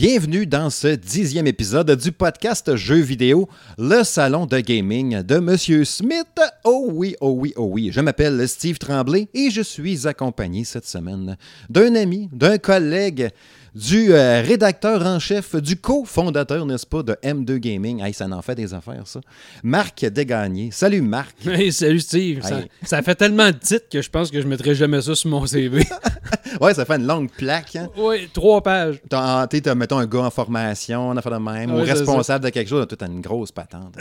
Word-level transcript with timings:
Bienvenue 0.00 0.46
dans 0.46 0.70
ce 0.70 0.88
dixième 0.88 1.46
épisode 1.46 1.90
du 1.94 2.10
podcast 2.10 2.74
Jeux 2.74 3.02
vidéo, 3.02 3.50
le 3.76 4.02
salon 4.02 4.46
de 4.46 4.58
gaming 4.58 5.22
de 5.22 5.38
Monsieur 5.40 5.84
Smith. 5.84 6.40
Oh 6.64 6.88
oui, 6.90 7.16
oh 7.20 7.34
oui, 7.36 7.52
oh 7.56 7.68
oui. 7.70 7.90
Je 7.92 8.00
m'appelle 8.00 8.48
Steve 8.48 8.78
Tremblay 8.78 9.28
et 9.34 9.50
je 9.50 9.60
suis 9.60 10.08
accompagné 10.08 10.64
cette 10.64 10.86
semaine 10.86 11.36
d'un 11.68 11.94
ami, 11.96 12.30
d'un 12.32 12.56
collègue, 12.56 13.28
du 13.74 14.12
euh, 14.12 14.42
rédacteur 14.42 15.06
en 15.06 15.18
chef, 15.18 15.56
du 15.56 15.76
cofondateur, 15.76 16.66
n'est-ce 16.66 16.86
pas, 16.86 17.02
de 17.02 17.12
M2 17.22 17.56
Gaming. 17.56 18.02
Hey, 18.02 18.12
ça 18.12 18.26
en 18.26 18.42
fait 18.42 18.54
des 18.54 18.74
affaires, 18.74 19.06
ça. 19.06 19.20
Marc 19.62 20.04
Desgagnés. 20.04 20.70
Salut, 20.72 21.02
Marc. 21.02 21.36
Hey, 21.46 21.72
salut, 21.72 22.00
Steve. 22.00 22.42
Ça, 22.42 22.60
Hey. 22.60 22.66
ça 22.82 23.02
fait 23.02 23.14
tellement 23.14 23.48
de 23.48 23.56
titres 23.56 23.88
que 23.90 24.00
je 24.00 24.08
pense 24.10 24.30
que 24.30 24.40
je 24.40 24.46
mettrai 24.46 24.74
jamais 24.74 25.02
ça 25.02 25.14
sur 25.14 25.30
mon 25.30 25.44
CV. 25.46 25.84
ouais, 26.60 26.74
ça 26.74 26.84
fait 26.84 26.96
une 26.96 27.06
longue 27.06 27.30
plaque. 27.30 27.76
Hein? 27.76 27.88
oui, 27.96 28.28
trois 28.32 28.62
pages. 28.62 29.00
T'es, 29.48 29.60
t'as, 29.60 29.74
mettons, 29.74 29.98
un 29.98 30.06
gars 30.06 30.20
en 30.20 30.30
formation, 30.30 31.08
on 31.10 31.16
a 31.16 31.22
fait 31.22 31.30
de 31.30 31.36
même, 31.36 31.74
Ouais, 31.74 31.82
ou 31.82 31.84
responsable 31.84 32.44
de 32.44 32.50
quelque 32.50 32.68
chose, 32.68 32.86
toi, 32.86 32.96
t'as 32.98 33.06
une 33.06 33.20
grosse 33.20 33.52
patente. 33.52 33.96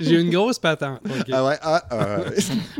J'ai 0.00 0.20
une 0.20 0.30
grosse 0.30 0.58
patente. 0.58 1.00
Ah 1.32 1.44
ouais, 1.44 1.56
ah, 1.62 1.82
ah. 1.90 2.18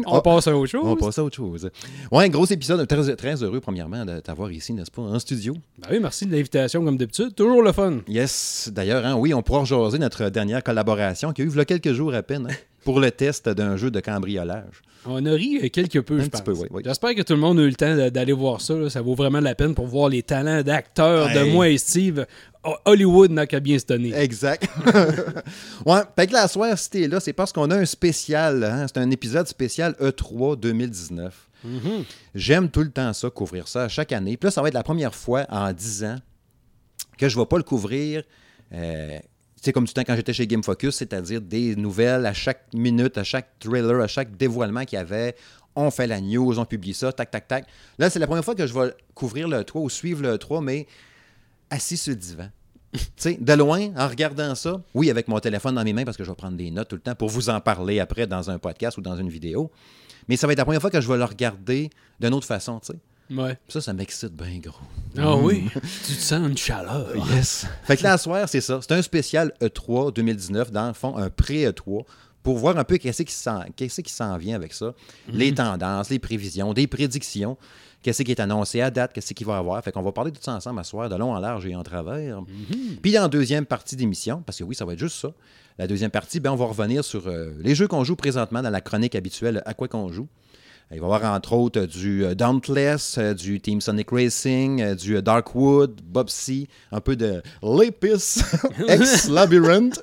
On 0.06 0.20
passe 0.20 0.48
à 0.48 0.56
autre 0.56 0.70
chose. 0.70 0.82
On 0.84 0.96
passe 0.96 1.18
à 1.18 1.24
autre 1.24 1.37
chose. 1.37 1.70
Ouais, 2.10 2.24
un 2.24 2.28
gros 2.28 2.46
épisode. 2.46 2.87
Très, 2.87 3.16
très 3.16 3.42
heureux, 3.42 3.60
premièrement, 3.60 4.04
de 4.04 4.20
t'avoir 4.20 4.51
ici, 4.51 4.73
n'est-ce 4.73 4.90
pas, 4.90 5.02
en 5.02 5.18
studio. 5.18 5.54
Ben 5.78 5.88
oui, 5.92 5.98
merci 6.04 6.26
de 6.26 6.30
l'invitation, 6.32 6.84
comme 6.84 6.96
d'habitude. 6.96 7.34
Toujours 7.34 7.62
le 7.62 7.72
fun. 7.72 7.98
Yes. 8.08 8.70
D'ailleurs, 8.72 9.04
hein, 9.04 9.16
oui, 9.16 9.34
on 9.34 9.42
pourra 9.42 9.60
rejaser 9.60 9.98
notre 9.98 10.28
dernière 10.30 10.62
collaboration 10.62 11.32
qui 11.32 11.42
a 11.42 11.45
eu 11.45 11.48
il 11.50 11.56
y 11.56 11.60
a 11.60 11.64
quelques 11.64 11.92
jours 11.92 12.14
à 12.14 12.22
peine 12.22 12.46
hein, 12.50 12.54
pour 12.84 13.00
le 13.00 13.10
test 13.10 13.48
d'un 13.48 13.76
jeu 13.76 13.90
de 13.90 13.98
cambriolage. 14.00 14.82
On 15.06 15.26
a 15.26 15.32
ri 15.32 15.60
euh, 15.62 15.68
quelque 15.68 15.98
peu, 15.98 16.14
Un 16.14 16.18
je 16.20 16.29
petit 16.29 16.30
pense. 16.30 16.40
peu, 16.42 16.52
oui, 16.52 16.66
oui. 16.70 16.82
J'espère 16.84 17.14
que 17.14 17.20
tout 17.23 17.34
le 17.34 17.38
monde 17.40 17.59
a 17.59 17.62
eu 17.62 17.68
le 17.68 17.74
temps 17.74 17.95
d'aller 18.10 18.32
voir 18.32 18.60
ça. 18.62 18.74
là. 18.74 18.88
Ça 18.88 19.02
vaut 19.02 19.14
vraiment 19.14 19.40
la 19.40 19.54
peine 19.54 19.74
pour 19.74 19.87
voir 19.87 20.09
les 20.09 20.23
talents 20.23 20.62
d'acteurs 20.62 21.29
de 21.29 21.40
Hey. 21.40 21.52
moi 21.52 21.68
et 21.68 21.76
Steve. 21.79 22.24
Ho- 22.62 22.76
Hollywood 22.86 23.30
n'a 23.30 23.46
qu'à 23.46 23.60
bien 23.60 23.79
se 23.79 23.84
tenir. 23.84 24.16
Exact. 24.16 24.66
ouais, 25.86 26.01
fait 26.16 26.26
que 26.26 26.32
la 26.32 26.48
soirée, 26.48 26.76
si 26.76 26.88
t'es 26.90 27.09
là, 27.09 27.20
c'est 27.20 27.32
parce 27.34 27.52
qu'on 27.52 27.70
a 27.70 27.76
un 27.76 27.84
spécial. 27.84 28.64
hein, 28.64 28.86
c'est 28.88 28.98
un 29.01 29.10
épisode 29.10 29.46
spécial 29.46 29.95
E 30.01 30.10
E3 30.10 30.59
2019. 30.59 31.34
Mhm. 31.65 32.04
J'aime 32.34 32.70
tout 32.70 32.82
le 32.82 32.90
temps 32.90 33.12
ça, 33.12 33.30
couvrir 33.30 33.68
ça 33.68 33.88
chaque 33.88 34.12
année. 34.12 34.37
Puis 34.37 34.46
là, 34.46 34.51
ça 34.51 34.62
va 34.62 34.68
être 34.68 34.74
la 34.74 34.82
première 34.82 35.15
fois 35.15 35.46
en 35.48 35.73
10 35.73 36.04
ans 36.04 36.18
que 37.16 37.29
je 37.29 37.37
ne 37.37 37.43
vais 37.43 37.46
pas 37.46 37.57
le 37.57 37.62
couvrir. 37.62 38.23
Euh, 38.73 39.18
c'est 39.57 39.73
comme 39.73 39.85
du 39.85 39.92
temps 39.95 40.02
quand 40.07 40.15
j'étais 40.15 40.35
chez 40.35 40.46
Game 40.46 40.62
Focus, 40.62 40.96
c'est-à-dire 40.96 41.40
des 41.40 41.74
nouvelles 41.74 42.26
à 42.26 42.35
chaque 42.35 42.66
minute, 42.74 43.16
à 43.16 43.24
chaque 43.24 43.59
trailer, 43.59 44.01
à 44.02 44.07
chaque 44.07 44.37
dévoilement 44.37 44.85
qu'il 44.85 44.98
y 44.98 45.01
avait. 45.01 45.35
On 45.74 45.90
fait 45.90 46.07
la 46.07 46.20
news, 46.20 46.59
on 46.59 46.66
publie 46.66 46.95
ça, 46.95 47.12
tac, 47.12 47.30
tac, 47.30 47.48
tac. 47.48 47.66
Là, 47.98 48.10
c'est 48.10 48.18
la 48.18 48.26
première 48.26 48.45
fois 48.45 48.54
que 48.54 48.66
je 48.66 48.74
vais 48.74 48.95
couvrir 49.15 49.48
le 49.48 49.65
3 49.65 49.80
ou 49.80 49.88
suivre 49.88 50.23
le 50.23 50.38
3, 50.38 50.60
mais 50.60 50.87
assis 51.70 51.96
sur 51.96 52.12
le 52.12 52.16
divan. 52.16 52.48
de 53.24 53.52
loin, 53.54 53.90
en 53.96 54.07
regardant 54.07 54.54
ça, 54.54 54.80
oui, 54.95 55.10
avec 55.10 55.26
mon 55.29 55.40
téléphone 55.40 55.74
dans 55.74 55.82
mes 55.82 55.92
mains, 55.92 56.04
parce 56.04 56.16
que 56.16 56.24
je 56.24 56.30
vais 56.30 56.37
prendre 56.37 56.57
des 56.57 56.70
notes 56.70 56.88
tout 56.88 56.96
le 56.96 57.02
temps 57.02 57.15
pour 57.15 57.29
vous 57.29 57.48
en 57.48 57.60
parler 57.60 57.98
après 57.98 58.26
dans 58.26 58.51
un 58.51 58.59
podcast 58.59 58.98
ou 58.98 59.01
dans 59.01 59.16
une 59.16 59.29
vidéo. 59.29 59.70
Mais 60.28 60.36
ça 60.36 60.46
va 60.46 60.52
être 60.52 60.58
la 60.58 60.64
première 60.64 60.80
fois 60.80 60.90
que 60.90 61.00
je 61.00 61.08
vais 61.08 61.16
le 61.16 61.24
regarder 61.24 61.90
d'une 62.20 62.34
autre 62.34 62.46
façon, 62.46 62.80
tu 62.80 62.92
sais. 62.92 62.98
Ouais. 63.34 63.58
Ça, 63.68 63.80
ça 63.80 63.92
m'excite 63.94 64.34
bien 64.34 64.58
gros. 64.58 64.75
Ah 65.16 65.34
oui, 65.36 65.70
tu 65.72 66.14
te 66.14 66.20
sens 66.20 66.47
une 66.47 66.58
chaleur. 66.58 67.08
Yes. 67.32 67.66
Fait 67.84 67.97
que 67.97 68.03
là, 68.03 68.12
à 68.14 68.19
soir, 68.19 68.48
c'est 68.48 68.60
ça. 68.60 68.80
C'est 68.82 68.92
un 68.92 69.00
spécial 69.02 69.52
E3 69.62 70.12
2019, 70.12 70.70
dans 70.70 70.88
le 70.88 70.92
fond, 70.92 71.16
un 71.16 71.30
pré-E3, 71.30 72.04
pour 72.42 72.58
voir 72.58 72.76
un 72.76 72.84
peu 72.84 72.98
qu'est-ce 72.98 73.22
qui 73.22 73.32
s'en, 73.32 73.64
qu'est-ce 73.75 74.02
qui 74.02 74.12
s'en 74.12 74.36
vient 74.36 74.54
avec 74.54 74.75
ça. 74.75 74.94
Les 75.28 75.54
tendances, 75.54 76.10
les 76.10 76.19
prévisions, 76.19 76.75
des 76.75 76.86
prédictions, 76.86 77.56
qu'est-ce 78.05 78.22
qui 78.22 78.31
est 78.31 78.41
annoncé 78.41 78.81
à 78.82 78.91
date, 78.91 79.12
qu'est-ce 79.12 79.32
qu'il 79.34 79.47
va 79.47 79.54
y 79.54 79.59
avoir? 79.59 79.82
Fait 79.82 79.91
qu'on 79.91 80.03
va 80.03 80.12
parler 80.12 80.31
de 80.31 80.37
tout 80.37 80.42
ça 80.42 80.53
ensemble 80.53 80.78
à 80.78 80.84
soir, 80.84 81.09
de 81.09 81.16
long 81.16 81.32
en 81.32 81.41
large 81.41 81.66
et 81.66 81.75
en 81.75 81.82
travers. 81.82 82.42
Puis 83.03 83.19
en 83.19 83.28
deuxième 83.28 83.65
partie 83.66 83.97
d'émission, 83.97 84.42
parce 84.44 84.59
que 84.59 84.65
oui, 84.65 84.75
ça 84.75 84.84
va 84.84 84.92
être 84.92 84.98
juste 84.98 85.16
ça, 85.16 85.32
la 85.78 85.88
deuxième 85.88 86.10
partie, 86.10 86.38
ben, 86.38 86.53
on 86.53 86.56
va 86.56 86.66
revenir 86.66 87.03
sur 87.04 87.26
euh, 87.26 87.50
les 87.59 87.75
jeux 87.75 87.88
qu'on 87.88 88.04
joue 88.04 88.14
présentement 88.14 88.62
dans 88.62 88.70
la 88.70 88.81
chronique 88.81 89.16
habituelle 89.16 89.62
À 89.66 89.75
quoi 89.75 89.88
qu'on 89.88 90.09
joue. 90.12 90.28
Il 90.90 91.00
va 91.00 91.08
y 91.08 91.12
avoir 91.12 91.34
entre 91.34 91.54
autres 91.54 91.86
du 91.86 92.24
euh, 92.24 92.34
Dauntless, 92.34 93.16
euh, 93.18 93.34
du 93.34 93.60
Team 93.60 93.80
Sonic 93.80 94.10
Racing, 94.10 94.82
euh, 94.82 94.94
du 94.94 95.20
Darkwood, 95.20 96.00
Bobsy, 96.04 96.68
un 96.92 97.00
peu 97.00 97.16
de 97.16 97.42
Lapis, 97.62 98.42
ex-Labyrinth. 98.88 100.00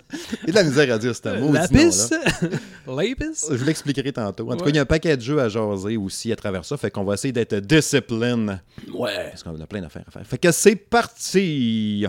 Et 0.47 0.51
de 0.51 0.55
la 0.55 0.63
misère 0.63 0.93
à 0.93 0.97
dire 0.97 1.15
ce 1.15 1.39
mot. 1.39 1.53
Lapis? 1.53 2.09
Lapis? 2.87 3.47
Je 3.49 3.55
vous 3.55 3.65
l'expliquerai 3.65 4.11
tantôt. 4.11 4.51
En 4.51 4.57
tout 4.57 4.65
cas, 4.65 4.69
il 4.71 4.75
y 4.75 4.79
a 4.79 4.81
un 4.81 4.85
paquet 4.85 5.15
de 5.15 5.21
jeux 5.21 5.39
à 5.39 5.49
jaser 5.49 5.97
aussi 5.97 6.31
à 6.31 6.35
travers 6.35 6.65
ça. 6.65 6.75
Fait 6.77 6.89
qu'on 6.89 7.03
va 7.03 7.13
essayer 7.13 7.31
d'être 7.31 7.55
discipline. 7.55 8.59
Ouais. 8.93 9.29
Parce 9.29 9.43
qu'on 9.43 9.61
a 9.61 9.67
plein 9.67 9.81
d'affaires 9.81 10.03
à 10.07 10.11
faire. 10.11 10.25
Fait 10.25 10.39
que 10.39 10.51
c'est 10.51 10.75
parti! 10.75 12.05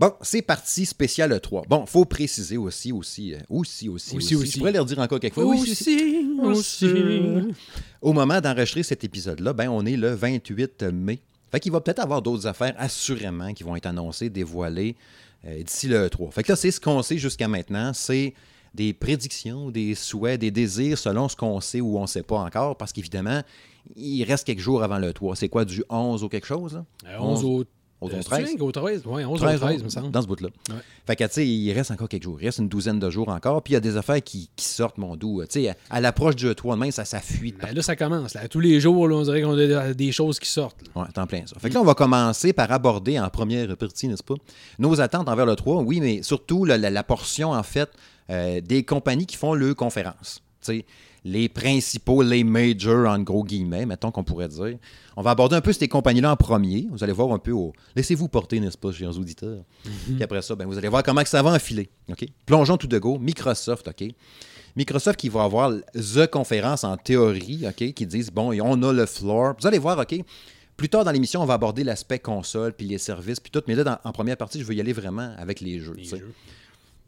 Bon, 0.00 0.14
c'est 0.22 0.40
parti, 0.40 0.86
spécial 0.86 1.30
E3. 1.30 1.68
Bon, 1.68 1.84
faut 1.84 2.06
préciser 2.06 2.56
aussi, 2.56 2.90
aussi, 2.90 3.34
euh, 3.34 3.38
aussi, 3.50 3.86
aussi, 3.86 4.16
Aussi, 4.16 4.34
aussi. 4.34 4.34
aussi. 4.34 4.52
Je 4.52 4.58
pourrais 4.58 4.72
le 4.72 4.80
redire 4.80 4.98
encore 4.98 5.20
quelques 5.20 5.34
fois. 5.34 5.44
Aussi, 5.44 6.26
aussi. 6.40 7.54
Au 8.00 8.14
moment 8.14 8.40
d'enregistrer 8.40 8.82
cet 8.82 9.04
épisode-là, 9.04 9.52
ben, 9.52 9.68
on 9.68 9.84
est 9.84 9.98
le 9.98 10.14
28 10.14 10.84
mai. 10.84 11.20
Fait 11.52 11.60
qu'il 11.60 11.70
va 11.70 11.82
peut-être 11.82 11.98
avoir 11.98 12.22
d'autres 12.22 12.46
affaires, 12.46 12.74
assurément, 12.78 13.52
qui 13.52 13.62
vont 13.62 13.76
être 13.76 13.84
annoncées, 13.84 14.30
dévoilées 14.30 14.96
euh, 15.44 15.62
d'ici 15.62 15.86
le 15.86 16.08
3. 16.08 16.30
Fait 16.30 16.44
que 16.44 16.52
là, 16.52 16.56
c'est 16.56 16.70
ce 16.70 16.80
qu'on 16.80 17.02
sait 17.02 17.18
jusqu'à 17.18 17.46
maintenant. 17.46 17.92
C'est 17.92 18.32
des 18.74 18.94
prédictions, 18.94 19.70
des 19.70 19.94
souhaits, 19.94 20.40
des 20.40 20.50
désirs 20.50 20.96
selon 20.96 21.28
ce 21.28 21.36
qu'on 21.36 21.60
sait 21.60 21.82
ou 21.82 21.98
on 21.98 22.02
ne 22.02 22.06
sait 22.06 22.22
pas 22.22 22.38
encore, 22.38 22.74
parce 22.78 22.94
qu'évidemment, 22.94 23.42
il 23.96 24.24
reste 24.24 24.46
quelques 24.46 24.60
jours 24.60 24.82
avant 24.82 24.98
le 24.98 25.12
3. 25.12 25.36
C'est 25.36 25.50
quoi, 25.50 25.66
du 25.66 25.84
11 25.90 26.24
ou 26.24 26.30
quelque 26.30 26.46
chose? 26.46 26.72
Là? 26.72 26.84
Euh, 27.06 27.18
11 27.18 27.44
au 27.44 27.64
Au 28.00 28.08
euh, 28.08 28.22
13? 28.22 28.46
c'est-tu 28.48 28.62
au 28.62 28.72
13. 28.72 29.02
Oui, 29.06 29.24
11 29.24 29.40
13, 29.40 29.56
au 29.56 29.58
13, 29.66 29.84
me 29.84 29.88
semble. 29.90 30.10
Dans 30.10 30.22
ce 30.22 30.26
bout-là. 30.26 30.48
Ouais. 30.70 30.76
Fait 31.06 31.16
que, 31.16 31.24
tu 31.24 31.30
sais, 31.32 31.46
il 31.46 31.72
reste 31.72 31.90
encore 31.90 32.08
quelques 32.08 32.22
jours. 32.24 32.38
Il 32.40 32.46
reste 32.46 32.58
une 32.58 32.68
douzaine 32.68 32.98
de 32.98 33.10
jours 33.10 33.28
encore. 33.28 33.62
Puis 33.62 33.72
il 33.72 33.74
y 33.74 33.76
a 33.76 33.80
des 33.80 33.96
affaires 33.96 34.22
qui, 34.22 34.48
qui 34.56 34.64
sortent, 34.64 34.96
mon 34.98 35.16
doux. 35.16 35.42
Tu 35.42 35.62
sais, 35.62 35.68
à, 35.68 35.76
à 35.90 36.00
l'approche 36.00 36.36
du 36.36 36.54
3 36.54 36.76
demain, 36.76 36.90
ça, 36.90 37.04
ça 37.04 37.20
fuit. 37.20 37.54
Ben 37.60 37.74
là, 37.74 37.82
ça 37.82 37.96
commence. 37.96 38.34
Là. 38.34 38.48
Tous 38.48 38.60
les 38.60 38.80
jours, 38.80 39.06
là, 39.08 39.16
on 39.16 39.22
dirait 39.22 39.42
qu'on 39.42 39.56
a 39.58 39.92
des 39.92 40.12
choses 40.12 40.38
qui 40.38 40.48
sortent. 40.48 40.82
là. 40.94 41.02
Ouais, 41.02 41.08
t'en 41.12 41.26
plein 41.26 41.42
ça. 41.46 41.56
Fait 41.58 41.68
que 41.68 41.74
là, 41.74 41.80
on 41.80 41.84
va 41.84 41.94
commencer 41.94 42.52
par 42.52 42.72
aborder 42.72 43.18
en 43.20 43.28
première 43.28 43.76
partie, 43.76 44.08
n'est-ce 44.08 44.22
pas, 44.22 44.34
nos 44.78 45.00
attentes 45.00 45.28
envers 45.28 45.46
le 45.46 45.56
3, 45.56 45.82
oui, 45.82 46.00
mais 46.00 46.22
surtout 46.22 46.64
la, 46.64 46.78
la- 46.78 46.90
la 46.90 47.02
portion, 47.02 47.50
en 47.52 47.62
fait, 47.62 47.90
euh, 48.30 48.60
des 48.60 48.82
compagnies 48.84 49.26
qui 49.26 49.36
font 49.36 49.54
le 49.54 49.74
conférence. 49.74 50.42
Tu 50.62 50.78
sais, 50.78 50.84
les 51.24 51.48
principaux, 51.48 52.22
les 52.22 52.44
majors, 52.44 53.08
en 53.08 53.18
gros 53.20 53.44
guillemets, 53.44 53.86
mettons 53.86 54.10
qu'on 54.10 54.24
pourrait 54.24 54.48
dire. 54.48 54.78
On 55.16 55.22
va 55.22 55.30
aborder 55.32 55.56
un 55.56 55.60
peu 55.60 55.72
ces 55.72 55.86
compagnies-là 55.88 56.32
en 56.32 56.36
premier. 56.36 56.88
Vous 56.90 57.04
allez 57.04 57.12
voir 57.12 57.32
un 57.32 57.38
peu 57.38 57.52
au... 57.52 57.72
Laissez-vous 57.94 58.28
porter, 58.28 58.58
n'est-ce 58.60 58.78
pas, 58.78 58.90
chers 58.92 59.16
auditeurs? 59.18 59.62
Puis 60.06 60.22
après 60.22 60.40
ça, 60.42 60.54
ben, 60.54 60.66
vous 60.66 60.78
allez 60.78 60.88
voir 60.88 61.02
comment 61.02 61.22
que 61.22 61.28
ça 61.28 61.42
va 61.42 61.50
enfiler. 61.52 61.90
OK? 62.08 62.24
Plongeons 62.46 62.76
tout 62.76 62.86
de 62.86 62.98
go. 62.98 63.18
Microsoft, 63.18 63.88
OK? 63.88 64.04
Microsoft 64.76 65.18
qui 65.18 65.28
va 65.28 65.44
avoir 65.44 65.72
The 65.94 66.26
conférence 66.30 66.84
en 66.84 66.96
théorie, 66.96 67.64
OK, 67.66 67.92
qui 67.92 68.06
disent, 68.06 68.30
bon, 68.30 68.52
on 68.62 68.82
a 68.84 68.92
le 68.92 69.04
floor. 69.04 69.54
Vous 69.60 69.66
allez 69.66 69.78
voir, 69.78 69.98
OK, 69.98 70.14
plus 70.76 70.88
tard 70.88 71.04
dans 71.04 71.10
l'émission, 71.10 71.42
on 71.42 71.44
va 71.44 71.54
aborder 71.54 71.84
l'aspect 71.84 72.20
console, 72.20 72.72
puis 72.72 72.86
les 72.86 72.96
services, 72.98 73.40
puis 73.40 73.50
tout. 73.50 73.60
Mais 73.66 73.74
là, 73.74 73.84
dans- 73.84 73.98
en 74.04 74.12
première 74.12 74.36
partie, 74.36 74.60
je 74.60 74.64
veux 74.64 74.74
y 74.74 74.80
aller 74.80 74.92
vraiment 74.94 75.34
avec 75.36 75.60
les 75.60 75.80
jeux. 75.80 75.94
Les 75.96 76.04
jeux. 76.20 76.32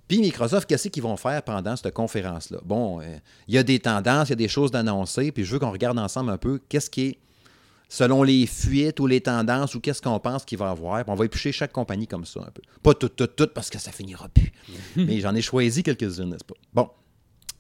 Puis 0.09 0.19
Microsoft, 0.19 0.69
qu'est-ce 0.69 0.89
qu'ils 0.89 1.03
vont 1.03 1.17
faire 1.17 1.43
pendant 1.43 1.77
cette 1.77 1.95
conférence-là? 1.95 2.59
Bon, 2.65 3.01
euh, 3.01 3.17
il 3.49 3.55
y 3.55 3.59
a 3.59 3.63
des 3.63 3.79
tendances, 3.79 4.29
il 4.29 4.33
y 4.33 4.35
a 4.35 4.37
des 4.37 4.49
choses 4.49 4.71
d'annoncer, 4.71 5.33
puis 5.33 5.45
je 5.45 5.53
veux 5.53 5.59
qu'on 5.59 5.71
regarde 5.71 5.99
ensemble 5.99 6.31
un 6.31 6.39
peu 6.39 6.61
qu'est-ce 6.69 6.91
qui 6.91 7.03
est, 7.03 7.19
selon 7.89 8.23
les 8.23 8.47
fuites 8.47 9.01
ou 9.01 9.07
les 9.07 9.21
tendances, 9.21 9.75
ou 9.75 9.81
qu'est-ce 9.81 10.03
qu'on 10.03 10.19
pense 10.19 10.45
qu'il 10.45 10.59
va 10.59 10.67
y 10.67 10.71
avoir. 10.71 11.03
Puis 11.05 11.13
on 11.13 11.15
va 11.15 11.25
éplucher 11.25 11.53
chaque 11.53 11.73
compagnie 11.73 12.07
comme 12.07 12.25
ça 12.25 12.41
un 12.41 12.51
peu. 12.51 12.63
Pas 12.83 12.95
tout, 12.95 13.09
tout, 13.09 13.27
tout, 13.27 13.49
parce 13.54 13.71
que 13.71 13.78
ça 13.78 13.93
finira 13.93 14.28
plus. 14.28 14.53
Mais 14.97 15.21
j'en 15.21 15.34
ai 15.34 15.43
choisi 15.43 15.83
quelques-unes, 15.83 16.31
n'est-ce 16.31 16.45
pas? 16.45 16.55
Bon, 16.75 16.91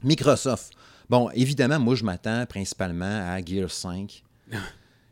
Microsoft. 0.02 0.72
Bon, 1.08 1.30
évidemment, 1.30 1.78
moi, 1.78 1.94
je 1.94 2.04
m'attends 2.04 2.46
principalement 2.46 3.30
à 3.30 3.42
Gear 3.44 3.70
5 3.70 4.22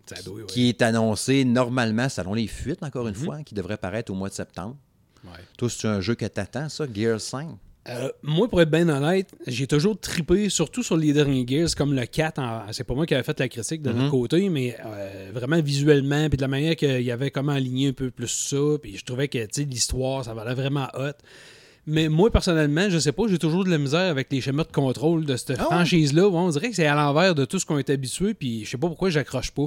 Ça 0.06 0.22
doit, 0.22 0.40
ouais. 0.40 0.46
qui 0.46 0.68
est 0.68 0.82
annoncé 0.82 1.44
normalement, 1.44 2.08
selon 2.08 2.34
les 2.34 2.48
fuites, 2.48 2.82
encore 2.82 3.06
une 3.06 3.14
fois, 3.14 3.42
qui 3.44 3.54
devrait 3.54 3.76
paraître 3.76 4.10
au 4.10 4.14
mois 4.16 4.28
de 4.28 4.34
septembre. 4.34 4.76
Ouais. 5.24 5.30
Toi, 5.58 5.68
c'est 5.70 5.86
un 5.88 6.00
jeu 6.00 6.14
que 6.14 6.24
t'attends, 6.26 6.68
ça, 6.68 6.86
Gear 6.92 7.20
5? 7.20 7.48
Euh, 7.88 8.10
moi, 8.22 8.46
pour 8.48 8.60
être 8.60 8.70
bien 8.70 8.88
honnête, 8.90 9.30
j'ai 9.46 9.66
toujours 9.66 9.98
tripé, 9.98 10.50
surtout 10.50 10.82
sur 10.82 10.96
les 10.98 11.12
derniers 11.14 11.46
Gears, 11.48 11.74
comme 11.74 11.94
le 11.94 12.04
4. 12.04 12.38
en- 12.38 12.70
C'est 12.72 12.84
pas 12.84 12.94
moi 12.94 13.06
qui 13.06 13.14
avais 13.14 13.22
fait 13.24 13.38
la 13.40 13.48
critique 13.48 13.80
de 13.82 13.90
Mhm. 13.90 13.96
notre 13.96 14.10
côté, 14.10 14.48
mais 14.50 14.76
euh, 14.84 15.30
vraiment 15.32 15.60
visuellement, 15.62 16.28
puis 16.28 16.36
de 16.36 16.42
la 16.42 16.48
manière 16.48 16.76
qu'il 16.76 17.00
y 17.02 17.10
avait 17.10 17.30
comment 17.30 17.52
aligner 17.52 17.88
un 17.88 17.92
peu 17.92 18.10
plus 18.10 18.28
ça, 18.28 18.56
puis 18.82 18.96
je 18.98 19.04
trouvais 19.04 19.28
que 19.28 19.38
l'histoire, 19.62 20.24
ça 20.24 20.34
valait 20.34 20.54
vraiment 20.54 20.88
hot. 20.94 21.12
Mais 21.90 22.08
moi, 22.08 22.30
personnellement, 22.30 22.88
je 22.88 22.98
sais 22.98 23.12
pas, 23.12 23.24
j'ai 23.28 23.38
toujours 23.38 23.64
de 23.64 23.70
la 23.70 23.78
misère 23.78 24.00
avec 24.10 24.28
les 24.30 24.40
schémas 24.40 24.64
de 24.64 24.72
contrôle 24.72 25.24
de 25.26 25.36
cette 25.36 25.52
Ah 25.58 25.62
ouais? 25.62 25.66
franchise-là. 25.66 26.28
On 26.28 26.48
dirait 26.50 26.70
que 26.70 26.76
c'est 26.76 26.86
à 26.86 26.94
l'envers 26.94 27.34
de 27.34 27.44
tout 27.44 27.58
ce 27.58 27.66
qu'on 27.66 27.78
est 27.78 27.90
habitué, 27.90 28.32
puis 28.34 28.64
je 28.64 28.70
sais 28.70 28.78
pas 28.78 28.86
pourquoi 28.88 29.10
j'accroche 29.10 29.50
pas. 29.50 29.66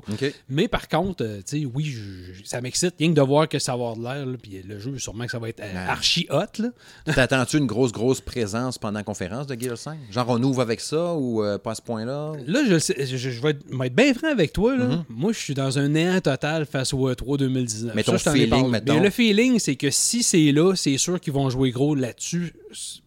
Mais 0.49 0.67
par 0.67 0.87
contre, 0.87 1.23
euh, 1.23 1.37
tu 1.47 1.59
sais, 1.61 1.65
oui, 1.73 1.85
je- 1.85 2.33
je- 2.33 2.43
ça 2.45 2.61
m'excite 2.61 2.95
rien 2.97 3.09
que 3.09 3.15
de 3.15 3.21
voir 3.21 3.47
que 3.49 3.59
ça 3.59 3.73
va 3.75 3.89
avoir 3.91 3.97
de 3.97 4.03
l'air, 4.03 4.37
puis 4.41 4.61
le 4.67 4.79
jeu, 4.79 4.97
sûrement 4.97 5.25
que 5.25 5.31
ça 5.31 5.39
va 5.39 5.49
être 5.49 5.59
euh, 5.59 5.87
archi 5.87 6.27
hot. 6.31 6.63
T'attends-tu 7.13 7.57
une 7.57 7.65
grosse, 7.67 7.91
grosse 7.91 8.21
présence 8.21 8.77
pendant 8.77 8.99
la 8.99 9.03
conférence 9.03 9.47
de 9.47 9.59
Gears 9.59 9.77
5? 9.77 9.97
Genre, 10.11 10.25
on 10.29 10.41
ouvre 10.43 10.61
avec 10.61 10.79
ça 10.79 11.13
ou 11.15 11.43
euh, 11.43 11.57
pas 11.57 11.71
à 11.71 11.75
ce 11.75 11.81
point-là? 11.81 12.33
Là, 12.47 12.61
je, 12.67 12.77
je, 12.79 13.17
je 13.17 13.41
vais 13.41 13.49
être, 13.51 13.95
bien 13.95 14.13
franc 14.13 14.29
avec 14.29 14.53
toi. 14.53 14.75
Là. 14.77 14.85
Mm-hmm. 14.85 15.03
Moi, 15.09 15.31
je 15.33 15.39
suis 15.39 15.53
dans 15.53 15.77
un 15.77 15.89
néant 15.89 16.21
total 16.21 16.65
face 16.65 16.93
au 16.93 17.09
E3 17.11 17.37
2019. 17.37 17.93
Mais 17.95 18.03
ton 18.03 18.17
feeling. 18.17 18.69
Mais 18.71 18.99
le 18.99 19.09
feeling, 19.09 19.59
c'est 19.59 19.75
que 19.75 19.89
si 19.91 20.23
c'est 20.23 20.51
là, 20.51 20.73
c'est 20.75 20.97
sûr 20.97 21.19
qu'ils 21.19 21.33
vont 21.33 21.49
jouer 21.49 21.71
gros 21.71 21.95
là-dessus. 22.13 22.53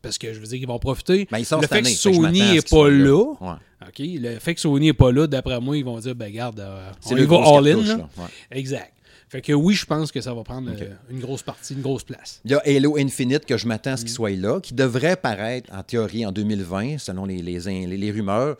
Parce 0.03 0.19
que 0.19 0.33
je 0.35 0.41
veux 0.41 0.47
dire 0.47 0.59
qu'ils 0.59 0.69
vont 0.69 0.79
profiter. 0.79 1.27
Ben, 1.31 1.39
il 1.39 1.45
sort 1.47 1.61
le 1.61 1.67
fait 1.67 1.83
que 1.83 1.89
Sony 1.89 2.41
n'est 2.41 2.61
pas 2.63 2.89
là. 2.89 3.05
là. 3.05 3.23
Ouais. 3.41 3.89
OK, 3.89 3.99
le 3.99 4.39
fait 4.39 4.55
que 4.55 4.61
Sony 4.61 4.87
n'est 4.87 4.93
pas 4.93 5.13
là, 5.13 5.27
d'après 5.27 5.61
moi, 5.61 5.77
ils 5.77 5.85
vont 5.85 5.99
dire, 5.99 6.15
ben 6.15 6.33
garde, 6.33 6.61
euh, 6.61 6.91
C'est 7.01 7.13
on 7.13 7.17
le 7.17 7.23
va 7.25 7.27
gros 7.39 7.57
all 7.59 7.69
in. 7.69 7.71
cartouche, 7.75 7.89
là. 7.89 7.97
là. 7.97 8.09
Ouais. 8.19 8.29
Exact. 8.59 8.93
Fait 9.29 9.41
que 9.41 9.53
oui, 9.53 9.75
je 9.75 9.85
pense 9.87 10.13
que 10.13 10.21
ça 10.21 10.33
va 10.35 10.45
prendre 10.45 10.71
euh, 10.71 10.95
une 11.11 11.19
grosse 11.19 11.43
partie, 11.43 11.75
une 11.75 11.83
grosse 11.83 12.05
place. 12.05 12.41
Il 12.45 12.53
y 12.53 12.55
a 12.55 12.63
Halo 12.65 12.97
Infinite 12.97 13.45
que 13.45 13.57
je 13.59 13.67
m'attends 13.67 13.93
à 13.93 13.97
ce 13.97 14.03
Mm. 14.03 14.05
qu'il 14.07 14.15
soit 14.15 14.31
là, 14.31 14.61
qui 14.61 14.73
devrait 14.75 15.17
paraître 15.17 15.69
en 15.75 15.83
théorie 15.83 16.25
en 16.25 16.31
2020, 16.33 16.99
selon 16.99 17.25
les, 17.27 17.43
les, 17.43 17.59
les- 17.59 17.87
les 17.97 18.11
rumeurs. 18.13 18.57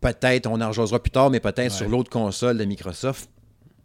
Peut-être, 0.00 0.46
on 0.46 0.60
en 0.60 0.68
rejoindra 0.68 1.02
plus 1.02 1.10
tard, 1.10 1.30
mais 1.30 1.40
peut-être 1.40 1.72
sur 1.72 1.88
l'autre 1.88 2.10
console 2.10 2.58
de 2.58 2.64
Microsoft. 2.64 3.30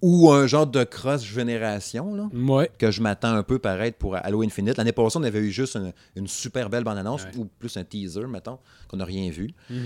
Ou 0.02 0.32
un 0.32 0.48
genre 0.48 0.66
de 0.68 0.84
cross-génération, 0.84 2.30
Ouais. 2.34 2.72
que 2.78 2.90
je 2.92 3.02
m'attends 3.02 3.34
un 3.34 3.44
peu 3.44 3.60
paraître 3.60 3.98
pour 3.98 4.16
Halo 4.16 4.44
Infinite. 4.44 4.78
L'année 4.78 4.92
passée, 4.92 5.18
on 5.18 5.24
avait 5.24 5.40
eu 5.40 5.52
juste 5.52 5.76
une, 5.76 5.92
une 6.16 6.28
super 6.28 6.70
belle 6.70 6.84
bande-annonce, 6.84 7.24
Ouais. 7.24 7.32
ou 7.38 7.46
plus 7.60 7.76
un 7.78 7.84
teaser, 7.84 8.26
mettons, 8.28 8.60
qu'on 8.88 8.98
n'a 8.98 9.06
rien 9.06 9.30
vu. 9.30 9.52
Mm-hmm. 9.72 9.78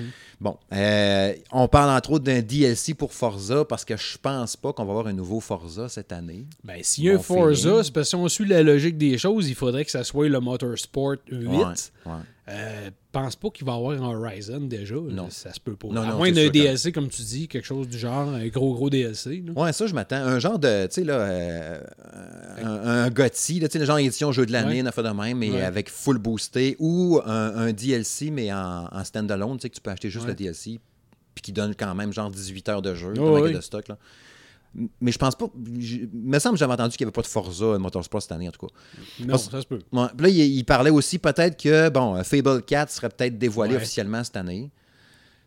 Bon, 0.42 0.58
euh, 0.74 1.34
on 1.52 1.68
parle 1.68 1.90
entre 1.98 2.12
autres 2.12 2.26
d'un 2.26 2.42
DLC 2.42 2.94
pour 2.94 3.12
Forza, 3.14 3.66
parce 3.66 3.86
que 3.86 3.98
je 3.98 4.18
pense 4.22 4.56
pas 4.56 4.72
qu'on 4.74 4.86
va 4.86 4.92
avoir 4.92 5.08
un 5.08 5.14
nouveau 5.14 5.40
Forza 5.40 5.90
cette 5.90 6.12
année. 6.12 6.46
Ben, 6.64 6.80
s'il 6.84 7.06
y 7.06 7.10
a 7.10 7.16
un 7.16 7.20
Forza, 7.20 7.84
c'est 7.84 7.92
parce 7.94 8.08
que 8.08 8.10
si 8.10 8.16
on 8.16 8.28
suit 8.28 8.46
la 8.46 8.62
logique 8.64 8.98
des 8.98 9.18
choses, 9.18 9.50
il 9.50 9.56
faudrait 9.56 9.86
que 9.86 9.92
ça 9.92 10.04
soit 10.04 10.30
le 10.30 10.40
Motorsport 10.40 11.16
8. 11.32 11.48
Ouais, 11.48 11.56
ouais. 12.06 12.12
Euh, 12.50 12.90
pense 13.14 13.38
pas 13.38 13.50
qu'il 13.52 13.66
va 13.66 13.72
y 13.72 13.76
avoir 13.78 13.94
un 14.04 14.06
Horizon 14.16 14.60
déjà. 14.62 14.96
Non. 14.96 15.30
Ça 15.30 15.54
se 15.54 15.62
peut 15.62 15.78
pas. 15.78 15.88
Non, 15.88 16.02
à 16.02 16.08
non, 16.08 16.18
moins 16.18 16.30
d'un 16.32 16.50
DLC, 16.50 16.92
comme 16.92 17.08
tu 17.08 17.22
dis, 17.22 17.48
quelque 17.48 17.64
chose 17.66 17.88
du 17.88 17.98
genre, 17.98 18.28
un 18.34 18.46
gros, 18.48 18.74
gros 18.74 18.90
DLC. 18.90 19.42
là. 19.48 19.54
Ouais, 19.62 19.72
ça, 19.72 19.88
je 19.88 19.94
m'attends. 19.94 20.18
Un 20.18 20.40
genre 20.40 20.60
de, 20.60 20.86
tu 20.88 20.94
sais, 20.96 21.04
là, 21.06 21.20
euh, 21.20 21.80
un, 22.62 23.06
un 23.06 23.10
GOTY, 23.10 23.62
là, 23.62 23.70
tu 23.70 23.74
sais, 23.74 23.80
le 23.80 23.86
genre 23.86 23.98
édition 23.98 24.32
jeu 24.34 24.46
de 24.46 24.52
l'année, 24.52 24.82
Ouais. 24.82 24.88
affaire 24.90 25.06
de 25.06 25.10
même, 25.12 25.38
mais 25.38 25.52
Ouais. 25.52 25.62
avec 25.62 25.90
full 25.90 26.18
boosté, 26.18 26.76
ou 26.80 27.22
un, 27.26 27.56
un 27.56 27.72
DLC, 27.72 28.30
mais 28.30 28.52
en, 28.52 28.88
en 28.92 29.04
stand-alone, 29.06 29.56
tu 29.58 29.62
sais, 29.62 29.70
que 29.70 29.76
tu 29.76 29.82
peux 29.82 29.92
acheter 29.92 30.10
juste 30.10 30.26
Ouais. 30.26 30.32
le 30.32 30.36
DLC, 30.36 30.80
puis 31.36 31.42
qui 31.42 31.54
donne 31.54 31.76
quand 31.76 31.96
même 31.96 32.12
genre 32.12 32.30
18 32.30 32.68
heures 32.68 32.82
de 32.82 32.94
jeu, 32.94 33.14
ouais. 33.18 33.54
de 33.54 33.62
stock, 33.62 33.88
là. 33.88 33.98
Mais 35.02 35.12
je 35.12 35.18
pense 35.20 35.36
pas. 35.36 35.46
Il 35.68 36.10
me 36.14 36.40
semble 36.40 36.56
que 36.56 36.60
j'avais 36.60 36.74
entendu 36.74 36.98
qu'il 36.98 37.06
n'y 37.06 37.10
avait 37.10 37.14
pas 37.14 37.22
de 37.22 37.28
Forza 37.28 37.78
Motorsport 37.78 38.22
cette 38.22 38.32
année, 38.32 38.48
en 38.48 38.52
tout 38.52 38.66
cas. 38.68 38.74
Non, 39.20 39.28
Parce- 39.28 39.50
ça 39.50 39.62
se 39.62 39.68
peut. 39.68 39.80
Ouais, 39.92 40.08
puis 40.18 40.26
là, 40.26 40.30
il, 40.30 40.40
il 40.40 40.64
parlait 40.66 40.90
aussi 40.90 41.20
peut-être 41.20 41.62
que, 41.62 41.90
bon, 41.90 42.24
Fable 42.24 42.64
4 42.64 42.90
serait 42.92 43.10
peut-être 43.10 43.38
dévoilé 43.38 43.74
Ouais. 43.76 43.78
officiellement 43.78 44.24
cette 44.24 44.38
année. 44.38 44.72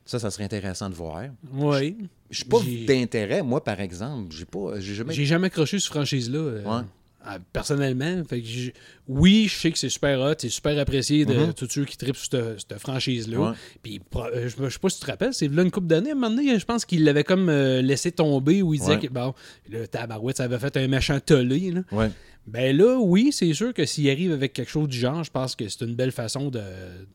Ça, 0.04 0.20
ça 0.20 0.30
serait 0.30 0.44
intéressant 0.44 0.88
de 0.88 0.94
voir. 0.94 1.22
Oui. 1.52 1.96
Je 2.30 2.36
suis 2.36 2.44
pas 2.44 2.58
d'intérêt, 2.86 3.42
moi, 3.42 3.62
par 3.64 3.80
exemple. 3.80 4.32
J'ai 4.32 4.44
pas. 4.44 4.78
J'ai 4.78 4.94
jamais. 4.94 5.12
J'ai 5.12 5.24
jamais 5.26 5.48
accroché 5.48 5.80
cette 5.80 5.88
franchise-là. 5.90 6.38
euh, 6.38 6.62
Ouais. 6.64 6.84
Ah, 7.26 7.38
Personnellement, 7.52 8.22
Fait 8.28 8.40
que 8.40 8.46
j'ai- 8.46 8.74
oui, 9.08 9.46
je 9.48 9.56
sais 9.58 9.70
que 9.72 9.78
c'est 9.78 9.88
super 9.88 10.18
hot, 10.20 10.34
c'est 10.38 10.48
super 10.48 10.78
apprécié 10.78 11.24
de 11.24 11.52
tous 11.52 11.68
ceux 11.70 11.84
qui 11.84 11.96
tripent 11.96 12.16
sur 12.16 12.28
cette, 12.30 12.60
cette 12.68 12.78
franchise-là. 12.78 13.38
Ouais. 13.38 13.56
Puis 13.82 14.00
euh, 14.16 14.48
je, 14.48 14.64
je 14.64 14.68
sais 14.70 14.78
pas 14.78 14.88
si 14.88 14.98
tu 14.98 15.04
te 15.06 15.10
rappelles, 15.10 15.34
c'est 15.34 15.48
là 15.48 15.62
une 15.62 15.70
couple 15.70 15.86
d'années, 15.88 16.10
à 16.10 16.12
un 16.12 16.16
moment 16.16 16.34
donné, 16.34 16.58
je 16.58 16.64
pense 16.64 16.84
qu'il 16.84 17.04
l'avait 17.04 17.24
comme 17.24 17.48
euh, 17.48 17.82
laissé 17.82 18.12
tomber 18.12 18.62
où 18.62 18.74
il 18.74 18.80
disait 18.80 18.92
Ouais. 18.94 19.00
que 19.00 19.08
bon, 19.08 19.34
le 19.70 19.86
tabarouette, 19.86 20.36
ça 20.38 20.44
avait 20.44 20.58
fait 20.58 20.76
un 20.76 20.88
méchant 20.88 21.18
tollé. 21.20 21.70
Là. 21.72 21.80
Ouais. 21.92 22.10
Ben 22.46 22.76
là, 22.76 22.96
oui, 23.00 23.30
c'est 23.32 23.52
sûr 23.54 23.74
que 23.74 23.84
s'il 23.84 24.08
arrive 24.08 24.30
avec 24.32 24.52
quelque 24.52 24.70
chose 24.70 24.88
du 24.88 24.96
genre, 24.98 25.24
je 25.24 25.30
pense 25.32 25.56
que 25.56 25.68
c'est 25.68 25.84
une 25.84 25.96
belle 25.96 26.12
façon 26.12 26.48
de, 26.48 26.62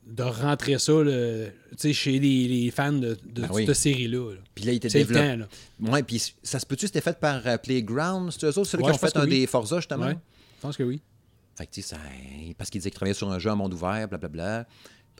de 0.05 0.23
rentrer 0.23 0.77
ça 0.77 0.91
chez 1.93 2.19
les, 2.19 2.47
les 2.49 2.69
fans 2.71 2.91
de, 2.91 3.17
de 3.25 3.41
Ben 3.43 3.47
oui. 3.53 3.65
cette 3.65 3.75
série-là. 3.75 4.31
là. 4.33 4.39
Puis 4.53 4.65
là, 4.65 4.73
il 4.73 4.75
était 4.75 4.89
développé. 4.89 5.45
Ouais, 5.79 6.03
puis 6.03 6.21
ça 6.43 6.59
se 6.59 6.65
peut-tu, 6.65 6.87
c'était 6.87 6.99
fait 7.01 7.17
par 7.17 7.41
euh, 7.47 7.57
Playground, 7.57 8.29
c'est 8.31 8.45
eux 8.45 8.49
autres, 8.49 8.65
ceux 8.65 8.77
Ouais, 8.79 8.83
qui 8.85 8.91
ont 8.91 8.97
fait 8.97 9.15
un 9.15 9.23
oui. 9.23 9.29
des 9.41 9.47
Forza, 9.47 9.77
justement? 9.77 10.07
Ouais, 10.07 10.17
je 10.57 10.61
pense 10.61 10.75
que 10.75 10.83
oui. 10.83 10.99
Fait 11.55 11.65
que, 11.65 11.71
tu 11.71 11.81
sais, 11.81 11.95
ça- 11.95 12.01
parce 12.57 12.69
qu'ils 12.69 12.79
disaient 12.81 12.89
qu'ils 12.89 12.97
travaillaient 12.97 13.13
sur 13.13 13.31
un 13.31 13.39
jeu 13.39 13.49
en 13.51 13.55
monde 13.55 13.73
ouvert, 13.73 14.07
blablabla. 14.09 14.67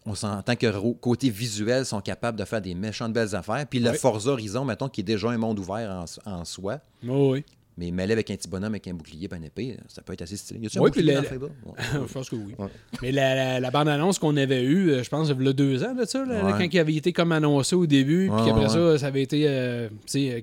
On 0.05 0.15
s'entend 0.15 0.55
que 0.55 0.91
côté 0.95 1.29
visuel, 1.29 1.83
ils 1.83 1.85
sont 1.85 2.01
capables 2.01 2.37
de 2.37 2.43
faire 2.43 2.61
des 2.61 2.73
méchantes 2.73 3.13
belles 3.13 3.35
affaires. 3.35 3.65
Puis 3.69 3.79
le. 3.79 3.93
Forza 3.93 4.31
Horizon, 4.31 4.65
mettons, 4.65 4.89
qui 4.89 5.01
est 5.01 5.03
déjà 5.05 5.29
un 5.29 5.37
monde 5.37 5.59
ouvert 5.59 6.05
en, 6.25 6.31
en 6.31 6.43
soi, 6.43 6.79
Oh, 7.07 7.33
oui. 7.33 7.45
Mais 7.81 7.91
mêlé 7.91 8.13
avec 8.13 8.29
un 8.29 8.35
petit 8.35 8.47
bonhomme 8.47 8.73
avec 8.73 8.87
un 8.87 8.93
bouclier 8.93 9.27
et 9.31 9.35
une 9.35 9.43
épée, 9.43 9.75
ça 9.87 10.01
peut 10.01 10.13
être 10.13 10.21
assez 10.21 10.37
stylé. 10.37 10.59
Y 10.61 10.67
a-tu 10.67 10.77
un 10.77 10.81
Ouais, 10.81 10.89
bouclier 10.91 11.15
puis 11.27 11.37
dans? 11.39 11.45
Ouais. 11.45 11.51
je 12.07 12.13
pense 12.13 12.29
que 12.29 12.35
oui. 12.35 12.53
Ouais. 12.59 12.67
Mais 13.01 13.11
la, 13.11 13.33
la- 13.35 13.59
la 13.59 13.71
bande-annonce 13.71 14.19
qu'on 14.19 14.37
avait 14.37 14.63
eue, 14.63 14.91
euh, 14.91 15.03
je 15.03 15.09
pense, 15.09 15.29
il 15.29 15.43
y 15.43 15.47
a 15.49 15.53
deux 15.53 15.83
ans 15.83 15.95
de 15.95 16.05
ça, 16.05 16.23
là, 16.23 16.45
Ouais. 16.45 16.51
quand 16.51 16.67
il 16.71 16.79
avait 16.79 16.93
été 16.93 17.11
comme 17.13 17.31
annoncé 17.31 17.75
au 17.75 17.85
début, 17.87 18.29
puis 18.29 18.49
après 18.51 18.69
ça, 18.69 18.97
ça 18.99 19.07
avait 19.07 19.23
été 19.23 19.45
euh, 19.47 19.89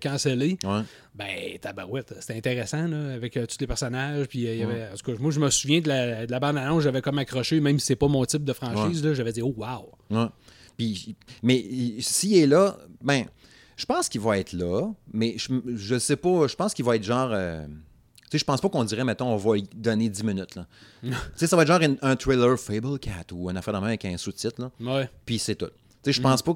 cancellé. 0.02 0.58
Ben, 1.14 1.26
tabarouette, 1.60 2.14
c'était 2.20 2.36
intéressant, 2.36 2.86
là, 2.86 3.14
avec 3.14 3.36
euh, 3.36 3.44
tous 3.46 3.56
les 3.60 3.66
personnages. 3.66 4.26
Puis, 4.28 4.46
euh, 4.46 4.54
il 4.54 4.60
y 4.60 4.62
avait, 4.62 4.84
en 4.92 4.96
tout 4.96 5.10
cas, 5.12 5.18
moi, 5.20 5.30
je 5.32 5.40
me 5.40 5.50
souviens 5.50 5.80
de 5.80 5.88
la, 5.88 6.26
de 6.26 6.30
la 6.30 6.38
bande-annonce, 6.38 6.82
j'avais 6.84 7.02
comme 7.02 7.18
accroché, 7.18 7.58
même 7.60 7.78
si 7.80 7.86
c'est 7.86 7.96
pas 7.96 8.06
mon 8.08 8.24
type 8.24 8.44
de 8.44 8.52
franchise, 8.52 9.02
j'avais 9.14 9.32
dit, 9.32 9.42
oh, 9.42 9.54
wow. 9.56 10.28
Puis, 10.76 11.16
mais 11.42 11.56
il- 11.58 12.02
s'il 12.02 12.36
est 12.38 12.46
là, 12.46 12.76
ben, 13.02 13.24
je 13.78 13.86
pense 13.86 14.08
qu'il 14.10 14.20
va 14.20 14.36
être 14.38 14.52
là, 14.52 14.90
mais 15.12 15.36
je, 15.38 15.52
je 15.74 15.98
sais 15.98 16.16
pas, 16.16 16.46
je 16.48 16.54
pense 16.56 16.74
qu'il 16.74 16.84
va 16.84 16.96
être 16.96 17.04
genre. 17.04 17.30
euh, 17.32 17.64
tu 17.66 18.32
sais, 18.32 18.38
je 18.38 18.44
pense 18.44 18.60
pas 18.60 18.68
qu'on 18.68 18.84
dirait, 18.84 19.04
mettons, 19.04 19.28
on 19.32 19.36
va 19.38 19.54
lui 19.54 19.64
donner 19.74 20.10
10 20.10 20.22
minutes. 20.24 20.54
Là. 20.56 20.66
tu 21.02 21.10
sais, 21.36 21.46
ça 21.46 21.56
va 21.56 21.62
être 21.62 21.68
genre 21.68 21.80
un, 21.80 21.94
un 22.02 22.16
thriller 22.16 22.58
Fable 22.58 22.98
Cat 22.98 23.24
ou 23.32 23.48
un 23.48 23.56
affaire 23.56 23.72
de 23.72 23.78
même 23.78 23.86
avec 23.88 24.04
un 24.04 24.16
sous-titre. 24.18 24.70
Ouais. 24.80 25.08
Puis 25.24 25.38
c'est 25.38 25.54
tout. 25.54 25.66
Tu 25.66 25.72
sais, 26.04 26.12
je 26.12 26.20
pense 26.20 26.42
pas. 26.42 26.54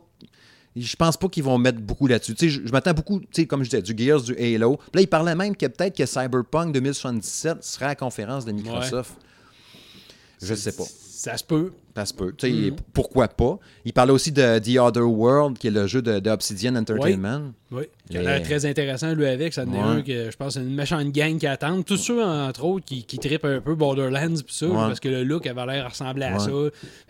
Je 0.74 0.96
pense 0.96 1.16
pas 1.18 1.28
qu'ils 1.28 1.44
vont 1.44 1.58
mettre 1.58 1.80
beaucoup 1.80 2.06
là-dessus. 2.06 2.34
Tu 2.34 2.46
sais, 2.46 2.48
je, 2.60 2.66
je 2.66 2.72
m'attends 2.72 2.94
beaucoup, 2.94 3.20
tu 3.20 3.26
sais, 3.32 3.46
comme 3.46 3.62
je 3.62 3.70
disais, 3.70 3.82
du 3.82 3.94
Gears, 3.96 4.22
du 4.22 4.34
Halo. 4.36 4.76
Puis 4.78 4.90
là, 4.94 5.00
il 5.02 5.06
parlait 5.06 5.34
même 5.34 5.54
que 5.54 5.66
peut-être 5.66 5.94
que 5.96 6.06
Cyberpunk 6.06 6.72
2077 6.74 7.62
serait 7.62 7.84
à 7.84 7.88
la 7.88 7.94
conférence 7.94 8.44
de 8.46 8.52
Microsoft. 8.52 9.12
Je 10.40 10.54
sais 10.54 10.72
pas. 10.72 10.84
Ça 11.24 11.36
se 11.36 11.44
peut. 11.44 11.70
Ça 11.94 12.04
se 12.04 12.12
peut. 12.14 12.32
Tu 12.36 12.46
sais, 12.48 12.52
Mm-hmm. 12.52 12.76
Pourquoi 12.92 13.28
pas? 13.28 13.58
Il 13.84 13.92
parlait 13.92 14.10
aussi 14.12 14.32
de 14.32 14.58
The 14.58 14.76
Other 14.80 15.08
World, 15.08 15.56
qui 15.56 15.68
est 15.68 15.70
le 15.70 15.86
jeu 15.86 16.02
de, 16.02 16.18
de 16.18 16.30
Obsidian 16.30 16.74
Entertainment. 16.74 17.52
Oui. 17.70 17.84
Il 18.10 18.16
a 18.16 18.22
l'air 18.22 18.42
très 18.42 18.66
intéressant, 18.66 19.14
lui, 19.14 19.26
avec. 19.26 19.52
Ça 19.54 19.62
en 19.62 19.72
est 19.72 19.76
Ouais. 19.76 19.82
un 19.84 20.02
que 20.02 20.30
je 20.32 20.36
pense 20.36 20.54
c'est 20.54 20.60
une 20.60 20.74
méchante 20.74 21.12
gang 21.12 21.38
qui 21.38 21.46
attend. 21.46 21.80
Tous 21.82 21.96
ceux, 21.98 22.20
entre 22.24 22.64
autres, 22.64 22.84
qui, 22.86 23.04
qui 23.04 23.18
trippent 23.18 23.44
un 23.44 23.60
peu 23.60 23.76
Borderlands 23.76 24.34
pis 24.44 24.52
ça, 24.54 24.66
Ouais. 24.66 24.74
parce 24.74 24.98
que 24.98 25.08
le 25.10 25.22
look 25.22 25.46
avait 25.46 25.64
l'air 25.66 25.88
ressembler 25.90 26.24
à 26.24 26.32
Ouais. 26.32 26.38
ça. 26.40 26.50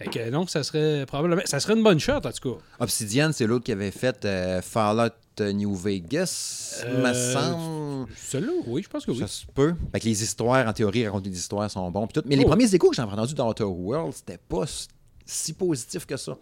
Fait 0.04 0.10
que 0.10 0.30
non, 0.30 0.46
ça 0.46 0.62
serait 0.62 1.06
probablement. 1.06 1.40
Ça 1.46 1.58
serait 1.58 1.74
une 1.74 1.82
bonne 1.82 1.98
shot, 2.00 2.12
en 2.12 2.20
tout 2.20 2.50
cas. 2.54 2.58
Obsidian, 2.80 3.30
c'est 3.32 3.46
l'autre 3.46 3.64
qui 3.64 3.72
avait 3.72 3.92
fait 3.92 4.22
euh, 4.26 4.60
Fallout 4.60 5.14
New 5.40 5.74
Vegas, 5.74 6.84
il 6.86 6.98
me 6.98 7.06
Euh, 7.06 7.32
semble. 7.32 8.08
Celui-là, 8.16 8.52
oui, 8.66 8.82
je 8.82 8.88
pense 8.88 9.04
que 9.06 9.10
oui. 9.12 9.18
Ça 9.18 9.26
se 9.26 9.44
peut. 9.46 9.74
Fait 9.92 10.00
que 10.00 10.04
les 10.04 10.22
histoires, 10.22 10.66
en 10.68 10.72
théorie, 10.72 11.06
raconter 11.06 11.30
des 11.30 11.38
histoires 11.38 11.70
sont 11.70 11.90
bons. 11.90 12.06
tout. 12.06 12.22
Mais 12.26 12.36
les 12.36 12.44
Oh. 12.44 12.48
premiers 12.48 12.72
échos 12.74 12.90
que 12.90 12.96
j'ai 12.96 13.02
entendus 13.02 13.34
dans 13.34 13.48
Outer 13.48 13.64
World, 13.64 14.12
c'était 14.14 14.38
pas 14.38 14.64
si 15.24 15.52
positif 15.54 16.04
que 16.06 16.16
ça. 16.16 16.36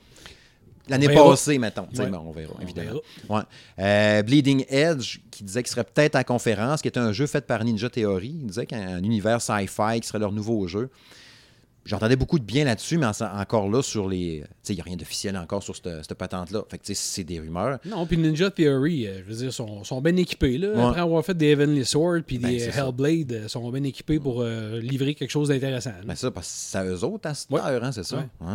L'année 0.89 1.09
passée, 1.09 1.57
mettons. 1.59 1.83
Ouais. 1.97 2.11
on 2.13 2.33
verra, 2.33 2.55
On 2.59 2.63
évidemment. 2.63 3.01
Ouais. 3.29 3.43
Euh, 3.79 4.23
Bleeding 4.23 4.65
Edge, 4.69 5.21
qui 5.31 5.45
disait 5.45 5.63
qu'il 5.63 5.71
serait 5.71 5.85
peut-être 5.85 6.17
à 6.17 6.19
la 6.19 6.25
conférence, 6.25 6.83
qui 6.83 6.89
était 6.89 6.99
un 6.99 7.13
jeu 7.13 7.27
fait 7.29 7.47
par 7.47 7.63
Ninja 7.63 7.89
Theory. 7.89 8.35
Il 8.41 8.47
disait 8.49 8.67
qu'un 8.67 8.97
un 8.97 9.03
univers 9.05 9.41
sci-fi 9.41 10.01
qui 10.01 10.09
serait 10.09 10.19
leur 10.19 10.33
nouveau 10.33 10.67
jeu. 10.67 10.91
J'entendais 11.87 12.17
beaucoup 12.17 12.39
de 12.39 12.45
bien 12.45 12.65
là-dessus, 12.67 12.99
mais 12.99 13.07
en- 13.07 13.41
encore 13.41 13.69
là, 13.71 13.83
sur 13.83 14.07
les. 14.09 14.43
Tu 14.45 14.49
sais, 14.63 14.73
il 14.75 14.77
n'y 14.77 14.81
a 14.83 14.85
rien 14.85 14.97
d'officiel 14.97 15.37
encore 15.37 15.63
sur 15.63 15.75
cette, 15.75 15.89
cette 16.07 16.15
patente-là. 16.15 16.63
Fait 16.69 16.77
que, 16.79 16.85
tu 16.85 16.95
sais, 16.95 17.01
c'est 17.03 17.25
des 17.25 17.41
rumeurs. 17.41 17.79
Non, 17.87 18.05
puis 18.07 18.19
Ninja 18.19 18.51
Theory, 18.51 19.07
euh, 19.07 19.21
je 19.27 19.31
veux 19.33 19.37
dire, 19.37 19.53
sont, 19.53 19.83
sont 19.83 20.01
bien 20.03 20.15
équipés. 20.17 20.59
Là. 20.59 20.69
Ouais. 20.73 20.83
Après 20.83 21.01
avoir 21.01 21.25
fait 21.25 21.35
des 21.37 21.47
Heavenly 21.49 21.85
Sword 21.87 22.21
puis 22.27 22.39
Ben, 22.39 22.51
des 22.51 22.71
ça. 22.71 22.87
Hellblade, 22.87 23.33
euh, 23.33 23.49
sont 23.49 23.71
bien 23.71 23.83
équipés 23.85 24.21
pour 24.21 24.43
euh, 24.43 24.79
livrer 24.81 25.15
quelque 25.15 25.31
chose 25.31 25.49
d'intéressant. 25.49 25.93
Ben 26.05 26.15
ça, 26.15 26.31
parce 26.31 26.47
que 26.49 26.53
c'est 26.55 26.79
à 26.79 26.85
eux 26.85 27.03
autres 27.03 27.29
à 27.29 27.35
cette 27.35 27.51
Ouais. 27.51 27.61
heure, 27.61 27.83
hein, 27.83 27.93
c'est 27.93 28.05
ça? 28.05 28.25
Ouais. 28.41 28.47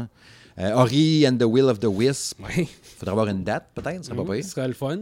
Euh, 0.58 0.74
Ori 0.76 1.28
and 1.28 1.36
the 1.38 1.44
Will 1.44 1.66
of 1.66 1.80
the 1.80 1.88
Wisp. 1.90 2.40
Oui. 2.58 2.68
Faudrait 2.98 3.12
avoir 3.12 3.28
une 3.28 3.44
date, 3.44 3.66
peut-être, 3.76 4.06
ce 4.06 4.12
serait 4.12 4.24
pas 4.24 4.34
Ce 4.36 4.38
pire. 4.42 4.46
serait 4.46 4.68
le 4.70 4.74
fun. 4.74 5.00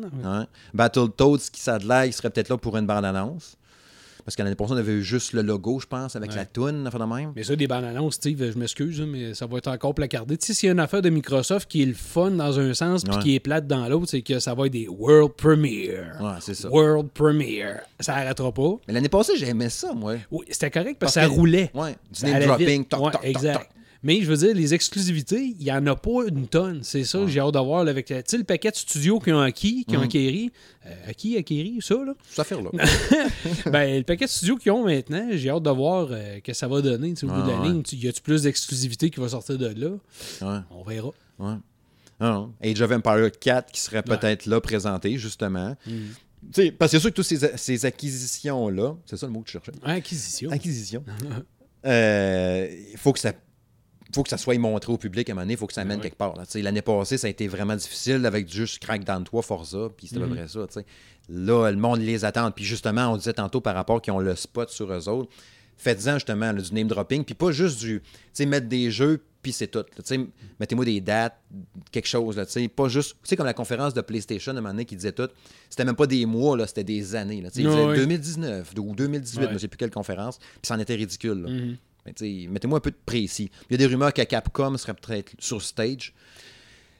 Battletoads, 0.73 1.37
qui 1.51 1.61
l'air, 1.85 2.05
il 2.05 2.13
serait 2.13 2.29
peut-être 2.29 2.49
là 2.49 2.57
pour 2.57 2.75
une 2.77 2.87
bande-annonce. 2.87 3.55
Parce 4.25 4.35
qu'à 4.35 4.43
l'année 4.43 4.55
passée, 4.55 4.71
on 4.73 4.77
avait 4.77 4.93
eu 4.93 5.03
juste 5.03 5.33
le 5.33 5.41
logo, 5.41 5.79
je 5.79 5.85
pense, 5.85 6.15
avec 6.15 6.29
Ouais. 6.31 6.37
la 6.37 6.45
toune, 6.45 6.85
enfin 6.87 6.97
de 6.97 7.03
même. 7.13 7.33
Mais 7.35 7.43
ça, 7.43 7.55
des 7.55 7.67
bandes 7.67 7.83
annonces, 7.83 8.15
Steve, 8.15 8.51
je 8.51 8.57
m'excuse, 8.57 9.01
mais 9.01 9.33
ça 9.33 9.45
va 9.47 9.57
être 9.57 9.67
encore 9.67 9.93
placardé. 9.93 10.37
Tu 10.37 10.45
sais, 10.47 10.53
s'il 10.53 10.67
y 10.67 10.69
a 10.69 10.73
une 10.73 10.79
affaire 10.79 11.01
de 11.01 11.09
Microsoft 11.09 11.69
qui 11.69 11.81
est 11.83 11.85
le 11.85 11.93
fun 11.93 12.31
dans 12.31 12.59
un 12.59 12.73
sens 12.73 13.03
puis 13.03 13.13
Ouais. 13.15 13.21
qui 13.21 13.35
est 13.35 13.39
plate 13.39 13.67
dans 13.67 13.87
l'autre, 13.89 14.07
c'est 14.09 14.21
que 14.21 14.39
ça 14.39 14.53
va 14.53 14.65
être 14.67 14.71
des 14.73 14.87
World 14.87 15.33
Premiere. 15.33 16.17
Ouais, 16.21 16.31
c'est 16.39 16.53
ça. 16.53 16.69
World 16.69 17.09
Premiere. 17.13 17.81
Ça 17.99 18.15
arrêtera 18.15 18.51
pas. 18.51 18.75
Mais 18.87 18.93
l'année 18.93 19.09
passée, 19.09 19.33
j'aimais 19.35 19.69
ça, 19.69 19.93
moi. 19.93 20.15
Oui, 20.31 20.45
c'était 20.49 20.71
correct 20.71 20.97
parce, 20.99 21.13
Parce 21.13 21.15
que 21.15 21.21
ça 21.21 21.27
que- 21.27 21.39
roulait. 21.39 21.71
Ouais, 21.73 21.95
du 22.11 22.25
name 22.25 22.43
dropping, 22.43 22.85
toc, 22.85 23.11
toc, 23.11 23.21
exact. 23.23 23.59
toc. 23.59 23.67
Mais 24.03 24.21
je 24.21 24.25
veux 24.29 24.35
dire, 24.37 24.53
les 24.53 24.73
exclusivités, 24.73 25.55
il 25.57 25.63
n'y 25.63 25.71
en 25.71 25.85
a 25.87 25.95
pas 25.95 26.27
une 26.27 26.47
tonne. 26.47 26.81
C'est 26.83 27.05
ça, 27.05 27.25
j'ai 27.25 27.39
hâte 27.39 27.53
de 27.53 27.59
voir. 27.59 27.83
là, 27.85 27.91
avec 27.91 28.07
tu 28.07 28.13
sais, 28.25 28.37
le 28.37 28.43
paquet 28.43 28.69
de 28.71 28.75
studios 28.75 29.19
qui 29.19 29.31
ont 29.31 29.39
acquis, 29.39 29.85
qui 29.85 29.95
ont 29.95 29.99
Mhm. 30.01 30.05
acquéri. 30.05 30.51
Euh, 30.85 30.89
acquis, 31.07 31.37
acquéri, 31.37 31.77
ça, 31.81 31.95
là. 31.95 32.13
Cette 32.29 32.39
affaire-là. 32.39 32.69
ben, 33.71 33.97
le 33.97 34.03
paquet 34.03 34.25
de 34.25 34.29
studios 34.29 34.57
qu'ils 34.57 34.71
ont 34.73 34.85
maintenant, 34.85 35.27
j'ai 35.31 35.49
hâte 35.49 35.63
de 35.63 35.69
voir 35.69 36.09
euh, 36.11 36.39
que 36.41 36.51
ça 36.53 36.67
va 36.67 36.81
donner 36.81 37.13
au 37.23 37.27
bout 37.27 37.41
de 37.43 37.47
la 37.47 37.55
Ah, 37.57 37.61
ouais. 37.61 37.67
ligne. 37.69 37.83
Y 37.93 38.07
a-tu 38.09 38.21
plus 38.21 38.43
d'exclusivité 38.43 39.09
qui 39.09 39.19
va 39.19 39.29
sortir 39.29 39.57
de 39.57 39.67
là? 39.67 39.89
Ouais. 40.41 40.59
On 40.71 40.83
verra. 40.83 41.09
Ouais. 41.39 41.55
Ah. 42.19 42.45
Age 42.63 42.81
of 42.81 42.91
Empire 42.91 43.31
4 43.39 43.71
qui 43.71 43.81
serait 43.81 44.03
peut-être 44.03 44.45
là 44.45 44.59
présenté, 44.61 45.17
justement. 45.17 45.75
Mm. 45.87 45.91
Tu 46.53 46.61
sais, 46.63 46.71
parce 46.71 46.91
que 46.91 46.97
c'est 46.97 47.01
sûr 47.01 47.09
que 47.09 47.15
toutes 47.15 47.25
ces, 47.25 47.57
ces 47.57 47.85
acquisitions-là, 47.85 48.95
c'est 49.05 49.15
ça 49.15 49.27
le 49.27 49.31
mot 49.31 49.39
que 49.41 49.45
tu 49.45 49.53
cherchais? 49.53 49.71
Acquisition. 49.83 50.51
Acquisition. 50.51 51.03
Euh, 51.85 52.67
Il 52.93 52.97
faut 52.97 53.11
que 53.11 53.19
ça 53.19 53.33
faut 54.13 54.23
que 54.23 54.29
ça 54.29 54.37
soit 54.37 54.57
montré 54.57 54.91
au 54.91 54.97
public 54.97 55.29
à 55.29 55.31
un 55.31 55.35
moment 55.35 55.43
donné, 55.43 55.53
il 55.53 55.57
faut 55.57 55.67
que 55.67 55.73
ça 55.73 55.81
amène 55.81 55.97
Ouais. 55.97 56.03
quelque 56.03 56.17
part. 56.17 56.35
L'année 56.55 56.81
passée, 56.81 57.17
ça 57.17 57.27
a 57.27 57.29
été 57.29 57.47
vraiment 57.47 57.75
difficile 57.75 58.25
avec 58.25 58.51
juste 58.51 58.79
Crackdown 58.79 59.23
3, 59.23 59.41
Forza, 59.41 59.89
puis 59.95 60.07
c'était 60.07 60.19
peu 60.21 60.27
Mhm. 60.27 60.35
près 60.35 60.47
ça. 60.47 60.65
Là, 61.29 61.71
le 61.71 61.77
monde 61.77 61.99
les 61.99 62.25
attend. 62.25 62.51
Puis 62.51 62.65
justement, 62.65 63.07
on 63.13 63.17
disait 63.17 63.33
tantôt 63.33 63.61
par 63.61 63.75
rapport 63.75 64.01
qu'ils 64.01 64.13
ont 64.13 64.19
le 64.19 64.35
spot 64.35 64.69
sur 64.69 64.91
eux 64.91 65.07
autres, 65.09 65.29
faites-en 65.77 66.13
justement 66.15 66.51
là, 66.51 66.61
du 66.61 66.73
name 66.73 66.87
dropping, 66.87 67.23
puis 67.23 67.33
pas 67.35 67.51
juste 67.51 67.79
du, 67.79 68.01
mettre 68.45 68.67
des 68.67 68.91
jeux, 68.91 69.21
puis 69.41 69.51
c'est 69.51 69.67
tout. 69.67 69.83
Mettez-moi 70.59 70.85
des 70.85 71.01
dates, 71.01 71.37
quelque 71.91 72.07
chose. 72.07 72.37
Là, 72.37 72.45
pas 72.75 72.87
juste, 72.89 73.11
tu 73.13 73.17
sais, 73.23 73.35
comme 73.35 73.45
la 73.45 73.53
conférence 73.53 73.93
de 73.93 74.01
PlayStation 74.01 74.51
à 74.53 74.57
un 74.57 74.61
moment 74.61 74.73
donné 74.73 74.85
qui 74.85 74.95
disait 74.95 75.11
tout, 75.11 75.27
c'était 75.69 75.83
même 75.85 75.95
pas 75.95 76.07
des 76.07 76.25
mois, 76.25 76.55
là, 76.55 76.67
c'était 76.67 76.83
des 76.83 77.15
années. 77.15 77.41
Là, 77.41 77.49
ouais. 77.55 77.95
2019 77.97 78.71
ou 78.77 78.93
2018, 78.95 79.39
Ouais. 79.41 79.47
je 79.49 79.53
ne 79.53 79.57
sais 79.57 79.67
plus 79.67 79.77
quelle 79.77 79.91
conférence, 79.91 80.37
puis 80.37 80.59
ça 80.63 80.75
en 80.75 80.79
était 80.79 80.95
ridicule. 80.95 81.41
là. 81.43 81.49
Mhm. 81.49 81.77
Mais 82.05 82.13
mettez-moi 82.49 82.77
un 82.77 82.81
peu 82.81 82.91
de 82.91 82.97
précis. 83.05 83.49
Il 83.69 83.73
y 83.73 83.75
a 83.75 83.77
des 83.77 83.85
rumeurs 83.85 84.13
que 84.13 84.21
Capcom 84.23 84.77
serait 84.77 84.93
peut-être 84.93 85.31
sur 85.39 85.61
stage. 85.61 86.13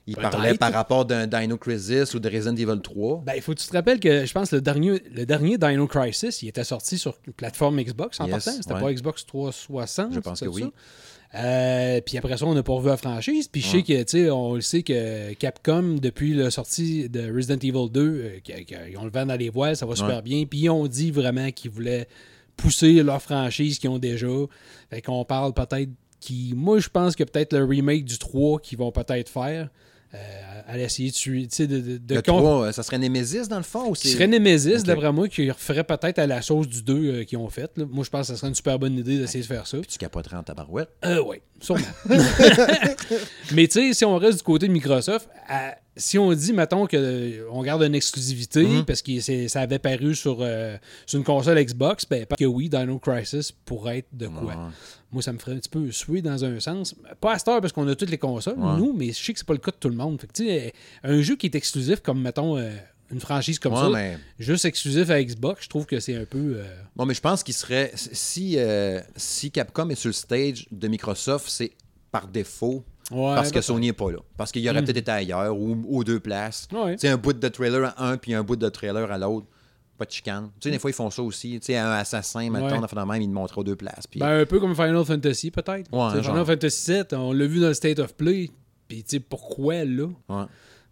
Il 0.05 0.17
parlait 0.17 0.55
par 0.57 0.74
rapport 0.74 1.05
d'un 1.05 1.27
Dino 1.27 1.57
Crisis 1.57 2.13
ou 2.13 2.19
de 2.19 2.29
Resident 2.29 2.55
Evil 2.55 2.81
3. 2.81 3.24
Ben, 3.25 3.33
il 3.38 3.41
faut 3.41 3.53
que 3.53 3.60
tu 3.60 3.67
te 3.67 3.74
rappelles 3.74 4.01
que 4.01 4.25
je 4.25 4.33
pense 4.33 4.50
que 4.50 4.55
le 4.57 4.62
dernier, 4.62 5.01
le 5.13 5.25
dernier 5.25 5.57
Dino 5.57 5.88
Crisis, 5.88 6.41
il 6.41 6.50
était 6.50 6.65
sorti 6.65 6.98
sur 6.98 7.17
plateforme 7.38 7.81
Xbox 7.81 8.19
en 8.19 8.25
Yes, 8.27 8.43
partant. 8.43 8.62
C'était 8.62 8.74
ouais. 8.74 8.81
pas 8.81 8.93
Xbox 8.93 9.25
360. 9.25 10.13
Je 10.13 10.19
pense 10.19 10.39
c'est 10.39 10.45
que 10.45 10.51
ça? 10.51 10.55
oui. 10.57 10.72
Euh, 11.36 12.00
puis 12.01 12.17
après 12.17 12.38
ça, 12.38 12.45
on 12.45 12.53
n'a 12.53 12.62
pas 12.63 12.74
revu 12.74 12.89
la 12.89 12.98
franchise. 12.98 13.48
Puis 13.48 13.62
je 13.62 13.67
sais 13.67 13.81
que, 13.81 14.03
tu 14.03 14.24
sais, 14.25 14.29
on 14.29 14.55
le 14.55 14.62
sait 14.62 14.83
que 14.83 15.33
Capcom, 15.33 15.95
depuis 16.01 16.33
la 16.33 16.51
sortie 16.51 17.10
de 17.10 17.33
Resident 17.33 17.57
Evil 17.57 17.89
2, 17.89 18.01
euh, 18.01 19.00
ont 19.00 19.05
le 19.05 19.10
vent 19.10 19.25
dans 19.25 19.36
les 19.38 19.50
voiles, 19.50 19.75
ça 19.77 19.86
va 19.86 19.95
super 19.95 20.17
Ouais. 20.17 20.22
bien. 20.22 20.45
Puis 20.45 20.60
ils 20.60 20.69
ont 20.69 20.86
dit 20.86 21.12
vraiment 21.12 21.50
qu'ils 21.51 21.72
voulaient 21.72 22.07
pousser 22.57 23.03
leur 23.03 23.22
franchise 23.22 23.79
qu'ils 23.79 23.89
ont 23.89 24.00
déjà. 24.00 24.27
Fait 24.89 25.01
qu'on 25.01 25.25
parle 25.25 25.53
peut-être 25.53 25.89
qui. 26.19 26.53
Moi, 26.55 26.79
je 26.79 26.89
pense 26.89 27.15
que 27.15 27.24
peut-être 27.24 27.53
le 27.53 27.65
remake 27.65 28.05
du 28.05 28.17
3 28.17 28.60
qu'ils 28.60 28.77
vont 28.77 28.91
peut-être 28.91 29.29
faire. 29.29 29.69
Euh, 30.15 30.62
à 30.67 30.77
essayer 30.77 31.10
de, 31.10 31.65
de, 31.65 31.79
de, 31.81 31.98
de 31.98 32.13
le 32.15 32.22
con- 32.22 32.38
3, 32.38 32.65
euh, 32.67 32.72
ça 32.72 32.83
serait 32.83 33.00
Nemesis 33.00 33.48
dans 33.48 33.57
le 33.57 33.63
fond 33.63 33.89
ou 33.89 33.95
c'est- 33.95 34.10
serait 34.10 34.27
Nemesis, 34.27 34.83
d'après 34.83 35.12
moi, 35.12 35.27
qui 35.27 35.50
referait 35.50 35.83
peut-être 35.83 36.19
à 36.19 36.27
la 36.27 36.43
sauce 36.43 36.67
du 36.67 36.83
2 36.83 36.93
euh, 36.93 37.24
qu'ils 37.24 37.39
ont 37.39 37.50
fait. 37.50 37.72
là. 37.77 37.86
Moi, 37.89 38.05
je 38.05 38.12
pense 38.12 38.27
que 38.27 38.33
ça 38.33 38.36
serait 38.38 38.50
une 38.50 38.53
super 38.53 38.77
bonne 38.77 38.95
idée 38.95 39.17
d'essayer 39.17 39.41
de 39.41 39.48
faire 39.48 39.65
ça. 39.65 39.79
Tu 39.89 39.98
capoterais 39.98 40.38
en 40.38 40.43
tabarouette. 40.43 40.89
Euh, 41.03 41.19
oui, 41.25 41.38
sûrement. 41.60 41.81
Mais 43.53 43.67
tu 43.67 43.79
sais, 43.88 43.93
si 43.93 44.05
on 44.05 44.17
reste 44.17 44.38
du 44.38 44.43
côté 44.43 44.67
de 44.67 44.72
Microsoft, 44.74 45.27
à- 45.48 45.75
si 45.95 46.17
on 46.17 46.31
dit, 46.33 46.53
mettons, 46.53 46.88
qu'on 46.88 47.62
garde 47.63 47.83
une 47.83 47.95
exclusivité 47.95 48.63
Mhm. 48.63 48.85
parce 48.85 49.01
que 49.01 49.19
ça 49.47 49.62
avait 49.62 49.79
paru 49.79 50.15
sur, 50.15 50.38
euh, 50.41 50.77
sur 51.05 51.17
une 51.19 51.23
console 51.25 51.63
Xbox, 51.63 52.05
ben, 52.09 52.25
parce 52.25 52.39
que 52.39 52.45
oui, 52.45 52.69
Dino 52.69 52.97
Crisis 53.00 53.51
pourrait 53.51 54.00
être 54.00 54.07
de 54.12 54.27
quoi. 54.27 54.43
Ouais. 54.43 54.55
Moi, 55.12 55.21
ça 55.21 55.31
me 55.31 55.38
ferait 55.38 55.51
un 55.53 55.57
petit 55.59 55.69
peu 55.69 55.91
suer 55.91 56.21
dans 56.23 56.43
un 56.43 56.59
sens. 56.59 56.95
Pas 57.21 57.33
à 57.33 57.38
cette 57.39 57.47
heure 57.47 57.62
parce 57.62 57.71
qu'on 57.73 57.88
a 57.88 57.95
toutes 57.95 58.09
les 58.09 58.17
consoles, 58.17 58.57
Ouais. 58.57 58.77
nous, 58.77 58.93
mais 58.93 59.07
je 59.12 59.23
sais 59.23 59.33
que 59.33 59.39
c'est 59.39 59.45
pas 59.47 59.53
le 59.53 59.59
cas 59.59 59.71
de 59.71 59.77
tout 59.77 59.89
le 59.89 59.95
monde. 59.95 60.19
Fait 60.19 60.27
que, 60.27 60.71
un 61.07 61.21
jeu 61.21 61.35
qui 61.35 61.45
est 61.45 61.55
exclusif 61.55 62.00
comme, 62.01 62.21
mettons, 62.21 62.57
euh, 62.57 62.71
une 63.12 63.19
franchise 63.19 63.59
comme 63.59 63.73
Ouais, 63.73 63.79
ça, 63.79 63.89
mais, 63.89 64.17
juste 64.39 64.65
exclusif 64.65 65.07
à 65.12 65.23
Xbox, 65.23 65.65
je 65.65 65.69
trouve 65.69 65.85
que 65.85 66.00
c'est 66.00 66.15
un 66.15 66.25
peu. 66.25 66.55
euh, 66.57 66.63
bon, 66.95 67.05
mais 67.05 67.13
je 67.13 67.21
pense 67.21 67.43
qu'il 67.43 67.53
serait. 67.53 67.91
Si, 67.95 68.55
euh, 68.57 69.00
si 69.15 69.51
Capcom 69.51 69.88
est 69.89 69.95
sur 69.95 70.07
le 70.09 70.13
stage 70.13 70.65
de 70.71 70.88
Microsoft, 70.88 71.45
c'est 71.47 71.73
par 72.12 72.27
défaut 72.27 72.83
ouais, 73.12 73.36
parce 73.36 73.51
que 73.51 73.62
Sony 73.62 73.88
n'est 73.88 73.93
pas 73.93 74.12
là. 74.12 74.19
Parce 74.38 74.51
qu'il 74.51 74.62
y 74.62 74.69
aurait 74.69 74.81
Mm. 74.81 74.86
peut-être 74.86 74.98
été 74.98 75.12
ailleurs 75.12 75.57
ou 75.57 75.77
aux 75.89 76.03
deux 76.03 76.19
places. 76.19 76.67
ouais. 76.72 76.95
Un 77.05 77.17
bout 77.17 77.33
de 77.33 77.48
trailer 77.48 77.93
à 77.98 78.10
un 78.10 78.17
puis 78.17 78.33
un 78.33 78.43
bout 78.43 78.55
de 78.55 78.69
trailer 78.69 79.12
à 79.12 79.17
l'autre. 79.17 79.48
Pas 79.98 80.05
de 80.05 80.12
chicane. 80.12 80.50
Tu 80.60 80.67
sais, 80.67 80.72
des 80.72 80.79
fois, 80.79 80.89
ils 80.89 80.93
font 80.95 81.12
ça 81.12 81.22
aussi. 81.22 81.60
Tu 81.60 81.67
sais, 81.67 81.77
un 81.77 81.91
assassin, 81.91 82.50
maintenant, 82.50 82.81
Ouais. 82.81 82.88
on 82.91 82.98
a 82.98 83.05
même, 83.05 83.22
ils 83.22 83.27
le 83.27 83.33
montrent 83.33 83.60
aux 83.60 83.63
deux 83.63 83.75
places. 83.75 84.07
Puis, 84.07 84.19
Ben, 84.19 84.39
un 84.41 84.45
peu 84.45 84.60
comme 84.60 84.74
Final 84.74 85.05
Fantasy, 85.05 85.51
peut-être. 85.51 85.89
Genre. 85.91 86.24
Final 86.24 86.45
Fantasy 86.45 86.91
VII, 86.93 87.03
on 87.13 87.31
l'a 87.31 87.45
vu 87.45 87.60
dans 87.60 87.67
le 87.67 87.74
State 87.75 88.00
of 88.00 88.15
Play. 88.15 88.50
Puis, 88.88 89.03
tu 89.03 89.17
sais, 89.17 89.19
pourquoi 89.19 89.86
là? 89.86 90.07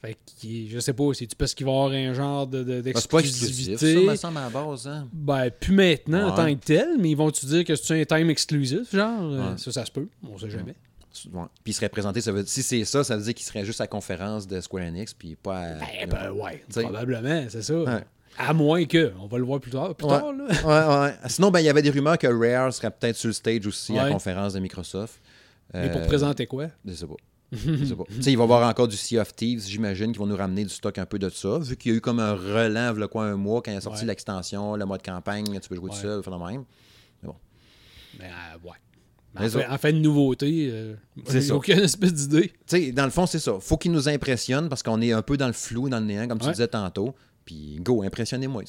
Fait 0.04 0.14
que, 0.16 0.48
je 0.70 0.80
sais 0.80 0.94
pas, 0.94 1.04
c'est-tu 1.14 1.36
parce 1.36 1.54
qu'il 1.54 1.66
va 1.68 1.72
y 1.72 1.76
avoir 1.76 1.92
un 1.92 2.14
genre 2.14 2.48
de, 2.48 2.64
de- 2.64 2.82
Ben, 2.82 2.94
c'est 2.96 3.10
pas 3.10 3.20
exclusif, 3.20 3.68
d'exclusivité? 3.68 4.06
ça, 4.06 4.12
me 4.12 4.16
semble, 4.16 4.38
à 4.38 4.42
la 4.42 4.50
base. 4.50 4.88
Hein? 4.88 5.08
Ben, 5.14 5.50
plus 5.52 5.76
maintenant 5.76 6.30
en 6.30 6.36
tant 6.36 6.48
que 6.56 6.60
tel, 6.66 6.96
mais 7.00 7.12
ils 7.12 7.18
vont-tu 7.18 7.46
dire 7.46 7.64
que 7.66 7.76
c'est 7.76 8.02
un 8.02 8.06
time 8.06 8.30
exclusif, 8.32 8.96
genre? 8.96 9.58
Ça, 9.60 9.72
ça 9.72 9.86
se 9.86 9.92
peut, 9.92 10.08
on 10.28 10.38
sait 10.40 10.50
jamais. 10.50 10.76
Puis 11.14 11.30
il 11.66 11.74
serait 11.74 11.90
présenté, 11.90 12.22
ça 12.22 12.32
veut, 12.32 12.46
si 12.46 12.64
c'est 12.64 12.86
ça, 12.86 13.04
ça 13.04 13.18
veut 13.18 13.24
dire 13.24 13.34
qu'il 13.34 13.46
serait 13.46 13.66
juste 13.66 13.82
à 13.82 13.84
la 13.84 13.88
conférence 13.90 14.48
de 14.48 14.62
Square 14.62 14.86
Enix, 14.86 15.14
puis 15.14 15.36
pas 15.36 15.58
à... 15.60 15.74
Ben, 15.76 16.10
ben 16.10 16.32
ouais, 16.32 16.64
T'sais. 16.70 16.84
probablement, 16.84 17.46
c'est 17.50 17.62
ça. 17.62 17.74
Ouais. 17.78 18.04
À 18.38 18.54
moins 18.54 18.86
que, 18.86 19.12
on 19.20 19.28
va 19.28 19.38
le 19.38 19.44
voir 19.44 19.60
plus 19.60 19.72
tard, 19.72 19.94
plus 19.94 20.08
Ouais. 20.08 20.20
tard 20.20 20.32
là. 20.34 21.06
Ouais. 21.06 21.14
Sinon, 21.28 21.52
ben, 21.52 21.60
il 21.60 21.66
y 21.66 21.70
avait 21.70 21.82
des 21.82 21.90
rumeurs 21.90 22.18
que 22.18 22.28
Rare 22.28 22.74
serait 22.74 22.92
peut-être 22.92 23.18
sur 23.18 23.28
le 23.28 23.34
stage 23.34 23.68
aussi 23.68 23.98
à 23.98 24.06
la 24.06 24.12
conférence 24.12 24.54
de 24.54 24.60
Microsoft. 24.60 25.20
Mais 25.74 25.90
pour 25.92 26.02
Euh, 26.02 26.08
présenter 26.08 26.48
quoi? 26.48 26.68
Je 26.86 26.94
sais 26.94 27.06
pas. 27.08 27.16
Je 27.52 27.84
sais 27.86 27.96
pas. 27.96 28.04
Tu 28.08 28.22
sais, 28.24 28.32
il 28.32 28.38
va 28.38 28.44
y 28.44 28.46
avoir 28.46 28.70
encore 28.70 28.88
du 28.88 28.96
Sea 28.96 29.20
of 29.20 29.36
Thieves, 29.36 29.66
j'imagine, 29.68 30.14
qui 30.14 30.20
vont 30.20 30.26
nous 30.28 30.38
ramener 30.38 30.64
du 30.64 30.70
stock 30.70 30.98
un 30.98 31.06
peu 31.06 31.20
de 31.20 31.28
ça, 31.30 31.60
vu 31.60 31.76
qu'il 31.76 31.92
y 31.92 31.94
a 31.96 31.98
eu 31.98 32.02
comme 32.02 32.22
un 32.22 32.34
relent, 32.34 32.94
là, 32.94 33.08
quoi, 33.10 33.26
un 33.26 33.36
mois, 33.36 33.62
quand 33.62 33.72
il 33.72 33.76
a 33.78 33.82
sorti 33.82 34.06
l'extension, 34.06 34.76
le 34.78 34.86
mode 34.86 35.04
campagne, 35.04 35.60
tu 35.60 35.68
peux 35.68 35.76
jouer 35.76 35.90
tout 35.90 35.96
seul, 35.98 36.24
faire 36.24 36.38
de 36.40 36.46
même. 36.46 36.64
Mais 38.20 38.26
euh, 38.26 38.68
ouais. 38.68 38.76
En 39.36 39.42
fait, 39.44 39.50
ça- 39.50 39.74
en 39.74 39.78
fait, 39.78 39.92
une 39.92 40.02
nouveauté, 40.02 40.70
euh, 40.72 40.94
C'est 41.28 41.52
aucune 41.52 41.80
espèce 41.80 42.14
d'idée. 42.14 42.50
Tu 42.68 42.78
sais, 42.86 42.92
dans 42.92 43.06
le 43.06 43.12
fond, 43.12 43.26
c'est 43.26 43.40
ça. 43.40 43.54
Faut 43.62 43.78
qu'il 43.78 43.92
nous 43.92 44.10
impressionne 44.10 44.68
parce 44.70 44.84
qu'on 44.84 45.02
est 45.02 45.12
un 45.14 45.22
peu 45.22 45.38
dans 45.38 45.48
le 45.48 45.54
flou, 45.54 45.88
dans 45.90 46.00
le 46.00 46.06
néant, 46.06 46.28
comme 46.28 46.40
tu 46.40 46.50
disais 46.50 46.68
tantôt. 46.68 47.16
Puis, 47.46 47.80
go, 47.82 48.04
impressionnez-moi. 48.04 48.64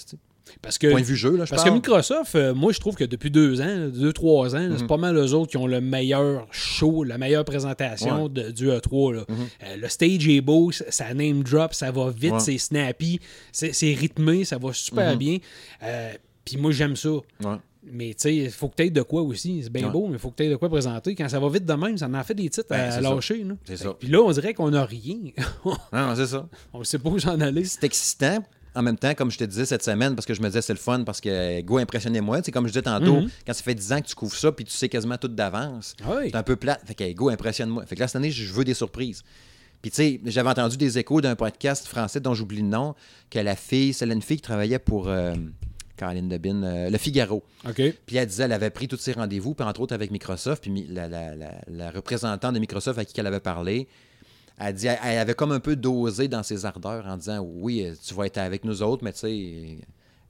Parce 0.61 0.77
que 0.77 0.89
Point 0.91 1.01
de 1.01 1.07
vue 1.07 1.17
jeu, 1.17 1.37
là, 1.37 1.45
je 1.45 1.51
Parce 1.51 1.63
que. 1.65 1.71
Microsoft, 1.71 2.35
euh, 2.35 2.53
moi, 2.55 2.73
je 2.73 2.81
trouve 2.81 2.97
que 2.97 3.05
depuis 3.05 3.31
deux 3.31 3.61
ans, 3.61 3.89
deux, 3.89 4.13
trois 4.13 4.55
ans, 4.57 4.69
c'est 4.77 4.83
Mhm. 4.83 4.87
pas 4.89 4.97
mal 4.97 5.17
eux 5.17 5.33
autres 5.35 5.51
qui 5.51 5.57
ont 5.57 5.67
le 5.69 5.81
meilleur 5.81 6.47
show, 6.51 7.05
la 7.05 7.17
meilleure 7.17 7.45
présentation 7.45 8.25
Ouais. 8.25 8.29
de- 8.29 8.51
du 8.51 8.69
E3. 8.69 9.13
là. 9.15 9.25
Mhm. 9.29 9.37
Euh, 9.63 9.77
le 9.77 9.89
stage 9.89 10.27
est 10.29 10.41
beau, 10.41 10.73
ça- 10.73 11.15
name 11.15 11.43
drop, 11.45 11.75
ça 11.75 11.91
va 11.93 12.11
vite, 12.11 12.33
Ouais. 12.33 12.41
c'est 12.41 12.59
snappy, 12.59 13.21
c'est 13.53 13.71
rythmé, 13.95 14.45
ça 14.45 14.59
va 14.59 14.73
super 14.73 15.13
Mhm. 15.13 15.19
bien. 15.19 15.39
Euh, 15.85 16.13
Puis 16.45 16.57
moi, 16.57 16.73
j'aime 16.73 16.97
ça. 16.97 17.11
Mais 17.85 18.09
tu 18.11 18.15
sais, 18.19 18.37
il 18.37 18.51
faut 18.51 18.69
que 18.69 18.81
tu 18.83 18.91
de 18.91 19.03
quoi 19.03 19.23
aussi. 19.23 19.61
C'est 19.65 19.71
bien 19.71 19.87
Ouais. 19.87 19.93
beau, 19.93 20.07
mais 20.07 20.15
il 20.15 20.19
faut 20.19 20.31
que 20.31 20.43
tu 20.43 20.49
de 20.49 20.57
quoi 20.57 20.69
présenter. 20.69 21.15
Quand 21.15 21.29
ça 21.29 21.41
va 21.41 21.49
vite 21.49 21.65
de 21.65 21.73
même, 21.75 21.99
ça 21.99 22.09
en 22.09 22.23
fait 22.25 22.35
des 22.35 22.49
titres 22.49 22.69
Ben, 22.71 22.91
à 22.93 23.01
lâcher. 23.01 23.45
C'est 23.65 23.77
ça. 23.77 23.93
Puis 23.99 24.09
là, 24.09 24.21
on 24.21 24.31
dirait 24.31 24.55
qu'on 24.55 24.71
n'a 24.71 24.85
rien. 24.85 25.19
Non, 25.93 26.15
c'est 26.15 26.27
ça. 26.27 26.49
on 26.73 26.85
sait 26.85 26.99
pas 26.99 27.11
où 27.11 27.19
s'en 27.19 27.41
aller. 27.41 27.65
C'est 27.65 27.85
excitant. 27.85 28.45
En 28.75 28.81
même 28.83 28.97
temps, 28.97 29.13
comme 29.15 29.31
je 29.31 29.37
te 29.37 29.45
disais 29.45 29.67
cette 29.67 29.83
semaine, 29.83 30.15
parce 30.15 30.25
que 30.25 30.33
je 30.33 30.41
me 30.41 30.47
disais 30.47 30.63
c'est 30.63 30.73
le 30.73 30.79
fun, 30.79 31.03
parce 31.05 31.21
que 31.21 31.61
go, 31.61 31.77
impressionnez-moi. 31.79 32.41
C'est 32.43 32.53
comme 32.53 32.67
je 32.67 32.73
disais 32.73 32.83
tantôt, 32.83 33.21
Mhm. 33.21 33.29
quand 33.47 33.53
ça 33.53 33.63
fait 33.63 33.75
10 33.75 33.93
ans 33.93 34.01
que 34.01 34.07
tu 34.07 34.15
couvres 34.15 34.35
ça, 34.35 34.51
puis 34.53 34.65
tu 34.65 34.73
sais 34.73 34.89
quasiment 34.89 35.19
tout 35.19 35.29
d'avance. 35.29 35.95
Oui. 36.09 36.31
C'est 36.31 36.37
un 36.37 36.43
peu 36.43 36.57
plat. 36.57 36.79
Fait 36.87 36.95
que 36.95 37.13
go, 37.13 37.29
impressionne-moi. 37.29 37.85
Fait 37.85 37.97
que 37.97 38.01
là, 38.01 38.07
cette 38.09 38.17
année, 38.17 38.31
je 38.31 38.51
veux 38.53 38.65
des 38.65 38.73
surprises. 38.75 39.23
Puis 39.83 39.91
tu 39.91 39.97
sais, 39.97 40.21
j'avais 40.27 40.49
entendu 40.49 40.77
des 40.79 40.97
échos 40.99 41.21
d'un 41.21 41.35
podcast 41.35 41.87
français 41.89 42.21
dont 42.21 42.33
j'oublie 42.35 42.59
le 42.63 42.69
nom, 42.69 42.95
que 43.29 43.41
la 43.41 43.57
fille, 43.57 43.93
c'est 43.93 44.07
une 44.07 44.23
fille 44.23 44.37
qui 44.37 44.43
travaillait 44.43 44.79
pour 44.79 45.09
euh, 45.09 45.35
Caroline 45.97 46.29
Debin, 46.29 46.63
euh, 46.63 46.91
Le 46.91 46.99
Figaro. 46.99 47.43
Puis 48.07 48.17
elle 48.17 48.27
disait, 48.27 48.45
elle 48.45 48.53
avait 48.53 48.71
pris 48.71 48.89
tous 48.89 48.97
ses 48.97 49.13
rendez-vous, 49.13 49.55
puis 49.55 49.67
entre 49.67 49.81
autres 49.81 49.95
avec 49.95 50.11
Microsoft, 50.11 50.63
puis 50.63 50.87
la, 50.89 51.09
la- 51.09 51.35
la- 51.37 51.61
la 51.69 51.91
représentante 51.91 52.55
de 52.55 52.59
Microsoft 52.59 52.99
à 52.99 53.05
qui 53.05 53.19
elle 53.21 53.27
avait 53.27 53.41
parlé, 53.41 53.87
elle 54.59 54.75
dit, 54.75 54.87
elle 54.87 55.19
avait 55.19 55.35
comme 55.35 55.53
un 55.53 55.61
peu 55.61 55.77
dosé 55.77 56.29
dans 56.29 56.43
ses 56.43 56.65
ardeurs 56.67 57.07
en 57.07 57.17
disant, 57.17 57.41
oui, 57.41 57.85
euh, 57.85 57.95
tu 58.07 58.15
vas 58.15 58.27
être 58.27 58.39
avec 58.39 58.65
nous 58.65 58.83
autres, 58.83 59.03
mais 59.05 59.13
tu 59.13 59.19
sais, 59.21 59.79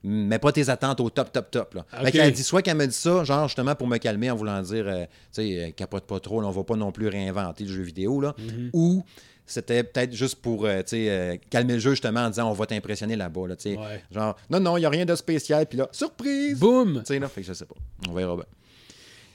mets 0.03 0.39
pas 0.39 0.51
tes 0.51 0.69
attentes 0.69 0.99
au 0.99 1.09
top, 1.09 1.31
top, 1.31 1.49
top. 1.49 1.73
Là. 1.75 1.85
Ok. 1.93 2.05
Fait 2.05 2.11
qu'elle 2.11 2.31
dit, 2.33 2.43
soit 2.43 2.61
qu'elle 2.61 2.75
me 2.77 2.85
dit 2.85 2.93
ça, 2.93 3.23
genre 3.23 3.47
justement 3.47 3.73
pour 3.75 3.87
me 3.87 3.97
calmer 3.97 4.29
en 4.31 4.35
voulant 4.35 4.61
dire, 4.61 4.85
euh, 4.87 5.03
tu 5.05 5.09
sais, 5.31 5.63
euh, 5.65 5.71
capote 5.71 6.05
pas 6.05 6.19
trop, 6.19 6.41
là, 6.41 6.47
on 6.47 6.51
va 6.51 6.63
pas 6.63 6.75
non 6.75 6.91
plus 6.91 7.07
réinventer 7.07 7.63
le 7.63 7.71
jeu 7.71 7.83
vidéo, 7.83 8.19
là. 8.19 8.35
Mhm. 8.37 8.69
Ou 8.73 9.03
c'était 9.45 9.83
peut-être 9.83 10.13
juste 10.13 10.35
pour, 10.37 10.65
euh, 10.65 10.81
euh, 10.93 11.37
calmer 11.49 11.73
le 11.73 11.79
jeu 11.79 11.91
justement 11.91 12.21
en 12.21 12.29
disant, 12.29 12.49
on 12.49 12.53
va 12.53 12.65
t'impressionner 12.65 13.15
là-bas, 13.15 13.47
là. 13.47 13.55
Ouais. 13.65 14.03
Genre, 14.11 14.35
non, 14.49 14.59
non, 14.59 14.77
il 14.77 14.81
n'y 14.81 14.85
a 14.85 14.89
rien 14.89 15.05
de 15.05 15.15
spécial, 15.15 15.65
puis 15.65 15.77
là, 15.77 15.89
surprise! 15.91 16.59
Boum! 16.59 17.03
Là, 17.07 17.27
fait 17.27 17.41
que 17.41 17.47
je 17.47 17.53
sais 17.53 17.65
pas. 17.65 17.75
On 18.09 18.13
verra 18.13 18.35
bien. 18.35 18.45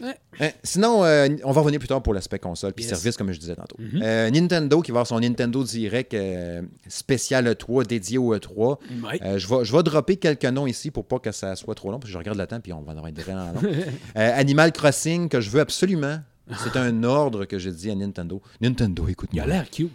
Ouais. 0.01 0.15
Hein, 0.39 0.51
sinon, 0.63 1.05
euh, 1.05 1.29
on 1.43 1.51
va 1.51 1.61
revenir 1.61 1.81
plus 1.81 1.89
tard 1.89 2.01
pour 2.03 2.15
l'aspect 2.15 2.39
console 2.39 2.73
puis 2.73 2.85
Yes. 2.85 2.95
service, 2.95 3.17
comme 3.17 3.33
je 3.33 3.41
disais 3.41 3.57
tantôt. 3.57 3.75
Mhm. 3.81 4.01
Euh, 4.01 4.31
Nintendo 4.31 4.81
qui 4.81 4.93
va 4.93 4.99
avoir 4.99 5.07
son 5.09 5.19
Nintendo 5.19 5.65
Direct 5.65 6.15
euh, 6.15 6.63
spécial 6.87 7.49
E3 7.49 7.85
dédié 7.85 8.17
au 8.17 8.33
E3. 8.33 8.79
Ouais. 9.03 9.21
Euh, 9.25 9.39
je, 9.39 9.49
vais, 9.49 9.65
je 9.65 9.77
vais 9.77 9.83
dropper 9.83 10.17
quelques 10.17 10.45
noms 10.45 10.69
ici 10.69 10.93
pour 10.93 11.05
pas 11.05 11.19
que 11.19 11.33
ça 11.33 11.57
soit 11.57 11.75
trop 11.75 11.91
long, 11.91 11.99
parce 11.99 12.11
que 12.11 12.13
je 12.13 12.19
regarde 12.19 12.39
le 12.39 12.47
temps 12.47 12.61
puis 12.61 12.73
on 12.73 12.83
va 12.83 12.93
en 12.93 12.97
avoir 12.99 13.13
vraiment 13.13 13.53
long. 13.53 13.61
Euh, 14.17 14.31
Animal 14.35 14.71
Crossing, 14.73 15.29
que 15.29 15.41
je 15.41 15.51
veux 15.51 15.61
absolument 15.61 16.19
C'est 16.57 16.77
un 16.77 17.03
ordre 17.05 17.45
que 17.45 17.59
j'ai 17.59 17.73
dit 17.73 17.91
à 17.91 17.95
Nintendo. 17.95 18.41
Nintendo, 18.61 19.05
Il 19.07 19.11
écoute-moi. 19.13 19.43
a 19.43 19.47
l'air 19.47 19.71
cute. 19.71 19.91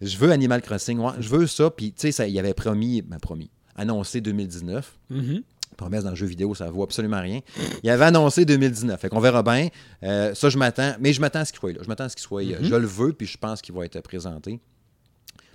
Je 0.00 0.16
veux 0.16 0.30
Animal 0.32 0.62
Crossing, 0.62 0.98
ouais, 0.98 1.12
je 1.20 1.28
veux 1.28 1.46
ça. 1.46 1.70
Puis, 1.70 1.92
tu 1.92 2.10
sais, 2.10 2.30
il 2.30 2.38
avait 2.38 2.54
promis, 2.54 3.02
ben, 3.02 3.18
promis, 3.18 3.50
annoncé 3.76 4.20
2019. 4.20 4.96
Mhm. 5.10 5.42
Promesse 5.76 6.04
dans 6.04 6.10
le 6.10 6.16
jeu 6.16 6.26
vidéo, 6.26 6.54
ça 6.54 6.70
vaut 6.70 6.84
absolument 6.84 7.20
rien. 7.20 7.40
Il 7.82 7.90
avait 7.90 8.04
annoncé 8.04 8.44
2019. 8.44 9.00
Fait 9.00 9.08
qu'on 9.08 9.18
verra 9.20 9.42
bien. 9.42 9.68
Euh, 10.04 10.32
ça, 10.34 10.48
je 10.48 10.56
m'attends. 10.56 10.94
Mais 11.00 11.12
je 11.12 11.20
m'attends 11.20 11.40
à 11.40 11.44
ce 11.44 11.52
qu'il 11.52 11.58
soit 11.60 11.72
là. 11.72 11.80
Je 11.82 11.88
m'attends 11.88 12.04
à 12.04 12.08
ce 12.08 12.14
qu'il 12.16 12.22
soit. 12.22 12.44
Mhm. 12.44 12.58
Je 12.62 12.74
le 12.76 12.86
veux, 12.86 13.12
puis 13.12 13.26
je 13.26 13.36
pense 13.36 13.60
qu'il 13.60 13.74
va 13.74 13.84
être 13.84 14.00
présenté. 14.00 14.60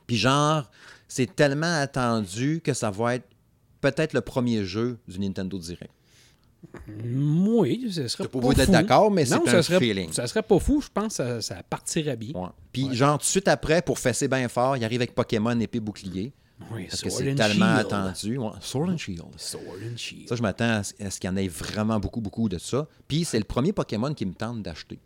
Puis, 0.08 0.17
genre, 0.17 0.69
c'est 1.08 1.36
tellement 1.36 1.74
attendu 1.81 2.62
que 2.63 2.74
ça 2.74 2.91
va 2.91 3.15
être 3.15 3.27
peut-être 3.81 4.13
le 4.13 4.22
premier 4.22 4.65
jeu 4.65 4.98
du 5.08 5.19
Nintendo 5.19 5.58
Direct. 5.58 5.91
Oui, 6.88 7.88
ce 7.92 8.08
serait 8.08 8.28
pas 8.28 8.39
pas 8.39 8.54
d'être 8.54 8.72
d'accord, 8.72 9.10
mais 9.12 9.25
c'est 9.25 9.36
un 9.36 9.46
ça 9.46 9.63
serait, 9.63 9.80
feeling. 9.80 10.12
Ça 10.12 10.28
serait 10.28 10.44
pas 10.44 10.60
fou, 10.60 10.82
je 10.82 10.89
pense 10.94 11.18
que 11.18 11.39
ça, 11.39 11.42
ça 11.42 11.63
partirait 11.63 12.18
bien. 12.18 12.34
Ouais. 12.34 12.50
Puis, 12.72 12.94
genre, 12.94 13.18
tout 13.18 13.24
de 13.24 13.30
suite 13.30 13.48
après, 13.48 13.82
pour 13.82 13.98
fesser 14.00 14.28
bien 14.28 14.48
fort, 14.50 14.78
il 14.78 14.84
arrive 14.84 15.00
avec 15.01 15.16
Pokémon 15.16 15.58
épée 15.60 15.80
bouclier. 15.80 16.34
Oui, 16.72 16.88
Parce 16.89 17.01
que 17.01 17.10
c'est 17.10 17.34
tellement 17.36 17.78
Shield. 17.78 17.80
attendu. 17.94 18.38
Ouais, 18.38 18.50
Sword 18.60 18.89
and 18.89 18.98
Shield. 18.98 19.24
Sword 19.38 19.63
and 19.94 19.96
Shield. 19.98 20.28
Ça, 20.28 20.36
je 20.36 20.42
m'attends 20.42 20.82
à 20.82 20.84
ce 20.84 21.20
qu'il 21.20 21.30
y 21.30 21.34
en 21.34 21.38
ait 21.38 21.48
vraiment 21.48 22.00
beaucoup, 22.00 22.20
beaucoup 22.20 22.50
de 22.50 22.58
ça. 22.58 22.86
Puis, 23.08 23.24
c'est 23.24 23.38
le 23.39 23.46
premier 23.46 23.72
Pokémon 23.72 24.13
qui 24.13 24.25
me 24.25 24.34
tente 24.34 24.62
d'acheter. 24.62 25.00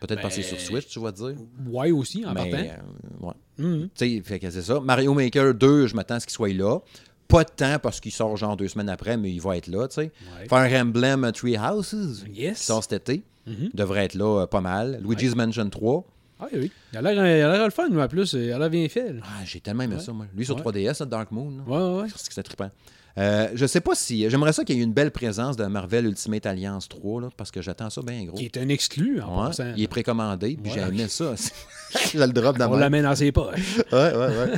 Peut-être 0.00 0.16
Ben, 0.16 0.22
passer 0.22 0.42
sur 0.42 0.58
Switch, 0.60 0.88
tu 0.88 1.00
vas 1.00 1.12
dire. 1.12 1.34
Ouais, 1.68 1.90
aussi, 1.90 2.24
en 2.26 2.32
Mais, 2.34 2.50
partant. 2.50 2.66
euh, 2.66 3.26
ouais. 3.26 3.34
Mhm. 3.58 3.88
Tu 3.94 4.22
sais, 4.26 4.50
c'est 4.50 4.62
ça. 4.62 4.80
Mario 4.80 5.12
Maker 5.14 5.54
2, 5.54 5.86
je 5.86 5.94
m'attends 5.94 6.14
à 6.16 6.20
ce 6.20 6.26
qu'il 6.26 6.34
soit 6.34 6.52
là. 6.52 6.78
Pas 7.28 7.44
de 7.44 7.50
temps 7.50 7.78
parce 7.82 8.00
qu'il 8.00 8.12
sort 8.12 8.36
genre 8.36 8.56
deux 8.56 8.68
semaines 8.68 8.88
après, 8.88 9.16
mais 9.16 9.30
il 9.32 9.40
va 9.40 9.56
être 9.56 9.66
là, 9.66 9.88
tu 9.88 9.94
sais. 9.96 10.12
Ouais. 10.38 10.46
Fire 10.48 10.80
Emblem 10.80 11.30
Three 11.32 11.56
Houses, 11.58 12.24
Yes. 12.32 12.58
qui 12.58 12.64
sort 12.64 12.82
cet 12.84 13.08
été, 13.08 13.22
Mhm. 13.46 13.70
devrait 13.74 14.04
être 14.04 14.14
là 14.14 14.42
euh, 14.42 14.46
pas 14.46 14.60
mal. 14.60 15.00
Luigi's 15.02 15.34
Mansion 15.34 15.68
3. 15.68 16.04
Ah 16.38 16.46
oui. 16.52 16.70
Il 16.92 16.98
a 16.98 17.02
l'air 17.02 17.12
il 17.14 17.18
a 17.42 17.52
l'air 17.52 17.64
le 17.64 17.70
fun, 17.70 17.88
mais 17.90 18.02
en 18.02 18.08
plus, 18.08 18.34
il 18.34 18.52
a 18.52 18.58
l'air 18.58 18.68
bien 18.70 18.86
fait. 18.88 19.12
là. 19.12 19.20
Ah, 19.24 19.42
j'ai 19.44 19.60
tellement 19.60 19.84
aimé 19.84 19.94
Ouais. 19.96 20.00
ça, 20.02 20.12
moi. 20.12 20.26
Lui 20.36 20.44
sur 20.44 20.54
Ouais. 20.56 20.60
3DS, 20.62 21.00
là, 21.00 21.06
Dark 21.06 21.30
Moon. 21.32 21.50
là. 21.50 21.62
Ouais, 21.66 21.96
ouais, 21.96 22.02
ouais. 22.02 22.08
C'est 22.16 22.42
trippant. 22.42 22.70
Euh, 23.18 23.48
je 23.54 23.64
sais 23.66 23.80
pas 23.80 23.94
si. 23.94 24.28
J'aimerais 24.28 24.52
ça 24.52 24.62
qu'il 24.64 24.76
y 24.76 24.80
ait 24.80 24.84
une 24.84 24.92
belle 24.92 25.10
présence 25.10 25.56
de 25.56 25.64
Marvel 25.64 26.04
Ultimate 26.06 26.44
Alliance 26.46 26.88
3, 26.88 27.22
là, 27.22 27.28
parce 27.36 27.50
que 27.50 27.62
j'attends 27.62 27.88
ça 27.88 28.02
bien 28.02 28.24
gros. 28.24 28.36
Qui 28.36 28.44
est 28.44 28.58
un 28.58 28.68
exclu, 28.68 29.20
en 29.22 29.46
Ouais, 29.48 29.52
il 29.76 29.82
est 29.84 29.88
précommandé, 29.88 30.58
puis 30.62 30.72
Ouais. 30.72 30.78
j'ai 30.80 30.86
aimé 30.86 31.06
ça. 31.08 31.34
je 32.12 32.18
le 32.18 32.28
drop 32.28 32.58
dans 32.58 32.70
On 32.72 32.76
l'amène 32.76 33.04
dans 33.04 33.14
ses 33.16 33.32
poches. 33.32 33.78
Ouais, 33.92 34.12
ouais, 34.12 34.16
ouais. 34.16 34.52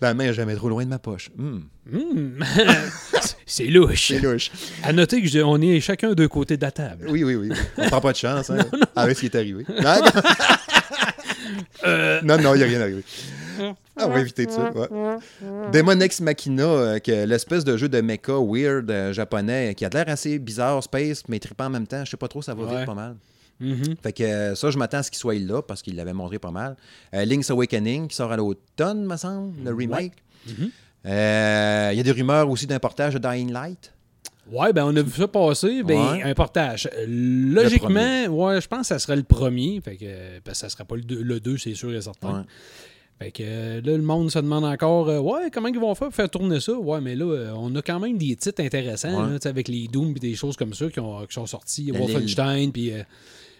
La 0.00 0.12
main 0.14 0.24
est 0.24 0.34
jamais 0.34 0.54
trop 0.54 0.68
loin 0.68 0.84
de 0.84 0.90
ma 0.90 0.98
poche. 0.98 1.30
Hum. 1.38 1.64
C'est 3.46 3.64
louche. 3.66 4.08
C'est 4.08 4.18
louche. 4.20 4.50
À 4.82 4.92
noter 4.92 5.22
que 5.22 5.28
je- 5.28 5.38
on 5.38 5.60
est 5.60 5.80
chacun 5.80 6.12
d'un 6.12 6.28
côté 6.28 6.56
de 6.58 6.62
la 6.62 6.70
table. 6.70 7.06
Oui, 7.08 7.24
oui, 7.24 7.34
oui. 7.34 7.48
On 7.78 7.88
prend 7.88 8.00
pas 8.02 8.12
de 8.12 8.16
chance 8.18 8.50
hein, 8.50 8.58
avec 8.94 9.16
ce 9.16 9.20
qui 9.20 9.26
est 9.26 9.36
arrivé. 9.36 9.64
Non, 9.82 9.94
non, 12.24 12.38
non, 12.42 12.54
il 12.54 12.58
n'y 12.58 12.64
a 12.64 12.66
rien 12.66 12.80
arrivé. 12.80 13.02
Ah, 13.96 14.06
on 14.06 14.08
va 14.10 14.20
éviter 14.20 14.46
ça. 14.48 14.70
Ouais. 14.72 14.88
Demon 15.72 15.98
Ex 16.00 16.20
Machina, 16.20 16.64
euh, 16.64 16.98
que 16.98 17.24
l'espèce 17.24 17.64
de 17.64 17.76
jeu 17.76 17.88
de 17.88 18.00
mecha 18.00 18.32
weird 18.38 18.90
euh, 18.90 19.12
japonais 19.12 19.74
qui 19.74 19.84
a 19.84 19.88
l'air 19.88 20.08
assez 20.08 20.38
bizarre, 20.38 20.82
space, 20.82 21.22
mais 21.28 21.38
trippant 21.38 21.66
en 21.66 21.70
même 21.70 21.86
temps. 21.86 22.04
Je 22.04 22.10
sais 22.10 22.16
pas 22.16 22.28
trop, 22.28 22.42
ça 22.42 22.54
va 22.54 22.64
Ouais. 22.64 22.76
vite 22.76 22.86
pas 22.86 22.94
mal. 22.94 23.16
Mhm. 23.58 23.96
Fait 24.02 24.12
que 24.12 24.22
euh, 24.22 24.54
ça, 24.54 24.70
je 24.70 24.76
m'attends 24.78 24.98
à 24.98 25.02
ce 25.02 25.10
qu'il 25.10 25.18
soit 25.18 25.34
là 25.38 25.62
parce 25.62 25.80
qu'il 25.82 25.96
l'avait 25.96 26.12
montré 26.12 26.38
pas 26.38 26.50
mal. 26.50 26.76
Link's 27.12 27.50
Awakening 27.50 28.08
qui 28.08 28.16
sort 28.16 28.30
à 28.32 28.36
l'automne, 28.36 29.04
me 29.06 29.16
semble, 29.16 29.54
le 29.64 29.72
remake. 29.74 30.12
Mhm. 30.46 30.70
Euh, 31.06 31.90
Il 31.92 31.96
y 31.96 32.00
a 32.00 32.02
des 32.02 32.12
rumeurs 32.12 32.50
aussi 32.50 32.66
d'un 32.66 32.78
portage 32.78 33.14
de 33.14 33.18
Dying 33.18 33.52
Light. 33.52 33.92
Ouais, 34.52 34.72
ben 34.72 34.84
on 34.84 34.94
a 34.94 35.02
vu 35.02 35.10
ça 35.10 35.26
passer. 35.26 35.82
Ben, 35.82 36.12
Ouais. 36.12 36.22
un 36.22 36.34
portage. 36.34 36.88
Logiquement, 37.08 38.26
ouais, 38.26 38.60
je 38.60 38.68
pense 38.68 38.80
que 38.82 38.86
ça 38.86 38.98
serait 38.98 39.16
le 39.16 39.22
premier. 39.24 39.80
Fait 39.84 39.96
que, 39.96 40.38
parce 40.44 40.58
que 40.60 40.66
ça 40.66 40.68
serait 40.68 40.84
pas 40.84 40.94
le 40.96 41.02
2, 41.02 41.20
le 41.22 41.40
2 41.40 41.56
c'est 41.58 41.74
sûr 41.74 41.92
et 41.94 42.00
certain. 42.00 42.40
Ouais. 42.40 42.44
Fait 43.18 43.30
que 43.30 43.42
euh, 43.44 43.80
là, 43.82 43.96
le 43.96 44.02
monde 44.02 44.30
se 44.30 44.38
demande 44.38 44.64
encore, 44.64 45.08
euh, 45.08 45.18
ouais, 45.20 45.50
comment 45.52 45.68
ils 45.68 45.78
vont 45.78 45.94
faire 45.94 46.08
pour 46.08 46.14
faire 46.16 46.28
tourner 46.28 46.60
ça? 46.60 46.72
Ouais, 46.74 47.00
mais 47.00 47.14
là, 47.16 47.24
euh, 47.24 47.52
on 47.56 47.74
a 47.74 47.80
quand 47.82 47.98
même 47.98 48.18
des 48.18 48.36
titres 48.36 48.62
intéressants, 48.62 49.08
Ouais. 49.24 49.32
là, 49.32 49.38
tu 49.38 49.44
sais, 49.44 49.48
avec 49.48 49.68
les 49.68 49.88
Doom 49.88 50.12
et 50.16 50.20
des 50.20 50.34
choses 50.34 50.56
comme 50.56 50.74
ça 50.74 50.90
qui, 50.90 51.00
ont- 51.00 51.24
qui 51.26 51.32
sont 51.32 51.46
sortis. 51.46 51.90
Wolfenstein, 51.92 52.70
puis. 52.72 52.92
euh, 52.92 53.02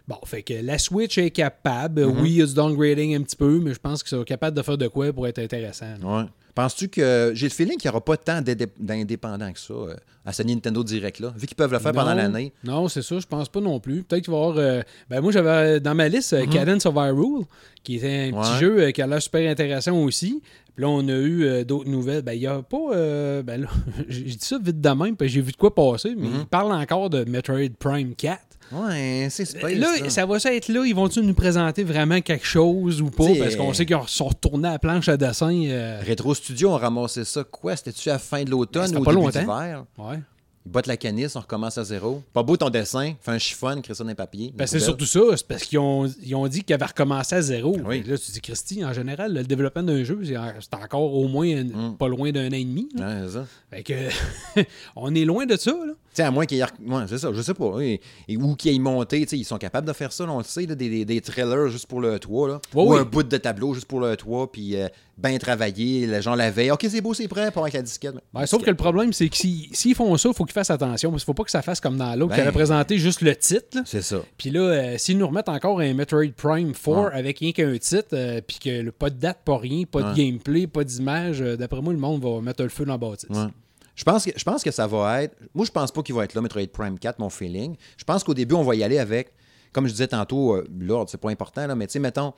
bon, 0.09 0.17
fait 0.25 0.43
que 0.43 0.55
la 0.55 0.79
Switch 0.79 1.19
est 1.19 1.31
capable. 1.31 2.03
Mm-hmm. 2.03 2.21
Oui, 2.21 2.31
il 2.31 2.37
y 2.37 2.43
a 2.43 2.47
du 2.47 2.55
downgrading 2.55 3.17
un 3.17 3.23
petit 3.23 3.37
peu, 3.37 3.59
mais 3.63 3.75
je 3.75 3.79
pense 3.81 4.03
qu'ils 4.03 4.17
sont 4.17 4.25
capables 4.25 4.57
de 4.57 4.63
faire 4.63 4.79
de 4.79 4.89
quoi 4.89 5.13
pour 5.13 5.27
être 5.27 5.39
intéressant. 5.39 5.95
Ouais. 6.03 6.25
Penses-tu 6.55 6.89
que. 6.89 7.33
J'ai 7.35 7.47
le 7.49 7.53
feeling 7.53 7.77
qu'il 7.77 7.89
n'y 7.91 7.95
aura 7.95 8.03
pas 8.03 8.17
tant 8.17 8.41
d'indép- 8.41 8.71
d'indépendants 8.81 9.53
que 9.53 9.59
ça 9.59 9.75
euh, 9.75 9.95
à 10.25 10.33
ce 10.33 10.43
Nintendo 10.43 10.83
Direct 10.83 11.21
là, 11.21 11.33
vu 11.37 11.47
qu'ils 11.47 11.55
peuvent 11.57 11.71
le 11.73 11.79
faire 11.79 11.93
pendant 11.93 12.15
l'année. 12.15 12.51
Non, 12.65 12.89
c'est 12.89 13.03
ça, 13.03 13.19
je 13.19 13.27
pense 13.27 13.49
pas 13.51 13.61
non 13.61 13.79
plus. 13.79 14.03
Peut-être 14.05 14.25
qu'il 14.25 14.33
va 14.33 14.39
y 14.39 14.43
avoir. 14.43 14.57
euh, 14.59 14.83
ben 15.11 15.21
moi, 15.21 15.33
j'avais 15.33 15.49
euh, 15.77 15.81
dans 15.81 15.95
ma 15.95 16.09
liste 16.09 16.33
euh, 16.33 16.47
Cadence 16.47 16.87
of 16.87 16.95
Hyrule, 16.95 17.45
qui 17.85 17.97
était 17.97 18.33
un 18.35 18.41
petit 18.41 18.59
jeu 18.59 18.91
qui 18.91 19.03
a 19.03 19.07
l'air 19.07 19.21
super 19.21 19.49
intéressant 19.51 19.99
aussi. 20.03 20.41
Puis 20.75 20.83
là, 20.83 20.89
on 20.89 21.07
a 21.09 21.13
eu 21.13 21.65
d'autres 21.67 21.89
nouvelles. 21.91 22.23
Ben, 22.23 22.33
il 22.33 22.41
y 22.41 22.47
a 22.47 22.63
pas. 22.63 23.43
ben 23.43 23.61
là, 23.63 23.69
j'ai 24.09 24.23
dit 24.23 24.39
ça 24.41 24.59
vite 24.59 24.81
de 24.81 24.89
même, 24.91 25.15
puis 25.17 25.29
j'ai 25.29 25.43
vu 25.43 25.53
de 25.53 25.57
quoi 25.59 25.75
passer, 25.75 26.15
mais 26.17 26.27
Mm-hmm. 26.29 26.41
il 26.41 26.47
parle 26.47 26.73
encore 26.73 27.11
de 27.11 27.25
Metroid 27.25 27.69
Prime 27.79 28.15
4. 28.15 28.39
Ouais, 28.73 29.29
c'est 29.31 29.45
space. 29.45 29.75
là, 29.75 30.11
ça 30.11 30.27
va 30.27 30.39
ça 30.41 30.53
être 30.55 30.69
là? 30.69 30.85
Ils 30.85 30.95
vont-tu 30.95 31.21
nous 31.23 31.35
présenter 31.35 31.85
vraiment 31.85 32.21
quelque 32.21 32.47
chose 32.47 33.01
ou 33.01 33.11
pas? 33.11 33.25
T'sais, 33.25 33.39
Parce 33.39 33.57
qu'on 33.57 33.73
sait 33.73 33.87
qu'ils 33.87 33.97
sont 34.07 34.27
retournés 34.29 34.69
à 34.69 34.73
la 34.73 34.79
planche 34.79 35.09
à 35.09 35.17
dessin. 35.17 35.53
euh, 35.67 36.01
Retro 36.07 36.35
Studio 36.35 36.71
ont 36.71 36.77
ramassé 36.77 37.25
ça, 37.25 37.45
quoi? 37.45 37.77
C'était-tu 37.77 38.11
à 38.11 38.15
la 38.15 38.19
fin 38.19 38.41
de 38.41 38.45
Ben, 38.45 38.51
l'automne 38.51 38.87
c'était 38.87 38.99
ou 38.99 39.05
pas 39.05 39.11
début 39.13 39.23
longtemps. 39.25 39.39
d'hiver? 39.41 39.85
ouais. 39.99 40.19
Ils 40.67 40.73
battent 40.73 40.89
la 40.89 40.97
canisse, 40.97 41.37
on 41.37 41.41
recommence 41.41 41.79
à 41.79 41.85
zéro. 41.85 42.23
Pas 42.33 42.43
beau 42.43 42.57
ton 42.57 42.69
dessin, 42.71 43.15
fais 43.23 43.31
un 43.31 43.39
chiffon, 43.39 43.81
crée 43.81 43.95
ça 43.95 44.03
dans 44.03 44.09
les 44.09 44.17
papiers. 44.17 44.53
Ben, 44.57 44.67
c'est 44.67 44.81
surtout 44.81 45.07
ça, 45.07 45.21
c'est 45.37 45.47
parce 45.47 45.63
qu'ils 45.63 45.79
ont, 45.79 46.07
ils 46.25 46.35
ont 46.35 46.47
dit 46.49 46.65
qu'ils 46.65 46.75
avaient 46.75 46.85
recommencé 46.87 47.37
à 47.37 47.41
zéro. 47.41 47.77
oui. 47.87 48.03
Là, 48.07 48.19
tu 48.19 48.33
dis, 48.33 48.41
Christy, 48.41 48.85
en 48.85 48.93
général, 48.93 49.33
le 49.33 49.45
développement 49.45 49.85
d'un 49.85 50.03
jeu, 50.03 50.19
c'est 50.25 50.35
c'est 50.61 50.75
encore 50.75 51.15
au 51.15 51.29
moins 51.29 51.47
Mm. 51.47 51.97
pas 51.99 52.09
loin 52.09 52.33
d'un 52.33 52.49
an 52.49 52.53
et 52.53 52.65
demi. 52.65 52.89
là. 52.97 53.07
Ouais, 53.07 53.23
c'est 53.27 53.33
ça. 53.35 53.47
Fait 53.71 53.83
que, 53.83 53.95
on 54.97 55.15
est 55.15 55.25
loin 55.25 55.47
de 55.47 55.57
ça. 55.57 55.71
Là. 55.73 55.93
À 56.27 56.31
moins 56.31 56.47
qu'il 56.47 56.57
y 56.59 56.61
ait. 56.61 56.65
Ouais, 56.87 57.03
c'est 57.09 57.19
ça, 57.19 57.31
je 57.33 57.43
sais 57.43 57.53
pas. 57.55 57.79
Et, 57.81 58.01
et- 58.27 58.37
ou 58.37 58.55
qu'il 58.57 58.73
y 58.73 58.75
ait 58.75 58.79
monté, 58.79 59.27
ils 59.31 59.45
sont 59.45 59.59
capables 59.59 59.87
de 59.87 59.93
faire 59.93 60.13
ça, 60.13 60.25
là, 60.25 60.33
on 60.33 60.39
le 60.39 60.45
sait, 60.45 60.65
là, 60.67 60.75
des, 60.75 60.89
des, 60.89 61.05
des 61.05 61.21
trailers 61.21 61.69
juste 61.69 61.87
pour 61.87 62.01
le 62.01 62.19
toit, 62.19 62.49
là. 62.49 62.61
Ou 62.75 62.93
oui. 62.95 62.99
un 62.99 63.05
bout 63.05 63.23
de 63.23 63.37
tableau 63.37 63.75
juste 63.75 63.87
pour 63.87 64.01
le 64.01 64.17
toit, 64.17 64.51
puis 64.51 64.77
euh, 64.77 64.89
bien 65.19 65.39
travaillé, 65.39 66.07
les 66.07 66.21
gens 66.21 66.35
la 66.35 66.51
veille. 66.51 66.71
Ok, 66.71 66.87
c'est 66.91 67.01
beau, 67.01 67.15
c'est 67.15 67.27
prêt, 67.29 67.51
pour 67.51 67.63
avec 67.63 67.75
la 67.75 67.83
disquette. 67.83 68.15
Ben, 68.35 68.45
sauf 68.45 68.63
que 68.63 68.69
le 68.71 68.77
problème, 68.77 69.13
c'est 69.13 69.29
que 69.29 69.37
si- 69.37 69.71
s'ils 69.73 69.95
font 69.95 70.15
ça, 70.19 70.29
il 70.29 70.35
faut 70.35 70.45
qu'ils 70.45 70.53
fassent 70.53 70.71
attention. 70.71 71.11
Parce 71.11 71.23
qu'il 71.23 71.27
faut 71.27 71.35
pas 71.35 71.45
que 71.45 71.51
ça 71.51 71.63
fasse 71.63 71.81
comme 71.81 71.97
dans 71.97 72.15
l'autre, 72.15 72.37
Ben. 72.37 72.45
qui 72.47 72.53
présenté 72.53 72.99
juste 72.99 73.23
le 73.23 73.35
titre. 73.35 73.79
C'est 73.87 74.03
ça. 74.03 74.19
Puis 74.37 74.51
là, 74.51 74.61
euh, 74.61 74.99
s'ils 74.99 75.17
nous 75.17 75.27
remettent 75.27 75.49
encore 75.49 75.81
un 75.81 75.95
Metroid 75.95 76.27
Prime 76.37 76.73
4 76.73 76.89
Ouais. 76.89 77.11
avec 77.15 77.39
rien 77.39 77.53
qu'un 77.53 77.77
titre, 77.79 78.09
euh, 78.13 78.41
puis 78.47 78.59
que 78.59 78.83
le- 78.83 78.93
pas 78.93 79.09
de 79.11 79.17
date, 79.19 79.39
pas 79.45 79.57
rien, 79.57 79.85
pas 79.91 80.03
de 80.03 80.15
gameplay, 80.15 80.67
pas 80.67 80.85
d'image, 80.85 81.41
euh, 81.41 81.57
d'après 81.57 81.81
moi, 81.81 81.93
le 81.95 81.99
monde 81.99 82.23
va 82.23 82.41
mettre 82.43 82.63
le 82.63 82.69
feu 82.69 82.85
dans 82.85 82.93
la 82.93 82.99
bâtisse. 82.99 83.31
Ouais. 83.31 83.47
Je 83.95 84.05
pense, 84.05 84.27
que, 84.27 84.31
je 84.37 84.45
pense 84.45 84.63
que 84.63 84.71
ça 84.71 84.87
va 84.87 85.23
être. 85.23 85.35
Moi, 85.55 85.65
je 85.65 85.71
pense 85.71 85.91
pas 85.91 86.03
qu'il 86.03 86.15
va 86.15 86.25
être 86.25 86.35
là, 86.35 86.43
Metroid 86.43 86.67
Prime 86.71 86.99
4, 86.99 87.19
mon 87.19 87.31
feeling. 87.31 87.77
Je 87.97 88.05
pense 88.05 88.23
qu'au 88.23 88.35
début, 88.35 88.55
on 88.55 88.63
va 88.63 88.75
y 88.75 88.85
aller 88.85 88.99
avec. 88.99 89.33
Comme 89.73 89.87
je 89.87 89.93
disais 89.93 90.09
tantôt, 90.09 90.63
l'ordre, 90.79 91.11
c'est 91.11 91.21
pas 91.21 91.31
important, 91.31 91.67
là, 91.67 91.75
mais 91.75 91.87
tu 91.87 91.95
sais, 91.95 91.99
mettons. 91.99 92.35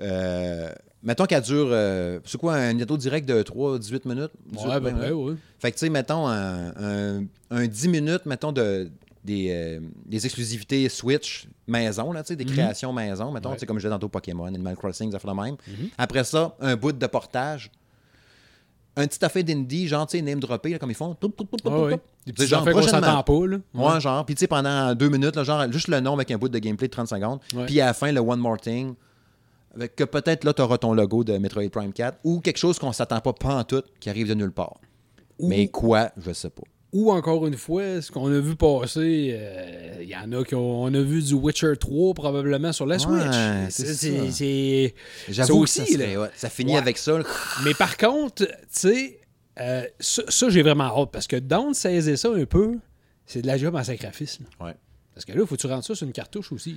Euh, 0.00 0.72
mettons 1.02 1.26
qu'elle 1.26 1.42
dure. 1.42 1.68
euh, 1.70 2.20
c'est 2.24 2.38
quoi, 2.38 2.54
un 2.54 2.72
Nintendo 2.72 2.96
direct 2.96 3.28
de 3.28 3.42
3, 3.42 3.78
18 3.78 4.04
minutes? 4.06 4.30
18, 4.52 4.68
Ouais, 4.68 4.80
ben, 4.80 4.98
ouais, 4.98 5.10
ouais. 5.10 5.34
Fait 5.58 5.70
que, 5.72 5.76
tu 5.76 5.86
sais, 5.86 5.90
mettons, 5.90 6.26
un, 6.28 6.68
un- 6.76 7.24
un 7.50 7.66
10 7.66 7.88
minutes, 7.88 8.26
mettons, 8.26 8.52
de, 8.52 8.90
des, 9.24 9.48
euh, 9.50 9.80
des 10.06 10.24
exclusivités 10.24 10.88
Switch 10.88 11.46
maison, 11.66 12.12
là, 12.12 12.22
tu 12.22 12.28
sais, 12.28 12.36
des 12.36 12.44
créations 12.46 12.92
maison, 12.92 13.30
mettons, 13.30 13.50
Ouais. 13.50 13.56
tu 13.56 13.60
sais, 13.60 13.66
comme 13.66 13.78
je 13.78 13.82
disais 13.86 13.92
tantôt, 13.94 14.08
Pokémon, 14.08 14.44
Animal 14.46 14.76
Crossing, 14.76 15.12
ça 15.12 15.18
fait 15.18 15.28
le 15.28 15.34
même. 15.34 15.56
Après 15.98 16.24
ça, 16.24 16.56
un 16.60 16.76
bout 16.76 16.92
de 16.92 17.06
portage. 17.06 17.70
Un 18.96 19.06
petit 19.06 19.24
affaire 19.24 19.44
d'indie, 19.44 19.86
genre, 19.86 20.04
tu 20.06 20.18
sais, 20.18 20.22
name 20.22 20.40
droppé, 20.40 20.76
comme 20.78 20.90
ils 20.90 20.94
font. 20.96 21.14
Toup, 21.14 21.36
toup, 21.36 21.48
toup. 21.50 21.60
Des 22.26 22.32
petits 22.32 22.46
genre, 22.48 22.64
qu'on 22.64 22.80
pas. 23.22 23.46
Là. 23.46 23.58
Ouais, 23.72 24.00
genre. 24.00 24.26
Puis, 24.26 24.34
tu 24.34 24.40
sais, 24.40 24.46
pendant 24.48 24.94
deux 24.94 25.08
minutes, 25.08 25.36
là, 25.36 25.44
genre, 25.44 25.70
juste 25.70 25.88
le 25.88 26.00
nom 26.00 26.14
avec 26.14 26.30
un 26.32 26.36
bout 26.38 26.48
de 26.48 26.58
gameplay 26.58 26.88
de 26.88 26.92
30 26.92 27.06
secondes. 27.08 27.38
Puis, 27.66 27.80
à 27.80 27.86
la 27.86 27.94
fin, 27.94 28.10
le 28.10 28.20
One 28.20 28.40
More 28.40 28.58
Thing. 28.58 28.94
Avec 29.74 29.94
que 29.96 30.04
peut-être 30.04 30.44
là, 30.44 30.52
tu 30.52 30.62
auras 30.62 30.78
ton 30.78 30.92
logo 30.94 31.22
de 31.24 31.36
Metroid 31.38 31.68
Prime 31.70 31.92
4 31.92 32.18
ou 32.24 32.40
quelque 32.40 32.56
chose 32.58 32.78
qu'on 32.78 32.92
s'attend 32.92 33.20
pas 33.20 33.32
pantoute 33.32 33.86
qui 34.00 34.10
arrive 34.10 34.28
de 34.28 34.34
nulle 34.34 34.50
part. 34.52 34.80
Ou- 35.38 35.48
Mais 35.48 35.68
quoi, 35.68 36.10
je 36.16 36.32
sais 36.32 36.50
pas. 36.50 36.62
Ou 36.92 37.12
encore 37.12 37.46
une 37.46 37.56
fois, 37.56 38.02
ce 38.02 38.10
qu'on 38.10 38.26
a 38.34 38.40
vu 38.40 38.56
passer, 38.56 39.30
euh, 39.32 39.98
il 40.02 40.08
y 40.08 40.16
en 40.16 40.32
a 40.32 40.44
qui 40.44 40.56
ont 40.56 40.82
on 40.82 40.92
a 40.92 41.00
vu 41.00 41.22
du 41.22 41.34
Witcher 41.34 41.74
3 41.78 42.14
probablement 42.14 42.72
sur 42.72 42.84
la 42.84 42.98
Switch. 42.98 43.22
ça. 43.70 43.70
c'est- 44.30 44.94
J'avoue 45.28 45.60
aussi, 45.62 45.80
ça, 45.80 45.86
serait- 45.86 46.16
ouais, 46.16 46.30
ça 46.34 46.50
finit 46.50 46.72
Ouais. 46.72 46.78
avec 46.78 46.98
ça. 46.98 47.18
là. 47.18 47.24
Mais 47.64 47.74
par 47.74 47.96
contre, 47.96 48.44
tu 48.44 48.52
sais, 48.70 49.20
euh, 49.60 49.84
ça, 50.00 50.22
ça, 50.28 50.48
j'ai 50.48 50.62
vraiment 50.62 50.84
hâte 51.00 51.10
parce 51.12 51.28
que 51.28 51.36
downsaisir 51.36 52.18
ça 52.18 52.28
un 52.34 52.44
peu, 52.44 52.76
c'est 53.24 53.42
de 53.42 53.46
la 53.46 53.56
job 53.56 53.76
en 53.76 53.84
sacrifice. 53.84 54.40
là. 54.40 54.66
Ouais. 54.66 54.74
Parce 55.14 55.24
que 55.24 55.30
là, 55.32 55.38
il 55.42 55.46
faut 55.46 55.54
que 55.54 55.60
tu 55.60 55.66
rentres 55.68 55.86
ça 55.86 55.94
sur 55.94 56.06
une 56.08 56.12
cartouche 56.12 56.50
aussi. 56.50 56.70
là. 56.72 56.76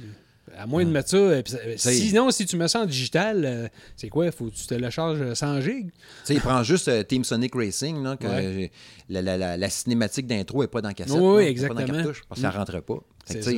À 0.58 0.68
moins 0.68 0.84
de 0.84 0.90
mettre 0.90 1.10
ça. 1.10 1.18
euh, 1.18 1.42
euh, 1.66 1.74
sinon, 1.78 2.30
si 2.30 2.46
tu 2.46 2.58
mets 2.58 2.68
ça 2.68 2.82
en 2.82 2.86
digital, 2.86 3.44
euh, 3.46 3.68
c'est 3.96 4.10
quoi? 4.10 4.30
Faut 4.32 4.46
que 4.46 4.56
tu 4.56 4.68
te 4.68 4.74
le 4.76 4.90
charges 4.90 5.34
100 5.34 5.62
gigs 5.62 5.90
Tu 5.92 6.00
sais, 6.26 6.34
il 6.36 6.42
prend 6.42 6.62
juste 6.64 6.90
euh, 6.90 7.02
Team 7.04 7.24
Sonic 7.24 7.56
Racing, 7.56 8.04
là, 8.04 8.18
que 8.18 8.28
Ouais. 8.28 8.72
la, 9.10 9.22
la- 9.22 9.38
la- 9.38 9.58
la 9.58 9.70
cinématique 9.70 10.28
d'intro 10.28 10.62
n'est 10.62 10.68
pas 10.68 10.82
dans 10.82 10.92
cassette. 10.92 11.14
Oui, 11.14 11.22
Pas 11.22 11.28
dans 11.34 11.40
exactement. 11.40 11.86
cartouche, 11.88 12.24
parce 12.28 12.42
que 12.42 12.48
ça 12.48 12.52
Mm. 12.54 12.58
rentrait 12.58 12.82
pas. 12.82 12.98
Fait 13.26 13.40
que, 13.40 13.50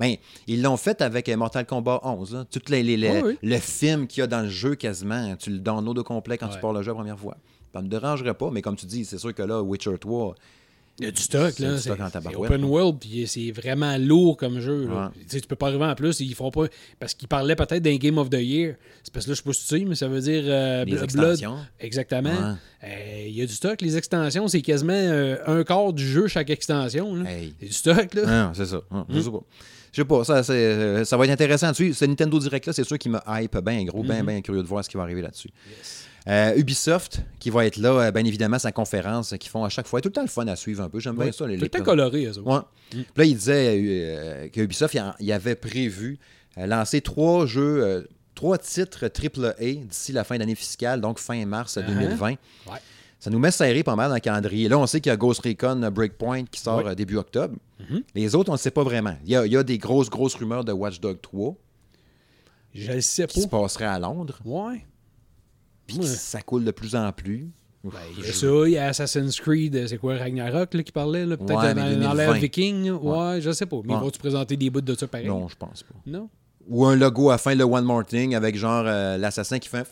Ben, 0.00 0.16
ils 0.48 0.60
l'ont 0.62 0.76
fait 0.76 1.00
avec 1.02 1.28
Mortal 1.30 1.66
Kombat 1.66 2.00
11. 2.02 2.34
hein. 2.34 2.46
Tout 2.50 2.60
les, 2.68 2.82
les- 2.82 2.96
les- 2.96 3.10
Oui, 3.10 3.20
oui. 3.24 3.38
le 3.42 3.58
film 3.58 4.06
qu'il 4.08 4.20
y 4.20 4.24
a 4.24 4.26
dans 4.26 4.42
le 4.42 4.48
jeu 4.48 4.74
quasiment, 4.74 5.36
tu 5.36 5.50
le 5.50 5.58
downloads 5.60 6.00
au 6.00 6.04
complet 6.04 6.36
quand 6.38 6.48
tu 6.48 6.58
pars 6.58 6.72
le 6.72 6.82
jeu 6.82 6.88
la 6.90 6.94
première 6.96 7.18
fois. 7.18 7.36
Ça 7.72 7.80
me 7.82 7.88
dérangerait 7.88 8.34
pas, 8.34 8.50
mais 8.50 8.60
comme 8.62 8.76
tu 8.76 8.86
dis, 8.86 9.04
c'est 9.04 9.18
sûr 9.18 9.32
que 9.34 9.42
là, 9.42 9.62
Witcher 9.62 9.96
3, 10.00 10.34
Il 11.00 11.06
y 11.06 11.08
a 11.08 11.10
du 11.10 11.20
stock, 11.20 11.58
là. 11.58 11.70
du 11.72 11.76
C'est 11.78 11.88
stock 11.88 11.98
en 12.00 12.06
c'est 12.06 12.12
tabarouette, 12.12 12.50
open 12.52 12.64
world, 12.64 12.98
puis 13.00 13.26
c'est 13.26 13.50
vraiment 13.50 13.96
lourd 13.98 14.36
comme 14.36 14.60
jeu. 14.60 14.86
là. 14.86 15.06
Ouais. 15.06 15.22
Tu 15.22 15.28
sais, 15.28 15.40
tu 15.40 15.48
peux 15.48 15.56
pas 15.56 15.66
arriver 15.66 15.84
en 15.84 15.94
plus, 15.96 16.20
ils 16.20 16.34
font 16.34 16.52
pas. 16.52 16.66
Parce 17.00 17.14
qu'ils 17.14 17.26
parlaient 17.26 17.56
peut-être 17.56 17.82
d'un 17.82 17.96
Game 17.96 18.16
of 18.18 18.30
the 18.30 18.34
Year. 18.40 18.76
C'est 19.02 19.12
parce 19.12 19.24
que 19.26 19.30
là, 19.30 19.34
je 19.34 19.38
sais 19.40 19.44
pas 19.44 19.52
si 19.52 19.62
tu 19.66 19.78
sais, 19.80 19.84
mais 19.84 19.96
ça 19.96 20.06
veut 20.06 20.20
dire 20.20 20.44
euh, 20.46 20.84
Les 20.84 20.92
Bl- 20.96 21.02
extensions. 21.02 21.56
Exactement. 21.80 22.30
Ouais. 22.30 22.54
Euh, 22.84 23.24
Il 23.26 23.34
y 23.34 23.42
a 23.42 23.46
du 23.46 23.52
stock. 23.54 23.80
Les 23.80 23.96
extensions, 23.96 24.46
c'est 24.46 24.62
quasiment 24.62 24.92
euh, 24.94 25.36
un 25.48 25.64
quart 25.64 25.92
du 25.92 26.06
jeu 26.06 26.28
chaque 26.28 26.50
extension. 26.50 27.16
là. 27.16 27.28
Hey. 27.28 27.54
C'est 27.58 27.66
du 27.66 27.72
stock, 27.72 28.14
là. 28.14 28.46
Non, 28.46 28.52
c'est 28.54 28.66
ça. 28.66 28.80
Non, 28.92 29.00
Hmm. 29.08 29.14
Je 29.16 29.20
sais 29.20 29.30
pas. 29.30 29.40
Je 29.92 30.00
sais 30.02 30.04
pas, 30.06 30.24
ça, 30.24 30.42
ça 30.42 31.16
va 31.16 31.24
être 31.24 31.30
intéressant 31.30 31.70
dessus. 31.70 31.92
Ce 31.94 32.04
Nintendo 32.04 32.38
Direct-là, 32.40 32.72
c'est 32.72 32.82
sûr 32.84 32.98
qu'il 32.98 33.12
me 33.12 33.18
hype 33.28 33.56
bien 33.64 33.84
gros, 33.84 34.02
bien, 34.02 34.20
Mhm. 34.22 34.26
bien 34.26 34.40
curieux 34.42 34.62
de 34.62 34.66
voir 34.68 34.84
ce 34.84 34.88
qui 34.90 34.96
va 34.96 35.04
arriver 35.04 35.22
là-dessus. 35.22 35.50
Euh, 36.26 36.54
Ubisoft, 36.56 37.20
qui 37.38 37.50
va 37.50 37.66
être 37.66 37.76
là, 37.76 37.90
euh, 38.06 38.10
bien 38.10 38.24
évidemment, 38.24 38.58
sa 38.58 38.72
conférence 38.72 39.34
qu'ils 39.38 39.50
font 39.50 39.62
à 39.64 39.68
chaque 39.68 39.86
fois. 39.86 40.00
Tout 40.00 40.08
le 40.08 40.12
temps 40.14 40.22
le 40.22 40.26
fun 40.28 40.46
à 40.46 40.56
suivre 40.56 40.82
un 40.82 40.88
peu. 40.88 40.98
J'aime 40.98 41.16
bien 41.16 41.30
ça. 41.32 41.46
Les, 41.46 41.56
Tout 41.58 41.64
le 41.64 41.68
temps 41.68 41.82
coloré, 41.82 42.24
eux. 42.26 42.40
Ouais. 42.40 42.60
Puis 42.90 43.04
là, 43.16 43.24
il 43.24 43.36
disait 43.36 43.78
euh, 43.78 44.48
que 44.48 44.60
Ubisoft, 44.62 44.94
il, 44.94 45.00
en- 45.00 45.14
il 45.20 45.30
avait 45.32 45.54
prévu 45.54 46.18
euh, 46.56 46.66
lancer 46.66 47.02
trois 47.02 47.44
jeux, 47.44 47.84
euh, 47.84 48.02
trois 48.34 48.56
titres 48.56 49.04
AAA 49.06 49.74
d'ici 49.84 50.12
la 50.12 50.24
fin 50.24 50.38
d'année 50.38 50.54
fiscale, 50.54 51.00
donc 51.02 51.18
fin 51.18 51.44
mars 51.44 51.76
Uh-huh. 51.76 51.86
2020. 51.86 52.26
Ouais. 52.30 52.36
Ça 53.20 53.28
nous 53.30 53.38
met 53.38 53.50
serré 53.50 53.82
pas 53.82 53.96
mal 53.96 54.08
dans 54.08 54.14
le 54.14 54.20
calendrier. 54.20 54.68
Là, 54.68 54.78
on 54.78 54.86
sait 54.86 55.00
qu'il 55.02 55.10
y 55.10 55.12
a 55.12 55.16
Ghost 55.18 55.42
Recon 55.44 55.82
euh, 55.82 55.90
Breakpoint 55.90 56.44
qui 56.44 56.58
sort 56.60 56.86
euh, 56.86 56.94
début 56.94 57.16
octobre. 57.18 57.54
Mhm. 57.90 58.02
Les 58.14 58.34
autres, 58.34 58.48
on 58.48 58.54
ne 58.54 58.58
sait 58.58 58.70
pas 58.70 58.82
vraiment. 58.82 59.16
Il 59.24 59.30
y, 59.30 59.36
a, 59.36 59.44
il 59.44 59.52
y 59.52 59.56
a 59.58 59.62
des 59.62 59.76
grosses, 59.76 60.08
grosses 60.08 60.36
rumeurs 60.36 60.64
de 60.64 60.72
Watch 60.72 61.00
Dogs 61.00 61.20
3 61.20 61.54
Je 62.74 62.92
le 62.92 63.00
sais 63.02 63.26
qui 63.26 63.42
se 63.42 63.46
pas. 63.46 63.60
passerait 63.60 63.84
à 63.84 63.98
Londres. 63.98 64.38
Ouais. 64.44 64.84
Puis 65.86 65.98
Ouais. 65.98 66.06
ça 66.06 66.40
coule 66.42 66.64
de 66.64 66.70
plus 66.70 66.94
en 66.96 67.12
plus. 67.12 67.48
Ben, 67.84 67.90
il 68.16 68.22
y 68.22 68.24
a 68.24 68.28
Je- 68.28 68.32
ça, 68.32 68.46
il 68.66 68.70
y 68.72 68.78
a 68.78 68.86
Assassin's 68.88 69.38
Creed, 69.40 69.76
euh, 69.76 69.86
c'est 69.86 69.98
quoi, 69.98 70.16
Ragnarok 70.16 70.72
là, 70.72 70.82
qui 70.82 70.92
parlait, 70.92 71.26
peut-être 71.26 71.42
Ouais, 71.42 71.74
dans, 71.74 72.00
dans 72.00 72.14
l'ère 72.14 72.32
2020. 72.32 72.32
Viking. 72.38 72.90
Ouais. 72.92 73.40
Je 73.42 73.50
sais 73.52 73.66
pas. 73.66 73.76
Mais 73.84 73.92
Ouais. 73.94 74.00
vont-tu 74.00 74.18
présenter 74.18 74.56
des 74.56 74.70
bouts 74.70 74.80
de 74.80 74.94
ça 74.94 75.06
pareil? 75.06 75.26
Non, 75.26 75.48
je 75.48 75.56
pense 75.56 75.82
pas. 75.82 75.94
Non? 76.06 76.30
Ou 76.66 76.86
un 76.86 76.96
logo 76.96 77.28
à 77.28 77.36
fin, 77.36 77.54
le 77.54 77.64
One 77.64 77.84
More 77.84 78.06
Thing, 78.06 78.34
avec 78.34 78.56
genre 78.56 78.84
euh, 78.86 79.18
l'assassin 79.18 79.58
qui 79.58 79.68
fait 79.68 79.78
un 79.80 79.84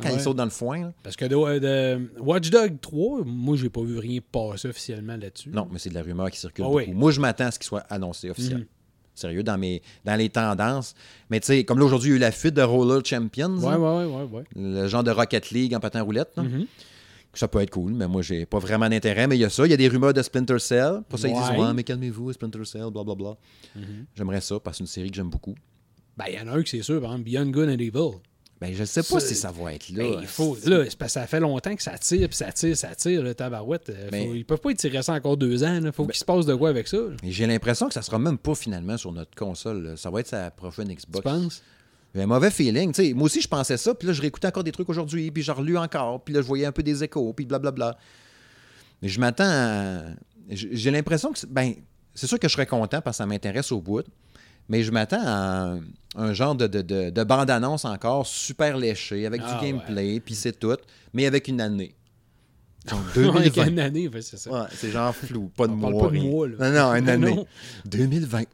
quand 0.00 0.08
il 0.14 0.20
saute 0.20 0.36
dans 0.36 0.44
le 0.44 0.50
foin. 0.50 0.80
là. 0.80 0.92
Parce 1.02 1.16
que 1.16 1.26
de, 1.26 1.58
de 1.58 2.10
Watch 2.20 2.48
Dog 2.48 2.80
3, 2.80 3.24
moi, 3.26 3.56
j'ai 3.58 3.68
pas 3.68 3.82
vu 3.82 3.98
rien 3.98 4.20
passer 4.32 4.68
officiellement 4.68 5.16
là-dessus. 5.18 5.50
Non, 5.50 5.68
mais 5.70 5.78
c'est 5.78 5.90
de 5.90 5.94
la 5.94 6.02
rumeur 6.02 6.30
qui 6.30 6.38
circule 6.38 6.64
Ah 6.64 6.68
beaucoup. 6.68 6.78
oui. 6.78 6.92
Moi, 6.94 7.10
je 7.10 7.20
m'attends 7.20 7.46
à 7.46 7.50
ce 7.50 7.58
qu'il 7.58 7.66
soit 7.66 7.84
annoncé 7.90 8.30
officiel. 8.30 8.58
Mhm. 8.60 8.66
Sérieux, 9.18 9.42
dans, 9.42 9.58
mes, 9.58 9.82
dans 10.04 10.16
les 10.16 10.28
tendances. 10.28 10.94
Mais 11.30 11.40
tu 11.40 11.46
sais, 11.46 11.64
comme 11.64 11.78
là, 11.78 11.84
aujourd'hui, 11.84 12.10
il 12.10 12.12
y 12.12 12.14
a 12.14 12.16
eu 12.16 12.20
la 12.20 12.32
fuite 12.32 12.54
de 12.54 12.62
Roller 12.62 13.04
Champions. 13.04 13.56
Ouais, 13.58 13.66
hein, 13.74 13.78
ouais, 13.78 14.04
ouais, 14.04 14.22
ouais. 14.22 14.28
ouais. 14.32 14.44
Le 14.56 14.88
genre 14.88 15.02
de 15.02 15.10
Rocket 15.10 15.50
League 15.50 15.74
en 15.74 15.80
patin 15.80 16.02
roulette. 16.02 16.36
Mhm. 16.36 16.66
Ça 17.34 17.46
peut 17.46 17.60
être 17.60 17.70
cool, 17.70 17.92
mais 17.92 18.08
moi, 18.08 18.22
j'ai 18.22 18.46
pas 18.46 18.58
vraiment 18.58 18.88
d'intérêt. 18.88 19.26
Mais 19.28 19.36
il 19.36 19.40
y 19.40 19.44
a 19.44 19.50
ça. 19.50 19.64
Il 19.64 19.70
y 19.70 19.74
a 19.74 19.76
des 19.76 19.88
rumeurs 19.88 20.14
de 20.14 20.22
Splinter 20.22 20.58
Cell. 20.58 21.02
Pour 21.08 21.18
ça, 21.18 21.28
ils 21.28 21.34
disent 21.34 21.50
Ouais. 21.58 21.72
Mais 21.74 21.84
calmez-vous, 21.84 22.32
Splinter 22.32 22.64
Cell, 22.64 22.86
blablabla. 22.92 23.36
Mhm. 23.76 24.06
J'aimerais 24.16 24.40
ça 24.40 24.58
parce 24.58 24.78
que 24.78 24.78
c'est 24.78 24.82
une 24.84 24.86
série 25.04 25.10
que 25.10 25.16
j'aime 25.16 25.30
beaucoup. 25.30 25.54
Ben, 26.16 26.24
il 26.28 26.34
y 26.34 26.40
en 26.40 26.48
a 26.48 26.56
un 26.56 26.62
que 26.62 26.68
c'est 26.68 26.82
sûr, 26.82 27.00
par 27.00 27.12
exemple, 27.12 27.30
Beyond 27.30 27.50
Good 27.50 27.68
and 27.68 27.78
Evil. 27.78 28.18
Ben, 28.60 28.74
je 28.74 28.82
sais 28.84 29.04
pas 29.04 29.20
si 29.20 29.36
ça 29.36 29.52
va 29.52 29.72
être 29.74 29.88
là. 29.90 30.02
Ben, 30.02 30.18
il 30.20 30.26
faut, 30.26 30.56
là, 30.66 30.84
c'est 30.88 30.98
parce 30.98 31.14
que 31.14 31.20
ça 31.20 31.26
fait 31.28 31.38
longtemps 31.38 31.76
que 31.76 31.82
ça 31.82 31.96
tire, 31.96 32.26
puis 32.28 32.36
ça 32.36 32.50
tire, 32.50 32.76
ça 32.76 32.92
tire, 32.96 33.22
le 33.22 33.32
tabarouette. 33.34 33.92
Ben- 34.10 34.26
faut- 34.26 34.34
ils 34.34 34.44
peuvent 34.44 34.60
pas 34.60 34.70
étirer 34.70 35.00
ça 35.02 35.12
encore 35.12 35.36
deux 35.36 35.62
ans. 35.62 35.80
Il 35.84 35.92
faut 35.92 36.06
qu'il 36.06 36.16
se 36.16 36.24
passe 36.24 36.44
de 36.44 36.54
quoi 36.56 36.70
avec 36.70 36.88
ça. 36.88 36.96
là. 36.96 37.16
J'ai 37.22 37.46
l'impression 37.46 37.86
que 37.86 37.94
ça 37.94 38.02
sera 38.02 38.18
même 38.18 38.36
pas 38.38 38.56
finalement 38.56 38.96
sur 38.96 39.12
notre 39.12 39.34
console. 39.36 39.82
là. 39.84 39.96
Ça 39.96 40.10
va 40.10 40.20
être 40.20 40.26
sa 40.26 40.50
prochaine 40.50 40.88
Tu 40.88 40.96
Xbox. 40.96 41.22
penses? 41.22 41.62
J'ai 42.14 42.22
un 42.22 42.26
mauvais 42.26 42.50
feeling. 42.50 42.90
tu 42.92 43.14
moi 43.14 43.26
aussi, 43.26 43.40
je 43.40 43.46
pensais 43.48 43.76
ça. 43.76 43.94
Puis 43.94 44.08
là, 44.08 44.12
je 44.14 44.20
réécoutais 44.22 44.48
encore 44.48 44.64
des 44.64 44.72
trucs 44.72 44.88
aujourd'hui. 44.88 45.30
Puis 45.30 45.42
j'ai 45.44 45.52
relu 45.52 45.76
encore. 45.78 46.24
Puis 46.24 46.34
là, 46.34 46.40
je 46.40 46.46
voyais 46.46 46.64
un 46.66 46.72
peu 46.72 46.82
des 46.82 47.04
échos. 47.04 47.32
Puis 47.34 47.44
blablabla. 47.46 47.96
Mais 49.02 49.08
je 49.08 49.20
m'attends 49.20 49.44
à... 49.46 50.00
J'ai 50.50 50.90
l'impression 50.90 51.32
que... 51.32 51.46
Ben, 51.46 51.74
c'est 52.14 52.26
sûr 52.26 52.38
que 52.40 52.48
je 52.48 52.52
serais 52.54 52.66
content 52.66 53.00
parce 53.02 53.16
que 53.16 53.22
ça 53.22 53.26
m'intéresse 53.26 53.70
au 53.70 53.80
bout. 53.80 54.02
Mais 54.68 54.82
je 54.82 54.90
m'attends 54.90 55.22
à 55.24 55.30
un, 55.74 55.80
un 56.16 56.32
genre 56.34 56.54
de, 56.54 56.66
de, 56.66 56.82
de- 56.82 57.10
de 57.10 57.24
bande-annonce 57.24 57.84
encore 57.84 58.26
super 58.26 58.76
léché, 58.76 59.24
avec 59.26 59.40
Ah, 59.44 59.58
du 59.60 59.66
gameplay, 59.66 60.20
puis 60.20 60.34
c'est 60.34 60.58
tout, 60.58 60.76
mais 61.14 61.26
avec 61.26 61.48
une 61.48 61.60
année. 61.60 61.94
Avec 62.88 63.14
2020. 63.54 63.66
une 63.66 63.80
année, 63.80 64.08
ouais, 64.08 64.22
c'est 64.22 64.38
ça. 64.38 64.50
Ouais, 64.50 64.66
c'est 64.74 64.90
genre 64.90 65.14
flou, 65.14 65.50
pas 65.54 65.66
de 65.66 65.72
On 65.72 65.76
mois. 65.76 65.90
parle 65.90 66.02
pas 66.04 66.08
de 66.16 66.20
rien. 66.20 66.30
mois, 66.30 66.48
là. 66.48 66.70
Non, 66.70 66.78
non, 66.90 66.94
une 66.94 67.08
année. 67.10 67.34
non. 67.34 67.46
2020. 67.84 68.44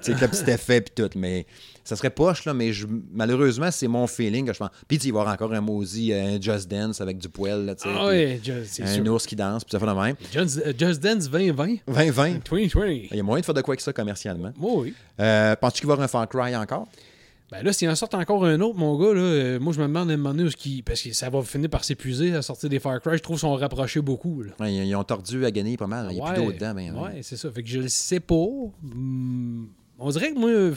c'est 0.00 0.20
le 0.20 0.28
petit 0.28 0.50
effet 0.50 0.80
puis 0.82 0.92
tout, 0.94 1.08
mais 1.18 1.46
ça 1.84 1.96
serait 1.96 2.10
poche, 2.10 2.44
là, 2.44 2.54
mais 2.54 2.72
je- 2.72 2.86
malheureusement, 3.12 3.70
c'est 3.70 3.88
mon 3.88 4.06
feeling 4.06 4.46
que 4.46 4.52
je 4.52 4.58
pense. 4.58 4.70
Puis 4.86 4.98
tu 4.98 5.10
vas 5.10 5.18
y 5.18 5.20
avoir 5.20 5.34
encore 5.34 5.52
un 5.52 5.60
maudit 5.60 6.12
un 6.12 6.40
Just 6.40 6.68
Dance 6.70 7.00
avec 7.00 7.18
du 7.18 7.28
poil, 7.28 7.64
là, 7.64 7.74
tu 7.74 7.82
sais, 7.82 7.94
Ah 7.96 8.64
c'est 8.66 8.82
un 8.84 8.86
sûr. 8.86 9.12
ours 9.12 9.26
qui 9.26 9.36
danse, 9.36 9.64
puis 9.64 9.72
ça 9.72 9.78
fait 9.80 9.86
le 9.86 9.94
même. 9.94 10.16
Just, 10.32 10.58
euh, 10.64 10.72
Just 10.78 11.00
Dance 11.02 11.28
2020. 11.30 11.76
2020. 11.86 12.38
2020. 12.50 12.86
Il 13.10 13.16
y 13.16 13.20
a 13.20 13.22
moyen 13.22 13.40
de 13.40 13.44
faire 13.46 13.54
de 13.54 13.60
quoi 13.62 13.72
avec 13.72 13.80
ça 13.80 13.92
commercialement. 13.92 14.52
Moi, 14.58 14.72
oui. 14.76 14.94
Euh, 15.20 15.56
Penses-tu 15.56 15.80
qu'il 15.80 15.88
va 15.88 15.92
y 15.92 15.94
avoir 15.94 16.04
un 16.04 16.08
Far 16.08 16.28
Cry 16.28 16.54
encore? 16.56 16.86
Ben 17.50 17.62
là, 17.62 17.70
s'il 17.74 17.86
en 17.90 17.94
sort 17.94 18.08
encore 18.14 18.46
un 18.46 18.58
autre, 18.62 18.78
mon 18.78 18.96
gars, 18.98 19.12
là, 19.12 19.20
euh, 19.20 19.60
moi, 19.60 19.74
je 19.74 19.78
me 19.82 19.86
demande 19.86 20.10
à 20.10 20.14
un 20.14 20.16
moment 20.16 20.32
donné 20.34 20.48
qui- 20.52 20.80
Parce 20.80 21.02
que 21.02 21.12
ça 21.12 21.28
va 21.28 21.42
finir 21.42 21.68
par 21.68 21.84
s'épuiser 21.84 22.34
à 22.34 22.40
sortir 22.40 22.70
des 22.70 22.78
Far 22.78 22.98
Cry. 23.02 23.18
Je 23.18 23.22
trouve 23.22 23.36
qu'ils 23.36 23.40
sont 23.40 23.54
rapprochés 23.54 24.00
beaucoup. 24.00 24.42
Là. 24.42 24.52
Ouais, 24.58 24.72
ils, 24.72 24.94
ont 24.96 25.04
tordu 25.04 25.44
à 25.44 25.50
gagner 25.50 25.76
pas 25.76 25.86
mal. 25.86 26.06
Il 26.10 26.14
n'y 26.14 26.20
a 26.22 26.32
plus 26.32 26.42
d'eau 26.42 26.50
dedans. 26.50 26.72
Ben, 26.74 26.94
ouais, 26.94 27.20
c'est 27.20 27.36
ça. 27.36 27.50
Fait 27.50 27.62
que 27.62 27.68
je 27.68 27.80
le 27.80 27.88
sais 27.88 28.20
pas. 28.20 28.34
Hum, 28.36 29.68
on 29.98 30.10
dirait 30.10 30.32
que 30.32 30.38
moi. 30.38 30.74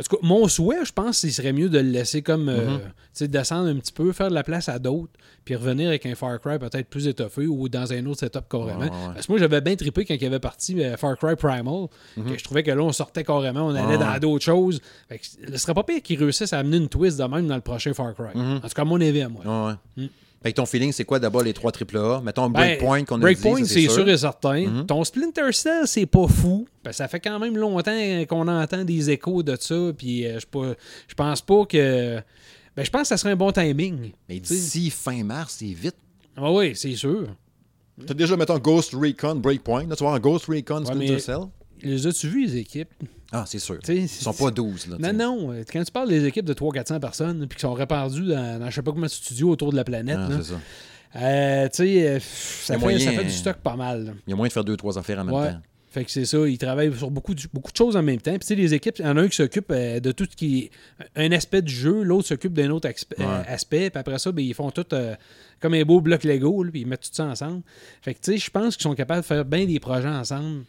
En 0.00 0.02
tout 0.02 0.16
cas, 0.16 0.22
mon 0.26 0.48
souhait, 0.48 0.84
je 0.84 0.92
pense, 0.92 1.22
il 1.22 1.32
serait 1.32 1.52
mieux 1.52 1.68
de 1.68 1.78
le 1.78 1.88
laisser 1.90 2.20
comme. 2.22 2.48
euh, 2.48 2.66
Mhm. 2.70 2.78
tu 2.80 2.84
sais, 3.12 3.28
descendre 3.28 3.68
un 3.68 3.76
petit 3.76 3.92
peu, 3.92 4.10
faire 4.12 4.28
de 4.28 4.34
la 4.34 4.42
place 4.42 4.68
à 4.68 4.78
d'autres, 4.80 5.12
puis 5.44 5.54
revenir 5.54 5.88
avec 5.88 6.04
un 6.06 6.14
Far 6.16 6.40
Cry 6.40 6.58
peut-être 6.58 6.88
plus 6.88 7.06
étoffé 7.06 7.46
ou 7.46 7.68
dans 7.68 7.92
un 7.92 8.04
autre 8.06 8.20
setup 8.20 8.48
carrément. 8.50 8.80
Ouais, 8.80 8.84
ouais, 8.86 8.90
ouais. 8.90 9.14
Parce 9.14 9.26
que 9.26 9.32
moi, 9.32 9.38
j'avais 9.38 9.60
bien 9.60 9.76
trippé 9.76 10.04
quand 10.04 10.14
il 10.20 10.26
avait 10.26 10.40
parti 10.40 10.82
euh, 10.82 10.96
Far 10.96 11.16
Cry 11.16 11.36
Primal, 11.36 11.86
que 12.16 12.36
je 12.38 12.42
trouvais 12.42 12.62
que 12.64 12.72
là, 12.72 12.82
on 12.82 12.90
sortait 12.92 13.22
carrément, 13.24 13.66
on 13.66 13.70
allait 13.74 13.82
Mhm. 13.82 13.90
Ouais, 13.90 13.98
dans 13.98 14.18
d'autres 14.18 14.44
choses. 14.44 14.80
Fait 15.08 15.18
que 15.18 15.24
ce 15.52 15.56
serait 15.58 15.74
pas 15.74 15.84
pire 15.84 16.02
qu'ils 16.02 16.18
réussissent 16.18 16.52
à 16.52 16.58
amener 16.58 16.78
une 16.78 16.88
twist 16.88 17.18
de 17.18 17.24
même 17.24 17.46
dans 17.46 17.54
le 17.56 17.60
prochain 17.60 17.94
Far 17.94 18.14
Cry. 18.14 18.36
Mhm. 18.36 18.56
En 18.56 18.60
tout 18.60 18.68
cas, 18.74 18.84
mon 18.84 19.00
avis, 19.00 19.20
à 19.22 19.28
moi. 19.28 19.42
Ouais, 19.44 19.72
ouais. 19.96 20.04
Mm. 20.04 20.08
Fait 20.44 20.52
que 20.52 20.56
ton 20.56 20.66
feeling, 20.66 20.92
c'est 20.92 21.04
quoi 21.06 21.18
d'abord 21.18 21.42
les 21.42 21.54
trois 21.54 21.72
AAA? 21.72 22.20
Mettons 22.20 22.50
Ben, 22.50 22.76
Breakpoint 22.76 23.04
qu'on 23.04 23.16
a 23.16 23.20
Breakpoint, 23.20 23.64
c'est 23.64 23.88
sûr. 23.88 24.06
et 24.06 24.16
certain. 24.18 24.66
Mhm. 24.66 24.86
Ton 24.86 25.02
Splinter 25.02 25.50
Cell, 25.52 25.86
c'est 25.86 26.04
pas 26.04 26.28
fou. 26.28 26.68
Ben, 26.84 26.92
ça 26.92 27.08
fait 27.08 27.18
quand 27.18 27.38
même 27.38 27.56
longtemps 27.56 28.24
qu'on 28.28 28.46
entend 28.46 28.84
des 28.84 29.08
échos 29.10 29.42
de 29.42 29.56
ça. 29.58 29.74
Puis 29.96 30.26
euh, 30.26 30.38
je 30.38 30.46
pas- 30.46 30.74
je 31.08 31.14
pense 31.14 31.40
pas 31.40 31.64
que. 31.64 32.20
Ben, 32.76 32.84
je 32.84 32.90
pense 32.90 33.02
que 33.02 33.08
ça 33.08 33.16
serait 33.16 33.32
un 33.32 33.36
bon 33.36 33.52
timing. 33.52 34.12
Mais 34.28 34.38
d'ici 34.38 34.90
fin 34.90 35.24
mars, 35.24 35.56
c'est 35.60 35.64
vite. 35.72 35.96
Ah 36.36 36.52
oui, 36.52 36.72
c'est 36.76 36.94
sûr. 36.94 37.26
T'as 38.06 38.12
déjà, 38.12 38.36
mettons, 38.36 38.58
Ghost 38.58 38.92
Recon 38.92 39.36
Breakpoint. 39.36 39.86
Là, 39.86 39.96
tu 39.96 40.04
vois, 40.04 40.14
un 40.14 40.18
Ghost 40.20 40.44
Recon 40.46 40.84
Splinter 40.84 41.12
mais- 41.14 41.18
Cell? 41.20 41.38
Les 41.82 42.06
as-tu 42.06 42.28
vu, 42.28 42.44
les 42.46 42.56
équipes? 42.58 42.88
Ah, 43.36 43.44
c'est 43.46 43.58
sûr. 43.58 43.78
Tu 43.80 43.86
sais, 43.92 43.96
Ils 44.02 44.08
sont 44.08 44.32
pas 44.32 44.50
12. 44.50 44.86
Là. 44.86 45.12
Non, 45.12 45.12
non. 45.12 45.52
euh, 45.52 45.64
Quand 45.70 45.82
tu 45.82 45.90
parles 45.90 46.08
des 46.08 46.24
équipes 46.24 46.44
de 46.46 46.54
300-400 46.54 47.00
personnes, 47.00 47.46
puis 47.48 47.56
qui 47.56 47.62
sont 47.62 47.74
répandues 47.74 48.26
dans, 48.28 48.60
dans 48.60 48.70
je 48.70 48.74
sais 48.74 48.82
pas 48.82 48.92
combien 48.92 49.06
de 49.06 49.10
studios 49.10 49.50
autour 49.50 49.72
de 49.72 49.76
la 49.76 49.84
planète, 49.84 50.18
Ah, 50.20 50.28
c'est 50.36 50.52
ça. 50.52 50.60
euh, 51.16 51.64
tu 51.68 51.76
sais, 51.76 52.08
euh, 52.08 52.18
ça, 52.20 52.78
ça 52.78 53.12
fait 53.12 53.24
du 53.24 53.30
stock 53.30 53.56
pas 53.56 53.76
mal. 53.76 54.04
là. 54.04 54.12
Il 54.26 54.30
y 54.30 54.32
a 54.32 54.36
moyen 54.36 54.48
de 54.48 54.52
faire 54.52 54.64
deux, 54.64 54.76
trois 54.76 54.96
affaires 54.98 55.18
en 55.18 55.24
même 55.24 55.34
Ouais. 55.34 55.50
temps. 55.52 55.60
Fait 55.90 56.04
que 56.04 56.10
c'est 56.10 56.24
ça, 56.24 56.38
ils 56.48 56.58
travaillent 56.58 56.92
sur 56.96 57.08
beaucoup, 57.08 57.34
beaucoup 57.52 57.70
de 57.70 57.76
choses 57.76 57.94
en 57.96 58.02
même 58.02 58.20
temps. 58.20 58.32
Puis 58.32 58.40
tu 58.40 58.46
sais, 58.48 58.54
les 58.56 58.74
équipes, 58.74 58.96
il 58.98 59.04
y 59.04 59.08
en 59.08 59.16
a 59.16 59.22
un 59.22 59.28
qui 59.28 59.36
s'occupe 59.36 59.70
euh, 59.70 60.00
de 60.00 60.10
tout 60.10 60.26
ce 60.28 60.34
qui 60.34 60.58
est 60.64 60.70
un 61.14 61.30
aspect 61.30 61.62
du 61.62 61.72
jeu, 61.72 62.02
l'autre 62.02 62.26
s'occupe 62.26 62.52
d'un 62.52 62.70
autre 62.70 62.88
Ouais. 62.88 63.24
aspect, 63.46 63.90
puis 63.90 64.00
après 64.00 64.18
ça, 64.18 64.32
ben, 64.32 64.44
ils 64.44 64.54
font 64.54 64.72
tout 64.72 64.84
euh, 64.92 65.14
comme 65.60 65.74
un 65.74 65.82
beau 65.84 66.00
bloc 66.00 66.24
Lego, 66.24 66.64
là, 66.64 66.70
puis 66.72 66.80
ils 66.80 66.86
mettent 66.88 67.02
tout 67.02 67.10
ça 67.12 67.26
ensemble. 67.26 67.62
Fait 68.02 68.12
que 68.12 68.18
tu 68.20 68.32
sais, 68.32 68.38
je 68.38 68.50
pense 68.50 68.74
qu'ils 68.76 68.82
sont 68.82 68.94
capables 68.96 69.20
de 69.20 69.26
faire 69.26 69.44
bien 69.44 69.66
des 69.66 69.78
projets 69.78 70.08
ensemble. 70.08 70.64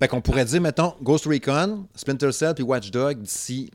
Fait 0.00 0.08
qu'on 0.08 0.22
pourrait 0.22 0.46
dire, 0.46 0.62
mettons, 0.62 0.94
Ghost 1.02 1.26
Recon, 1.26 1.84
Splinter 1.94 2.32
Cell 2.32 2.54
puis 2.54 2.64
Watch 2.64 2.90
Dog 2.90 3.20
d'ici 3.20 3.70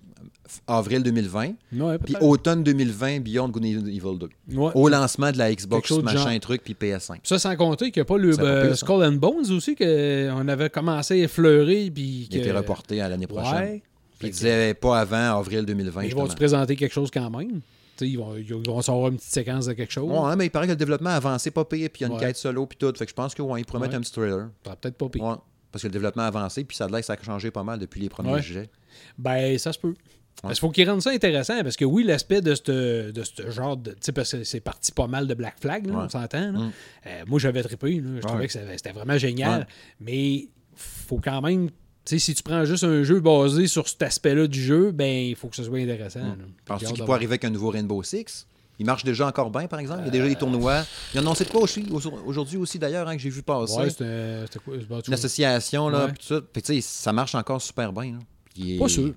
avril 0.67 1.03
2020. 1.03 1.53
Ouais, 1.73 1.97
Puis 1.99 2.15
automne 2.19 2.63
2020, 2.63 3.19
Beyond 3.19 3.49
Good 3.49 3.63
and 3.65 3.85
Evil 3.85 4.17
2. 4.19 4.29
Ouais. 4.57 4.71
Au 4.73 4.89
lancement 4.89 5.31
de 5.31 5.37
la 5.37 5.53
Xbox, 5.53 5.91
machin 5.91 6.37
truc, 6.39 6.63
puis 6.63 6.75
PS5. 6.79 7.17
Ça, 7.23 7.37
sans 7.37 7.55
compter 7.55 7.91
qu'il 7.91 8.01
n'y 8.01 8.05
a 8.05 8.05
pas 8.05 8.17
le 8.17 8.35
pas 8.35 8.43
euh, 8.43 8.69
ça. 8.69 8.77
Skull 8.77 9.03
and 9.03 9.13
Bones 9.13 9.51
aussi, 9.51 9.75
qu'on 9.75 10.47
avait 10.47 10.69
commencé 10.69 11.21
à 11.21 11.23
effleurer. 11.25 11.91
Puis 11.93 12.23
Il 12.23 12.29
que... 12.29 12.37
été 12.37 12.51
reporté 12.51 13.01
à 13.01 13.09
l'année 13.09 13.27
prochaine. 13.27 13.55
Ouais. 13.55 13.83
Puis 14.17 14.29
il 14.29 14.31
disait 14.31 14.73
pas 14.73 14.99
avant 14.99 15.37
avril 15.37 15.65
2020. 15.65 15.99
Mais 15.99 16.05
ils 16.05 16.09
justement. 16.09 16.23
vont-tu 16.23 16.35
présenter 16.35 16.75
quelque 16.75 16.93
chose 16.93 17.11
quand 17.11 17.29
même? 17.29 17.61
Ils 18.01 18.17
vont, 18.17 18.35
ils 18.35 18.53
vont 18.53 18.81
savoir 18.81 19.09
une 19.09 19.17
petite 19.17 19.31
séquence 19.31 19.67
de 19.67 19.73
quelque 19.73 19.91
chose. 19.91 20.09
Ouais, 20.09 20.17
hein, 20.17 20.35
mais 20.35 20.47
il 20.47 20.49
paraît 20.49 20.65
que 20.65 20.71
le 20.71 20.77
développement 20.77 21.11
a 21.11 21.15
avancé 21.15 21.51
pas 21.51 21.63
pire, 21.63 21.89
puis 21.93 22.03
il 22.03 22.07
y 22.07 22.11
a 22.11 22.13
une 22.13 22.19
quête 22.19 22.35
solo, 22.35 22.65
puis 22.65 22.77
tout. 22.77 22.91
Fait 22.97 23.05
que 23.05 23.09
je 23.09 23.15
pense 23.15 23.33
qu'ils 23.33 23.45
ouais, 23.45 23.63
pourraient 23.63 23.79
mettre 23.79 23.95
un 23.95 24.01
petit 24.01 24.11
trailer. 24.11 24.49
Peut-être 24.63 24.97
pas 24.97 25.09
pire. 25.09 25.39
Ouais. 25.75 25.79
Parce 25.79 25.81
que 25.83 25.87
le 25.87 25.93
développement 25.93 26.23
a 26.23 26.27
avancé, 26.27 26.63
puis 26.63 26.77
ça 26.77 26.85
a 26.85 26.87
l'air 26.87 27.03
ça 27.03 27.13
a 27.13 27.23
changé 27.23 27.51
pas 27.51 27.63
mal 27.63 27.79
depuis 27.79 27.99
les 28.01 28.09
premiers 28.09 28.33
Ouais. 28.33 28.41
jets. 28.41 28.69
Ben, 29.17 29.57
ça 29.57 29.73
se 29.73 29.79
peut. 29.79 29.93
Parce 30.41 30.55
qu'il 30.55 30.61
faut 30.61 30.69
qu'ils 30.71 30.89
rendent 30.89 31.01
ça 31.01 31.11
intéressant, 31.11 31.61
parce 31.63 31.75
que 31.77 31.85
oui, 31.85 32.03
l'aspect 32.03 32.41
de 32.41 32.53
ce 32.55 33.11
de 33.11 33.23
c'te 33.23 33.49
genre 33.51 33.77
de. 33.77 33.91
Tu 33.91 33.97
sais, 34.01 34.11
parce 34.11 34.31
que 34.33 34.43
c'est 34.43 34.59
parti 34.59 34.91
pas 34.91 35.07
mal 35.07 35.27
de 35.27 35.33
Black 35.33 35.55
Flag, 35.61 35.85
là, 35.87 35.93
Ouais. 35.93 36.03
on 36.05 36.09
s'entend. 36.09 36.51
Mm. 36.51 36.71
Euh, 37.07 37.23
moi, 37.27 37.39
j'avais 37.39 37.63
trippé. 37.63 37.99
là. 38.01 38.09
Je 38.17 38.19
trouvais 38.21 38.39
Ouais. 38.41 38.47
que 38.47 38.53
c'était 38.53 38.91
vraiment 38.91 39.17
génial. 39.17 39.61
Ouais. 39.61 39.67
Mais 40.01 40.47
faut 40.75 41.19
quand 41.23 41.41
même 41.41 41.69
Tu 42.07 42.19
sais, 42.19 42.19
si 42.19 42.35
tu 42.35 42.43
prends 42.43 42.63
juste 42.65 42.83
un 42.83 43.01
jeu 43.01 43.19
basé 43.19 43.65
sur 43.65 43.87
cet 43.89 44.03
aspect-là 44.03 44.45
du 44.45 44.61
jeu, 44.61 44.91
ben 44.91 45.09
il 45.09 45.35
faut 45.35 45.47
que 45.47 45.55
ce 45.55 45.63
soit 45.63 45.79
intéressant. 45.79 46.35
Puis 46.37 46.45
Penses-tu 46.65 46.93
qu'il 46.93 47.03
peut 47.03 47.11
arriver 47.13 47.31
avec 47.31 47.45
un 47.45 47.49
nouveau 47.49 47.69
Rainbow 47.71 48.03
Six? 48.03 48.45
Il 48.79 48.85
marche 48.85 49.03
déjà 49.03 49.27
encore 49.27 49.49
bien, 49.51 49.67
par 49.67 49.79
exemple? 49.79 50.01
Il 50.01 50.05
y 50.05 50.09
a 50.09 50.11
déjà 50.11 50.27
des 50.27 50.35
tournois. 50.35 50.83
Il 51.13 51.17
a 51.17 51.21
annoncé 51.21 51.45
de 51.45 51.49
quoi 51.49 51.61
aussi, 51.61 51.85
aujourd'hui 52.25 52.57
aussi, 52.57 52.77
d'ailleurs, 52.79 53.07
hein, 53.07 53.15
que 53.15 53.21
j'ai 53.21 53.29
vu 53.29 53.41
passer? 53.41 53.77
Ouais, 53.77 53.89
c'était 53.89 54.59
quoi? 54.63 54.75
une 55.07 55.13
association, 55.13 55.89
là, 55.89 56.05
Ouais. 56.05 56.11
puis 56.11 56.17
tout 56.19 56.35
ça. 56.35 56.41
Puis, 56.41 56.61
tu 56.61 56.73
sais, 56.75 56.81
ça 56.81 57.13
marche 57.13 57.35
encore 57.35 57.61
super 57.61 57.93
bien. 57.93 58.13
là. 58.13 58.19
Puis, 58.53 58.77
Pas 58.77 58.87
sûr. 58.89 59.13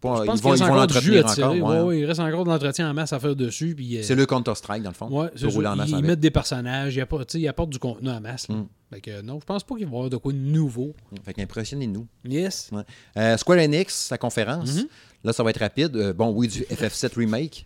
pas- 0.00 0.24
ils 0.24 0.40
vont, 0.40 0.54
ils 0.54 0.60
l'entretenir 0.60 1.26
encore. 1.26 1.52
Ouais, 1.54 1.60
ouais. 1.60 1.80
ouais, 1.82 1.98
il 2.00 2.04
reste 2.06 2.20
encore 2.20 2.44
de 2.44 2.48
l'entretien 2.50 2.90
en 2.90 2.94
masse 2.94 3.12
à 3.12 3.20
faire 3.20 3.36
dessus. 3.36 3.76
Euh, 3.78 4.02
C'est 4.02 4.14
le 4.14 4.24
Counter-Strike, 4.26 4.82
dans 4.82 4.90
le 4.90 4.94
fond. 4.94 5.06
Rouler 5.08 5.66
en 5.68 5.76
masse 5.76 5.90
Ils, 5.90 5.98
ils 5.98 6.04
mettent 6.04 6.20
des 6.20 6.30
personnages, 6.30 6.96
ils 6.96 7.00
apportent, 7.00 7.34
ils 7.34 7.52
du 7.68 7.78
contenu 7.78 8.08
en 8.08 8.20
masse. 8.20 8.48
Mm. 8.48 8.64
Fait 8.92 9.00
que 9.00 9.20
non, 9.22 9.38
je 9.40 9.44
pense 9.44 9.62
pas 9.62 9.76
qu'il 9.76 9.84
va 9.86 9.90
y 9.92 9.94
avoir 9.94 10.10
de 10.10 10.16
quoi 10.16 10.32
de 10.32 10.38
nouveau. 10.38 10.94
Fait 11.24 11.34
qu'impressionnez-nous. 11.34 12.06
Yes. 12.24 12.70
Euh, 13.16 13.36
Square 13.36 13.58
Enix, 13.58 13.94
sa 13.94 14.18
conférence. 14.18 14.74
Mhm. 14.74 14.86
Là, 15.22 15.32
ça 15.32 15.42
va 15.42 15.50
être 15.50 15.60
rapide. 15.60 15.94
Euh, 15.96 16.12
bon, 16.12 16.30
oui, 16.30 16.48
du 16.48 16.62
FF7 16.62 17.14
Remake 17.16 17.64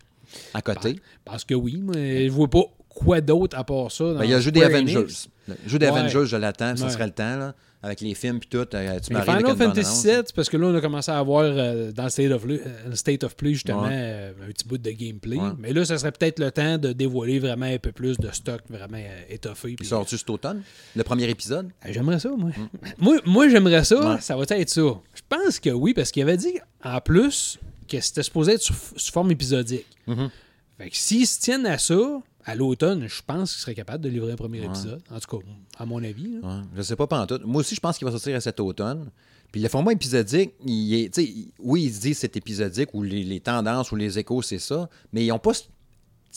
à 0.53 0.61
côté. 0.61 0.99
Parce 1.23 1.43
que 1.43 1.53
oui, 1.53 1.81
mais 1.83 2.27
je 2.27 2.31
vois 2.31 2.49
pas 2.49 2.63
quoi 2.89 3.19
d'autre 3.21 3.57
à 3.57 3.63
part 3.63 3.91
ça. 3.91 4.05
dans 4.05 4.19
Ben, 4.19 4.25
il 4.25 4.29
y 4.31 4.33
a 4.33 4.37
le 4.37 4.41
jeu 4.41 4.51
des 4.51 4.63
Avengers. 4.63 5.05
Le 5.47 5.55
jeu 5.67 5.77
des 5.79 5.87
Ouais. 5.89 5.99
Avengers, 5.99 6.25
je 6.25 6.37
l'attends, 6.37 6.75
ça 6.75 6.85
Ouais. 6.85 6.91
serait 6.91 7.05
le 7.05 7.11
temps, 7.11 7.37
là. 7.37 7.53
Avec 7.83 8.01
les 8.01 8.15
films 8.15 8.39
puis 8.39 8.49
tout. 8.49 8.57
euh, 8.73 8.99
tu 8.99 9.13
Mais 9.13 9.21
Final 9.21 9.55
Fantasy. 9.55 10.07
VII, 10.07 10.23
parce 10.35 10.49
que 10.49 10.57
là, 10.57 10.65
on 10.67 10.73
a 10.75 10.81
commencé 10.81 11.11
à 11.11 11.19
avoir 11.19 11.43
euh, 11.45 11.91
dans 11.91 12.05
le 12.05 12.09
State 12.09 12.31
of, 12.31 12.41
Play, 12.43 12.59
euh, 12.65 12.89
le 12.89 12.95
State 12.95 13.23
of 13.23 13.35
Play, 13.35 13.53
justement, 13.53 13.83
Ouais. 13.83 13.89
euh, 13.91 14.31
un 14.43 14.47
petit 14.51 14.65
bout 14.67 14.79
de 14.79 14.89
gameplay. 14.89 15.37
Mais 15.59 15.71
là, 15.71 15.85
ça 15.85 15.99
serait 15.99 16.11
peut-être 16.11 16.39
le 16.39 16.49
temps 16.49 16.79
de 16.79 16.93
dévoiler 16.93 17.37
vraiment 17.37 17.67
un 17.67 17.77
peu 17.77 17.91
plus 17.91 18.17
de 18.17 18.29
stock 18.31 18.61
vraiment 18.71 18.97
euh, 18.97 19.21
étoffé. 19.29 19.71
Il 19.71 19.75
puis- 19.75 19.85
sort-tu 19.85 20.17
cet 20.17 20.27
automne? 20.31 20.63
Le 20.95 21.03
premier 21.03 21.29
épisode? 21.29 21.69
J'aimerais 21.87 22.17
ça, 22.19 22.29
moi. 22.35 22.49
moi. 22.97 23.17
Moi, 23.27 23.49
j'aimerais 23.49 23.83
ça. 23.83 24.15
Mm. 24.15 24.19
Ça 24.19 24.35
va 24.35 24.45
être 24.49 24.69
ça. 24.69 24.81
Je 24.81 25.21
pense 25.29 25.59
que 25.59 25.69
oui, 25.69 25.93
parce 25.93 26.09
qu'il 26.11 26.23
avait 26.23 26.37
dit, 26.37 26.57
en 26.83 26.99
plus, 27.01 27.59
que 27.87 27.99
c'était 28.01 28.23
supposé 28.23 28.53
être 28.53 28.61
sous, 28.61 28.73
sous 28.95 29.11
forme 29.11 29.31
épisodique. 29.31 29.85
Mhm. 30.07 30.29
Fait 30.77 30.89
que 30.89 30.97
s'ils 30.97 31.25
se 31.27 31.39
tiennent 31.39 31.65
à 31.65 31.77
ça, 31.77 31.97
à 32.43 32.53
l'automne, 32.55 33.07
je 33.07 33.21
pense 33.25 33.53
qu'ils 33.53 33.61
seraient 33.61 33.75
capables 33.75 34.03
de 34.03 34.09
livrer 34.09 34.33
un 34.33 34.35
premier 34.35 34.59
Ouais. 34.59 34.65
épisode. 34.67 35.01
En 35.09 35.19
tout 35.19 35.37
cas, 35.39 35.45
à 35.79 35.85
mon 35.85 36.03
avis. 36.03 36.39
là. 36.41 36.47
Ouais, 36.47 36.63
je 36.75 36.81
sais 36.81 36.95
pas 36.95 37.07
tout. 37.25 37.39
Moi 37.45 37.61
aussi, 37.61 37.75
je 37.75 37.79
pense 37.79 37.97
qu'il 37.97 38.05
va 38.05 38.11
sortir 38.11 38.35
à 38.35 38.41
cet 38.41 38.59
automne. 38.59 39.09
Puis 39.51 39.61
le 39.61 39.69
format 39.69 39.93
épisodique, 39.93 40.51
il 40.65 40.93
est, 40.95 41.13
tu 41.13 41.21
sais, 41.21 41.27
il- 41.29 41.51
oui, 41.59 41.83
ils 41.85 41.93
se 41.93 42.01
disent 42.01 42.17
c'est 42.19 42.35
épisodique 42.35 42.89
ou 42.93 43.03
les, 43.03 43.23
les 43.23 43.39
tendances 43.39 43.91
ou 43.91 43.95
les 43.95 44.19
échos, 44.19 44.41
c'est 44.41 44.59
ça, 44.59 44.89
mais 45.13 45.23
ils 45.25 45.29
n'ont 45.29 45.39
pas, 45.39 45.53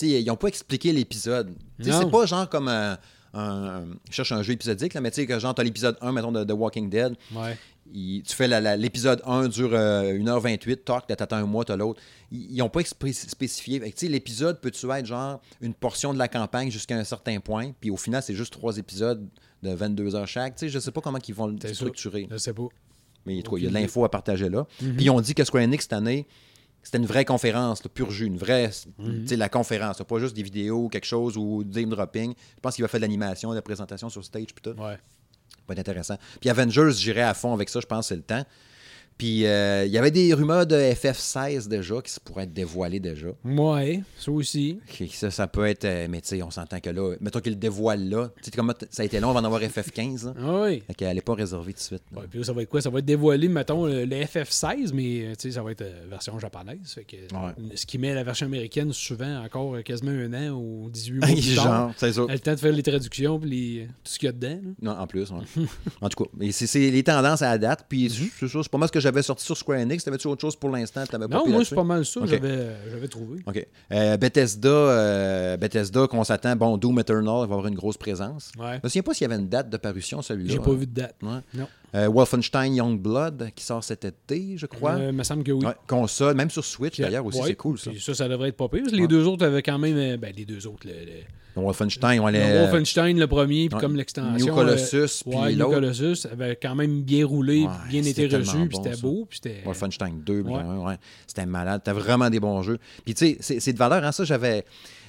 ils 0.02 0.30
ont 0.30 0.36
pas 0.36 0.48
expliqué 0.48 0.92
l'épisode. 0.92 1.52
C'est 1.80 2.10
pas 2.10 2.26
genre 2.26 2.48
comme 2.48 2.68
un, 2.68 2.96
un- 3.34 3.84
je 4.08 4.12
cherche 4.14 4.30
un 4.32 4.42
jeu 4.42 4.52
épisodique, 4.52 4.94
là, 4.94 5.00
mais 5.00 5.10
tu 5.10 5.16
sais, 5.16 5.26
que 5.26 5.38
genre, 5.38 5.54
tu 5.54 5.60
as 5.60 5.64
l'épisode 5.64 5.96
1, 6.00 6.12
mettons, 6.12 6.30
de 6.32 6.44
The 6.44 6.52
Walking 6.52 6.88
Dead. 6.88 7.14
Ouais. 7.34 7.58
Il- 7.94 8.22
tu 8.22 8.34
fais 8.34 8.48
l'épisode 8.76 9.22
1 9.24 9.48
dure 9.48 9.70
euh, 9.72 10.12
1h28, 10.18 10.84
toc, 10.84 11.06
t'attends 11.06 11.36
un 11.36 11.46
mois, 11.46 11.64
t'as 11.64 11.76
l'autre. 11.76 12.00
Ils 12.30 12.56
n'ont 12.56 12.68
pas 12.68 12.82
spécifié. 12.84 13.80
L'épisode 14.02 14.60
peut-tu 14.60 14.90
être 14.90 15.06
genre 15.06 15.40
une 15.60 15.74
portion 15.74 16.12
de 16.12 16.18
la 16.18 16.28
campagne 16.28 16.70
jusqu'à 16.70 16.96
un 16.96 17.04
certain 17.04 17.40
point, 17.40 17.72
puis 17.80 17.90
au 17.90 17.96
final, 17.96 18.22
c'est 18.22 18.34
juste 18.34 18.52
trois 18.52 18.76
épisodes 18.78 19.26
de 19.62 19.70
22 19.70 20.14
heures 20.14 20.28
chaque. 20.28 20.54
Tu 20.56 20.60
sais, 20.60 20.68
je 20.68 20.78
sais 20.78 20.90
pas 20.92 21.00
comment 21.00 21.18
ils 21.26 21.34
vont 21.34 21.46
le 21.46 21.56
ça. 21.60 21.72
structurer. 21.74 22.28
Je 22.30 22.36
sais 22.36 22.52
pas. 22.52 22.68
Mais 23.26 23.34
il 23.38 23.62
y 23.62 23.66
a 23.66 23.68
de 23.68 23.74
l'info 23.74 24.04
à 24.04 24.10
partager 24.10 24.48
là. 24.48 24.66
Mhm. 24.80 24.96
Puis 24.96 25.04
ils 25.06 25.10
ont 25.10 25.20
dit 25.20 25.34
que 25.34 25.44
Square 25.44 25.64
Enix 25.64 25.82
cette 25.84 25.92
année, 25.92 26.26
c'était 26.82 26.98
une 26.98 27.06
vraie 27.06 27.24
conférence, 27.24 27.82
là, 27.84 27.90
pur 27.92 28.10
jus, 28.10 28.24
une 28.26 28.38
vraie, 28.38 28.70
tu 28.70 29.26
sais, 29.26 29.36
la 29.36 29.48
conférence, 29.48 29.98
pas 30.08 30.18
juste 30.18 30.34
des 30.36 30.42
vidéos 30.44 30.84
ou 30.84 30.88
quelque 30.88 31.04
chose 31.06 31.36
ou 31.36 31.64
des 31.64 31.84
dropping. 31.84 32.32
Je 32.56 32.60
pense 32.60 32.74
qu'il 32.76 32.82
va 32.82 32.88
faire 32.88 33.00
de 33.00 33.04
l'animation, 33.04 33.50
de 33.50 33.56
la 33.56 33.62
présentation 33.62 34.08
sur 34.08 34.24
stage, 34.24 34.46
puis 34.54 34.62
tout. 34.62 34.80
Ouais. 34.80 34.96
Va 35.68 35.74
être 35.74 35.80
intéressant. 35.80 36.16
Puis 36.40 36.48
Avengers, 36.50 36.92
j'irai 36.92 37.22
à 37.22 37.34
fond 37.34 37.52
avec 37.52 37.68
ça, 37.68 37.80
je 37.80 37.86
pense 37.86 38.08
c'est 38.08 38.16
le 38.16 38.22
temps. 38.22 38.44
Puis 39.18 39.44
euh, 39.46 39.84
il 39.84 39.90
y 39.92 39.98
avait 39.98 40.10
des 40.12 40.32
rumeurs 40.32 40.64
de 40.66 40.76
FF16 40.76 41.66
déjà 41.68 42.00
qui 42.02 42.12
se 42.12 42.20
pourraient 42.20 42.44
être 42.44 42.52
dévoilées 42.52 43.00
déjà. 43.00 43.26
Ouais, 43.44 44.02
ça 44.18 44.30
aussi. 44.30 44.78
Ça, 45.12 45.30
ça 45.30 45.46
peut 45.48 45.66
être. 45.66 45.84
euh, 45.84 46.06
mais 46.08 46.20
tu 46.20 46.28
sais, 46.28 46.42
on 46.42 46.50
s'entend 46.50 46.78
que 46.80 46.90
là, 46.90 47.16
mettons 47.20 47.40
qu'il 47.40 47.52
le 47.52 47.58
dévoile 47.58 48.08
là. 48.08 48.28
Tu 48.38 48.44
sais, 48.44 48.50
comment 48.54 48.72
ça 48.90 49.02
a 49.02 49.04
été 49.06 49.18
long 49.20 49.30
avant 49.30 49.42
d'avoir 49.42 49.60
FF15. 49.60 50.26
Là. 50.26 50.34
Ah 50.40 50.60
oui. 50.62 50.82
Fait 50.86 50.94
qu'elle 50.94 51.14
n'est 51.14 51.20
pas 51.20 51.34
réservée 51.34 51.72
tout 51.72 51.78
de 51.78 51.82
suite. 51.82 52.02
Ouais, 52.14 52.22
puis 52.30 52.38
là, 52.38 52.44
ça 52.44 52.52
va 52.52 52.62
être 52.62 52.68
quoi? 52.68 52.80
Ça 52.80 52.90
va 52.90 53.00
être 53.00 53.04
dévoilé, 53.04 53.48
mettons, 53.48 53.86
le, 53.86 54.04
le 54.04 54.16
FF16, 54.16 54.92
mais 54.94 55.22
euh, 55.26 55.32
tu 55.34 55.48
sais, 55.48 55.50
ça 55.52 55.62
va 55.62 55.72
être 55.72 55.82
euh, 55.82 56.04
version 56.08 56.38
japonaise. 56.38 56.78
Fait 56.94 57.04
que, 57.04 57.16
Ouais. 57.16 57.52
Ce 57.74 57.84
qui 57.86 57.98
met 57.98 58.14
la 58.14 58.22
version 58.24 58.46
américaine 58.46 58.92
souvent 58.92 59.42
encore 59.44 59.76
quasiment 59.84 60.12
un 60.12 60.32
an 60.32 60.50
ou 60.54 60.88
18 60.90 61.12
mois 61.18 61.26
plus. 61.28 61.42
Genre, 61.54 61.92
c'est 61.96 62.12
ça. 62.12 62.22
Le 62.28 62.38
temps 62.38 62.54
de 62.54 62.60
faire 62.60 62.72
les 62.72 62.82
traductions 62.82 63.38
puis 63.38 63.50
les- 63.50 63.86
tout 64.04 64.12
ce 64.12 64.18
qu'il 64.18 64.26
y 64.26 64.30
a 64.30 64.32
dedans. 64.32 64.60
là. 64.62 64.70
Non, 64.80 64.92
en 65.00 65.06
plus, 65.06 65.30
ouais. 65.30 65.44
en 66.00 66.08
tout 66.08 66.24
cas, 66.24 66.30
c'est- 66.52 66.66
c'est 66.66 66.90
les 66.90 67.02
tendances 67.02 67.42
à 67.42 67.50
la 67.50 67.58
date. 67.58 67.86
Puis 67.88 68.08
c'est 68.38 68.48
ça, 68.48 68.58
c'est 68.62 68.70
pas 68.70 68.78
mal 68.78 68.88
ce 68.88 68.92
que 68.92 69.00
j'avais 69.08 69.22
sorti 69.22 69.44
sur 69.44 69.56
Square 69.56 69.80
Enix. 69.80 70.04
T'avais-tu 70.04 70.26
autre 70.28 70.40
chose 70.40 70.56
pour 70.56 70.70
l'instant? 70.70 71.02
Non, 71.30 71.46
moi, 71.48 71.64
c'est 71.64 71.74
pas 71.74 71.84
mal 71.84 72.04
ça 72.04 72.20
que 72.20 72.24
Ok. 72.26 72.42
j'avais 72.90 73.08
trouvé. 73.08 73.40
OK. 73.46 73.66
Euh, 73.92 74.16
Bethesda, 74.16 74.68
euh, 74.68 75.56
Bethesda 75.56 76.06
qu'on 76.06 76.24
s'attend, 76.24 76.54
bon, 76.56 76.76
Doom 76.76 76.98
Eternal 77.00 77.40
il 77.44 77.48
va 77.48 77.54
avoir 77.54 77.66
une 77.66 77.74
grosse 77.74 77.96
présence. 77.96 78.52
Ouais. 78.58 78.72
Je 78.74 78.80
me 78.84 78.88
souviens 78.88 79.02
pas 79.02 79.14
s'il 79.14 79.28
y 79.28 79.32
avait 79.32 79.40
une 79.40 79.48
date 79.48 79.70
de 79.70 79.76
parution, 79.76 80.20
celui-là. 80.22 80.52
J'ai 80.52 80.58
pas 80.60 80.72
vu 80.72 80.86
de 80.86 80.92
date. 80.92 81.16
Ouais. 81.22 81.40
Non. 81.54 81.66
Euh, 81.94 82.06
Wolfenstein 82.08 82.74
Youngblood 82.74 83.50
qui 83.54 83.64
sort 83.64 83.82
cet 83.82 84.04
été, 84.04 84.56
je 84.56 84.66
crois. 84.66 84.92
Euh, 84.96 85.12
me 85.12 85.22
semble 85.22 85.42
que 85.42 85.52
oui. 85.52 85.64
Ouais, 85.64 85.72
console, 85.86 86.34
même 86.36 86.50
sur 86.50 86.64
Switch 86.64 87.00
d'ailleurs 87.00 87.24
aussi, 87.24 87.40
ouais, 87.40 87.46
c'est 87.48 87.54
cool 87.56 87.78
ça. 87.78 87.90
ça, 87.98 88.14
ça 88.14 88.28
devrait 88.28 88.50
être 88.50 88.56
pas 88.56 88.68
pire. 88.68 88.82
Les 88.92 89.00
Ouais. 89.02 89.08
deux 89.08 89.26
autres 89.26 89.46
avaient 89.46 89.62
quand 89.62 89.78
même. 89.78 89.96
euh, 89.96 90.16
Ben, 90.18 90.32
les 90.36 90.44
deux 90.44 90.66
autres. 90.66 90.86
Le, 90.86 90.92
le- 90.92 91.62
Wolfenstein, 91.62 92.24
le 92.24 92.30
les. 92.30 92.58
Wolfenstein, 92.60 93.18
le 93.18 93.26
premier, 93.26 93.68
puis 93.68 93.80
comme 93.80 93.96
l'extension. 93.96 94.46
New 94.46 94.54
Colossus, 94.54 94.96
euh, 94.96 95.06
puis 95.30 95.38
ouais, 95.38 95.54
New. 95.56 95.68
Colossus 95.68 96.26
avait 96.30 96.54
quand 96.56 96.74
même 96.76 97.02
bien 97.02 97.26
roulé, 97.26 97.66
bien 97.88 98.02
c'était 98.02 98.26
été 98.26 98.36
reçu, 98.36 98.68
puis 98.68 98.78
c'était 98.82 98.96
beau, 99.00 99.26
puis 99.28 99.40
c'était. 99.42 99.62
Wolfenstein 99.64 100.20
2, 100.24 100.40
Ouais. 100.42 100.96
C'était 101.26 101.46
malade. 101.46 101.80
T'as 101.84 101.94
vraiment 101.94 102.30
des 102.30 102.38
bons 102.38 102.62
jeux. 102.62 102.78
Puis 103.04 103.14
tu 103.14 103.26
sais, 103.26 103.36
c'est- 103.40 103.60
c'est 103.60 103.72
de 103.72 103.78
valeur, 103.78 104.04
hein, 104.04 104.12
ça, 104.12 104.24
j'avais. 104.24 104.64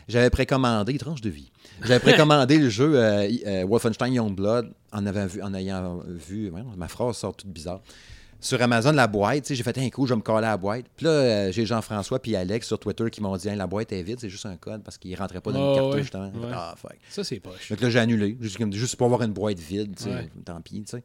J'avais 0.09 0.29
précommandé, 0.29 0.97
tranche 0.97 1.21
de 1.21 1.29
vie. 1.29 1.51
J'avais 1.83 1.99
précommandé 1.99 2.57
le 2.57 2.69
jeu 2.69 2.95
euh, 2.95 3.29
euh, 3.45 3.65
Wolfenstein 3.65 4.13
Youngblood 4.13 4.73
en, 4.91 5.05
avait 5.05 5.27
vu, 5.27 5.41
en 5.41 5.53
ayant 5.53 5.99
vu. 6.05 6.49
ouais, 6.49 6.61
ma 6.75 6.87
phrase 6.87 7.15
sort 7.17 7.35
toute 7.35 7.49
bizarre. 7.49 7.79
Sur 8.41 8.61
Amazon, 8.61 8.93
la 8.93 9.07
boîte, 9.07 9.53
j'ai 9.53 9.63
fait 9.63 9.77
un 9.77 9.89
coup, 9.89 10.07
je 10.07 10.13
me 10.13 10.21
coller 10.21 10.47
à 10.47 10.51
la 10.51 10.57
boîte. 10.57 10.85
Puis 10.95 11.05
là, 11.05 11.11
euh, 11.11 11.51
j'ai 11.51 11.65
Jean-François 11.65 12.19
puis 12.19 12.35
Alex 12.37 12.67
sur 12.67 12.79
Twitter 12.79 13.09
qui 13.11 13.21
m'ont 13.21 13.35
dit 13.35 13.49
la 13.49 13.67
boîte 13.67 13.91
est 13.91 14.01
vide, 14.01 14.17
c'est 14.19 14.29
juste 14.29 14.45
un 14.45 14.55
code 14.55 14.81
parce 14.81 14.97
qu'il 14.97 15.13
rentrait 15.15 15.41
pas 15.41 15.51
dans 15.51 15.75
Ah 15.75 15.97
une 15.97 16.01
justement. 16.01 16.27
Ouais. 16.27 16.49
Ah, 16.53 16.73
fuck. 16.77 16.97
Ça, 17.09 17.23
c'est 17.25 17.39
poche. 17.41 17.69
Donc 17.69 17.81
là, 17.81 17.89
j'ai 17.89 17.99
annulé. 17.99 18.37
Juste, 18.39 18.95
pour 18.95 19.05
avoir 19.05 19.23
une 19.23 19.33
boîte 19.33 19.59
vide, 19.59 19.93
Ouais. 20.05 20.29
tant 20.45 20.61
pis, 20.61 20.83
tu 20.83 20.91
sais. 20.91 21.03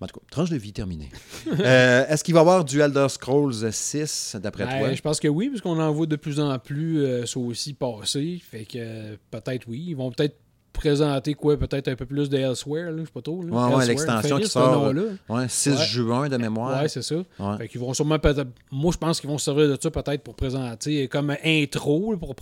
En 0.00 0.06
tout 0.06 0.20
cas, 0.20 0.26
tranche 0.30 0.50
de 0.50 0.56
vie 0.56 0.72
terminée. 0.72 1.08
Euh, 1.60 2.06
Est-ce 2.08 2.22
qu'il 2.24 2.34
va 2.34 2.40
y 2.40 2.42
avoir 2.42 2.64
du 2.64 2.80
Elder 2.80 3.06
Scrolls 3.08 3.72
6, 3.72 4.36
d'après 4.42 4.64
Ben, 4.66 4.78
toi? 4.80 4.92
je 4.94 5.00
pense 5.00 5.20
que 5.20 5.28
oui, 5.28 5.48
parce 5.48 5.60
qu'on 5.62 5.80
en 5.80 5.92
voit 5.92 6.06
de 6.06 6.16
plus 6.16 6.38
en 6.40 6.58
plus 6.58 6.98
euh, 7.00 7.24
ça 7.24 7.38
aussi 7.38 7.72
passer. 7.72 8.40
Fait 8.50 8.64
que 8.64 8.76
euh, 8.78 9.16
peut-être 9.30 9.66
oui. 9.68 9.84
Ils 9.88 9.94
vont 9.94 10.10
peut-être 10.10 10.36
présenter 10.76 11.34
quoi, 11.34 11.56
peut-être 11.56 11.88
un 11.88 11.96
peu 11.96 12.06
plus 12.06 12.28
de 12.30 12.36
Elsewhere, 12.36 12.90
là, 12.92 12.98
je 13.00 13.04
sais 13.04 13.10
pas 13.12 13.22
trop. 13.22 13.42
là. 13.42 13.48
Ouais, 13.52 13.56
ouais, 13.56 13.68
Elsewhere, 13.68 13.86
l'extension 13.88 14.38
qui 14.38 14.46
sort. 14.48 14.92
Ouais, 15.28 15.46
6 15.48 15.70
Ouais. 15.70 15.76
juin 15.86 16.28
de 16.28 16.36
mémoire. 16.36 16.80
Ouais, 16.82 16.88
c'est 16.88 17.02
ça. 17.02 17.16
Fait 17.58 17.68
qu'ils 17.68 17.80
vont 17.80 17.92
sûrement 17.94 18.18
peut-être. 18.18 18.48
Moi, 18.70 18.92
je 18.92 18.98
pense 18.98 19.20
qu'ils 19.20 19.30
vont 19.30 19.38
se 19.38 19.44
servir 19.46 19.68
de 19.68 19.78
ça 19.80 19.90
peut-être 19.90 20.22
pour 20.22 20.34
présenter 20.34 21.08
comme 21.08 21.34
intro, 21.44 22.16
pour 22.16 22.34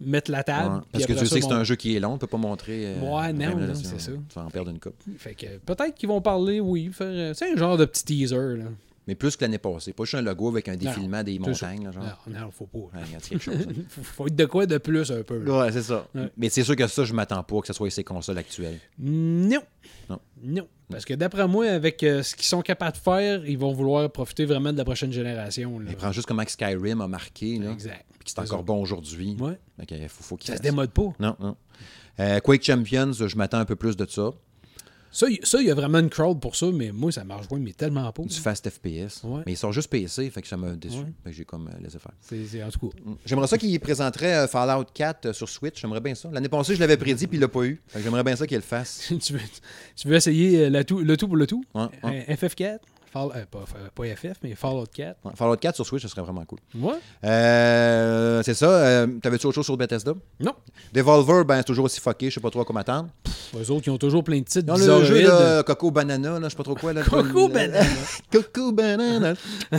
mettre 0.00 0.30
la 0.30 0.42
table. 0.42 0.82
Parce 0.92 1.06
que 1.06 1.12
tu 1.12 1.18
ça, 1.20 1.26
sais 1.26 1.40
que 1.40 1.46
c'est 1.46 1.52
un 1.52 1.64
jeu 1.64 1.76
qui 1.76 1.96
est 1.96 2.00
long, 2.00 2.10
on 2.10 2.14
ne 2.14 2.18
peut 2.18 2.26
pas 2.26 2.36
montrer. 2.36 2.84
euh, 2.86 3.00
Ouais, 3.00 3.32
non, 3.32 3.56
non, 3.56 3.74
c'est 3.74 4.00
ça. 4.00 4.12
Tu 4.28 4.34
vas 4.34 4.44
en 4.44 4.50
perdre 4.50 4.70
une 4.70 4.80
coupe. 4.80 4.94
Fait 5.18 5.34
que 5.34 5.46
peut-être 5.64 5.94
qu'ils 5.94 6.08
vont 6.08 6.20
parler, 6.20 6.60
oui, 6.60 6.90
faire. 6.92 7.06
euh, 7.08 7.32
C'est 7.34 7.52
un 7.52 7.56
genre 7.56 7.76
de 7.76 7.84
petit 7.84 8.04
teaser, 8.04 8.56
là. 8.56 8.64
Mais 9.08 9.14
plus 9.16 9.36
que 9.36 9.42
l'année 9.44 9.58
passée. 9.58 9.92
Pas 9.92 10.04
juste 10.04 10.14
un 10.14 10.22
logo 10.22 10.48
avec 10.48 10.68
un 10.68 10.76
défilement 10.76 11.24
des 11.24 11.38
montagnes. 11.38 11.84
Là, 11.84 11.90
genre. 11.90 12.04
Non, 12.28 12.40
non, 12.40 12.50
faut 12.52 12.66
pas. 12.66 12.78
Ouais, 12.78 13.04
quelque 13.28 13.42
chose. 13.42 13.54
hein. 13.68 13.72
faut, 13.88 14.02
faut 14.02 14.26
être 14.28 14.36
de 14.36 14.44
quoi 14.44 14.64
de 14.66 14.78
plus 14.78 15.10
un 15.10 15.22
peu. 15.22 15.38
là. 15.38 15.58
ouais, 15.64 15.72
c'est 15.72 15.82
ça. 15.82 16.06
Ouais. 16.14 16.30
Mais 16.36 16.48
c'est 16.50 16.62
sûr 16.62 16.76
que 16.76 16.86
ça, 16.86 17.04
je 17.04 17.12
m'attends 17.12 17.42
pas 17.42 17.60
que 17.60 17.66
ce 17.66 17.72
soit 17.72 17.90
ces 17.90 18.04
consoles 18.04 18.38
actuelles. 18.38 18.78
Non. 18.98 19.60
Non. 20.08 20.20
Non. 20.42 20.68
Parce 20.88 21.04
que 21.04 21.14
d'après 21.14 21.48
moi, 21.48 21.66
avec 21.66 22.02
euh, 22.02 22.22
ce 22.22 22.36
qu'ils 22.36 22.44
sont 22.46 22.62
capables 22.62 22.92
de 22.96 23.02
faire, 23.02 23.44
ils 23.46 23.58
vont 23.58 23.72
vouloir 23.72 24.10
profiter 24.12 24.44
vraiment 24.44 24.72
de 24.72 24.78
la 24.78 24.84
prochaine 24.84 25.10
génération. 25.12 25.78
là. 25.80 25.86
Mais 25.88 25.96
prends 25.96 26.12
juste 26.12 26.28
comment 26.28 26.44
Skyrim 26.46 27.00
a 27.00 27.08
marqué, 27.08 27.58
là, 27.58 27.70
Exact. 27.72 28.04
puis 28.18 28.28
c'est 28.28 28.38
encore 28.38 28.58
ça. 28.58 28.64
bon 28.64 28.82
aujourd'hui. 28.82 29.36
Ouais. 29.40 29.58
Il 29.90 30.08
faut, 30.08 30.22
faut 30.22 30.36
qu'il 30.36 30.50
Ça 30.50 30.58
se 30.58 30.62
démode 30.62 30.90
pas. 30.90 31.12
Non, 31.18 31.34
non. 31.40 31.56
Euh, 32.20 32.40
Quake 32.40 32.62
Champions, 32.62 33.12
je 33.12 33.36
m'attends 33.36 33.58
un 33.58 33.64
peu 33.64 33.74
plus 33.76 33.96
de 33.96 34.06
ça. 34.06 34.30
Ça, 35.12 35.26
il 35.28 35.66
y 35.66 35.70
a 35.70 35.74
vraiment 35.74 35.98
une 35.98 36.08
crowd 36.08 36.40
pour 36.40 36.56
ça, 36.56 36.66
mais 36.72 36.90
moi, 36.90 37.12
ça 37.12 37.22
marche 37.22 37.46
pas, 37.46 37.56
mais 37.56 37.72
tellement 37.72 38.10
pas. 38.12 38.22
Du 38.22 38.34
fast 38.34 38.68
FPS. 38.68 39.22
Ouais. 39.24 39.42
Mais 39.44 39.52
il 39.52 39.56
sort 39.56 39.72
juste 39.72 39.88
PC, 39.90 40.30
fait 40.30 40.40
que 40.42 40.48
ça 40.48 40.56
m'a 40.56 40.70
déçu. 40.72 40.96
Ouais. 40.98 41.32
J'ai 41.32 41.44
comme 41.44 41.68
euh, 41.68 41.82
laissé 41.82 41.98
faire. 41.98 42.12
C'est, 42.20 42.44
c'est- 42.46 42.62
en 42.62 42.70
tout 42.70 42.88
cas. 42.88 42.96
Mm. 43.04 43.14
J'aimerais 43.26 43.46
ça 43.46 43.58
qu'il 43.58 43.78
présenterait 43.78 44.34
euh, 44.34 44.46
Fallout 44.48 44.86
4 44.94 45.26
euh, 45.26 45.32
sur 45.34 45.48
Switch. 45.48 45.80
J'aimerais 45.80 46.00
bien 46.00 46.14
ça. 46.14 46.30
L'année 46.32 46.48
passée, 46.48 46.74
je 46.74 46.80
l'avais 46.80 46.96
prédit, 46.96 47.26
puis 47.26 47.36
il 47.36 47.40
l'a 47.40 47.48
pas 47.48 47.64
eu. 47.64 47.80
J'aimerais 47.96 48.24
bien 48.24 48.36
ça 48.36 48.46
qu'il 48.46 48.56
le 48.56 48.62
fasse. 48.62 49.12
tu, 49.20 49.32
veux, 49.34 49.40
tu 49.96 50.08
veux 50.08 50.14
essayer 50.16 50.70
la 50.70 50.82
tout- 50.82 51.00
le 51.00 51.16
tout 51.16 51.26
pour 51.28 51.36
le 51.36 51.46
tout? 51.46 51.62
Ouais, 51.74 51.86
ouais. 52.04 52.24
Un 52.28 52.34
FF4? 52.34 52.78
Fall- 53.12 53.30
euh, 53.36 53.44
pas, 53.50 53.64
pas 53.94 54.04
FF, 54.16 54.38
mais 54.42 54.54
Fallout 54.54 54.86
4. 54.94 55.18
Ouais, 55.24 55.32
Fallout 55.34 55.56
4 55.56 55.74
sur 55.76 55.84
Switch, 55.86 56.02
ce 56.02 56.08
serait 56.08 56.22
vraiment 56.22 56.44
cool. 56.46 56.58
Ouais. 56.74 56.94
Euh, 57.24 58.42
c'est 58.42 58.54
ça. 58.54 58.70
Euh, 58.70 59.06
T'avais-tu 59.20 59.46
autre 59.46 59.54
chose 59.56 59.64
sur 59.66 59.76
Bethesda? 59.76 60.14
Non. 60.40 60.54
Devolver, 60.92 61.44
ben, 61.44 61.58
c'est 61.58 61.64
toujours 61.64 61.84
aussi 61.84 62.00
fucké. 62.00 62.30
Je 62.30 62.34
sais 62.34 62.40
pas 62.40 62.50
trop 62.50 62.60
à 62.62 62.64
quoi 62.64 62.74
m'attendre. 62.74 63.10
Eux 63.54 63.70
autres, 63.70 63.82
ils 63.86 63.90
ont 63.90 63.98
toujours 63.98 64.24
plein 64.24 64.38
de 64.38 64.44
titres 64.44 64.64
Dans 64.66 64.76
le 64.76 65.04
jeu 65.04 65.22
là, 65.22 65.62
Coco 65.62 65.90
Banana, 65.90 66.38
là, 66.38 66.44
je 66.44 66.48
sais 66.50 66.56
pas 66.56 66.62
trop 66.62 66.74
quoi. 66.74 66.92
Là, 66.94 67.02
Coco 67.02 67.48
Banana. 67.48 67.86
Coco 68.30 68.72
Banana. 68.72 69.34
tu 69.36 69.78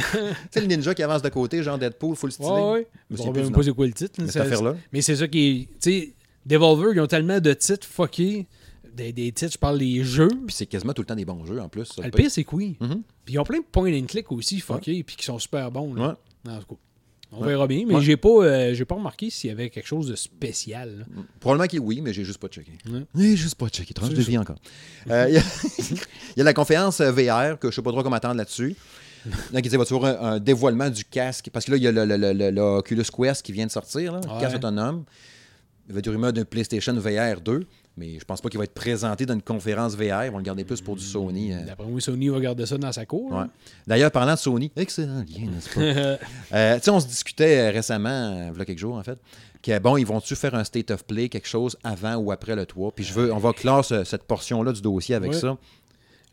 sais, 0.51 0.61
le 0.61 0.67
ninja 0.67 0.93
qui 0.93 1.01
avance 1.01 1.21
de 1.23 1.29
côté, 1.29 1.63
genre 1.63 1.77
Deadpool, 1.79 2.15
full 2.15 2.31
stylé. 2.31 2.49
Ouais, 2.49 2.71
ouais. 2.71 2.87
Je 3.09 3.23
même 3.29 3.51
pas 3.51 3.63
c'est 3.63 3.71
quoi 3.73 3.87
le 3.87 3.93
titre. 3.93 4.21
Mais 4.91 5.01
c'est 5.01 5.15
ça 5.15 5.27
qui 5.27 5.49
est. 5.71 5.79
Tu 5.81 5.91
sais, 5.91 6.13
Devolver, 6.45 6.91
ils 6.93 6.99
ont 6.99 7.07
tellement 7.07 7.39
de 7.39 7.53
titres 7.53 7.87
fuckés. 7.87 8.47
Des, 8.93 9.11
des 9.11 9.31
titres, 9.31 9.53
je 9.53 9.57
parle 9.57 9.79
des 9.79 10.03
jeux. 10.03 10.29
Puis 10.45 10.55
c'est 10.55 10.65
quasiment 10.67 10.93
tout 10.93 11.01
le 11.01 11.07
temps 11.07 11.15
des 11.15 11.25
bons 11.25 11.45
jeux 11.45 11.59
en 11.59 11.67
plus. 11.69 11.85
ça, 11.85 11.93
Ah, 11.97 12.01
Le 12.01 12.05
le 12.07 12.11
pire. 12.11 12.29
c'est 12.31 12.43
que 12.43 12.55
oui. 12.55 12.77
Mhm. 12.79 13.01
Puis 13.25 13.33
ils 13.33 13.39
ont 13.39 13.43
plein 13.43 13.59
de 13.59 13.65
point 13.71 13.91
and 13.93 14.05
click 14.05 14.31
aussi 14.31 14.59
fuckés, 14.59 15.03
puis 15.03 15.15
qui 15.15 15.25
sont 15.25 15.39
super 15.39 15.71
bons. 15.71 15.93
Là. 15.95 16.17
Ouais. 16.45 16.51
En 16.51 16.59
tout 16.59 16.75
cas, 16.75 16.81
on 17.31 17.41
Ouais. 17.41 17.47
verra 17.47 17.65
bien. 17.65 17.85
Mais 17.87 17.95
Ouais. 17.95 18.01
j'ai 18.01 18.17
pas, 18.17 18.29
euh, 18.29 18.73
j'ai 18.75 18.85
pas 18.85 18.93
remarqué 18.95 19.29
s'il 19.31 19.49
y 19.49 19.53
avait 19.53 19.69
quelque 19.71 19.87
chose 19.87 20.07
de 20.07 20.15
spécial. 20.15 20.99
là. 20.99 21.05
Probablement 21.39 21.67
qu'il 21.67 21.79
oui, 21.79 22.01
mais 22.01 22.13
j'ai 22.13 22.23
juste 22.23 22.37
pas 22.39 22.47
checké. 22.49 22.73
Ouais. 22.87 23.03
J'ai 23.15 23.35
juste 23.35 23.55
pas 23.55 23.67
checké. 23.69 23.93
Tranche 23.95 24.09
de 24.13 24.21
vie 24.21 24.37
encore. 24.37 24.59
Euh, 25.09 25.25
Il 25.29 25.35
y, 25.35 25.37
a- 25.37 25.41
il 26.35 26.37
y 26.37 26.41
a 26.41 26.43
la 26.43 26.53
conférence 26.53 27.01
VR 27.01 27.57
que 27.57 27.71
je 27.71 27.75
sais 27.75 27.81
pas 27.81 27.91
trop 27.91 28.03
comment 28.03 28.17
attendre 28.17 28.35
là-dessus. 28.35 28.75
Donc, 29.53 29.65
il 29.65 29.71
va 29.77 29.83
avoir 29.83 30.05
un, 30.23 30.33
un 30.33 30.39
dévoilement 30.39 30.89
du 30.89 31.05
casque? 31.05 31.49
Parce 31.51 31.65
que 31.65 31.71
là, 31.71 31.77
il 31.77 31.83
y 31.83 31.87
a 31.87 31.91
le, 31.91 32.05
le- 32.05 32.17
le- 32.17 32.33
le- 32.33 32.51
le 32.51 32.61
Oculus 32.61 33.05
Quest 33.17 33.41
qui 33.41 33.53
vient 33.53 33.65
de 33.65 33.71
sortir, 33.71 34.11
là, 34.11 34.19
le 34.23 34.29
Ouais. 34.31 34.41
casque 34.41 34.57
autonome. 34.57 35.05
Il 35.87 35.93
va 35.93 35.99
y 35.99 35.99
avoir 35.99 36.01
des 36.03 36.09
rumeurs 36.11 36.33
d'un 36.33 36.45
PlayStation 36.45 36.93
VR 36.93 37.41
2, 37.41 37.65
mais 37.97 38.17
je 38.19 38.25
pense 38.25 38.41
pas 38.41 38.49
qu'il 38.49 38.57
va 38.57 38.63
être 38.63 38.73
présenté 38.73 39.25
dans 39.25 39.33
une 39.35 39.41
conférence 39.41 39.95
VR. 39.95 40.25
Ils 40.25 40.31
vont 40.31 40.37
le 40.37 40.43
garder 40.43 40.63
plus 40.63 40.81
pour 40.81 40.95
du 40.95 41.03
Sony. 41.03 41.53
euh. 41.53 41.63
D'après 41.65 41.85
moi, 41.85 42.01
Sony 42.01 42.29
va 42.29 42.39
garder 42.39 42.65
ça 42.65 42.77
dans 42.77 42.91
sa 42.91 43.05
cour. 43.05 43.31
Ouais. 43.31 43.37
là. 43.39 43.49
D'ailleurs, 43.87 44.11
parlant 44.11 44.33
de 44.33 44.39
Sony, 44.39 44.71
excellent 44.75 45.19
lien, 45.27 45.49
n'est-ce 45.51 45.69
pas? 45.73 46.25
Euh, 46.55 46.75
tu 46.77 46.83
sais, 46.83 46.91
on 46.91 46.99
se 46.99 47.07
discutait 47.07 47.59
euh, 47.69 47.71
récemment, 47.71 48.51
il 48.53 48.57
y 48.57 48.61
a 48.61 48.65
quelques 48.65 48.79
jours 48.79 48.95
en 48.95 49.03
fait, 49.03 49.17
que 49.61 49.79
bon, 49.79 49.95
ils 49.97 50.05
vont-tu 50.05 50.35
faire 50.35 50.55
un 50.55 50.63
state 50.63 50.91
of 50.91 51.05
play, 51.05 51.29
quelque 51.29 51.47
chose 51.47 51.77
avant 51.83 52.15
ou 52.15 52.31
après 52.31 52.55
le 52.55 52.65
3? 52.65 52.91
Puis 52.91 53.05
je 53.05 53.13
veux, 53.13 53.31
on 53.33 53.37
va 53.37 53.53
clore 53.53 53.85
ce- 53.85 54.03
cette 54.03 54.23
portion-là 54.23 54.71
du 54.73 54.81
dossier 54.81 55.15
avec 55.15 55.31
Ouais. 55.31 55.39
ça. 55.39 55.57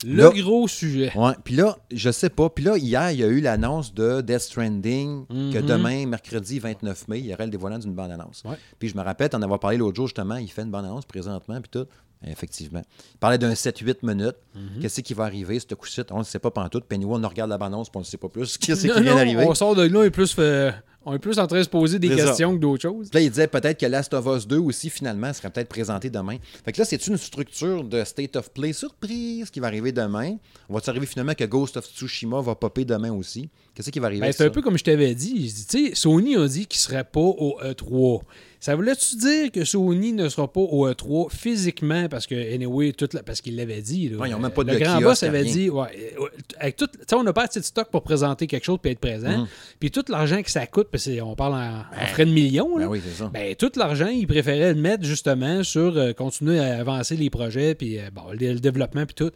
Le 0.07 0.17
Là- 0.23 0.31
gros 0.31 0.67
sujet. 0.67 1.13
Ouais. 1.17 1.33
Puis 1.45 1.57
là, 1.57 1.77
je 1.93 2.11
sais 2.11 2.31
pas. 2.31 2.49
Puis 2.49 2.65
là, 2.65 2.77
hier, 2.79 3.11
il 3.11 3.19
y 3.21 3.25
a 3.25 3.27
eu 3.27 3.41
l'annonce 3.41 3.93
de 3.93 4.23
Death 4.23 4.41
Stranding 4.41 5.27
que 5.27 5.59
Mhm. 5.59 5.67
demain, 5.67 6.07
mercredi 6.07 6.59
29 6.59 7.07
mai, 7.09 7.21
il 7.21 7.27
y 7.27 7.35
aurait 7.35 7.45
le 7.45 7.51
dévoilement 7.51 7.79
d'une 7.79 7.95
bande-annonce. 7.95 8.43
Ouais. 8.47 8.57
Puis 8.79 8.89
je 8.89 8.97
me 8.97 9.03
rappelle, 9.03 9.29
en 9.35 9.43
avoir 9.43 9.61
parlé 9.61 9.77
l'autre 9.77 9.97
jour, 9.97 10.07
justement, 10.07 10.37
il 10.37 10.49
fait 10.51 10.63
une 10.63 10.71
bande-annonce 10.71 11.05
présentement, 11.05 11.61
puis 11.61 11.71
tout. 11.71 11.87
Effectivement. 12.27 12.83
Il 13.15 13.19
parlait 13.19 13.39
d'un 13.39 13.55
7-8 13.55 14.03
minutes. 14.03 14.37
Mhm. 14.55 14.83
Qu'est-ce 14.83 15.01
qui 15.01 15.15
va 15.15 15.25
arriver, 15.25 15.59
ce 15.59 15.75
coup-ci? 15.75 16.03
On 16.11 16.19
ne 16.19 16.25
sait 16.25 16.39
pas 16.39 16.51
pantoute. 16.51 16.85
Pennywood, 16.85 17.25
on 17.25 17.29
regarde 17.29 17.49
la 17.51 17.57
bande-annonce, 17.57 17.89
puis 17.89 17.97
on 17.97 18.01
ne 18.01 18.05
sait 18.05 18.19
pas 18.19 18.29
plus. 18.29 18.59
Qu'est-ce 18.59 18.87
qui 18.87 19.01
vient 19.03 19.15
d'arriver? 19.15 19.45
On 19.49 19.55
sort 19.55 19.75
de 19.75 19.83
là, 19.85 20.05
est 20.05 20.11
plus, 20.11 20.33
fait- 20.35 20.75
on 21.07 21.15
est 21.15 21.19
plus 21.19 21.39
en 21.39 21.47
train 21.47 21.59
de 21.59 21.63
se 21.63 21.69
poser 21.69 21.99
des 21.99 22.09
ça. 22.17 22.17
questions 22.27 22.55
que 22.55 22.61
d'autres 22.61 22.83
choses. 22.83 23.09
Puis 23.11 23.19
là, 23.19 23.25
il 23.25 23.31
disait 23.31 23.47
peut-être 23.47 23.79
que 23.81 23.87
Last 23.87 24.13
of 24.15 24.27
Us 24.27 24.47
2 24.47 24.59
aussi, 24.59 24.91
finalement, 24.91 25.33
serait 25.33 25.51
peut-être 25.51 25.69
présenté 25.69 26.11
demain. 26.11 26.37
Fait 26.65 26.73
que 26.73 26.79
là, 26.79 26.85
c'est 26.85 27.07
une 27.07 27.17
structure 27.17 27.85
de 27.85 28.05
State 28.05 28.37
of 28.37 28.51
Play 28.53 28.73
surprise 28.73 29.51
qui 29.51 29.61
va 29.61 29.69
arriver 29.69 29.93
demain? 29.93 30.37
On 30.69 30.75
va 30.75 30.81
arriver 30.87 31.07
finalement 31.07 31.35
que 31.35 31.45
Ghost 31.45 31.77
of 31.77 31.87
Tsushima 31.87 32.41
va 32.43 32.55
popper 32.55 32.85
demain 32.85 33.13
aussi? 33.13 33.49
Qu'est-ce 33.75 33.91
qui 33.91 33.99
va 34.01 34.07
arriver? 34.09 34.21
Ben, 34.27 34.33
c'est 34.33 34.45
un 34.45 34.51
peu 34.51 34.63
comme 34.63 34.77
je 34.77 34.85
t'avais 34.85 35.15
dit. 35.15 35.53
Tu 35.69 35.89
sais, 35.89 35.95
Sony 35.95 36.37
a 36.37 36.47
dit 36.47 36.67
qu'il 36.67 36.79
ne 36.79 36.83
serait 36.83 37.05
pas 37.05 37.21
au 37.21 37.59
E3. 37.63 38.23
Ça 38.59 38.75
voulait-tu 38.77 39.17
dire 39.17 39.51
que 39.53 39.65
Sony 39.65 40.13
ne 40.13 40.29
sera 40.29 40.53
pas 40.53 40.61
au 40.61 40.87
E3 40.87 41.31
physiquement? 41.35 42.09
Parce 42.11 42.27
que, 42.27 42.35
anyway, 42.55 42.93
toute 42.93 43.15
la- 43.15 43.23
parce 43.23 43.41
qu'il 43.41 43.57
l'avait 43.57 43.81
dit. 43.81 44.11
là. 44.11 44.19
Ouais, 44.19 44.29
ils 44.29 44.35
ont 44.35 44.39
même 44.39 44.51
pas 44.51 44.65
le 44.65 44.75
de 44.75 44.79
grand 44.79 44.95
kiosque, 44.99 45.05
boss 45.05 45.23
avait 45.23 45.41
rien. 45.43 45.53
dit, 45.53 45.71
ouais, 45.71 46.15
euh, 46.21 46.27
avec 46.59 46.77
tout, 46.77 46.87
on 47.15 47.23
n'a 47.23 47.33
pas 47.33 47.45
assez 47.45 47.61
de 47.61 47.65
stock 47.65 47.89
pour 47.91 48.03
présenter 48.03 48.47
quelque 48.47 48.65
chose 48.65 48.79
et 48.85 48.91
être 48.91 48.99
présent. 48.99 49.31
Mhm. 49.39 49.47
Puis 49.79 49.91
tout 49.91 50.05
l'argent 50.09 50.43
que 50.43 50.51
ça 50.51 50.67
coûte, 50.67 50.89
qu'on 50.91 51.35
parle 51.35 51.55
en, 51.55 51.79
en 52.03 52.07
frais 52.07 52.27
de 52.27 52.31
millions, 52.33 52.77
là, 52.77 52.87
Ben 52.87 52.91
oui, 52.91 53.01
c'est 53.05 53.23
ça. 53.23 53.31
ben, 53.33 53.55
tout 53.55 53.71
l'argent, 53.77 54.09
ils 54.09 54.27
préféraient 54.27 54.75
le 54.75 54.81
mettre 54.81 55.05
justement 55.05 55.63
sur 55.63 55.97
euh, 55.97 56.13
continuer 56.13 56.59
à 56.59 56.79
avancer 56.81 57.17
les 57.17 57.31
projets, 57.31 57.75
puis 57.75 57.99
euh, 57.99 58.11
bon, 58.13 58.23
le, 58.33 58.55
le 58.55 58.61
développement, 58.61 59.07
puis 59.07 59.15
tout. 59.15 59.31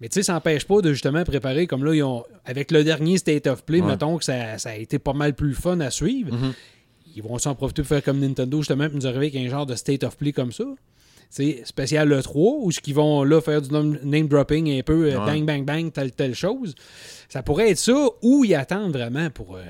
Mais 0.00 0.08
tu 0.08 0.14
sais, 0.14 0.22
ça 0.22 0.34
n'empêche 0.34 0.64
pas 0.66 0.80
de 0.80 0.92
justement 0.92 1.24
préparer, 1.24 1.66
comme 1.66 1.84
là, 1.84 1.94
ils 1.94 2.02
ont, 2.02 2.24
avec 2.44 2.70
le 2.70 2.84
dernier 2.84 3.18
State 3.18 3.46
of 3.46 3.64
Play, 3.64 3.80
Ouais. 3.80 3.86
mettons 3.88 4.16
que 4.18 4.24
ça, 4.24 4.58
ça 4.58 4.70
a 4.70 4.74
été 4.76 4.98
pas 4.98 5.12
mal 5.14 5.34
plus 5.34 5.54
fun 5.54 5.80
à 5.80 5.90
suivre. 5.90 6.32
Mhm. 6.34 6.52
Ils 7.16 7.22
vont 7.22 7.38
s'en 7.38 7.54
profiter 7.54 7.82
pour 7.82 7.88
faire 7.88 8.02
comme 8.04 8.20
Nintendo, 8.20 8.58
justement, 8.58 8.88
puis 8.88 8.96
nous 8.96 9.06
arriver 9.06 9.26
avec 9.28 9.36
un 9.36 9.48
genre 9.48 9.66
de 9.66 9.74
State 9.74 10.04
of 10.04 10.16
Play 10.16 10.32
comme 10.32 10.52
ça. 10.52 10.64
C'est 11.30 11.62
spécial 11.66 12.08
le 12.08 12.22
3, 12.22 12.54
où 12.60 12.70
ce 12.72 12.80
qu'ils 12.80 12.94
vont 12.94 13.22
là 13.22 13.40
faire 13.42 13.60
du 13.60 13.68
name 13.70 14.28
dropping 14.28 14.78
un 14.78 14.82
peu, 14.82 15.10
euh, 15.12 15.18
Ouais. 15.18 15.26
bang, 15.26 15.44
bang, 15.44 15.64
bang, 15.64 15.92
telle, 15.92 16.12
telle 16.12 16.34
chose. 16.34 16.74
Ça 17.28 17.42
pourrait 17.42 17.70
être 17.70 17.78
ça, 17.78 18.08
ou 18.22 18.44
ils 18.46 18.54
attendent 18.54 18.92
vraiment 18.94 19.28
pour 19.28 19.56
euh, 19.56 19.62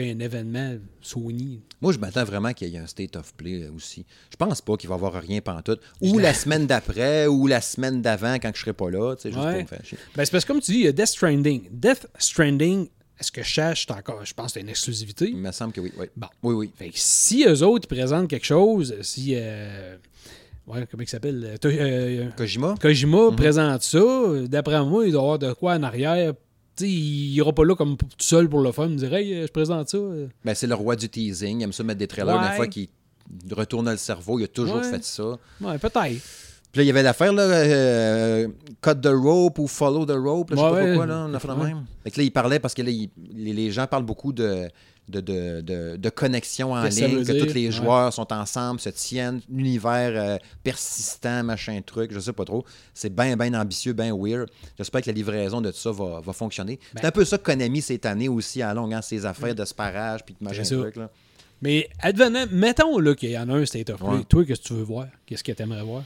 sais, 0.00 0.10
un 0.10 0.18
événement 0.20 0.74
Sony. 1.00 1.60
Moi, 1.80 1.92
je 1.92 1.98
m'attends 1.98 2.24
vraiment 2.24 2.52
qu'il 2.52 2.68
y 2.68 2.76
ait 2.76 2.78
un 2.78 2.86
State 2.86 3.16
of 3.16 3.34
Play 3.34 3.62
euh, 3.64 3.72
aussi. 3.76 4.04
Je 4.30 4.36
pense 4.36 4.60
pas 4.60 4.76
qu'il 4.76 4.88
va 4.88 4.94
y 4.94 4.98
avoir 4.98 5.14
rien 5.14 5.40
pantoute. 5.40 5.80
Ou 6.00 6.18
la 6.18 6.32
semaine 6.34 6.66
d'après, 6.66 7.26
ou 7.26 7.46
la 7.46 7.60
semaine 7.60 8.00
d'avant, 8.02 8.34
quand 8.34 8.50
je 8.54 8.60
serai 8.60 8.72
pas 8.72 8.90
là, 8.90 9.14
tu 9.16 9.22
sais, 9.22 9.32
juste 9.32 9.42
Ouais. 9.44 9.52
pour 9.52 9.62
me 9.62 9.66
faire 9.66 9.84
chier. 9.84 9.98
Ben, 10.16 10.24
c'est 10.24 10.30
parce 10.30 10.44
que 10.44 10.52
comme 10.52 10.60
tu 10.60 10.72
dis, 10.72 10.78
il 10.78 10.84
y 10.84 10.88
a 10.88 10.92
Death 10.92 11.06
Stranding. 11.08 11.68
Death 11.70 12.06
Stranding, 12.18 12.88
est-ce 13.20 13.30
que 13.32 13.42
je 13.42 13.48
cherche 13.48 13.84
c'est 13.86 13.92
encore, 13.94 14.24
je 14.24 14.34
pense 14.34 14.46
que 14.46 14.52
c'est 14.54 14.60
une 14.60 14.68
exclusivité? 14.68 15.28
Il 15.28 15.36
me 15.36 15.52
semble 15.52 15.72
que 15.72 15.80
oui. 15.80 15.92
oui. 15.98 16.06
Bon. 16.16 16.26
Oui, 16.42 16.54
oui. 16.54 16.70
Fait 16.76 16.88
que 16.88 16.94
si 16.96 17.44
eux 17.46 17.62
autres 17.62 17.86
ils 17.90 17.94
présentent 17.94 18.28
quelque 18.28 18.46
chose, 18.46 18.94
si. 19.02 19.32
euh, 19.36 19.96
ouais, 20.66 20.86
comment 20.90 21.02
il 21.02 21.08
s'appelle? 21.08 21.56
Euh, 21.64 21.68
euh, 21.68 22.30
Kojima? 22.36 22.74
Kojima 22.80 23.30
Mhm. 23.30 23.36
présente 23.36 23.82
ça, 23.82 24.00
d'après 24.48 24.82
moi, 24.84 25.06
il 25.06 25.12
doit 25.12 25.20
y 25.20 25.24
avoir 25.24 25.38
de 25.38 25.52
quoi 25.52 25.74
en 25.74 25.82
arrière. 25.82 26.32
Tu 26.76 26.84
sais, 26.84 26.90
il 26.90 27.34
ira 27.34 27.52
pas 27.52 27.64
là 27.64 27.74
comme 27.74 27.96
tout 27.96 28.06
seul 28.18 28.48
pour 28.48 28.60
le 28.60 28.72
fun. 28.72 28.86
Il 28.86 28.92
me 28.94 28.96
dirait, 28.98 29.22
hey, 29.24 29.42
je 29.46 29.52
présente 29.52 29.88
ça. 29.90 29.98
euh. 29.98 30.28
Ben, 30.44 30.54
c'est 30.54 30.66
le 30.66 30.74
roi 30.74 30.96
du 30.96 31.08
teasing. 31.08 31.60
Il 31.60 31.64
aime 31.64 31.72
ça 31.72 31.82
mettre 31.84 31.98
des 31.98 32.06
trailers. 32.08 32.36
Ouais. 32.40 32.46
Une 32.48 32.52
fois 32.56 32.66
qu'il 32.66 32.88
retourne 33.50 33.90
le 33.90 33.96
cerveau, 33.98 34.38
il 34.38 34.44
a 34.44 34.48
toujours 34.48 34.76
Ouais. 34.76 34.82
fait 34.90 35.04
ça. 35.04 35.38
Ouais, 35.60 35.78
peut-être. 35.78 36.22
Puis 36.72 36.78
là, 36.78 36.84
il 36.84 36.86
y 36.86 36.90
avait 36.90 37.02
l'affaire, 37.02 37.32
là, 37.34 37.42
euh, 37.42 38.48
cut 38.80 38.94
the 39.02 39.08
rope 39.12 39.58
ou 39.58 39.66
follow 39.66 40.06
the 40.06 40.12
rope, 40.16 40.50
là, 40.50 40.56
je 40.56 40.60
sais 40.62 40.66
Ouais, 40.66 40.80
pas 40.80 40.86
pourquoi, 40.86 41.06
là, 41.06 41.26
on 41.28 41.34
a 41.34 41.38
fait 41.38 41.48
Ouais. 41.50 41.66
même. 41.66 41.84
Fait 42.02 42.10
que 42.10 42.18
là, 42.20 42.24
il 42.24 42.32
parlait 42.32 42.58
parce 42.58 42.72
que 42.74 42.80
là, 42.82 42.90
il- 42.90 43.10
les, 43.34 43.70
gens 43.70 43.86
parlent 43.86 44.06
beaucoup 44.06 44.32
de, 44.32 44.68
de, 45.08 45.20
de, 45.20 45.60
de, 45.60 45.96
de 45.96 46.08
connexion 46.10 46.72
en 46.72 46.82
ligne, 46.84 47.24
que 47.24 47.32
dire? 47.32 47.46
tous 47.46 47.52
les 47.52 47.66
Ouais. 47.66 47.70
joueurs 47.72 48.12
sont 48.14 48.32
ensemble, 48.32 48.80
se 48.80 48.88
tiennent, 48.88 49.42
univers 49.50 50.12
euh, 50.14 50.38
persistant, 50.62 51.42
machin 51.44 51.80
truc, 51.84 52.10
je 52.12 52.20
sais 52.20 52.32
pas 52.32 52.44
trop. 52.46 52.64
C'est 52.94 53.14
bien, 53.14 53.36
bien 53.36 53.52
ambitieux, 53.60 53.92
bien 53.92 54.16
weird. 54.16 54.48
J'espère 54.78 55.02
que 55.02 55.10
la 55.10 55.14
livraison 55.14 55.60
de 55.60 55.70
tout 55.70 55.76
ça 55.76 55.92
va, 55.92 56.20
va 56.24 56.32
fonctionner. 56.32 56.78
C'est 56.94 57.02
Ben- 57.02 57.08
un 57.08 57.12
peu 57.12 57.24
ça 57.26 57.36
que 57.36 57.42
Konami 57.44 57.82
cette 57.82 58.06
année 58.06 58.28
aussi 58.30 58.62
à 58.62 58.72
longue, 58.72 58.94
hein, 58.94 59.02
ses 59.02 59.26
affaires 59.26 59.54
de 59.54 59.64
sparage 59.66 60.24
puis 60.24 60.34
de 60.40 60.42
machin 60.44 60.64
C'est 60.64 60.76
truc. 60.76 60.96
Là. 60.96 61.10
Mais 61.60 61.88
advenant, 62.00 62.46
mettons 62.50 62.98
là, 62.98 63.14
qu'il 63.14 63.30
y 63.30 63.38
en 63.38 63.48
a 63.50 63.54
un 63.54 63.66
State 63.66 63.90
of 63.90 63.98
Play. 64.00 64.24
Toi, 64.28 64.44
qu'est-ce 64.46 64.62
que 64.62 64.66
tu 64.68 64.72
veux 64.74 64.82
voir? 64.82 65.06
Qu'est-ce 65.26 65.44
que 65.44 65.52
tu 65.52 65.62
aimerais 65.62 65.82
voir? 65.84 66.02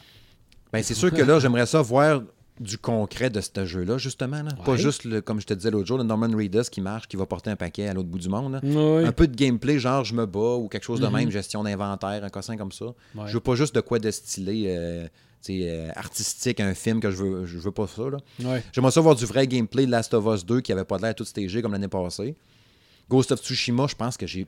Ben, 0.77 0.83
c'est 0.85 0.95
sûr 0.95 1.11
que 1.12 1.23
là, 1.23 1.39
j'aimerais 1.39 1.67
ça 1.67 1.83
voir 1.83 2.23
du 2.59 2.79
concret 2.79 3.29
de 3.29 3.41
ce 3.43 3.65
jeu-là, 3.67 3.99
justement. 3.99 4.43
Là. 4.43 4.51
Pas 4.65 4.77
juste, 4.77 5.05
le, 5.05 5.21
comme 5.21 5.41
je 5.41 5.47
te 5.47 5.53
disais 5.53 5.71
l'autre 5.71 5.87
jour, 5.87 5.99
le 5.99 6.05
Norman 6.05 6.29
Reedus 6.35 6.71
qui 6.71 6.81
marche, 6.81 7.07
qui 7.07 7.17
va 7.17 7.27
porter 7.27 7.51
un 7.51 7.57
paquet 7.57 7.87
à 7.89 7.93
l'autre 7.93 8.09
bout 8.09 8.19
du 8.19 8.29
monde. 8.31 8.61
Ouais. 8.62 9.05
Un 9.05 9.12
peu 9.12 9.27
de 9.29 9.37
gameplay, 9.37 9.79
genre 9.79 10.05
je 10.05 10.15
me 10.15 10.25
bats 10.25 10.57
ou 10.57 10.69
quelque 10.69 10.85
chose 10.85 11.01
de 11.01 11.07
Mhm. 11.07 11.12
même, 11.12 11.31
gestion 11.31 11.62
d'inventaire, 11.65 12.25
un 12.25 12.31
cossin 12.31 12.57
comme 12.57 12.73
ça. 12.73 12.87
Ouais. 12.87 13.25
Je 13.27 13.35
veux 13.35 13.41
pas 13.41 13.57
juste 13.57 13.75
de 13.75 13.81
quoi 13.83 13.99
de 13.99 14.11
stylé 14.11 14.65
euh, 14.69 15.07
euh, 15.51 15.91
artistique, 15.95 16.59
un 16.61 16.73
film 16.75 16.99
que 17.01 17.11
je 17.11 17.17
veux, 17.19 17.45
je 17.45 17.59
veux 17.59 17.73
pas 17.73 17.87
ça. 17.87 18.05
J'aimerais 18.73 18.91
ça 18.91 19.01
voir 19.03 19.15
du 19.17 19.27
vrai 19.27 19.47
gameplay 19.47 19.85
de 19.85 19.91
Last 19.91 20.15
of 20.15 20.25
Us 20.35 20.47
2 20.47 20.61
qui 20.62 20.73
avait 20.73 20.85
pas 20.87 20.97
l'air 20.99 21.15
tout 21.15 21.25
stagé 21.27 21.61
comme 21.61 21.73
l'année 21.73 21.89
passée. 21.89 22.35
Ghost 23.11 23.33
of 23.33 23.41
Tsushima, 23.41 23.87
je 23.87 23.95
pense 23.95 24.17
que 24.17 24.27
j'ai. 24.27 24.47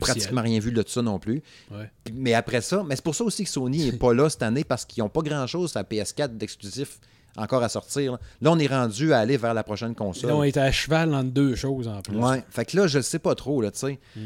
Pratiquement 0.00 0.42
rien 0.42 0.60
vu 0.60 0.72
de 0.72 0.84
ça 0.86 1.02
non 1.02 1.18
plus. 1.18 1.42
Ouais. 1.70 1.90
Mais 2.12 2.34
après 2.34 2.60
ça, 2.60 2.84
mais 2.86 2.96
c'est 2.96 3.04
pour 3.04 3.14
ça 3.14 3.24
aussi 3.24 3.44
que 3.44 3.50
Sony 3.50 3.90
n'est 3.90 3.98
pas 3.98 4.12
là 4.12 4.28
cette 4.28 4.42
année 4.42 4.64
parce 4.64 4.84
qu'ils 4.84 5.02
n'ont 5.02 5.08
pas 5.08 5.22
grand-chose 5.22 5.76
à 5.76 5.82
PS4 5.82 6.36
d'exclusif 6.36 7.00
encore 7.36 7.62
à 7.62 7.68
sortir. 7.68 8.12
Là. 8.12 8.20
Là, 8.40 8.50
on 8.52 8.58
est 8.58 8.66
rendu 8.66 9.12
à 9.12 9.18
aller 9.20 9.36
vers 9.36 9.54
la 9.54 9.62
prochaine 9.62 9.94
console. 9.94 10.30
Là, 10.30 10.36
on 10.36 10.42
est 10.42 10.56
à 10.56 10.70
cheval 10.72 11.14
entre 11.14 11.30
deux 11.30 11.54
choses 11.54 11.88
en 11.88 12.02
plus. 12.02 12.16
Ouais. 12.16 12.42
Fait 12.50 12.64
que 12.64 12.76
là, 12.76 12.86
je 12.86 13.00
sais 13.00 13.18
pas 13.18 13.34
trop, 13.34 13.62
là, 13.62 13.70
tu 13.70 13.78
sais. 13.78 13.98
Mm. 14.16 14.20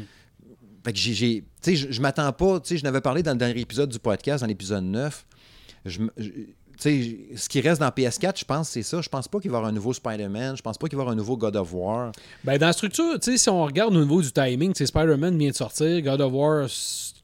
Fait 0.83 0.93
que 0.93 0.99
j'ai-. 0.99 1.13
Tu 1.13 1.45
sais, 1.61 1.75
je, 1.75 1.91
je 1.91 2.01
m'attends 2.01 2.31
pas. 2.33 2.59
Tu 2.59 2.69
sais, 2.69 2.77
je 2.77 2.83
n'avais 2.83 3.01
parlé 3.01 3.23
dans 3.23 3.31
le 3.31 3.37
dernier 3.37 3.59
épisode 3.59 3.89
du 3.89 3.99
podcast, 3.99 4.41
dans 4.41 4.47
l'épisode 4.47 4.83
9. 4.83 5.25
Je 5.85 5.99
ce 6.89 7.49
qui 7.49 7.61
reste 7.61 7.79
dans 7.81 7.89
PS4, 7.89 8.39
je 8.39 8.45
pense, 8.45 8.69
c'est 8.69 8.83
ça. 8.83 9.01
Je 9.01 9.09
pense 9.09 9.27
pas 9.27 9.39
qu'il 9.39 9.49
va 9.51 9.55
y 9.55 9.59
avoir 9.59 9.69
un 9.69 9.73
nouveau 9.73 9.93
Spider-Man. 9.93 10.57
Je 10.57 10.61
pense 10.61 10.77
pas 10.77 10.87
qu'il 10.87 10.97
va 10.97 11.01
y 11.01 11.03
avoir 11.03 11.13
un 11.13 11.17
nouveau 11.17 11.37
God 11.37 11.55
of 11.55 11.69
War. 11.73 12.11
Ben, 12.43 12.57
dans 12.57 12.67
la 12.67 12.73
structure, 12.73 13.19
tu 13.21 13.31
sais, 13.31 13.37
si 13.37 13.49
on 13.49 13.63
regarde 13.65 13.95
au 13.95 13.99
niveau 13.99 14.21
du 14.21 14.31
timing, 14.31 14.73
Spider-Man 14.75 15.37
vient 15.37 15.49
de 15.51 15.55
sortir, 15.55 16.01
God 16.01 16.21
of 16.21 16.33
War, 16.33 16.67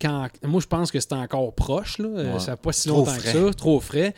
quand- 0.01 0.27
moi 0.43 0.61
je 0.61 0.67
pense 0.67 0.91
que 0.91 0.99
c'est 0.99 1.13
encore 1.13 1.53
proche, 1.53 1.97
là. 1.97 2.07
Euh, 2.07 2.33
Ouais. 2.33 2.39
Ça 2.39 2.51
n'a 2.51 2.57
pas 2.57 2.71
si 2.71 2.87
longtemps 2.89 3.15
que 3.15 3.21
ça, 3.47 3.53
trop 3.53 3.79
frais. 3.79 4.13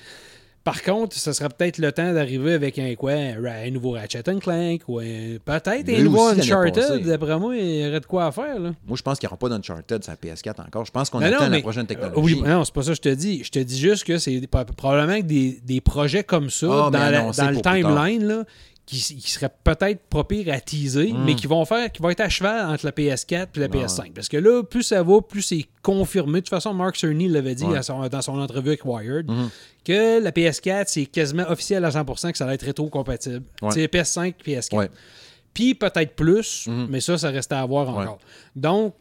Par 0.63 0.83
contre, 0.83 1.15
ce 1.15 1.33
serait 1.33 1.49
peut-être 1.49 1.79
le 1.79 1.91
temps 1.91 2.13
d'arriver 2.13 2.53
avec 2.53 2.77
un 2.77 2.93
quoi, 2.93 3.13
un, 3.13 3.69
nouveau 3.71 3.91
Ratchet 3.91 4.21
Clank 4.21 4.81
ou 4.87 4.99
peut-être 4.99 5.67
un 5.89 6.03
nouveau 6.03 6.27
Uncharted. 6.27 7.03
D'après 7.03 7.39
moi, 7.39 7.55
il 7.55 7.81
y 7.81 7.87
aurait 7.87 7.99
de 7.99 8.05
quoi 8.05 8.25
à 8.27 8.31
faire. 8.31 8.59
Là. 8.59 8.71
Moi, 8.85 8.95
je 8.95 9.01
pense 9.01 9.17
qu'il 9.17 9.25
n'y 9.27 9.31
aura 9.31 9.37
pas 9.37 9.49
d'Uncharted 9.49 10.03
sur 10.03 10.11
la 10.13 10.17
PS4 10.33 10.61
encore. 10.67 10.85
Je 10.85 10.91
pense 10.91 11.09
qu'on 11.09 11.19
attend 11.21 11.49
la 11.49 11.59
prochaine 11.61 11.83
Euh, 11.83 11.87
technologie. 11.87 12.35
oui, 12.35 12.41
non, 12.47 12.63
c'est 12.63 12.73
pas 12.73 12.83
ça 12.83 12.89
que 12.91 12.95
je 12.97 13.01
te 13.01 13.09
dis. 13.09 13.43
Je 13.43 13.49
te 13.49 13.57
dis 13.59 13.79
juste 13.79 14.03
que 14.03 14.19
c'est 14.19 14.39
probablement 14.77 15.17
que 15.19 15.25
des, 15.25 15.59
des 15.63 15.81
projets 15.81 16.23
comme 16.23 16.51
ça, 16.51 16.67
Ah, 16.69 16.89
dans, 16.91 16.99
la- 17.09 17.31
dans 17.31 17.49
le 17.49 17.61
timeline, 17.61 18.23
là, 18.27 18.43
qui, 18.85 18.97
qui 18.99 19.31
seraient 19.31 19.51
peut-être 19.63 20.01
pas 20.09 20.23
pires 20.23 20.53
à 20.53 20.59
teaser, 20.59 21.13
mais 21.13 21.35
qui 21.35 21.47
vont 21.47 21.63
faire, 21.65 21.91
qui 21.91 22.01
vont 22.01 22.09
être 22.09 22.19
à 22.19 22.27
cheval 22.29 22.65
entre 22.69 22.85
la 22.85 22.91
PS4 22.91 23.47
et 23.55 23.59
la 23.59 23.67
PS5. 23.69 24.11
Parce 24.13 24.27
que 24.27 24.37
là, 24.37 24.63
plus 24.63 24.83
ça 24.83 25.01
va, 25.03 25.21
plus 25.21 25.41
c'est 25.41 25.65
confirmé. 25.81 26.33
De 26.33 26.45
toute 26.45 26.49
façon, 26.49 26.73
Mark 26.73 26.95
Cerny 26.97 27.27
l'avait 27.29 27.55
dit 27.55 27.63
Ouais. 27.63 27.77
à 27.77 27.83
son- 27.83 28.07
dans 28.07 28.21
son 28.21 28.39
entrevue 28.39 28.69
avec 28.69 28.83
Wired, 28.85 29.29
que 29.85 30.19
la 30.21 30.31
PS4, 30.31 30.85
c'est 30.89 31.05
quasiment 31.05 31.43
officiel 31.49 31.85
à 31.85 31.91
100% 31.91 32.31
que 32.31 32.37
ça 32.37 32.45
va 32.45 32.53
être 32.53 32.65
rétro-compatible. 32.65 33.43
C'est 33.69 33.87
PS5, 33.87 34.35
PS4. 34.43 34.77
Ouais. 34.77 34.89
Puis 35.53 35.75
peut-être 35.75 36.15
plus, 36.15 36.67
Mhm. 36.67 36.87
mais 36.89 37.01
ça, 37.01 37.17
ça 37.17 37.29
reste 37.29 37.51
à 37.51 37.65
voir 37.65 37.89
encore. 37.89 38.19
Donc, 38.55 38.93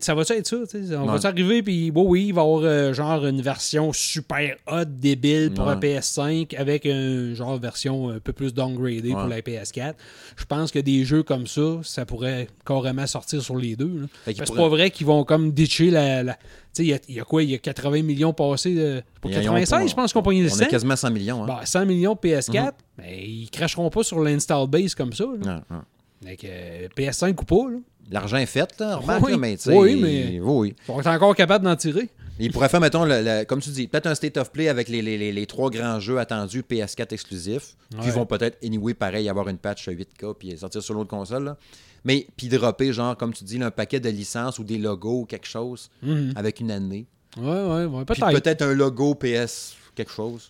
ça 0.00 0.14
va-tu 0.14 0.32
être 0.34 0.46
ça? 0.46 0.56
On 0.56 1.06
Ouais. 1.06 1.12
va 1.12 1.20
s'arriver, 1.20 1.62
puis 1.62 1.90
oui, 1.94 2.02
oui, 2.06 2.24
il 2.28 2.32
va 2.34 2.42
y 2.42 2.44
avoir 2.44 2.60
euh, 2.64 2.92
genre 2.92 3.26
une 3.26 3.40
version 3.42 3.92
super 3.92 4.56
hot, 4.70 4.84
débile 4.86 5.52
pour 5.54 5.66
Ouais. 5.66 5.74
la 5.74 5.80
PS5 5.80 6.54
avec 6.56 6.84
une 6.84 7.34
genre 7.34 7.58
version 7.58 8.08
un 8.10 8.18
peu 8.18 8.32
plus 8.32 8.52
downgradée 8.54 9.10
pour 9.10 9.24
la 9.26 9.40
PS4. 9.40 9.94
Je 10.36 10.44
pense 10.44 10.70
que 10.70 10.78
des 10.78 11.04
jeux 11.04 11.22
comme 11.22 11.46
ça, 11.46 11.80
ça 11.82 12.06
pourrait 12.06 12.48
carrément 12.66 13.06
sortir 13.06 13.42
sur 13.42 13.56
les 13.56 13.76
deux. 13.76 14.06
c'est 14.24 14.54
pas 14.54 14.68
vrai 14.68 14.90
qu'ils 14.90 15.06
vont 15.06 15.24
comme 15.24 15.52
ditcher 15.52 15.90
la. 15.90 16.22
la- 16.22 16.38
Tu 16.74 16.82
sais, 16.82 16.84
il 16.84 16.88
y 16.90 16.94
a- 16.94 16.98
il 17.08 17.14
y, 17.16 17.20
a 17.20 17.24
quoi? 17.24 17.42
Il 17.42 17.50
y 17.50 17.54
a 17.54 17.58
80 17.58 18.02
millions 18.02 18.32
passés. 18.32 18.74
euh, 18.78 19.00
pour 19.20 19.30
Ils 19.30 19.36
ont 19.38 19.40
96, 19.40 19.70
pas- 19.70 19.86
je 19.86 19.94
pense 19.94 20.12
qu'on 20.12 20.22
pognait 20.22 20.42
le 20.42 20.50
On 20.50 20.54
100. 20.54 20.64
a 20.64 20.66
quasiment 20.66 20.96
100 20.96 21.10
millions. 21.10 21.42
Hein? 21.42 21.46
Bah, 21.46 21.60
100 21.64 21.86
millions 21.86 22.12
de 22.12 22.18
PS4, 22.18 22.72
mais 22.98 23.24
ils 23.26 23.50
cracheront 23.50 23.88
pas 23.90 24.02
sur 24.04 24.20
l'install 24.20 24.66
base 24.68 24.94
comme 24.94 25.12
ça. 25.12 25.24
là. 25.24 25.62
Non, 25.70 25.76
non. 25.76 26.36
Que, 26.36 26.46
euh, 26.46 26.88
PS5 26.96 27.40
ou 27.40 27.44
pas, 27.44 27.70
là. 27.70 27.78
L'argent 28.10 28.36
est 28.38 28.46
fait, 28.46 28.68
là, 28.80 28.96
remarque, 28.96 29.24
Oui. 29.24 29.32
là, 29.32 29.36
mais 29.38 29.56
tu. 29.56 29.70
Oui, 29.70 29.96
mais- 30.00 30.40
oui, 30.40 30.74
vont 30.86 31.00
être 31.00 31.06
encore 31.08 31.34
capables 31.34 31.64
d'en 31.64 31.76
tirer. 31.76 32.08
Il 32.40 32.52
pourrait 32.52 32.68
faire, 32.68 32.80
mettons, 32.80 33.04
le- 33.04 33.20
le- 33.22 33.44
comme 33.44 33.60
tu 33.60 33.70
dis, 33.70 33.88
peut-être 33.88 34.06
un 34.06 34.14
state 34.14 34.36
of 34.36 34.52
play 34.52 34.68
avec 34.68 34.88
les, 34.88 35.02
les- 35.02 35.18
les- 35.18 35.32
les 35.32 35.46
trois 35.46 35.70
grands 35.70 35.98
jeux 35.98 36.18
attendus 36.18 36.62
PS4 36.62 37.12
exclusifs. 37.12 37.74
Ouais. 37.94 38.00
ils 38.04 38.12
vont 38.12 38.26
peut-être, 38.26 38.56
anyway, 38.64 38.94
pareil, 38.94 39.28
avoir 39.28 39.48
une 39.48 39.58
patch 39.58 39.88
8K 39.88 40.34
puis 40.38 40.56
sortir 40.56 40.82
sur 40.82 40.94
l'autre 40.94 41.10
console. 41.10 41.44
là. 41.44 41.56
Mais 42.04 42.26
puis 42.36 42.46
dropper, 42.48 42.92
genre, 42.92 43.16
comme 43.16 43.32
tu 43.34 43.42
dis, 43.44 43.58
là, 43.58 43.66
un 43.66 43.70
paquet 43.72 43.98
de 43.98 44.08
licences 44.08 44.58
ou 44.60 44.64
des 44.64 44.78
logos 44.78 45.22
ou 45.22 45.24
quelque 45.24 45.48
chose 45.48 45.90
avec 46.36 46.60
une 46.60 46.70
année. 46.70 47.06
Ouais, 47.36 47.44
ouais, 47.44 47.84
ouais, 47.86 48.04
Puis 48.04 48.20
peut-être. 48.20 48.40
peut-être 48.40 48.62
un 48.62 48.72
logo 48.72 49.14
PS 49.16 49.74
quelque 49.96 50.12
chose. 50.12 50.48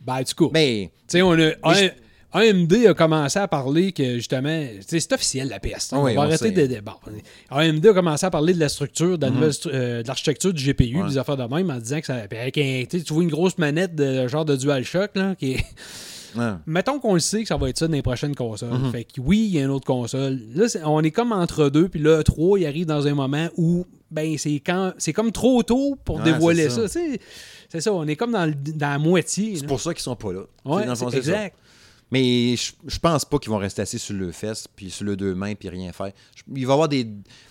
Ben, 0.00 0.22
du 0.22 0.34
coup, 0.34 0.46
tu 0.48 0.52
Mais 0.52 0.90
sais, 1.08 1.22
on 1.22 1.32
a. 1.32 1.36
Mais 1.36 1.96
AMD 2.32 2.72
a 2.88 2.94
commencé 2.94 3.38
à 3.38 3.48
parler 3.48 3.92
que 3.92 4.16
justement, 4.16 4.66
c'est 4.86 5.12
officiel 5.12 5.48
la 5.48 5.58
PS5. 5.58 5.96
Oui, 6.02 6.12
on 6.12 6.14
va 6.16 6.20
on 6.22 6.24
arrêter 6.24 6.50
de. 6.50 6.80
bon, 6.80 6.92
AMD 7.50 7.86
a 7.86 7.92
commencé 7.94 8.26
à 8.26 8.30
parler 8.30 8.52
de 8.52 8.60
la 8.60 8.68
structure, 8.68 9.16
de 9.16 9.26
stru- 9.50 9.70
euh, 9.72 10.02
l'architecture 10.06 10.52
du 10.52 10.62
GPU, 10.62 11.02
Ouais. 11.02 11.08
des 11.08 11.18
affaires 11.18 11.36
de 11.36 11.44
même, 11.54 11.70
en 11.70 11.78
disant 11.78 12.00
que 12.00 12.06
ça. 12.06 12.16
avec 12.16 12.58
un- 12.58 12.84
tu 12.88 13.12
vois 13.12 13.22
une 13.22 13.30
grosse 13.30 13.56
manette 13.58 13.94
de 13.94 14.26
genre 14.28 14.44
de 14.44 14.56
DualShock, 14.56 15.10
là, 15.14 15.34
qui 15.36 15.52
est. 15.52 15.64
ouais. 16.36 16.50
Mettons 16.66 16.98
qu'on 16.98 17.14
le 17.14 17.20
sait 17.20 17.42
que 17.42 17.48
ça 17.48 17.56
va 17.56 17.70
être 17.70 17.78
ça 17.78 17.86
dans 17.86 17.94
les 17.94 18.02
prochaines 18.02 18.34
consoles. 18.34 18.70
Mhm. 18.72 18.92
Fait 18.92 19.04
que 19.04 19.20
oui, 19.20 19.46
il 19.48 19.54
y 19.54 19.58
a 19.58 19.62
une 19.64 19.70
autre 19.70 19.86
console. 19.86 20.38
Là, 20.54 20.66
on 20.84 21.02
est 21.02 21.10
comme 21.12 21.32
entre 21.32 21.70
deux, 21.70 21.88
puis 21.88 22.00
là, 22.00 22.22
3, 22.22 22.58
il 22.58 22.66
arrive 22.66 22.86
dans 22.86 23.06
un 23.06 23.14
moment 23.14 23.48
où 23.56 23.86
ben 24.10 24.36
c'est 24.38 24.60
quand 24.64 24.92
c'est 24.98 25.12
comme 25.12 25.32
trop 25.32 25.62
tôt 25.62 25.96
pour 26.04 26.16
Ouais, 26.18 26.24
dévoiler 26.24 26.68
ça. 26.70 26.82
C'est 26.88 27.80
ça, 27.80 27.92
on 27.92 28.06
est 28.06 28.14
comme 28.16 28.32
dans, 28.32 28.46
le- 28.46 28.54
dans 28.54 28.90
la 28.90 28.98
moitié. 28.98 29.56
c'est 29.56 29.66
pour 29.66 29.80
ça 29.80 29.92
qu'ils 29.94 30.02
sont 30.02 30.14
pas 30.16 30.32
là. 30.32 30.40
Ouais, 30.64 30.84
c'est 30.94 31.22
ça. 31.22 31.48
Mais 32.10 32.54
je, 32.56 32.98
pense 33.00 33.24
pas 33.24 33.38
qu'ils 33.38 33.50
vont 33.50 33.58
rester 33.58 33.82
assis 33.82 33.98
sur 33.98 34.14
le 34.14 34.30
fesse 34.30 34.68
puis 34.68 34.90
sur 34.90 35.04
le 35.04 35.16
deux 35.16 35.34
mains 35.34 35.54
puis 35.54 35.68
rien 35.68 35.92
faire. 35.92 36.12
Il 36.54 36.66
va 36.66 36.72
y 36.72 36.74
avoir 36.74 36.88
des 36.88 37.08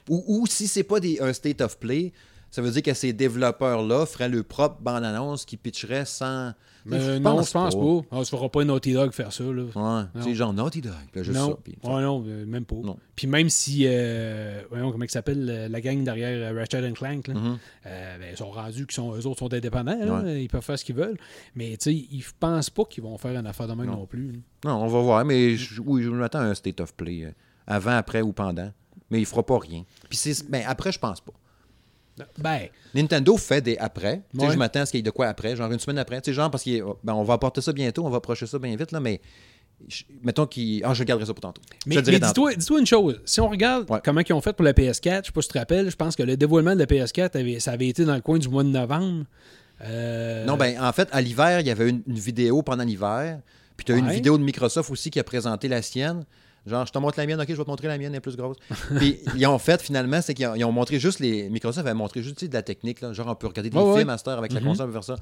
ou, 0.09 0.23
ou 0.27 0.47
si 0.47 0.67
c'est 0.67 0.83
pas 0.83 0.99
des, 0.99 1.19
un 1.19 1.33
state 1.33 1.59
of 1.59 1.77
play, 1.77 2.13
ça 2.51 2.61
veut 2.61 2.71
dire 2.71 2.83
que 2.83 2.93
ces 2.93 3.11
développeurs 3.11 3.83
là 3.83 4.05
feraient 4.05 4.29
le 4.29 4.43
propre 4.43 4.81
bande 4.81 5.03
annonce 5.03 5.43
qui 5.43 5.57
pitcherait 5.57 6.05
sans 6.05 6.53
Mais 6.88 6.97
Euh, 6.99 7.19
non, 7.19 7.41
je 7.41 7.51
pense 7.51 7.75
pas. 7.75 8.01
Ah, 8.11 8.19
tu 8.23 8.29
feras 8.29 8.47
pas 8.49 8.61
un 8.61 8.65
Naughty 8.65 8.93
Dog 8.93 9.11
faire 9.11 9.33
ça. 9.33 9.43
Là. 9.43 9.63
Ouais, 9.63 10.03
tu 10.15 10.21
sais 10.21 10.36
genre 10.36 10.53
Naughty 10.53 10.81
Dog, 10.81 10.93
là, 11.15 11.23
juste 11.23 11.36
non, 11.38 11.49
ça. 11.49 11.57
puis- 11.63 11.75
Ouais, 11.83 12.01
non, 12.01 12.23
euh, 12.27 12.45
même 12.45 12.63
pas. 12.65 12.75
Non. 12.75 12.97
Puis 13.15 13.25
même 13.27 13.49
si, 13.49 13.86
euh, 13.88 14.61
voyons 14.69 14.91
comment 14.91 15.03
il 15.03 15.09
s'appelle, 15.09 15.47
euh, 15.49 15.67
la 15.67 15.81
gang 15.81 16.03
derrière 16.03 16.53
euh, 16.53 16.57
Ratchet 16.59 16.91
Clank, 16.93 17.27
là, 17.27 17.33
Mhm. 17.33 17.57
euh, 17.88 18.17
ben, 18.19 18.27
ils 18.31 18.38
sont 18.38 18.51
rendus 18.51 18.86
qu'ils 18.86 18.93
sont, 18.95 19.15
eux 19.15 19.25
autres 19.25 19.39
sont 19.39 19.53
indépendants, 19.53 19.97
là, 19.97 20.21
Ouais. 20.21 20.43
ils 20.43 20.47
peuvent 20.47 20.61
faire 20.63 20.77
ce 20.77 20.86
qu'ils 20.86 20.95
veulent. 20.95 21.17
Mais 21.55 21.71
tu 21.77 21.86
sais, 21.91 21.93
ils 21.95 22.23
pensent 22.39 22.69
pas 22.69 22.86
qu'ils 22.86 23.03
vont 23.03 23.17
faire 23.17 23.38
une 23.39 23.47
affaire 23.47 23.67
de 23.67 23.73
même 23.73 23.88
non, 23.88 23.97
Non. 23.97 24.05
plus. 24.05 24.31
là. 24.31 24.38
Non, 24.65 24.83
on 24.83 24.88
va 24.88 24.99
voir, 25.01 25.25
mais 25.25 25.55
je- 25.55 25.81
oui, 25.81 26.03
je 26.03 26.09
m'attends 26.11 26.39
à 26.39 26.43
un 26.45 26.53
state 26.53 26.79
of 26.81 26.93
play 26.93 27.23
euh, 27.25 27.31
avant, 27.65 27.91
après 27.97 28.21
ou 28.21 28.31
pendant. 28.31 28.71
Mais 29.09 29.19
il 29.19 29.25
fera 29.25 29.43
pas 29.43 29.57
rien. 29.59 29.83
Puis 30.09 30.17
c'est 30.17 30.49
ben, 30.49 30.63
après 30.67 30.91
je 30.91 30.99
pense 30.99 31.21
pas. 31.21 31.33
Ben, 32.38 32.68
Nintendo 32.93 33.36
fait 33.38 33.61
des 33.61 33.78
après. 33.78 34.22
Ouais. 34.34 34.49
Je 34.51 34.57
m'attends 34.57 34.82
à 34.82 34.86
ce 34.86 34.91
qu'il 34.91 34.99
y 34.99 35.01
ait 35.01 35.03
de 35.03 35.09
quoi 35.11 35.28
après, 35.28 35.55
genre 35.55 35.72
une 35.72 35.80
semaine 35.80 35.97
après. 35.97 36.22
Tu 36.22 36.32
sais, 36.32 36.34
genre 36.34 36.49
parce 36.49 36.63
qu'on 36.63 37.24
va 37.24 37.34
apporter 37.34 37.61
ça 37.61 37.74
bientôt, 37.74 38.05
on 38.05 38.09
va 38.09 38.18
approcher 38.18 38.45
ça 38.47 38.57
bien 38.59 38.76
vite, 38.76 38.91
là, 38.93 38.99
mais 39.01 39.20
je- 39.89 40.03
mettons 40.24 40.45
qu'il. 40.45 40.82
Ah, 40.86 40.93
je 40.93 41.03
garderai 41.03 41.26
ça 41.26 41.34
pour 41.34 41.41
tantôt. 41.41 41.61
Mais, 41.86 41.95
mais 41.95 42.20
dis-toi 42.20 42.53
une 42.80 42.86
chose. 42.86 43.22
Si 43.26 43.41
on 43.41 43.49
regarde 43.49 43.89
Ouais. 43.91 43.99
comment 44.03 44.22
ils 44.22 44.34
ont 44.34 44.39
fait 44.41 44.53
pour 44.53 44.63
la 44.63 44.72
PS4, 44.74 45.22
je 45.24 45.26
sais 45.28 45.32
pas 45.34 45.41
si 45.41 45.47
tu 45.49 45.53
te 45.53 45.59
rappelles, 45.59 45.89
je 45.91 45.95
pense 45.97 46.16
que 46.16 46.24
le 46.24 46.38
dévoilement 46.38 46.74
de 46.74 46.80
la 46.80 46.86
PS4, 46.86 47.36
avait, 47.38 47.59
ça 47.59 47.72
avait 47.72 47.88
été 47.89 48.05
dans 48.05 48.16
le 48.16 48.22
coin 48.22 48.38
du 48.39 48.47
mois 48.47 48.63
de 48.63 48.70
novembre. 48.70 49.26
Euh, 49.82 50.45
Non, 50.45 50.55
ben 50.55 50.82
en 50.82 50.93
fait, 50.93 51.09
à 51.11 51.20
l'hiver, 51.22 51.59
il 51.59 51.68
y 51.68 51.72
avait 51.72 51.89
une, 51.89 52.01
une 52.07 52.18
vidéo 52.20 52.61
pendant 52.61 52.84
l'hiver. 52.86 53.39
Puis 53.76 53.84
tu 53.84 53.91
as 53.91 53.95
eu 53.95 53.99
une 53.99 54.09
vidéo 54.09 54.38
de 54.38 54.43
Microsoft 54.43 54.89
aussi 54.89 55.09
qui 55.11 55.20
a 55.20 55.24
présenté 55.26 55.68
la 55.68 55.82
sienne. 55.82 56.24
Genre, 56.66 56.86
je 56.86 56.91
te 56.91 56.97
montre 56.97 57.20
la 57.20 57.26
mienne, 57.28 57.39
ok, 57.39 57.47
je 57.47 57.53
vais 57.55 57.63
te 57.63 57.70
montrer 57.70 57.88
la 57.88 57.97
mienne, 57.97 58.11
elle 58.11 58.18
est 58.18 58.22
plus 58.22 58.36
grosse. 58.36 58.57
Puis 58.97 59.20
ils 59.36 59.45
ont 59.45 59.59
fait 59.59 59.82
finalement, 59.82 60.22
c'est 60.22 60.34
qu'ils 60.34 60.66
ont, 60.66 60.72
montré 60.72 60.99
juste 60.99 61.20
les. 61.20 61.49
Microsoft 61.49 61.86
avait 61.86 61.93
montré 61.93 62.22
juste 62.24 62.43
de 62.43 62.53
la 62.53 62.63
technique, 62.63 63.01
là. 63.01 63.13
genre 63.13 63.28
on 63.28 63.36
peut 63.36 63.47
regarder 63.47 63.70
des 63.70 63.78
films 63.78 63.93
ouais. 63.93 64.09
à 64.09 64.18
cette 64.18 64.28
heure 64.28 64.38
avec 64.39 64.51
la 64.51 64.59
Mhm. 64.61 64.68
console, 64.68 64.86
on 64.86 64.88
peut 64.88 64.93
faire 64.93 65.03
ça. 65.03 65.16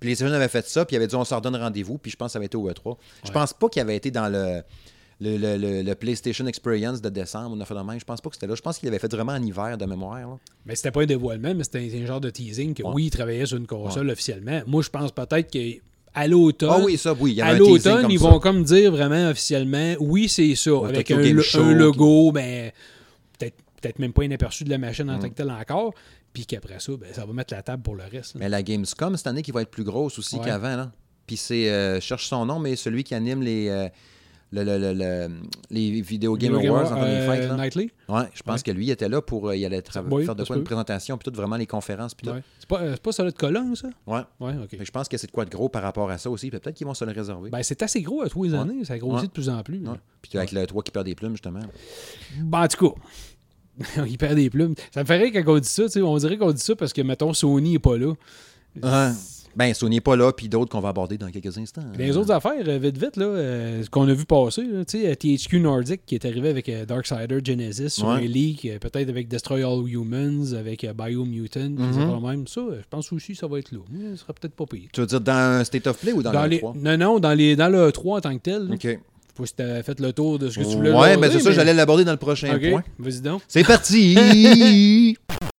Puis 0.00 0.08
les 0.10 0.14
Sony 0.16 0.34
avaient 0.34 0.48
fait 0.48 0.66
ça, 0.66 0.84
puis 0.84 0.94
ils 0.94 0.98
avaient 0.98 1.06
dit 1.06 1.14
on 1.14 1.24
s'en 1.24 1.36
redonne 1.36 1.56
rendez-vous, 1.56 1.96
puis 1.96 2.10
je 2.10 2.16
pense 2.16 2.28
que 2.28 2.32
ça 2.32 2.38
avait 2.38 2.46
été 2.46 2.56
au 2.56 2.68
E3. 2.68 2.96
Je 3.22 3.28
Ouais. 3.28 3.32
pense 3.34 3.52
pas 3.52 3.68
qu'il 3.68 3.80
avait 3.82 3.96
été 3.96 4.10
dans 4.10 4.28
le. 4.28 4.62
Le, 5.20 5.36
le- 5.36 5.56
le- 5.56 5.82
le 5.82 5.94
PlayStation 5.94 6.44
Experience 6.48 7.00
de 7.00 7.08
décembre, 7.08 7.54
de 7.56 7.74
même. 7.86 8.00
Je 8.00 8.04
pense 8.04 8.20
pas 8.20 8.28
que 8.28 8.34
c'était 8.34 8.48
là. 8.48 8.56
Je 8.56 8.60
pense 8.60 8.78
qu'il 8.80 8.88
avait 8.88 8.98
fait 8.98 9.12
vraiment 9.14 9.30
en 9.32 9.40
hiver 9.42 9.78
de 9.78 9.84
mémoire. 9.86 10.18
là. 10.18 10.36
Mais 10.66 10.74
c'était 10.74 10.90
pas 10.90 11.02
un 11.02 11.06
dévoilement, 11.06 11.54
mais 11.54 11.62
c'était 11.62 11.78
un, 11.78 12.02
un 12.02 12.06
genre 12.06 12.20
de 12.20 12.28
teasing 12.28 12.74
que 12.74 12.82
Ouais. 12.82 12.90
oui, 12.92 13.04
ils 13.06 13.10
travaillaient 13.10 13.46
sur 13.46 13.56
une 13.56 13.68
console 13.68 14.10
officiellement. 14.10 14.62
Moi, 14.66 14.82
je 14.82 14.90
pense 14.90 15.12
peut-être 15.12 15.48
qu'à 16.14 16.26
l'automne. 16.28 16.70
Ah 16.72 16.80
oui, 16.84 16.96
ça, 16.98 17.14
oui. 17.18 17.32
Il 17.32 17.36
y 17.36 17.40
À 17.42 17.48
un 17.48 17.58
l'automne, 17.58 18.06
ils 18.10 18.18
ça. 18.18 18.28
vont 18.28 18.38
comme 18.38 18.62
dire 18.64 18.90
vraiment 18.92 19.28
officiellement, 19.30 19.94
oui, 20.00 20.28
c'est 20.28 20.54
ça, 20.54 20.74
Ouais, 20.74 20.88
avec 20.90 21.10
un, 21.10 21.18
un 21.18 21.72
logo, 21.74 22.32
mais 22.32 22.72
peut-être 23.38 23.56
peut-être 23.80 23.98
même 23.98 24.12
pas 24.12 24.24
inaperçu 24.24 24.64
de 24.64 24.70
la 24.70 24.78
machine 24.78 25.06
Mm. 25.06 25.10
en 25.10 25.18
tant 25.18 25.28
que 25.28 25.34
telle 25.34 25.50
encore, 25.50 25.92
puis 26.32 26.46
qu'après 26.46 26.78
ça, 26.80 26.92
ben, 26.98 27.08
ça 27.12 27.24
va 27.26 27.32
mettre 27.32 27.52
la 27.54 27.62
table 27.62 27.82
pour 27.82 27.94
le 27.96 28.04
reste. 28.04 28.34
là. 28.34 28.40
Mais 28.40 28.48
la 28.48 28.62
Gamescom 28.62 29.16
cette 29.16 29.26
année 29.26 29.42
qui 29.42 29.50
va 29.52 29.62
être 29.62 29.70
plus 29.70 29.84
grosse 29.84 30.18
aussi 30.18 30.36
Ouais. 30.36 30.44
qu'avant. 30.44 30.76
là. 30.76 30.92
Puis 31.26 31.36
c'est, 31.36 31.70
euh, 31.70 31.96
je 31.96 32.00
cherche 32.00 32.26
son 32.28 32.44
nom, 32.46 32.58
mais 32.58 32.76
celui 32.76 33.04
qui 33.04 33.14
anime 33.14 33.42
les, 33.42 33.68
euh, 33.68 33.88
le- 34.52 34.64
le- 34.64 34.78
le- 34.78 34.92
le- 34.92 35.28
les 35.70 36.00
Video 36.02 36.36
Game 36.36 36.56
Video 36.56 36.76
Awards 36.76 36.92
en 36.92 37.02
euh. 37.02 37.48
Là. 37.48 37.56
Nightly? 37.56 37.90
Ouais, 38.08 38.22
je 38.34 38.42
pense 38.42 38.56
Ouais. 38.60 38.62
que 38.64 38.70
lui 38.70 38.86
il 38.86 38.90
était 38.90 39.08
là 39.08 39.20
pour. 39.22 39.48
euh, 39.48 39.56
il 39.56 39.64
allait 39.64 39.80
tra- 39.80 40.04
Oui, 40.10 40.24
faire 40.24 40.34
de 40.34 40.42
ça 40.42 40.46
quoi 40.48 40.56
une 40.56 40.64
présentation, 40.64 41.16
puis 41.18 41.30
tout 41.30 41.36
vraiment 41.36 41.56
les 41.56 41.66
conférences. 41.66 42.14
Puis. 42.14 42.28
Ouais. 42.28 42.42
C'est 42.58 42.68
pas, 42.68 42.80
euh, 42.82 42.96
pas 43.02 43.12
Solid 43.12 43.34
Cologne, 43.36 43.74
ça? 43.74 43.88
Ouais. 44.06 44.20
Ouais, 44.40 44.52
je 44.80 44.90
pense 44.90 45.08
que 45.08 45.16
c'est 45.16 45.26
de 45.26 45.32
quoi 45.32 45.44
de 45.44 45.50
gros 45.50 45.68
par 45.68 45.82
rapport 45.82 46.10
à 46.10 46.18
ça 46.18 46.30
aussi. 46.30 46.50
Peut-être 46.50 46.74
qu'ils 46.74 46.86
vont 46.86 46.94
se 46.94 47.04
le 47.04 47.12
réserver. 47.12 47.50
Ben, 47.50 47.62
c'est 47.62 47.82
assez 47.82 48.02
gros 48.02 48.22
à 48.22 48.28
tous 48.28 48.44
les 48.44 48.54
années, 48.54 48.84
ça 48.84 48.98
grossit 48.98 49.28
de 49.28 49.32
plus 49.32 49.48
en 49.48 49.62
plus. 49.62 49.82
Puis 50.20 50.36
avec 50.38 50.52
le 50.52 50.66
toit 50.66 50.82
qui 50.82 50.90
perd 50.92 51.06
des 51.06 51.14
plumes, 51.14 51.32
justement. 51.32 51.60
Ben, 52.42 52.62
en 52.62 52.68
tout 52.68 52.88
cas, 52.90 52.94
il 54.06 54.18
perd 54.18 54.34
des 54.36 54.50
plumes. 54.50 54.74
Ça 54.92 55.00
me 55.00 55.06
ferait 55.06 55.30
quand 55.32 55.42
on 55.54 55.58
dit 55.58 55.68
ça, 55.68 55.84
tu 55.84 55.90
sais, 55.90 56.02
on 56.02 56.16
dirait 56.18 56.36
qu'on 56.36 56.52
dit 56.52 56.60
ça 56.60 56.76
parce 56.76 56.92
que, 56.92 57.00
mettons, 57.02 57.32
Sony 57.32 57.72
n'est 57.72 57.78
pas 57.78 57.96
là. 57.96 58.12
Ouais. 58.82 59.12
Ben, 59.54 59.74
Sony 59.74 59.96
n'est 59.96 60.00
pas 60.00 60.16
là, 60.16 60.32
puis 60.32 60.48
d'autres 60.48 60.70
qu'on 60.70 60.80
va 60.80 60.88
aborder 60.90 61.18
dans 61.18 61.30
quelques 61.30 61.56
instants. 61.58 61.82
Les 61.98 62.16
autres 62.16 62.30
affaires, 62.32 62.52
euh, 62.66 62.78
vite, 62.78 62.96
vite, 62.96 63.16
là, 63.16 63.26
euh, 63.26 63.82
ce 63.82 63.90
qu'on 63.90 64.08
a 64.08 64.14
vu 64.14 64.24
passer, 64.24 64.62
tu 64.88 65.00
sais, 65.02 65.14
THQ 65.16 65.60
Nordic 65.60 66.00
qui 66.06 66.14
est 66.14 66.24
arrivé 66.24 66.48
avec 66.48 66.68
euh, 66.68 66.84
Darksider 66.86 67.38
Genesis 67.44 67.90
sur 67.90 68.06
Ouais. 68.08 68.14
un 68.14 68.20
leak, 68.20 68.68
peut-être 68.80 69.08
avec 69.08 69.28
Destroy 69.28 69.62
All 69.62 69.86
Humans, 69.88 70.54
avec 70.58 70.86
Biomutant, 70.96 71.72
affaires 71.78 72.20
de 72.20 72.26
même. 72.26 72.46
Ça, 72.46 72.60
je 72.70 72.84
pense 72.88 73.12
aussi 73.12 73.32
que 73.32 73.38
ça 73.38 73.46
va 73.46 73.58
être 73.58 73.72
là. 73.72 73.78
Mais 73.90 74.12
ce 74.12 74.22
sera 74.22 74.32
peut-être 74.32 74.54
pas 74.54 74.66
pire. 74.66 74.88
Tu 74.92 75.00
veux 75.00 75.06
dire 75.06 75.20
dans 75.20 75.64
State 75.64 75.86
of 75.86 75.98
Play 75.98 76.12
ou 76.12 76.22
dans, 76.22 76.32
Dans 76.32 76.42
le 76.44 76.48
les, 76.48 76.58
3 76.58 76.74
non, 76.76 76.96
non, 76.96 77.20
dans, 77.20 77.32
les, 77.34 77.56
dans 77.56 77.68
le 77.68 77.92
3 77.92 78.18
en 78.18 78.20
tant 78.20 78.34
que 78.36 78.42
tel. 78.42 78.70
Ok. 78.72 78.80
Je 78.82 78.88
sais 78.88 78.98
pas 79.36 79.46
si 79.46 79.54
tu 79.54 79.62
as 79.62 79.82
fait 79.82 80.00
le 80.00 80.12
tour 80.12 80.38
de 80.38 80.50
ce 80.50 80.58
que 80.58 80.64
tu 80.64 80.76
voulais 80.76 80.92
Ouais, 80.92 81.16
mais 81.16 81.30
c'est 81.30 81.40
ça, 81.40 81.52
j'allais 81.52 81.72
l'aborder 81.74 82.04
dans 82.04 82.12
le 82.12 82.18
prochain 82.18 82.58
point. 82.58 82.82
Vas-y 82.98 83.20
donc. 83.20 83.42
C'est 83.48 83.64
parti! 83.64 85.16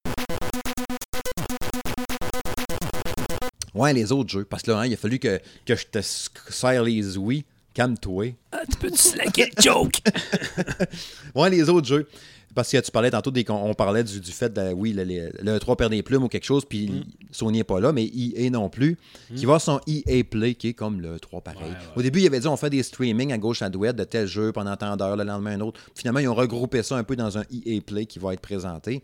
ouais, 3.75 3.93
les 3.93 4.13
autres 4.13 4.31
jeux. 4.31 4.45
Parce 4.45 4.63
que 4.63 4.71
là, 4.71 4.79
hein, 4.81 4.87
il 4.87 4.95
a 4.95 4.97
fallu 4.97 5.19
que, 5.19 5.41
que 5.67 5.75
je 5.77 5.87
te 5.87 6.01
serre 6.03 6.83
les 6.85 7.17
ouïes. 7.17 7.45
Calme-toi. 7.75 8.35
Ah, 8.53 8.61
tu 8.71 8.77
peux-tu 8.77 8.99
slacker 8.99 9.47
le 9.57 9.63
joke? 9.63 9.95
Ouais, 11.35 11.49
les 11.51 11.69
autres 11.69 11.87
jeux. 11.87 12.07
Parce 12.55 12.71
que 12.71 12.77
tu 12.79 12.91
parlais 12.91 13.11
tantôt, 13.11 13.31
des, 13.31 13.47
on 13.49 13.71
on 13.71 13.73
parlait 13.75 14.05
du, 14.05 14.21
du 14.21 14.31
fait 14.31 14.53
de, 14.53 14.75
oui, 14.75 14.93
le, 14.93 15.05
le, 15.05 15.33
le 15.43 15.59
3 15.59 15.75
perd 15.77 15.91
des 15.91 16.03
plumes 16.03 16.25
ou 16.25 16.29
quelque 16.29 16.45
chose, 16.45 16.67
puis 16.67 16.89
Mm. 16.91 17.03
Sony 17.31 17.59
n'est 17.59 17.65
pas 17.65 17.81
là, 17.81 17.93
mais 17.93 18.05
EA 18.05 18.51
non 18.51 18.69
plus, 18.69 18.99
qui 19.35 19.47
va 19.47 19.55
avoir 19.55 19.61
son 19.63 19.81
EA 19.87 20.23
Play, 20.23 20.55
qui 20.55 20.69
est 20.69 20.73
comme 20.75 21.01
le 21.01 21.19
3 21.19 21.41
pareil. 21.41 21.63
Ouais, 21.63 21.69
ouais. 21.71 21.77
Au 21.97 22.03
début, 22.03 22.21
il 22.21 22.27
avait 22.27 22.41
dit 22.41 22.47
on 22.47 22.59
fait 22.59 22.69
des 22.69 22.83
streaming 22.83 23.33
à 23.33 23.39
gauche 23.39 23.63
à 23.63 23.71
droite 23.71 23.97
de 23.97 24.05
tel 24.05 24.27
jeu 24.27 24.53
pendant 24.53 24.77
tant 24.77 24.95
d'heures, 24.99 25.17
le 25.17 25.25
lendemain 25.25 25.53
un 25.53 25.61
autre. 25.63 25.81
Finalement, 25.95 26.21
ils 26.21 26.29
ont 26.29 26.35
regroupé 26.35 26.83
ça 26.83 26.97
un 26.99 27.05
peu 27.05 27.17
dans 27.17 27.39
un 27.39 27.45
EA 27.51 27.81
Play 27.81 28.05
qui 28.05 28.19
va 28.19 28.35
être 28.35 28.41
présenté. 28.43 29.03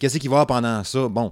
Qu'est-ce 0.00 0.18
qu'il 0.18 0.28
va 0.30 0.38
y 0.38 0.40
avoir 0.40 0.46
pendant 0.48 0.82
ça? 0.82 1.06
Bon, 1.06 1.30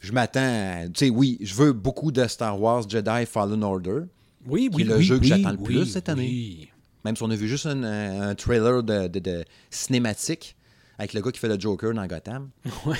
je 0.00 0.12
m'attends, 0.12 0.86
tu 0.92 1.06
sais, 1.06 1.10
oui, 1.10 1.38
je 1.40 1.54
veux 1.54 1.72
beaucoup 1.72 2.10
de 2.10 2.26
Star 2.26 2.60
Wars 2.60 2.88
Jedi 2.88 3.26
Fallen 3.26 3.62
Order. 3.62 4.00
Oui, 4.46 4.68
Qui 4.70 4.76
oui, 4.76 4.82
est 4.82 4.86
le 4.86 4.96
oui, 4.96 5.04
jeu 5.04 5.18
que 5.18 5.24
j'attends 5.26 5.52
le 5.52 5.58
plus 5.58 5.84
cette 5.86 6.08
année. 6.08 6.22
oui. 6.22 6.68
Même 7.04 7.16
si 7.16 7.22
on 7.22 7.30
a 7.30 7.34
vu 7.36 7.48
juste 7.48 7.66
un, 7.66 7.82
un 7.82 8.34
trailer 8.34 8.82
de, 8.82 9.06
de- 9.08 9.18
de 9.20 9.44
cinématique 9.70 10.54
avec 10.98 11.14
le 11.14 11.22
gars 11.22 11.30
qui 11.32 11.38
fait 11.38 11.48
le 11.48 11.58
Joker 11.58 11.94
dans 11.94 12.06
Gotham. 12.06 12.50
Ouais. 12.86 12.96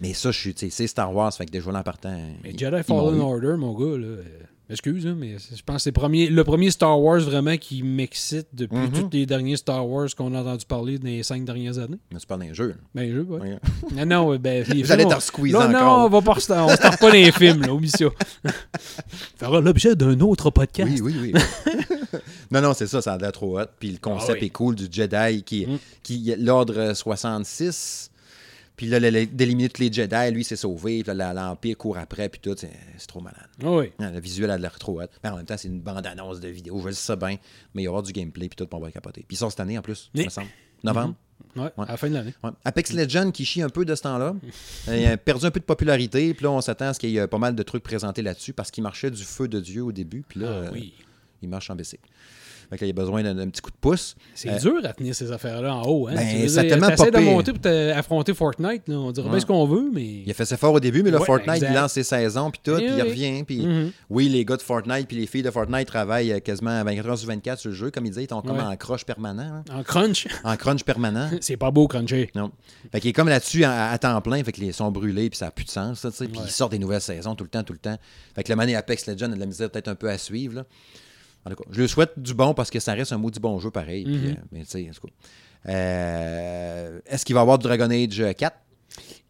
Mais 0.00 0.14
ça, 0.14 0.30
je 0.30 0.38
suis, 0.38 0.54
tu 0.54 0.66
sais, 0.66 0.70
c'est 0.70 0.86
Star 0.86 1.12
Wars, 1.14 1.32
fait 1.34 1.46
que 1.46 1.50
déjà 1.50 1.70
là 1.72 1.80
en 1.80 1.82
partant. 1.82 2.16
Mais 2.44 2.50
Jedi 2.56 2.82
Fallen. 2.84 3.20
Order, 3.20 3.54
mon 3.58 3.74
gars, 3.74 3.98
là. 3.98 4.16
Euh, 4.70 4.72
Excuse, 4.72 5.06
hein, 5.06 5.14
mais 5.18 5.36
je 5.38 5.62
pense 5.62 5.76
que 5.76 5.82
c'est 5.82 5.90
le 5.90 5.94
premier, 6.00 6.28
le 6.28 6.44
premier 6.44 6.70
Star 6.70 7.00
Wars 7.00 7.20
vraiment 7.20 7.56
qui 7.56 7.82
m'excite 7.82 8.48
depuis 8.52 8.76
Mhm. 8.78 8.92
tous 8.92 9.08
les 9.12 9.26
derniers 9.26 9.56
Star 9.56 9.86
Wars 9.88 10.08
qu'on 10.16 10.34
a 10.34 10.40
entendu 10.40 10.64
parler 10.66 10.98
dans 10.98 11.06
les 11.08 11.22
cinq 11.22 11.44
dernières 11.44 11.78
années. 11.78 11.98
Mais 12.12 12.18
tu 12.18 12.26
parles 12.26 12.40
d'un 12.46 12.52
jeu. 12.52 12.68
là. 12.68 12.74
Ben, 12.94 13.10
je, 13.12 13.20
ouais. 13.20 13.40
Ouais. 13.40 13.58
Non, 13.94 14.06
non, 14.30 14.36
ben, 14.36 14.64
les 14.68 14.84
J'allais 14.84 15.02
films, 15.04 15.08
te 15.10 15.14
on- 15.14 15.16
resqueezer 15.16 15.58
Non, 15.60 15.68
non, 15.68 15.78
encore. 15.78 15.98
on 16.04 16.08
va 16.08 16.22
pas 16.22 16.32
on 16.36 16.40
se 16.40 16.46
pas 16.48 16.96
dans 17.00 17.08
les 17.12 17.32
films, 17.32 17.62
là, 17.62 17.72
oublie 17.74 17.88
ça. 17.90 18.06
Fera 19.36 19.60
l'objet 19.60 19.94
d'un 19.96 20.18
autre 20.20 20.50
podcast. 20.50 20.90
Oui, 21.02 21.14
oui, 21.20 21.32
oui. 21.34 21.80
non, 22.50 22.60
non, 22.60 22.74
c'est 22.74 22.86
ça, 22.86 23.00
ça 23.00 23.14
a 23.14 23.18
l'air 23.18 23.32
trop 23.32 23.58
hot. 23.58 23.64
Puis 23.78 23.90
le 23.92 23.98
concept 23.98 24.30
Ah 24.36 24.38
oui. 24.40 24.46
est 24.46 24.50
cool 24.50 24.74
du 24.74 24.86
Jedi 24.90 25.42
qui, 25.44 25.66
Mm. 25.66 25.78
qui 26.02 26.34
l'ordre 26.38 26.92
66. 26.94 28.07
Puis 28.78 28.86
là, 28.86 28.98
d'éliminer 29.00 29.68
tous 29.68 29.82
les 29.82 29.92
Jedi, 29.92 30.30
lui, 30.32 30.44
s'est 30.44 30.56
sauvé. 30.56 31.02
Puis 31.02 31.14
là, 31.14 31.34
l'Empire 31.34 31.76
court 31.76 31.98
après, 31.98 32.30
puis 32.30 32.40
tout. 32.40 32.54
C'est 32.56 32.70
trop 33.06 33.20
malade. 33.20 33.48
Ah 33.62 33.70
oui. 33.72 33.92
Ah, 33.98 34.10
Le 34.10 34.20
visuel 34.20 34.50
a 34.50 34.56
l'air 34.56 34.78
trop 34.78 35.02
hot. 35.02 35.06
Mais 35.22 35.28
en 35.30 35.36
même 35.36 35.44
temps, 35.44 35.56
c'est 35.58 35.68
une 35.68 35.80
bande-annonce 35.80 36.40
de 36.40 36.48
vidéo. 36.48 36.80
Je 36.82 36.86
le 36.88 36.92
sais 36.94 37.16
bien. 37.16 37.36
Mais 37.74 37.82
il 37.82 37.82
va 37.82 37.82
y 37.82 37.86
avoir 37.88 38.02
du 38.02 38.12
gameplay, 38.12 38.48
puis 38.48 38.56
tout, 38.56 38.66
puis 38.66 38.76
on 38.78 38.80
va 38.80 38.90
capoter. 38.90 39.24
Puis 39.28 39.34
il 39.34 39.38
sort 39.38 39.50
cette 39.50 39.60
année 39.60 39.76
en 39.76 39.82
plus, 39.82 40.10
il 40.14 40.20
Oui. 40.20 40.24
me 40.26 40.30
semble. 40.30 40.48
Novembre. 40.84 41.14
Ouais, 41.56 41.62
Ouais. 41.64 41.84
à 41.88 41.92
la 41.92 41.96
fin 41.96 42.08
de 42.08 42.14
l'année. 42.14 42.34
Ouais. 42.44 42.50
Apex 42.64 42.92
Legends 42.92 43.30
qui 43.32 43.44
chie 43.44 43.62
un 43.62 43.68
peu 43.68 43.84
de 43.84 43.94
ce 43.96 44.02
temps-là. 44.02 44.34
Il 44.88 45.06
a 45.06 45.16
perdu 45.16 45.44
un 45.44 45.50
peu 45.50 45.58
de 45.60 45.64
popularité. 45.64 46.32
Puis 46.34 46.44
là, 46.44 46.50
on 46.52 46.60
s'attend 46.60 46.86
à 46.86 46.94
ce 46.94 47.00
qu'il 47.00 47.10
y 47.10 47.18
ait 47.18 47.26
pas 47.26 47.38
mal 47.38 47.54
de 47.56 47.62
trucs 47.64 47.82
présentés 47.82 48.22
là-dessus 48.22 48.52
parce 48.52 48.70
qu'il 48.70 48.82
marchait 48.84 49.10
du 49.10 49.24
feu 49.24 49.48
de 49.48 49.58
Dieu 49.60 49.82
au 49.82 49.90
début. 49.92 50.22
Puis 50.28 50.38
là, 50.40 50.46
Ah 50.50 50.72
euh, 50.72 50.80
il 51.42 51.48
marche 51.48 51.68
en 51.70 51.74
BC. 51.76 51.98
Fait 52.70 52.76
que 52.76 52.84
là, 52.84 52.88
il 52.88 52.90
a 52.90 52.92
besoin 52.92 53.22
d'un 53.22 53.48
petit 53.48 53.62
coup 53.62 53.70
de 53.70 53.76
pouce. 53.80 54.14
C'est 54.34 54.50
Euh, 54.50 54.58
dur 54.58 54.74
à 54.84 54.92
tenir 54.92 55.14
ces 55.14 55.32
affaires-là 55.32 55.74
en 55.74 55.82
haut. 55.86 56.08
Hein? 56.08 56.14
Ben, 56.16 56.28
Tu 56.28 56.42
veux 56.42 56.48
ça 56.48 56.60
a 56.60 56.62
dire, 56.64 56.72
tellement 56.72 56.88
t'essaies 56.88 57.10
de 57.10 57.18
monter 57.18 57.52
pour 57.54 57.96
affronter 57.96 58.34
Fortnite. 58.34 58.82
là. 58.88 58.94
On 58.98 59.10
dirait 59.10 59.28
bien 59.30 59.40
ce 59.40 59.46
qu'on 59.46 59.66
veut, 59.66 59.90
mais. 59.92 60.22
Il 60.26 60.30
a 60.30 60.34
fait 60.34 60.44
ses 60.44 60.56
fort 60.58 60.74
au 60.74 60.80
début, 60.80 61.02
mais 61.02 61.10
là, 61.10 61.18
Ouais, 61.18 61.24
Fortnite, 61.26 61.54
exact. 61.56 61.70
il 61.70 61.74
lance 61.74 61.92
ses 61.92 62.02
saisons, 62.02 62.50
puis 62.50 62.60
tout, 62.62 62.72
Eh 62.78 62.86
puis 62.86 62.94
il 62.96 63.02
revient. 63.02 63.44
Puis 63.44 63.66
Mhm. 63.66 63.90
oui, 64.10 64.28
les 64.28 64.44
gars 64.44 64.56
de 64.58 64.62
Fortnite, 64.62 65.08
puis 65.08 65.16
les 65.16 65.26
filles 65.26 65.42
de 65.42 65.50
Fortnite 65.50 65.86
travaillent 65.86 66.32
euh, 66.32 66.40
quasiment 66.40 66.84
24 66.84 67.08
heures 67.08 67.18
sur 67.18 67.28
24 67.28 67.58
sur 67.58 67.70
le 67.70 67.74
jeu. 67.76 67.90
Comme 67.90 68.04
ils 68.04 68.10
disaient, 68.10 68.24
ils 68.24 68.28
sont 68.28 68.42
comme 68.42 68.56
Ouais. 68.58 68.62
en 68.62 68.76
croche 68.76 69.04
permanent. 69.04 69.42
hein. 69.42 69.64
En 69.72 69.82
crunch. 69.82 70.26
En 70.44 70.56
crunch 70.56 70.84
permanent. 70.84 71.30
C'est 71.40 71.56
pas 71.56 71.70
beau, 71.70 71.88
cruncher. 71.88 72.30
Non. 72.34 72.50
Fait 72.92 73.00
qu'il 73.00 73.10
est 73.10 73.14
comme 73.14 73.28
là-dessus 73.28 73.64
à, 73.64 73.90
à 73.90 73.98
temps 73.98 74.20
plein, 74.20 74.44
fait 74.44 74.52
que 74.52 74.60
les 74.60 74.72
sont 74.72 74.90
brûlés, 74.90 75.30
puis 75.30 75.38
ça 75.38 75.46
n'a 75.46 75.50
plus 75.52 75.64
de 75.64 75.70
sens. 75.70 76.06
Puis 76.18 76.26
Ouais. 76.26 76.44
il 76.44 76.50
sort 76.50 76.68
des 76.68 76.78
nouvelles 76.78 77.00
saisons 77.00 77.34
tout 77.34 77.44
le 77.44 77.50
temps, 77.50 77.62
tout 77.62 77.72
le 77.72 77.78
temps. 77.78 77.96
Fait 78.34 78.42
que 78.44 78.50
le 78.52 78.56
mané 78.56 78.76
Apex 78.76 79.06
Legends 79.06 79.32
a 79.32 79.34
de 79.34 79.40
la 79.40 79.46
misère 79.46 79.70
peut-être 79.70 79.88
un 79.88 79.94
peu 79.94 80.10
à 80.10 80.18
suivre, 80.18 80.54
là. 80.56 80.64
En 81.48 81.54
tout 81.54 81.62
cas, 81.62 81.70
je 81.72 81.80
lui 81.80 81.88
souhaite 81.88 82.12
du 82.18 82.34
bon 82.34 82.52
parce 82.54 82.70
que 82.70 82.78
ça 82.78 82.92
reste 82.94 83.12
un 83.12 83.18
maudit 83.18 83.40
bon 83.40 83.58
jeu 83.58 83.70
pareil. 83.70 84.04
puis, 84.04 84.14
Mhm. 84.16 84.26
euh, 84.30 84.34
mais 84.52 84.60
tu 84.60 84.66
sais, 84.70 84.86
en 84.88 84.92
tout 84.92 85.06
cas. 85.06 85.12
Euh, 85.72 87.00
Est-ce 87.06 87.24
qu'il 87.24 87.34
va 87.34 87.40
y 87.40 87.42
avoir 87.42 87.58
Dragon 87.58 87.90
Age 87.90 88.22
4 88.36 88.56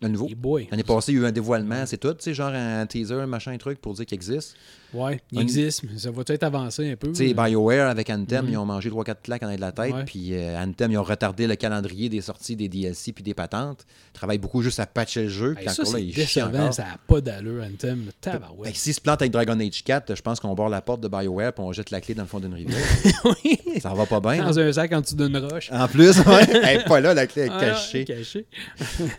de 0.01 0.09
nouveau? 0.09 0.29
Boy. 0.37 0.69
L'année 0.71 0.83
passée, 0.85 1.13
il 1.13 1.17
y 1.17 1.19
a 1.19 1.23
eu 1.23 1.27
un 1.27 1.33
dévoilement, 1.33 1.85
c'est 1.87 1.99
tout, 1.99 2.13
tu 2.15 2.23
sais, 2.23 2.35
genre 2.35 2.53
un 2.53 2.87
teaser, 2.87 3.15
un 3.15 3.27
machin, 3.27 3.53
un 3.53 3.59
truc 3.59 3.81
pour 3.81 3.95
dire 3.95 4.07
qu'il 4.07 4.15
existe. 4.17 4.57
Ouais, 4.95 5.21
il 5.33 5.39
Un- 5.39 5.43
existe, 5.43 5.83
mais 5.83 5.99
ça 5.99 6.11
va 6.11 6.25
peut-être 6.25 6.45
avancer 6.45 6.91
un 6.91 6.97
peu. 6.97 7.09
Tu 7.13 7.29
sais. 7.29 7.35
BioWare 7.35 7.89
avec 7.91 8.09
Anthem, 8.09 8.47
Mhm. 8.47 8.53
ils 8.53 8.57
ont 8.57 8.65
mangé 8.65 8.89
3-4 8.89 9.21
claques 9.23 9.43
en 9.43 9.55
de 9.55 9.61
la 9.61 9.71
tête. 9.73 9.95
Puis 10.07 10.31
euh, 10.33 10.57
Anthem, 10.59 10.91
ils 10.93 10.97
ont 10.97 11.03
retardé 11.03 11.47
le 11.47 11.57
calendrier 11.57 12.09
des 12.09 12.23
sorties 12.23 12.57
des 12.57 12.69
DLC 12.71 13.13
puis 13.13 13.23
des 13.23 13.35
patentes. 13.35 13.85
Ils 14.11 14.13
travaillent 14.15 14.39
beaucoup 14.39 14.63
juste 14.63 14.81
à 14.81 14.87
patcher 14.87 15.25
le 15.25 15.29
jeu. 15.29 15.51
Hey, 15.59 15.67
Puis 15.67 15.75
ça, 15.75 15.83
encore 15.83 15.93
là, 15.93 15.99
ils 16.01 16.27
chient 16.27 16.43
encore. 16.43 16.73
Ça 16.73 16.85
n'a 16.85 16.97
pas 17.07 17.21
d'allure, 17.21 17.63
Anthem. 17.65 18.07
Tabarouette. 18.21 18.75
S'ils 18.77 18.95
se 18.95 19.01
plantent 19.03 19.21
avec 19.21 19.31
Dragon 19.33 19.61
Age 19.61 19.85
4, 19.85 20.15
je 20.17 20.23
pense 20.23 20.41
qu'on 20.41 20.55
barre 20.55 20.71
la 20.71 20.81
porte 20.81 21.03
de 21.03 21.09
BioWare 21.09 21.53
puis 21.53 21.63
on 21.63 21.73
jette 21.73 21.91
la 21.91 22.01
clé 22.01 22.15
dans 22.15 22.23
le 22.23 22.29
fond 22.29 22.41
d'une 22.41 22.55
rivière. 22.55 22.79
oui. 23.45 23.59
ça 23.83 23.93
va 23.93 24.07
pas 24.07 24.21
bien. 24.21 24.43
Dans 24.43 24.59
hein? 24.59 24.63
un 24.69 24.73
sac 24.73 24.91
en 24.95 25.03
dessous 25.03 25.17
d'une 25.17 25.37
roche. 25.37 25.71
En 25.71 25.87
plus, 25.87 26.19
ouais, 26.21 26.47
elle 26.65 26.81
est 26.81 26.85
pas 26.85 27.01
là, 27.01 27.13
la 27.13 27.27
clé 27.27 27.43
est 27.43 27.51
Ah, 27.53 27.61
cachée. 27.61 28.05
caché. 28.07 28.47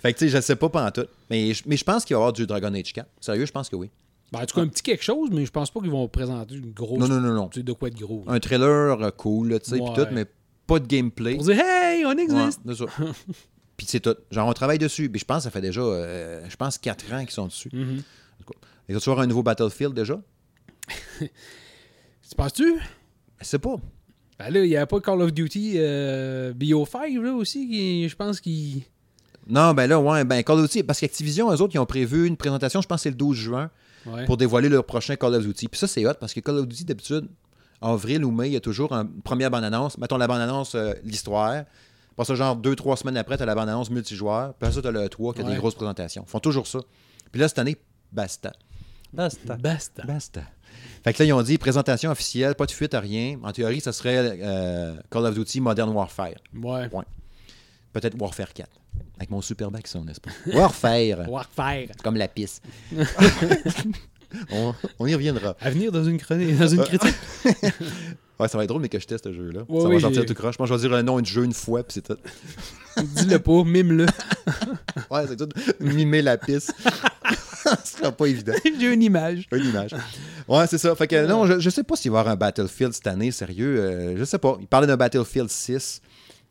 Fait 0.01 0.13
que 0.13 0.17
tu 0.17 0.25
sais, 0.29 0.35
je 0.37 0.41
sais 0.41 0.55
pas 0.55 0.68
pas 0.69 0.85
en 0.87 0.91
tout. 0.91 1.05
Mais, 1.29 1.53
je- 1.53 1.63
mais 1.65 1.77
je 1.77 1.83
pense 1.83 2.05
qu'il 2.05 2.15
va 2.15 2.19
y 2.19 2.21
avoir 2.21 2.33
du 2.33 2.45
Dragon 2.47 2.73
Age 2.73 2.93
4. 2.93 3.07
Sérieux, 3.19 3.45
je 3.45 3.51
pense 3.51 3.69
que 3.69 3.75
oui. 3.75 3.89
Ben, 4.31 4.39
en 4.41 4.45
tout 4.45 4.55
cas, 4.55 4.61
un 4.61 4.67
petit 4.67 4.83
quelque 4.83 5.03
chose, 5.03 5.29
mais 5.31 5.45
je 5.45 5.51
pense 5.51 5.71
pas 5.71 5.79
qu'ils 5.79 5.89
vont 5.89 6.07
présenter 6.07 6.55
une 6.55 6.71
grosse. 6.71 6.99
Non, 6.99 7.07
non, 7.07 7.19
non, 7.19 7.33
non. 7.33 7.47
Tu 7.49 7.59
sais, 7.59 7.63
de 7.63 7.73
quoi 7.73 7.87
être 7.87 7.99
gros. 7.99 8.23
Un 8.27 8.39
trailer 8.39 9.01
euh, 9.01 9.09
cool, 9.11 9.59
tu 9.59 9.71
sais, 9.71 9.77
puis 9.77 9.81
Ouais. 9.89 9.95
tout, 9.95 10.07
mais 10.11 10.25
pas 10.67 10.79
de 10.79 10.85
gameplay. 10.87 11.35
Pour 11.35 11.45
dire, 11.45 11.59
hey, 11.59 12.05
on 12.05 12.09
Ouais, 12.15 12.23
existe. 12.23 12.59
ça. 12.75 12.85
Puis 13.77 13.87
c'est 13.87 14.01
tout. 14.01 14.15
Genre, 14.29 14.45
on 14.47 14.53
travaille 14.53 14.77
dessus. 14.77 15.09
Mais 15.11 15.17
je 15.19 15.25
pense 15.25 15.37
que 15.37 15.43
ça 15.43 15.49
fait 15.51 15.61
déjà, 15.61 15.79
euh, 15.81 16.41
je 16.49 16.55
pense, 16.57 16.77
4 16.77 17.13
ans 17.13 17.21
qu'ils 17.21 17.31
sont 17.31 17.47
dessus. 17.47 17.69
Mhm. 17.73 18.03
Il 18.89 18.93
va 18.95 18.99
tu 19.01 19.09
avoir 19.09 19.23
un 19.23 19.27
nouveau 19.27 19.41
Battlefield 19.41 19.93
déjà? 19.95 20.19
Tu 21.19 22.35
penses-tu? 22.35 22.75
Je 23.39 23.45
sais 23.45 23.59
pas. 23.59 23.75
Ben 24.37 24.49
là, 24.51 24.63
il 24.63 24.69
n'y 24.69 24.75
a 24.77 24.85
pas 24.85 24.99
Call 25.01 25.21
of 25.21 25.33
Duty 25.33 25.73
euh, 25.77 26.53
BO5 26.53 27.21
là 27.21 27.33
aussi, 27.33 27.67
qui, 27.67 28.07
je 28.09 28.15
pense 28.15 28.39
qu'il. 28.39 28.83
Non, 29.49 29.73
ben 29.73 29.87
là, 29.87 29.99
ouais, 29.99 30.23
ben 30.23 30.43
Call 30.43 30.59
of 30.59 30.63
Duty, 30.69 30.83
parce 30.83 30.99
qu'Activision, 30.99 31.51
eux 31.51 31.61
autres, 31.61 31.73
ils 31.75 31.79
ont 31.79 31.85
prévu 31.85 32.27
une 32.27 32.37
présentation, 32.37 32.81
je 32.81 32.87
pense 32.87 32.97
que 32.99 33.03
c'est 33.03 33.09
le 33.09 33.15
12 33.15 33.35
juin, 33.35 33.69
Ouais. 34.05 34.25
pour 34.25 34.37
dévoiler 34.37 34.69
leur 34.69 34.85
prochain 34.85 35.15
Call 35.15 35.33
of 35.35 35.43
Duty. 35.45 35.67
Puis 35.67 35.79
ça, 35.79 35.87
c'est 35.87 36.05
hot, 36.05 36.13
parce 36.19 36.33
que 36.33 36.39
Call 36.39 36.57
of 36.57 36.67
Duty, 36.67 36.85
d'habitude, 36.85 37.27
avril 37.81 38.23
ou 38.23 38.31
mai, 38.31 38.47
il 38.49 38.53
y 38.53 38.55
a 38.55 38.59
toujours 38.61 38.93
une 38.93 39.21
première 39.21 39.49
bande-annonce. 39.51 39.97
Mettons 39.97 40.17
la 40.17 40.27
bande-annonce, 40.27 40.75
euh, 40.75 40.93
l'histoire. 41.03 41.63
Pas 42.15 42.25
ça, 42.25 42.35
genre 42.35 42.55
deux, 42.55 42.75
trois 42.75 42.95
semaines 42.97 43.17
après, 43.17 43.37
tu 43.37 43.43
as 43.43 43.45
la 43.45 43.55
bande-annonce 43.55 43.89
multijoueur. 43.89 44.53
Puis 44.53 44.67
après 44.67 44.71
ça, 44.73 44.81
tu 44.81 44.87
as 44.87 44.91
le 44.91 45.07
3 45.09 45.33
qui 45.33 45.41
a 45.41 45.43
Ouais. 45.45 45.51
des 45.51 45.57
grosses 45.57 45.75
présentations. 45.75 46.23
Ils 46.27 46.29
font 46.29 46.39
toujours 46.39 46.67
ça. 46.67 46.79
Puis 47.31 47.39
là, 47.41 47.47
cette 47.47 47.59
année, 47.59 47.77
basta. 48.11 48.51
Basta. 49.13 49.55
Basta. 49.55 50.03
Basta. 50.05 50.41
Fait 51.03 51.13
que 51.13 51.23
là, 51.23 51.25
ils 51.27 51.33
ont 51.33 51.41
dit 51.41 51.57
présentation 51.57 52.11
officielle, 52.11 52.55
pas 52.55 52.65
de 52.65 52.71
fuite 52.71 52.93
à 52.93 52.99
rien. 52.99 53.39
En 53.43 53.51
théorie, 53.53 53.79
ça 53.81 53.91
serait 53.93 54.37
euh, 54.41 54.95
Call 55.09 55.25
of 55.25 55.33
Duty 55.35 55.61
Modern 55.61 55.89
Warfare. 55.91 56.35
Ouais. 56.53 56.89
Peut-être 57.93 58.19
Warfare 58.21 58.53
4. 58.53 58.69
Avec 59.17 59.29
mon 59.29 59.41
super 59.41 59.69
accent, 59.75 60.03
n'est-ce 60.03 60.21
pas? 60.21 60.31
Warfare. 60.53 61.27
Warfare. 61.29 61.87
Comme 62.03 62.15
la 62.15 62.27
pisse. 62.27 62.61
on, 64.51 64.73
on 64.99 65.07
y 65.07 65.13
reviendra. 65.13 65.55
À 65.59 65.69
venir 65.69 65.91
dans 65.91 66.03
une 66.03 66.17
chronique, 66.17 66.57
dans 66.57 66.67
une 66.67 66.83
critique. 66.83 67.15
Ouais, 68.39 68.47
ça 68.47 68.57
va 68.57 68.63
être 68.63 68.69
drôle, 68.69 68.81
mais 68.81 68.87
que 68.87 68.97
je 68.97 69.05
teste 69.05 69.25
ce 69.25 69.33
jeu-là. 69.33 69.63
Ouais, 69.67 69.81
ça 69.81 69.87
oui, 69.89 69.95
va 69.95 69.99
sortir 69.99 70.25
tout 70.25 70.33
croche. 70.33 70.57
Moi, 70.57 70.65
je 70.65 70.73
vais 70.73 70.79
dire 70.79 70.91
le 70.91 71.01
nom 71.01 71.19
du 71.19 71.29
jeu 71.29 71.43
une 71.43 71.51
fois, 71.53 71.83
puis 71.83 71.95
c'est 71.95 72.07
tout. 72.07 72.15
Dis-le 73.17 73.37
pas, 73.37 73.65
mime-le. 73.65 74.05
Ouais, 75.11 75.25
c'est 75.27 75.35
tout. 75.35 75.49
Mimer 75.81 76.21
la 76.21 76.37
pisse. 76.37 76.71
Ce 77.83 77.97
sera 77.97 78.13
pas 78.13 78.27
évident. 78.27 78.53
J'ai 78.63 78.93
une 78.93 79.03
image. 79.03 79.45
Une 79.51 79.65
image. 79.65 79.93
Ouais, 80.47 80.65
c'est 80.67 80.77
ça. 80.77 80.95
Fait 80.95 81.05
que 81.07 81.25
non, 81.27 81.45
je, 81.47 81.59
je 81.59 81.69
sais 81.69 81.83
pas 81.83 81.97
s'il 81.97 82.11
va 82.11 82.19
y 82.19 82.21
avoir 82.21 82.33
un 82.33 82.37
Battlefield 82.37 82.93
cette 82.93 83.07
année, 83.07 83.31
sérieux. 83.31 83.77
euh, 83.77 84.15
je 84.17 84.23
sais 84.23 84.37
pas. 84.39 84.55
Il 84.61 84.67
parlait 84.67 84.87
d'un 84.87 84.95
Battlefield 84.95 85.49
6. 85.49 86.01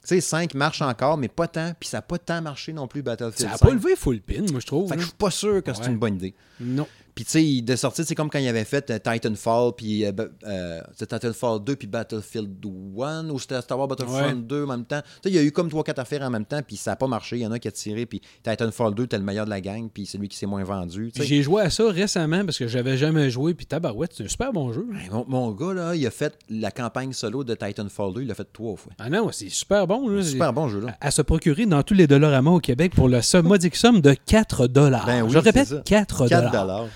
Tu 0.09 0.15
sais, 0.15 0.21
5 0.23 0.55
marche 0.55 0.81
encore, 0.81 1.19
mais 1.19 1.29
pas 1.29 1.49
tant. 1.49 1.75
Puis 1.79 1.91
ça 1.91 1.99
n'a 1.99 2.03
pas 2.03 2.17
tant 2.17 2.41
marché 2.41 2.73
non 2.73 2.89
plus, 2.89 3.03
Battlefield 3.03 3.39
Ça 3.39 3.49
n'a 3.49 3.59
5. 3.59 3.67
pas 3.69 3.75
levé 3.75 3.95
full 3.95 4.23
pin, 4.23 4.41
moi, 4.51 4.59
je 4.61 4.67
trouve. 4.67 4.89
Fait 4.89 4.95
que 4.95 5.03
je 5.03 5.07
suis 5.09 5.15
pas 5.15 5.31
sûr 5.31 5.63
que 5.63 5.75
c'est 5.75 5.85
une 5.85 5.99
bonne 5.99 6.15
idée. 6.15 6.35
Non. 6.61 6.87
Puis 7.19 7.25
tu 7.25 7.33
sais, 7.33 7.63
de 7.63 7.75
sortie, 7.75 8.05
c'est 8.05 8.15
comme 8.15 8.31
quand 8.31 8.39
il 8.39 8.47
avait 8.47 8.63
fait 8.63 8.89
euh, 8.93 8.99
Titanfall, 9.01 9.73
puis 9.77 10.05
euh, 10.05 10.13
euh, 10.47 10.81
Titanfall 10.97 11.65
2, 11.65 11.75
puis 11.75 11.89
Battlefield 11.89 12.65
1, 12.97 13.31
ou 13.31 13.41
c'était 13.41 13.61
Star 13.61 13.77
Wars 13.77 13.89
Battlefront 13.89 14.19
Ouais. 14.19 14.35
2 14.37 14.63
en 14.63 14.67
même 14.69 14.85
temps. 14.85 15.01
Tu 15.01 15.11
sais, 15.25 15.31
il 15.31 15.35
y 15.35 15.39
a 15.39 15.43
eu 15.43 15.51
comme 15.51 15.67
3-4 15.69 15.99
affaires 15.99 16.23
en 16.23 16.31
même 16.31 16.45
temps, 16.45 16.61
puis 16.65 16.77
ça 16.77 16.93
n'a 16.93 16.97
pas 16.97 17.09
marché. 17.09 17.35
Il 17.39 17.43
y 17.43 17.47
en 17.49 17.51
a 17.51 17.59
qui 17.59 17.67
a 17.67 17.73
tiré, 17.73 18.07
puis 18.07 18.21
Titanfall 18.45 18.95
2, 18.95 19.09
t'es 19.09 19.19
le 19.19 19.25
meilleur 19.25 19.47
de 19.47 19.51
la 19.51 19.61
gang, 19.61 19.89
puis 19.93 20.07
celui 20.07 20.29
qui 20.29 20.37
s'est 20.37 20.47
moins 20.47 20.63
vendu. 20.63 21.11
J'ai 21.17 21.43
joué 21.43 21.63
à 21.63 21.71
ça 21.71 21.91
récemment 21.91 22.45
parce 22.45 22.57
que 22.57 22.69
j'avais 22.69 22.97
jamais 22.97 23.31
joué, 23.31 23.53
puis 23.53 23.67
tabarouette, 23.67 24.13
c'est 24.15 24.23
un 24.23 24.29
super 24.29 24.53
bon 24.53 24.73
jeu. 24.73 24.87
Hey, 24.95 25.11
Mon, 25.11 25.25
mon 25.27 25.51
gars, 25.51 25.75
là, 25.75 25.97
il 25.97 26.07
a 26.07 26.13
fait 26.13 26.39
la 26.49 26.71
campagne 26.71 27.13
solo 27.13 27.43
de 27.43 27.57
Titanfall 27.57 28.15
2, 28.15 28.23
il 28.23 28.29
l'a 28.29 28.37
fait 28.37 28.47
trois 28.53 28.77
fois. 28.77 28.93
Ah 28.97 29.11
non, 29.11 29.31
c'est 29.33 29.49
super 29.49 29.89
bon. 29.89 30.09
Là. 30.09 30.23
Super 30.23 30.53
bon 30.53 30.69
jeu, 30.69 30.79
là. 30.83 30.97
À 31.01 31.11
se 31.11 31.23
procurer 31.23 31.67
dans 31.67 31.83
tous 31.83 31.95
les 31.95 32.07
Dollarama 32.07 32.53
au 32.53 32.61
Québec 32.61 32.95
pour 32.95 33.09
la 33.09 33.23
modique 33.43 33.75
somme 33.75 34.01
de 34.01 34.15
4 34.15 34.69
dollars. 34.69 35.05
Ben 35.05 35.23
oui, 35.23 35.31
Je 35.33 35.39
répète, 35.39 35.67
c'est 35.67 35.75
ça. 35.75 35.83
4 35.85 36.29
4 36.29 36.53
dollars. 36.53 36.87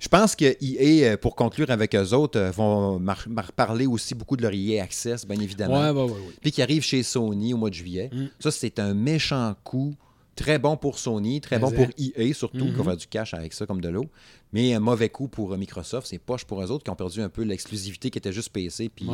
Je 0.00 0.08
pense 0.08 0.34
que 0.34 0.56
EA, 0.60 1.12
euh, 1.12 1.16
pour 1.18 1.36
conclure 1.36 1.70
avec 1.70 1.94
eux 1.94 2.12
autres, 2.14 2.38
euh, 2.38 2.50
vont 2.50 3.00
parler 3.54 3.86
aussi 3.86 4.14
beaucoup 4.14 4.36
de 4.36 4.42
leur 4.42 4.52
EA 4.52 4.82
Access, 4.82 5.26
bien 5.26 5.38
évidemment. 5.38 5.78
Ouais, 5.78 5.90
ouais, 5.90 6.10
ouais, 6.10 6.18
ouais. 6.18 6.34
puis 6.40 6.50
qui 6.52 6.62
arrive 6.62 6.82
chez 6.82 7.02
Sony 7.02 7.52
au 7.54 7.58
mois 7.58 7.68
de 7.70 7.74
juillet. 7.74 8.08
Mm. 8.12 8.26
Ça, 8.38 8.50
c'est 8.50 8.78
un 8.78 8.94
méchant 8.94 9.54
coup. 9.62 9.94
Très 10.36 10.58
bon 10.58 10.74
pour 10.78 10.98
Sony, 10.98 11.42
très 11.42 11.56
Mais 11.56 11.62
bon 11.62 11.70
pour 11.72 11.86
EA 11.98 12.32
surtout, 12.32 12.64
Mhm. 12.64 12.70
qui 12.70 12.76
va 12.78 12.84
faire 12.84 12.96
du 12.96 13.06
cash 13.08 13.34
avec 13.34 13.52
ça 13.52 13.66
comme 13.66 13.82
de 13.82 13.90
l'eau. 13.90 14.06
Mais 14.54 14.72
un 14.72 14.80
mauvais 14.80 15.10
coup 15.10 15.28
pour 15.28 15.52
euh, 15.52 15.58
Microsoft. 15.58 16.06
C'est 16.06 16.18
poche 16.18 16.46
pour 16.46 16.62
eux 16.62 16.70
autres 16.70 16.82
qui 16.84 16.88
ont 16.90 16.94
perdu 16.96 17.20
un 17.20 17.28
peu 17.28 17.42
l'exclusivité 17.42 18.08
qui 18.10 18.16
était 18.16 18.32
juste 18.32 18.48
PC 18.50 18.88
puis 18.88 19.06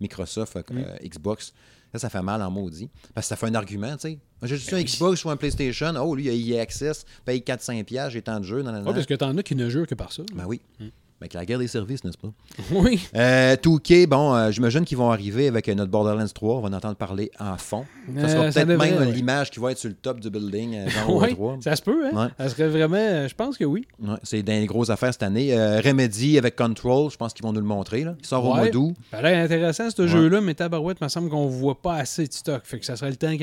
Microsoft, 0.00 0.54
Mm. 0.56 0.76
euh, 0.76 0.96
Xbox. 1.08 1.54
Ça, 1.94 2.00
ça 2.00 2.10
fait 2.10 2.22
mal 2.22 2.42
en 2.42 2.50
maudit. 2.50 2.90
Parce 3.14 3.26
que 3.26 3.28
ça 3.28 3.36
fait 3.36 3.46
un 3.46 3.54
argument, 3.54 3.92
tu 3.92 4.00
sais. 4.00 4.18
Moi, 4.40 4.48
J'ai 4.48 4.56
juste 4.56 4.68
Ben 4.70 4.78
un 4.78 4.80
oui. 4.80 4.84
Xbox 4.84 5.24
ou 5.24 5.30
un 5.30 5.36
PlayStation. 5.36 5.94
Oh, 5.96 6.16
lui, 6.16 6.24
il 6.24 6.52
a 6.52 6.58
EA 6.58 6.62
Access, 6.62 7.04
paye 7.24 7.38
4-5$, 7.40 8.10
j'ai 8.10 8.20
tant 8.20 8.40
de 8.40 8.44
jeux. 8.44 8.62
Non, 8.62 8.72
non. 8.72 8.80
Ouais, 8.80 8.92
parce 8.92 9.06
que 9.06 9.14
t'en 9.14 9.36
as 9.38 9.42
qui 9.44 9.54
ne 9.54 9.68
jurent 9.68 9.86
que 9.86 9.94
par 9.94 10.12
ça. 10.12 10.24
Ben 10.34 10.44
oui. 10.44 10.60
Mm. 10.80 10.86
Avec 11.24 11.32
la 11.32 11.46
guerre 11.46 11.58
des 11.58 11.68
services, 11.68 12.04
n'est-ce 12.04 12.18
pas? 12.18 12.28
Oui. 12.70 13.00
Euh, 13.16 13.56
2K, 13.56 14.06
bon, 14.06 14.34
euh, 14.34 14.50
j'imagine 14.50 14.84
qu'ils 14.84 14.98
vont 14.98 15.10
arriver 15.10 15.48
avec 15.48 15.66
euh, 15.70 15.74
notre 15.74 15.90
Borderlands 15.90 16.26
3. 16.28 16.56
On 16.56 16.60
va 16.60 16.68
en 16.68 16.72
entendre 16.74 16.96
parler 16.96 17.30
en 17.40 17.56
fond. 17.56 17.86
Ça 18.20 18.28
sera 18.28 18.42
Euh, 18.44 18.52
peut-être 18.52 18.66
même 18.68 18.78
ouais. 18.78 19.10
l'image 19.10 19.50
qui 19.50 19.58
va 19.58 19.72
être 19.72 19.78
sur 19.78 19.88
le 19.88 19.94
top 19.94 20.20
du 20.20 20.28
building, 20.28 20.74
euh, 20.76 20.88
genre 20.90 21.08
au 21.16 21.20
Oui, 21.22 21.32
3. 21.32 21.56
ça 21.64 21.76
se 21.76 21.80
peut, 21.80 22.06
hein? 22.12 22.24
Ouais. 22.26 22.28
Ça 22.38 22.50
serait 22.50 22.68
vraiment. 22.68 23.26
Je 23.26 23.34
pense 23.34 23.56
que 23.56 23.64
oui. 23.64 23.86
Ouais, 24.02 24.16
c'est 24.22 24.46
les 24.46 24.66
grosses 24.66 24.90
affaires 24.90 25.14
cette 25.14 25.22
année. 25.22 25.54
Remedy 25.80 26.36
avec 26.36 26.56
Control, 26.56 27.10
je 27.10 27.16
pense 27.16 27.32
qu'ils 27.32 27.46
vont 27.46 27.54
nous 27.54 27.60
le 27.60 27.66
montrer. 27.66 28.04
Là. 28.04 28.14
Il 28.20 28.26
sort 28.26 28.44
au 28.44 28.54
mois 28.54 28.68
d'août. 28.68 28.94
Ça 29.10 29.16
a 29.18 29.22
l'air 29.22 29.42
intéressant, 29.46 29.88
ce 29.88 30.06
jeu-là, 30.06 30.42
mais 30.42 30.52
tabarouette, 30.52 30.98
il 31.00 31.04
me 31.04 31.08
semble 31.08 31.30
qu'on 31.30 31.46
voit 31.46 31.80
pas 31.80 31.94
assez 31.94 32.26
de 32.26 32.32
stock. 32.34 32.60
Fait 32.64 32.78
que 32.78 32.84
ça 32.84 32.96
serait 32.96 33.08
le 33.10 33.16
temps 33.16 33.30
ait. 33.30 33.38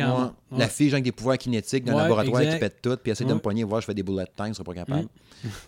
La 0.55 0.67
fille, 0.67 0.89
genre, 0.89 0.95
avec 0.97 1.05
des 1.05 1.11
pouvoirs 1.11 1.39
kinétiques 1.39 1.87
Ouais, 1.87 1.95
laboratoire 1.95 2.41
exact. 2.41 2.53
qui 2.53 2.59
pète 2.59 2.81
tout, 2.83 2.95
puis 3.01 3.11
essaie 3.11 3.25
de 3.25 3.33
me 3.33 3.39
poigner, 3.39 3.63
voir, 3.63 3.81
je 3.81 3.87
fais 3.87 3.95
des 3.95 4.03
bullet 4.03 4.25
time, 4.37 4.49
je 4.49 4.53
serai 4.53 4.63
pas 4.65 4.73
capable. 4.75 5.07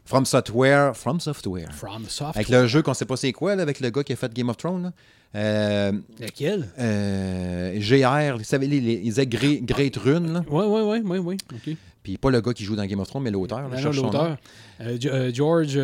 From 0.05 0.23
Software, 0.25 0.95
From 0.95 1.19
Software. 1.19 1.71
From 1.73 2.02
Soft. 2.09 2.35
Avec 2.35 2.49
le 2.49 2.67
jeu 2.67 2.81
qu'on 2.81 2.93
sait 2.93 3.05
pas 3.05 3.17
c'est 3.17 3.31
quoi, 3.31 3.55
là, 3.55 3.61
avec 3.63 3.79
le 3.79 3.89
gars 3.89 4.03
qui 4.03 4.13
a 4.13 4.15
fait 4.15 4.33
Game 4.33 4.49
of 4.49 4.57
Thrones. 4.57 4.91
Euh, 5.35 5.91
Lequel? 6.19 6.67
euh, 6.79 7.79
GR, 7.79 8.37
vous 8.37 8.43
savez, 8.43 8.67
les, 8.67 8.79
les, 8.79 9.27
Great, 9.27 9.65
Great 9.65 9.97
Rune. 9.97 10.43
Oui, 10.49 10.65
oui, 10.67 11.01
oui, 11.03 11.17
oui. 11.17 11.37
OK. 11.51 11.75
puis 12.03 12.17
pas 12.17 12.29
le 12.29 12.41
gars 12.41 12.53
qui 12.53 12.63
joue 12.63 12.75
dans 12.75 12.85
Game 12.85 12.99
of 12.99 13.07
Thrones, 13.07 13.23
mais 13.23 13.31
l'auteur. 13.31 13.67
nom. 13.67 13.91
l'auteur. 13.91 14.37
Euh, 14.81 14.97
euh, 15.05 15.31
George. 15.33 15.79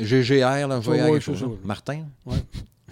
GGR, 0.00 0.66
là, 0.68 0.80
GR. 0.80 1.48
Martin? 1.64 2.04
Ouais. 2.24 2.38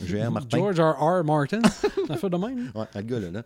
GR 0.02 0.30
Martin. 0.30 0.58
George 0.58 0.80
R. 0.80 1.20
R. 1.20 1.24
Martin. 1.24 1.62
Ça 2.06 2.16
fait 2.16 2.28
de 2.28 2.36
même. 2.36 2.70
Ouais, 2.74 2.84
le 2.94 3.02
gars 3.02 3.18
là. 3.18 3.30
là. 3.30 3.42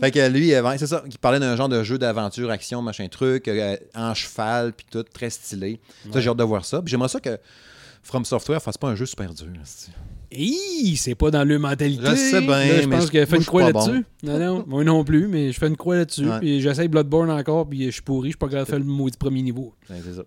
Fait 0.00 0.10
que 0.10 0.28
lui, 0.28 0.50
c'est 0.78 0.86
ça, 0.86 1.02
il 1.06 1.18
parlait 1.18 1.40
d'un 1.40 1.56
genre 1.56 1.68
de 1.68 1.82
jeu 1.82 1.98
d'aventure, 1.98 2.50
action, 2.50 2.82
machin 2.82 3.08
truc, 3.08 3.48
euh, 3.48 3.76
en 3.94 4.12
cheval, 4.14 4.72
puis 4.72 4.86
tout, 4.90 5.02
très 5.02 5.30
stylé. 5.30 5.80
Ça, 6.12 6.20
j'ai 6.20 6.28
hâte 6.28 6.36
de 6.36 6.44
voir 6.44 6.64
ça. 6.64 6.80
Puis 6.82 6.90
j'aimerais 6.90 7.08
ça 7.08 7.20
que 7.20 7.38
From 8.04 8.24
Software 8.24 8.62
fasse 8.62 8.78
pas 8.78 8.88
un 8.88 8.94
jeu 8.94 9.06
super 9.06 9.32
dur. 9.34 9.48
c'est- 9.64 9.90
Hi, 10.36 10.96
c'est 10.96 11.14
pas 11.14 11.30
dans 11.30 11.44
le 11.44 11.58
mentalité. 11.58 12.02
Je 12.04 12.14
sais 12.14 12.40
bien, 12.40 12.66
Là, 12.66 12.82
je 12.82 12.88
pense 12.88 13.06
je- 13.06 13.10
qu'elle 13.10 13.26
fait 13.26 13.32
moi, 13.32 13.36
une 13.38 13.42
je 13.42 13.46
croix 13.46 13.62
là-dessus. 13.72 14.04
Non, 14.24 14.38
non, 14.38 14.64
moi 14.66 14.84
non 14.84 15.04
plus, 15.04 15.28
mais 15.28 15.52
je 15.52 15.58
fais 15.58 15.68
une 15.68 15.76
croix 15.76 15.96
là-dessus. 15.96 16.28
Ouais. 16.28 16.40
Puis 16.40 16.60
j'essaye 16.60 16.88
Bloodborne 16.88 17.30
encore, 17.30 17.68
puis 17.68 17.84
je 17.86 17.90
suis 17.90 18.02
pourri, 18.02 18.28
je 18.28 18.32
suis 18.32 18.38
pas 18.38 18.48
capable 18.48 18.66
de 18.66 18.70
faire 18.70 18.78
le 18.80 18.84
maudit 18.84 19.16
premier 19.16 19.42
niveau. 19.42 19.74
Ouais, 19.88 19.96
c'est 20.04 20.14
ça. 20.14 20.22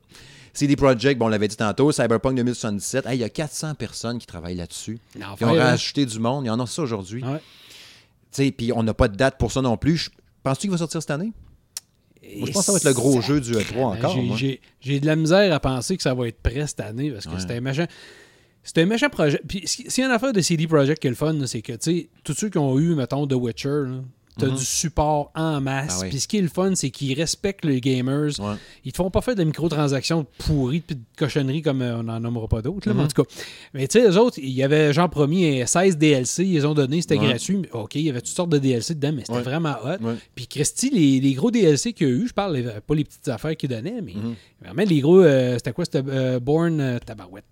CD 0.53 0.75
Projekt, 0.75 1.19
bon, 1.19 1.25
on 1.25 1.29
l'avait 1.29 1.47
dit 1.49 1.57
tantôt, 1.57 1.91
Cyberpunk 1.91 2.35
2077, 2.37 3.05
Hey, 3.05 3.17
il 3.17 3.21
y 3.21 3.23
a 3.23 3.29
400 3.29 3.75
personnes 3.75 4.17
qui 4.17 4.25
travaillent 4.25 4.55
là-dessus. 4.55 4.97
Ils 5.15 5.23
ont 5.23 5.49
hein. 5.49 5.59
rajouté 5.59 6.05
du 6.05 6.19
monde, 6.19 6.45
il 6.45 6.47
y 6.47 6.51
en 6.51 6.59
a 6.59 6.65
ça 6.65 6.81
aujourd'hui. 6.81 7.23
Ouais. 7.23 7.39
Tu 8.31 8.43
sais, 8.45 8.51
Puis 8.51 8.71
on 8.73 8.83
n'a 8.83 8.93
pas 8.93 9.07
de 9.09 9.15
date 9.17 9.37
pour 9.37 9.51
ça 9.51 9.61
non 9.61 9.77
plus. 9.77 9.97
Je- 9.97 10.09
Penses-tu 10.41 10.61
qu'il 10.61 10.71
va 10.71 10.77
sortir 10.77 11.01
cette 11.01 11.11
année? 11.11 11.31
Moi, 12.35 12.47
je 12.47 12.51
pense 12.51 12.61
que 12.61 12.65
ça 12.65 12.71
va 12.73 12.77
être 12.77 12.83
le 12.85 12.93
gros 12.93 13.21
jeu 13.21 13.39
du 13.39 13.51
E3 13.53 13.77
encore. 13.97 14.17
J'ai- 14.37 14.99
de 14.99 15.05
la 15.05 15.15
misère 15.15 15.53
à 15.53 15.59
penser 15.59 15.95
que 15.97 16.03
ça 16.03 16.13
va 16.13 16.27
être 16.27 16.41
prêt 16.41 16.65
cette 16.67 16.81
année 16.81 17.09
parce 17.11 17.25
que 17.25 17.31
Ouais. 17.33 17.39
c'était 17.39 17.55
un 17.55 17.61
méchant. 17.61 17.85
C'est 18.63 18.79
un 18.81 18.85
méchant 18.85 19.09
projet. 19.09 19.41
Puis 19.47 19.61
s'il 19.65 19.85
y 19.97 20.01
a 20.03 20.07
une 20.07 20.11
affaire 20.11 20.33
de 20.33 20.41
CD 20.41 20.67
Projekt 20.67 20.99
qui 21.01 21.07
est 21.07 21.11
le 21.11 21.15
fun, 21.15 21.35
c'est 21.45 21.61
que, 21.61 21.71
tu 21.73 21.77
sais, 22.01 22.09
tous 22.25 22.33
ceux 22.33 22.49
qui 22.49 22.57
ont 22.57 22.77
eu, 22.79 22.95
mettons, 22.95 23.25
The 23.25 23.33
Witcher, 23.33 23.83
là, 23.87 24.01
t'as 24.37 24.47
Mhm. 24.47 24.55
du 24.55 24.63
support 24.65 25.31
en 25.35 25.59
masse. 25.61 25.97
Ah 25.99 26.03
oui. 26.03 26.09
Puis 26.09 26.19
ce 26.19 26.27
qui 26.27 26.37
est 26.37 26.41
le 26.41 26.47
fun, 26.47 26.73
c'est 26.75 26.89
qu'ils 26.89 27.13
respectent 27.19 27.65
les 27.65 27.81
gamers. 27.81 28.39
Ouais. 28.39 28.55
Ils 28.85 28.91
te 28.91 28.97
font 28.97 29.09
pas 29.09 29.21
faire 29.21 29.35
de 29.35 29.43
microtransactions 29.43 30.25
pourries 30.39 30.81
puis 30.81 30.95
de 30.95 31.01
cochonneries 31.17 31.61
comme 31.61 31.81
euh, 31.81 31.97
on 31.97 32.03
n'en 32.03 32.19
nommera 32.19 32.47
pas 32.47 32.61
d'autres, 32.61 32.89
en 32.91 32.93
Mhm. 32.93 33.07
tout 33.07 33.23
cas. 33.23 33.29
Mais 33.73 33.87
tu 33.87 33.99
sais, 33.99 34.07
eux 34.07 34.17
autres, 34.17 34.39
il 34.41 34.49
y 34.51 34.63
avait 34.63 34.91
promis 35.09 35.61
euh, 35.61 35.65
16 35.65 35.97
DLC, 35.97 36.45
ils 36.45 36.65
ont 36.67 36.73
donné, 36.73 37.01
c'était 37.01 37.17
Ouais. 37.17 37.27
gratuit. 37.27 37.61
OK, 37.73 37.95
il 37.95 38.01
y 38.01 38.09
avait 38.09 38.21
toutes 38.21 38.29
sortes 38.35 38.49
de 38.49 38.57
DLC 38.57 38.95
dedans, 38.95 39.11
mais 39.13 39.21
c'était 39.21 39.33
Ouais. 39.33 39.41
vraiment 39.41 39.75
hot. 39.83 39.97
Puis 40.35 40.47
Christy, 40.47 40.89
les, 40.91 41.19
les 41.19 41.33
gros 41.33 41.51
DLC 41.51 41.93
qu'il 41.93 42.07
y 42.07 42.11
a 42.11 42.13
eu, 42.13 42.27
je 42.27 42.33
parle 42.33 42.55
les- 42.57 42.63
pas 42.85 42.95
les 42.95 43.03
petites 43.03 43.27
affaires 43.27 43.55
qu'ils 43.57 43.69
donnaient, 43.69 44.01
mais 44.01 44.13
Mhm. 44.13 44.35
vraiment 44.63 44.83
les 44.89 44.99
gros, 45.01 45.19
euh, 45.21 45.53
c'était 45.55 45.71
quoi? 45.73 45.85
C'était 45.85 46.03
euh, 46.07 46.39
Born 46.39 46.79
euh, 46.79 46.99
Tabarouette. 46.99 47.45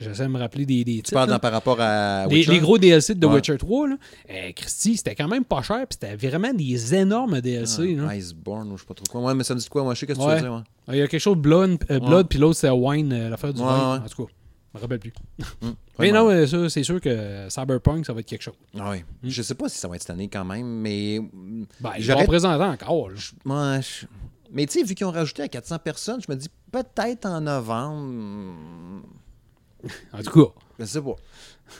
J'essaie 0.00 0.24
de 0.24 0.28
me 0.28 0.38
rappeler 0.38 0.66
des, 0.66 0.84
des 0.84 1.00
Tu 1.02 1.12
parles 1.12 1.30
dans- 1.30 1.38
par 1.38 1.52
rapport 1.52 1.80
à 1.80 2.26
Les, 2.28 2.36
Witcher? 2.36 2.52
les 2.52 2.58
gros 2.60 2.76
DLC 2.78 3.14
de 3.14 3.20
The 3.20 3.24
Ouais. 3.30 3.36
Witcher 3.36 3.56
3, 3.56 3.88
là. 3.88 3.96
Euh, 4.30 4.52
Christy, 4.54 4.96
c'était 4.98 5.14
quand 5.14 5.28
même 5.28 5.44
pas 5.44 5.62
cher, 5.62 5.86
puis 5.88 5.98
c'était 6.00 6.16
vraiment 6.16 6.52
des 6.52 6.94
énormes 6.94 7.40
DLC. 7.40 7.96
Ah, 8.00 8.06
là. 8.08 8.14
Iceborne 8.16 8.70
ou 8.72 8.76
je 8.76 8.82
sais 8.82 8.86
pas 8.86 8.94
trop 8.94 9.06
quoi. 9.10 9.20
Ouais, 9.22 9.34
mais 9.34 9.42
ça 9.44 9.54
me 9.54 9.58
dit 9.60 9.68
quoi? 9.68 9.82
Moi, 9.84 9.94
je 9.94 10.00
sais 10.00 10.06
qu'est-ce 10.06 10.18
que 10.18 10.24
Ouais. 10.24 10.36
tu 10.36 10.42
veux 10.42 10.48
dire. 10.50 10.54
ouais. 10.88 10.94
Il 10.94 10.98
y 10.98 11.02
a 11.02 11.08
quelque 11.08 11.20
chose 11.20 11.36
de 11.36 11.40
Blood, 11.40 11.78
euh, 11.90 11.98
Blood 11.98 12.28
puis 12.28 12.38
l'autre 12.38 12.56
c'était 12.56 12.70
Wine, 12.70 13.12
euh, 13.12 13.28
l'affaire 13.30 13.54
du 13.54 13.60
ouais. 13.60 13.66
En 13.66 14.00
tout 14.08 14.26
cas, 14.26 14.32
je 14.74 14.78
me 14.78 14.80
rappelle 14.82 14.98
plus. 15.00 15.12
Hum. 15.62 15.74
Mais 15.98 16.12
non, 16.12 16.28
euh, 16.28 16.46
ça, 16.46 16.68
c'est 16.68 16.82
sûr 16.82 17.00
que 17.00 17.46
Cyberpunk, 17.48 18.04
ça 18.04 18.12
va 18.12 18.20
être 18.20 18.26
quelque 18.26 18.42
chose. 18.42 18.54
Ah 18.78 18.90
oui. 18.90 19.02
Je 19.24 19.40
sais 19.40 19.54
pas 19.54 19.70
si 19.70 19.78
ça 19.78 19.88
va 19.88 19.96
être 19.96 20.02
cette 20.02 20.10
année 20.10 20.28
quand 20.28 20.44
même, 20.44 20.66
mais. 20.66 21.18
Ben, 21.80 21.92
ils 21.96 22.04
vont 22.04 22.12
J'aurais- 22.12 22.26
présenter 22.26 22.64
encore. 22.64 23.08
Moi, 23.46 23.80
je- 23.80 24.04
Mais 24.52 24.66
tu 24.66 24.78
sais, 24.78 24.84
vu 24.86 24.94
qu'ils 24.94 25.06
ont 25.06 25.10
rajouté 25.10 25.42
à 25.42 25.48
400 25.48 25.78
personnes, 25.78 26.20
je 26.20 26.30
me 26.30 26.36
dis 26.36 26.48
peut-être 26.70 27.24
en 27.26 27.40
novembre. 27.40 28.52
En 30.12 30.22
tout 30.22 30.44
cas, 30.46 30.52
Je 30.78 30.84
sais 30.84 31.00
pas. 31.02 31.16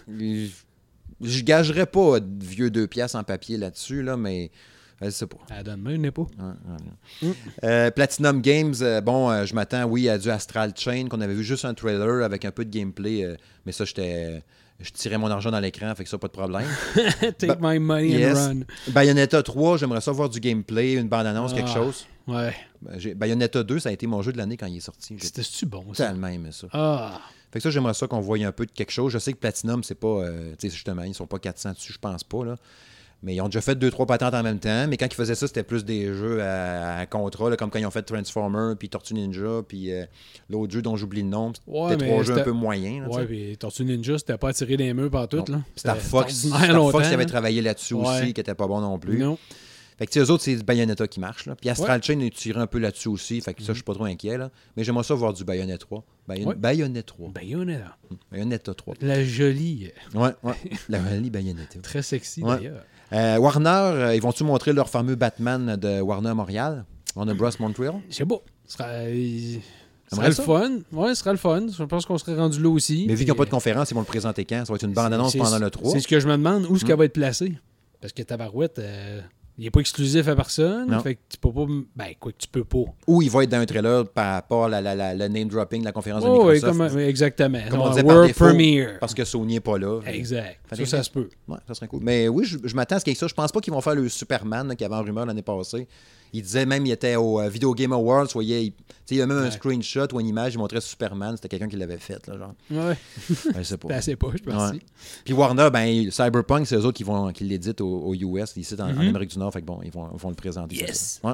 Je, 0.08 0.48
je 1.20 1.42
gagerais 1.42 1.86
pas 1.86 2.20
de 2.20 2.44
vieux 2.44 2.70
deux 2.70 2.86
pièces 2.86 3.14
en 3.14 3.22
papier 3.24 3.56
là-dessus, 3.56 4.02
là, 4.02 4.16
mais 4.16 4.50
je 5.02 5.10
sais 5.10 5.26
pas. 5.26 5.36
pas. 6.10 6.22
Ouais, 6.22 6.52
ouais, 7.22 7.28
ouais. 7.28 7.34
Euh, 7.64 7.90
Platinum 7.90 8.40
Games, 8.40 8.74
euh, 8.80 9.00
bon, 9.00 9.30
euh, 9.30 9.44
je 9.44 9.54
m'attends, 9.54 9.84
oui, 9.84 10.08
à 10.08 10.18
du 10.18 10.30
Astral 10.30 10.72
Chain, 10.76 11.06
qu'on 11.08 11.20
avait 11.20 11.34
vu 11.34 11.44
juste 11.44 11.64
un 11.64 11.74
trailer 11.74 12.24
avec 12.24 12.44
un 12.44 12.50
peu 12.50 12.64
de 12.64 12.70
gameplay, 12.70 13.36
mais 13.64 13.72
ça, 13.72 13.84
j'étais. 13.84 14.42
Je 14.78 14.90
tirais 14.90 15.16
mon 15.16 15.28
argent 15.30 15.50
dans 15.50 15.60
l'écran, 15.60 15.94
fait 15.94 16.04
que 16.04 16.10
ça, 16.10 16.18
pas 16.18 16.26
de 16.26 16.32
problème. 16.34 16.66
Take 17.38 17.56
my 17.62 17.78
money 17.78 18.08
Yes. 18.10 18.36
and 18.36 18.48
run. 18.48 18.60
Bayonetta 18.92 19.42
3, 19.42 19.78
j'aimerais 19.78 20.02
ça 20.02 20.12
voir 20.12 20.28
du 20.28 20.38
gameplay, 20.38 20.92
une 20.94 21.08
bande-annonce, 21.08 21.54
quelque 21.54 21.70
Ah. 21.70 21.74
chose. 21.74 22.06
Ouais. 22.26 22.54
Bayonetta 23.14 23.62
2, 23.62 23.78
ça 23.78 23.88
a 23.88 23.92
été 23.92 24.06
mon 24.06 24.20
jeu 24.20 24.32
de 24.32 24.36
l'année 24.36 24.58
quand 24.58 24.66
il 24.66 24.76
est 24.76 24.80
sorti. 24.80 25.16
C'était-tu 25.18 25.64
bon, 25.64 25.94
ça? 25.94 26.08
tellement 26.08 26.26
aimé 26.26 26.50
ça. 26.52 26.66
Ah. 26.74 27.22
Fait 27.56 27.60
que 27.60 27.62
ça, 27.62 27.70
j'aimerais 27.70 27.94
ça 27.94 28.06
qu'on 28.06 28.20
voie 28.20 28.36
un 28.44 28.52
peu 28.52 28.66
de 28.66 28.70
quelque 28.70 28.90
chose. 28.92 29.10
Je 29.12 29.18
sais 29.18 29.32
que 29.32 29.38
Platinum, 29.38 29.82
c'est 29.82 29.94
pas. 29.94 30.08
euh, 30.08 30.50
tu 30.58 30.68
sais, 30.68 30.74
justement, 30.74 31.04
ils 31.04 31.14
sont 31.14 31.26
pas 31.26 31.38
400 31.38 31.72
dessus, 31.72 31.94
je 31.94 31.98
pense 31.98 32.22
pas, 32.22 32.44
là. 32.44 32.56
Mais 33.22 33.34
ils 33.34 33.40
ont 33.40 33.46
déjà 33.46 33.62
fait 33.62 33.74
deux, 33.74 33.90
trois 33.90 34.04
patentes 34.04 34.34
en 34.34 34.42
même 34.42 34.58
temps. 34.58 34.86
Mais 34.86 34.98
quand 34.98 35.06
ils 35.06 35.14
faisaient 35.14 35.34
ça, 35.34 35.46
c'était 35.46 35.62
plus 35.62 35.86
des 35.86 36.12
jeux 36.12 36.42
à, 36.42 36.98
à 36.98 37.06
contrat, 37.06 37.48
là, 37.48 37.56
comme 37.56 37.70
quand 37.70 37.78
ils 37.78 37.86
ont 37.86 37.90
fait 37.90 38.02
Transformer, 38.02 38.74
puis 38.78 38.90
Tortue 38.90 39.14
Ninja, 39.14 39.62
puis 39.66 39.90
euh, 39.90 40.04
l'autre 40.50 40.70
jeu 40.74 40.82
dont 40.82 40.96
j'oublie 40.96 41.22
le 41.22 41.28
nom. 41.28 41.50
Ouais, 41.66 41.92
C'était 41.92 42.04
mais 42.04 42.10
trois 42.10 42.22
jeux 42.24 42.38
un 42.38 42.42
peu 42.44 42.52
moyens. 42.52 43.08
Ouais, 43.08 43.24
puis 43.24 43.56
Tortue 43.56 43.84
Ninja, 43.86 44.18
c'était 44.18 44.36
pas 44.36 44.50
attiré 44.50 44.76
des 44.76 44.92
murs 44.92 45.10
par 45.10 45.28
tout, 45.28 45.42
là. 45.48 45.60
À 45.86 45.94
Fox, 45.94 46.34
Star 46.48 46.90
Fox 46.90 47.08
qui 47.08 47.14
avait 47.14 47.24
travaillé 47.24 47.62
là-dessus 47.62 47.94
Ouais. 47.94 48.06
aussi, 48.22 48.34
qui 48.34 48.40
était 48.42 48.54
pas 48.54 48.66
bon 48.66 48.82
non 48.82 48.98
plus. 48.98 49.18
Non. 49.18 49.38
Fait 49.98 50.06
que, 50.06 50.12
tu 50.12 50.18
sais, 50.20 50.24
eux 50.26 50.30
autres, 50.30 50.42
c'est 50.42 50.54
du 50.56 50.62
Bayonetta 50.62 51.06
qui 51.08 51.20
marche. 51.20 51.46
Là. 51.46 51.54
Puis 51.56 51.70
Astral 51.70 52.02
Chain 52.02 52.20
est 52.20 52.34
tiré 52.34 52.60
un 52.60 52.66
peu 52.66 52.78
là-dessus 52.78 53.08
aussi. 53.08 53.40
Fait 53.40 53.54
que 53.54 53.62
ça, 53.62 53.68
je 53.68 53.76
suis 53.78 53.82
pas 53.82 53.94
trop 53.94 54.04
inquiet. 54.04 54.36
Là. 54.36 54.50
Mais 54.76 54.84
j'aimerais 54.84 55.04
ça 55.04 55.14
voir 55.14 55.32
du 55.32 55.42
Bayonetta 55.44 55.78
3. 55.78 56.04
Bayon- 56.28 56.48
Ouais. 56.48 56.54
Bayonetta 56.54 57.02
3. 57.02 57.30
Bayonetta. 57.30 57.96
Bayonetta 58.30 58.74
3. 58.74 58.94
La 59.00 59.24
jolie. 59.24 59.90
euh, 60.14 60.18
Ouais, 60.20 60.30
ouais. 60.42 60.54
La 60.90 60.98
jolie 61.02 61.30
Bayonetta. 61.30 61.78
Très 61.80 62.02
sexy, 62.02 62.42
Ouais. 62.42 62.56
d'ailleurs. 62.56 62.82
Euh, 63.12 63.38
Warner, 63.38 63.68
euh, 63.70 64.14
ils 64.14 64.20
vont-tu 64.20 64.44
montrer 64.44 64.72
leur 64.72 64.90
fameux 64.90 65.14
Batman 65.14 65.76
de 65.76 66.00
Warner 66.00 66.34
Montréal? 66.34 66.84
Warner 67.14 67.34
Bros. 67.34 67.48
Montreal? 67.60 67.94
Sais 68.10 68.26
pas. 68.26 68.40
Ce 68.66 68.72
sera, 68.76 68.88
Aimerais 69.02 69.60
sera 70.12 70.28
le 70.28 70.32
fun. 70.34 70.78
Ouais, 70.92 71.08
ce 71.14 71.20
sera 71.20 71.32
le 71.32 71.38
fun. 71.38 71.66
Je 71.68 71.82
pense 71.84 72.04
qu'on 72.06 72.18
serait 72.18 72.36
rendu 72.36 72.60
là 72.62 72.68
aussi. 72.68 73.06
Mais 73.08 73.14
vu 73.14 73.20
qu'ils 73.20 73.28
n'ont 73.28 73.34
Puis, 73.34 73.38
pas 73.38 73.44
de 73.46 73.50
conférence, 73.50 73.90
ils 73.90 73.94
vont 73.94 74.00
le 74.00 74.06
présenter 74.06 74.44
quand? 74.44 74.64
Ça 74.64 74.72
va 74.72 74.76
être 74.76 74.84
une 74.84 74.92
bande-annonce 74.92 75.32
c'est- 75.32 75.38
pendant 75.38 75.58
le 75.58 75.70
3. 75.70 75.90
C'est 75.92 76.00
ce 76.00 76.08
que 76.08 76.20
je 76.20 76.26
me 76.28 76.32
demande. 76.36 76.66
Où 76.66 76.74
est-ce 76.76 76.84
Hmm. 76.84 76.88
qu'elle 76.88 76.98
va 76.98 77.04
être 77.06 77.12
placée? 77.12 77.54
Parce 78.00 78.12
que 78.12 78.22
Tabarouette, 78.22 78.78
euh, 78.78 79.20
il 79.58 79.64
n'est 79.64 79.70
pas 79.70 79.80
exclusif 79.80 80.28
à 80.28 80.36
personne. 80.36 80.90
Non. 80.90 81.00
Fait 81.00 81.14
que 81.14 81.20
tu 81.30 81.38
peux 81.38 81.52
pas. 81.52 81.64
Ben, 81.96 82.08
quoi 82.20 82.32
que 82.32 82.36
tu 82.38 82.46
peux 82.48 82.64
pas. 82.64 82.84
Ou 83.06 83.22
il 83.22 83.30
va 83.30 83.42
être 83.44 83.50
dans 83.50 83.58
un 83.58 83.64
trailer 83.66 84.06
par 84.08 84.34
rapport 84.34 84.64
à 84.66 84.68
la, 84.68 84.80
la- 84.82 84.94
la- 84.94 85.14
le 85.14 85.28
name-dropping 85.28 85.80
de 85.80 85.84
la 85.86 85.92
conférence 85.92 86.22
de 86.24 86.28
Oh, 86.28 86.46
oui, 86.48 86.54
Microsoft. 86.54 86.78
comme- 86.78 86.96
oui, 86.96 87.02
exactement. 87.04 87.58
Comme 87.70 87.80
on 87.80 87.88
disait 87.90 88.02
par 88.02 88.14
World 88.16 88.28
défaut, 88.28 88.44
Premiere. 88.46 88.98
Parce 89.00 89.14
que 89.14 89.24
Sony 89.24 89.54
n'est 89.54 89.60
pas 89.60 89.78
là. 89.78 90.00
Exact. 90.06 90.58
Ça, 90.72 90.84
ça 90.84 91.02
se 91.02 91.10
peut. 91.10 91.28
Ouais, 91.48 91.56
ça 91.66 91.74
serait 91.74 91.88
cool. 91.88 92.00
Mais 92.02 92.28
oui, 92.28 92.44
je, 92.44 92.58
je 92.64 92.74
m'attends 92.74 92.96
à 92.96 92.98
ce 93.00 93.04
qu'il 93.04 93.12
y 93.12 93.16
ait 93.16 93.18
ça. 93.18 93.26
Je 93.28 93.34
pense 93.34 93.50
pas 93.50 93.60
qu'ils 93.60 93.72
vont 93.72 93.80
faire 93.80 93.94
le 93.94 94.08
Superman 94.08 94.68
là, 94.68 94.74
qui 94.76 94.84
avait 94.84 94.94
en 94.94 95.02
rumeur 95.02 95.24
l'année 95.26 95.42
passée. 95.42 95.86
Il 96.36 96.42
disait 96.42 96.66
même, 96.66 96.84
il 96.86 96.92
était 96.92 97.16
au 97.16 97.40
euh, 97.40 97.48
Video 97.48 97.74
Game 97.74 97.92
Awards, 97.92 98.26
voyez, 98.32 98.60
il, 98.62 98.72
tu 98.72 98.76
sais, 99.06 99.14
il 99.14 99.18
y 99.18 99.22
a 99.22 99.26
même 99.26 99.38
un 99.38 99.50
screenshot 99.50 100.06
ou 100.12 100.20
une 100.20 100.26
image, 100.26 100.54
il 100.54 100.58
montrait 100.58 100.80
Superman, 100.80 101.36
c'était 101.36 101.48
quelqu'un 101.48 101.68
qui 101.68 101.76
l'avait 101.76 101.96
fait, 101.98 102.26
là, 102.26 102.36
genre. 102.38 102.54
Ouais. 102.70 102.96
Je 103.56 103.62
sais 103.62 103.76
pas. 103.76 103.88
C'est 103.88 103.94
assez 103.94 104.16
pas, 104.16 104.28
je 104.36 104.42
pense. 104.42 104.72
Ouais. 104.72 104.78
Puis 105.24 105.32
Warner, 105.32 105.68
ben, 105.72 106.10
Cyberpunk, 106.10 106.66
c'est 106.66 106.76
eux 106.76 106.84
autres 106.84 106.96
qui, 106.96 107.04
vont, 107.04 107.30
qui 107.32 107.44
l'éditent 107.44 107.80
au, 107.80 107.86
au 108.06 108.14
US, 108.14 108.56
ici 108.56 108.74
en, 108.78 108.84
en 108.90 108.92
Mhm. 108.94 109.08
Amérique 109.08 109.30
du 109.30 109.38
Nord, 109.38 109.52
fait 109.52 109.60
que 109.60 109.66
bon, 109.66 109.80
ils 109.84 109.90
vont, 109.92 110.08
vont 110.14 110.28
le 110.30 110.34
présenter. 110.34 110.76
Yes. 110.76 111.20
Ouais. 111.22 111.32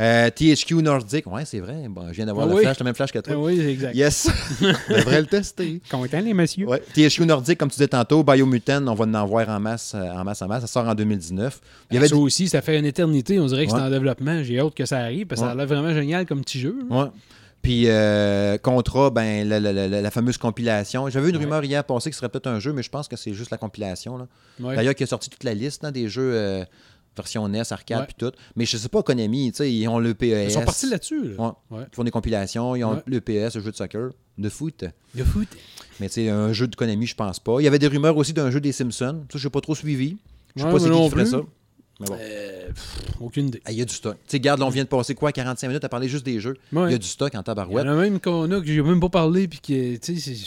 Euh, 0.00 0.30
THQ 0.30 0.76
Nordic, 0.82 1.26
ouais, 1.26 1.44
c'est 1.44 1.60
vrai. 1.60 1.84
Bon, 1.88 2.06
je 2.08 2.12
viens 2.14 2.26
d'avoir 2.26 2.46
Ah 2.46 2.50
le 2.50 2.56
oui. 2.56 2.62
flash, 2.62 2.78
le 2.78 2.84
même 2.84 2.94
flash 2.94 3.12
que 3.12 3.18
toi. 3.18 3.34
Ah 3.36 3.38
oui, 3.38 3.60
exact. 3.60 3.94
Yes! 3.94 4.28
Je 4.60 4.94
devrais 4.94 5.20
le 5.20 5.26
tester. 5.26 5.80
Content, 5.90 6.20
les 6.20 6.32
messieurs. 6.32 6.66
Ouais. 6.66 6.82
THQ 6.94 7.26
Nordic, 7.26 7.58
comme 7.58 7.68
tu 7.68 7.74
disais 7.74 7.88
tantôt, 7.88 8.22
Biomutant, 8.24 8.86
on 8.88 8.94
va 8.94 9.20
en 9.20 9.26
voir 9.26 9.48
en 9.50 9.60
masse, 9.60 9.92
euh, 9.94 9.98
en 10.12 10.24
masse, 10.24 10.40
en 10.42 10.48
masse. 10.48 10.62
Ça 10.62 10.66
sort 10.68 10.88
en 10.88 10.94
2019. 10.94 11.60
Il 11.90 11.94
y 11.94 11.98
avait 11.98 12.08
ça 12.08 12.16
aussi, 12.16 12.48
ça 12.48 12.62
fait 12.62 12.78
une 12.78 12.86
éternité. 12.86 13.38
On 13.38 13.46
dirait 13.46 13.66
que 13.66 13.72
Ouais. 13.72 13.78
c'est 13.78 13.84
en 13.84 13.90
développement. 13.90 14.42
J'ai 14.42 14.58
hâte 14.58 14.74
que 14.74 14.86
ça 14.86 14.98
arrive 15.00 15.26
parce 15.26 15.40
que 15.42 15.46
ça 15.46 15.52
a 15.52 15.54
l'air 15.54 15.66
vraiment 15.66 15.92
génial 15.92 16.24
comme 16.24 16.40
petit 16.40 16.60
jeu. 16.60 16.76
Ouais. 16.88 17.06
Puis, 17.62 17.84
euh, 17.88 18.56
Contra, 18.56 19.10
ben, 19.10 19.46
la, 19.46 19.60
la- 19.60 19.72
la- 19.74 20.00
la 20.00 20.10
fameuse 20.10 20.38
compilation. 20.38 21.10
J'avais 21.10 21.28
une 21.28 21.36
Ouais. 21.36 21.44
rumeur 21.44 21.62
hier 21.62 21.84
passée 21.84 22.08
que 22.08 22.16
ce 22.16 22.20
serait 22.20 22.30
peut-être 22.30 22.46
un 22.46 22.58
jeu, 22.58 22.72
mais 22.72 22.82
je 22.82 22.88
pense 22.88 23.06
que 23.06 23.16
c'est 23.16 23.34
juste 23.34 23.50
la 23.50 23.58
compilation. 23.58 24.26
Ouais. 24.58 24.76
D'ailleurs, 24.76 24.94
qui 24.94 25.02
a 25.02 25.06
sorti 25.06 25.28
toute 25.28 25.44
la 25.44 25.52
liste 25.52 25.82
là, 25.82 25.90
des 25.90 26.08
jeux 26.08 26.30
euh, 26.34 26.64
version 27.16 27.46
NES, 27.48 27.62
arcade, 27.70 28.06
puis 28.06 28.14
tout. 28.18 28.32
Mais 28.56 28.64
je 28.66 28.76
sais 28.76 28.88
pas, 28.88 29.02
Konami, 29.02 29.50
tu 29.52 29.58
sais, 29.58 29.72
ils 29.72 29.86
ont 29.88 29.98
le 29.98 30.14
PES. 30.14 30.44
Ils 30.46 30.50
sont 30.52 30.64
partis 30.64 30.88
là-dessus. 30.88 31.34
là. 31.34 31.42
Ouais. 31.70 31.78
Ouais. 31.78 31.84
Ils 31.92 31.94
font 31.94 32.04
des 32.04 32.10
compilations, 32.10 32.76
ils 32.76 32.84
ont 32.84 32.94
Ouais. 32.94 33.02
le 33.06 33.20
le 33.26 33.48
jeu 33.60 33.70
de 33.70 33.76
soccer, 33.76 34.10
de 34.38 34.48
foot. 34.48 34.84
Le 35.14 35.24
foot. 35.24 35.48
Mais 36.00 36.08
tu 36.08 36.14
sais, 36.14 36.28
un 36.30 36.52
jeu 36.52 36.66
de 36.66 36.76
Konami, 36.76 37.06
je 37.06 37.14
pense 37.14 37.38
pas. 37.40 37.56
Il 37.60 37.64
y 37.64 37.68
avait 37.68 37.78
des 37.78 37.88
rumeurs 37.88 38.16
aussi 38.16 38.32
d'un 38.32 38.50
jeu 38.50 38.60
des 38.60 38.72
Simpsons. 38.72 39.24
Ça, 39.30 39.38
je 39.38 39.46
n'ai 39.46 39.50
pas 39.50 39.60
trop 39.60 39.74
suivi. 39.74 40.16
Je 40.56 40.62
sais 40.62 40.66
Ouais, 40.66 40.72
pas 40.72 40.80
c'est 40.80 40.88
moi 40.88 41.04
qui 41.04 41.10
ferait 41.10 41.26
ça. 41.26 41.40
Mais 42.00 42.06
bon. 42.06 42.16
Euh, 42.18 42.66
pff, 42.68 42.96
aucune 43.20 43.48
idée. 43.48 43.60
Ah, 43.64 43.72
Il 43.72 43.78
y 43.78 43.82
a 43.82 43.84
du 43.84 43.94
stock. 43.94 44.14
Tu 44.14 44.30
sais, 44.32 44.36
regarde, 44.38 44.60
là, 44.60 44.66
on 44.66 44.70
vient 44.70 44.84
de 44.84 44.88
passer 44.88 45.14
quoi, 45.14 45.32
45 45.32 45.68
minutes 45.68 45.84
à 45.84 45.88
parler 45.88 46.08
juste 46.08 46.24
des 46.24 46.40
jeux? 46.40 46.56
Il 46.72 46.78
Ouais. 46.78 46.92
y 46.92 46.94
a 46.94 46.98
du 46.98 47.06
stock 47.06 47.28
en 47.28 47.30
Il 47.30 47.34
y 47.36 47.38
en 47.38 47.42
tabarouette. 47.42 47.86
a 47.86 47.94
même 47.94 48.20
qu'on 48.20 48.50
a 48.50 48.60
que 48.60 48.66
j'ai 48.66 48.80
même 48.82 49.00
pas 49.00 49.08
parlé. 49.08 49.46
Puis 49.48 49.98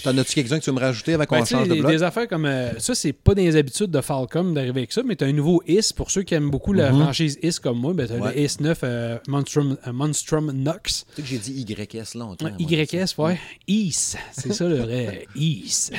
T'en 0.03 0.17
as-tu 0.17 0.33
quelques-uns 0.33 0.59
que 0.59 0.63
tu 0.63 0.69
veux 0.71 0.75
me 0.75 0.81
rajouter 0.81 1.13
avant 1.13 1.25
qu'on 1.25 1.35
Ben, 1.35 1.41
tu 1.43 1.47
sais, 1.49 1.55
change 1.55 1.67
de 1.69 1.73
des, 1.75 1.79
bloc? 1.81 1.91
des 1.91 2.03
affaires 2.03 2.27
comme 2.27 2.45
euh, 2.45 2.77
ça, 2.79 2.95
c'est 2.95 3.13
pas 3.13 3.35
dans 3.35 3.41
les 3.43 3.55
habitudes 3.55 3.91
de 3.91 4.01
Falcom 4.01 4.53
d'arriver 4.53 4.79
avec 4.81 4.91
ça, 4.91 5.01
mais 5.05 5.15
tu 5.15 5.23
as 5.23 5.27
un 5.27 5.31
nouveau 5.33 5.61
IS 5.67 5.93
pour 5.95 6.09
ceux 6.11 6.23
qui 6.23 6.33
aiment 6.33 6.49
beaucoup 6.49 6.73
la 6.73 6.91
Mhm. 6.91 7.01
franchise 7.03 7.37
IS 7.43 7.59
comme 7.61 7.77
moi. 7.79 7.93
Ben, 7.93 8.07
tu 8.07 8.13
as 8.13 8.17
Ouais. 8.17 8.33
le 8.35 8.39
IS 8.41 8.57
9 8.59 8.79
euh, 8.83 9.17
Monstrum, 9.27 9.77
euh, 9.87 9.91
Monstrum 9.93 10.51
Nox. 10.51 11.05
Tu 11.15 11.15
sais 11.15 11.21
que 11.21 11.27
j'ai 11.27 11.37
dit 11.37 11.51
YS 11.67 12.15
longtemps. 12.17 12.45
Ouais, 12.45 12.53
YS, 12.59 13.15
ouais. 13.17 13.39
IS. 13.67 14.15
C'est 14.31 14.53
ça 14.53 14.67
le 14.67 14.77
vrai. 14.77 15.27
IS. 15.35 15.91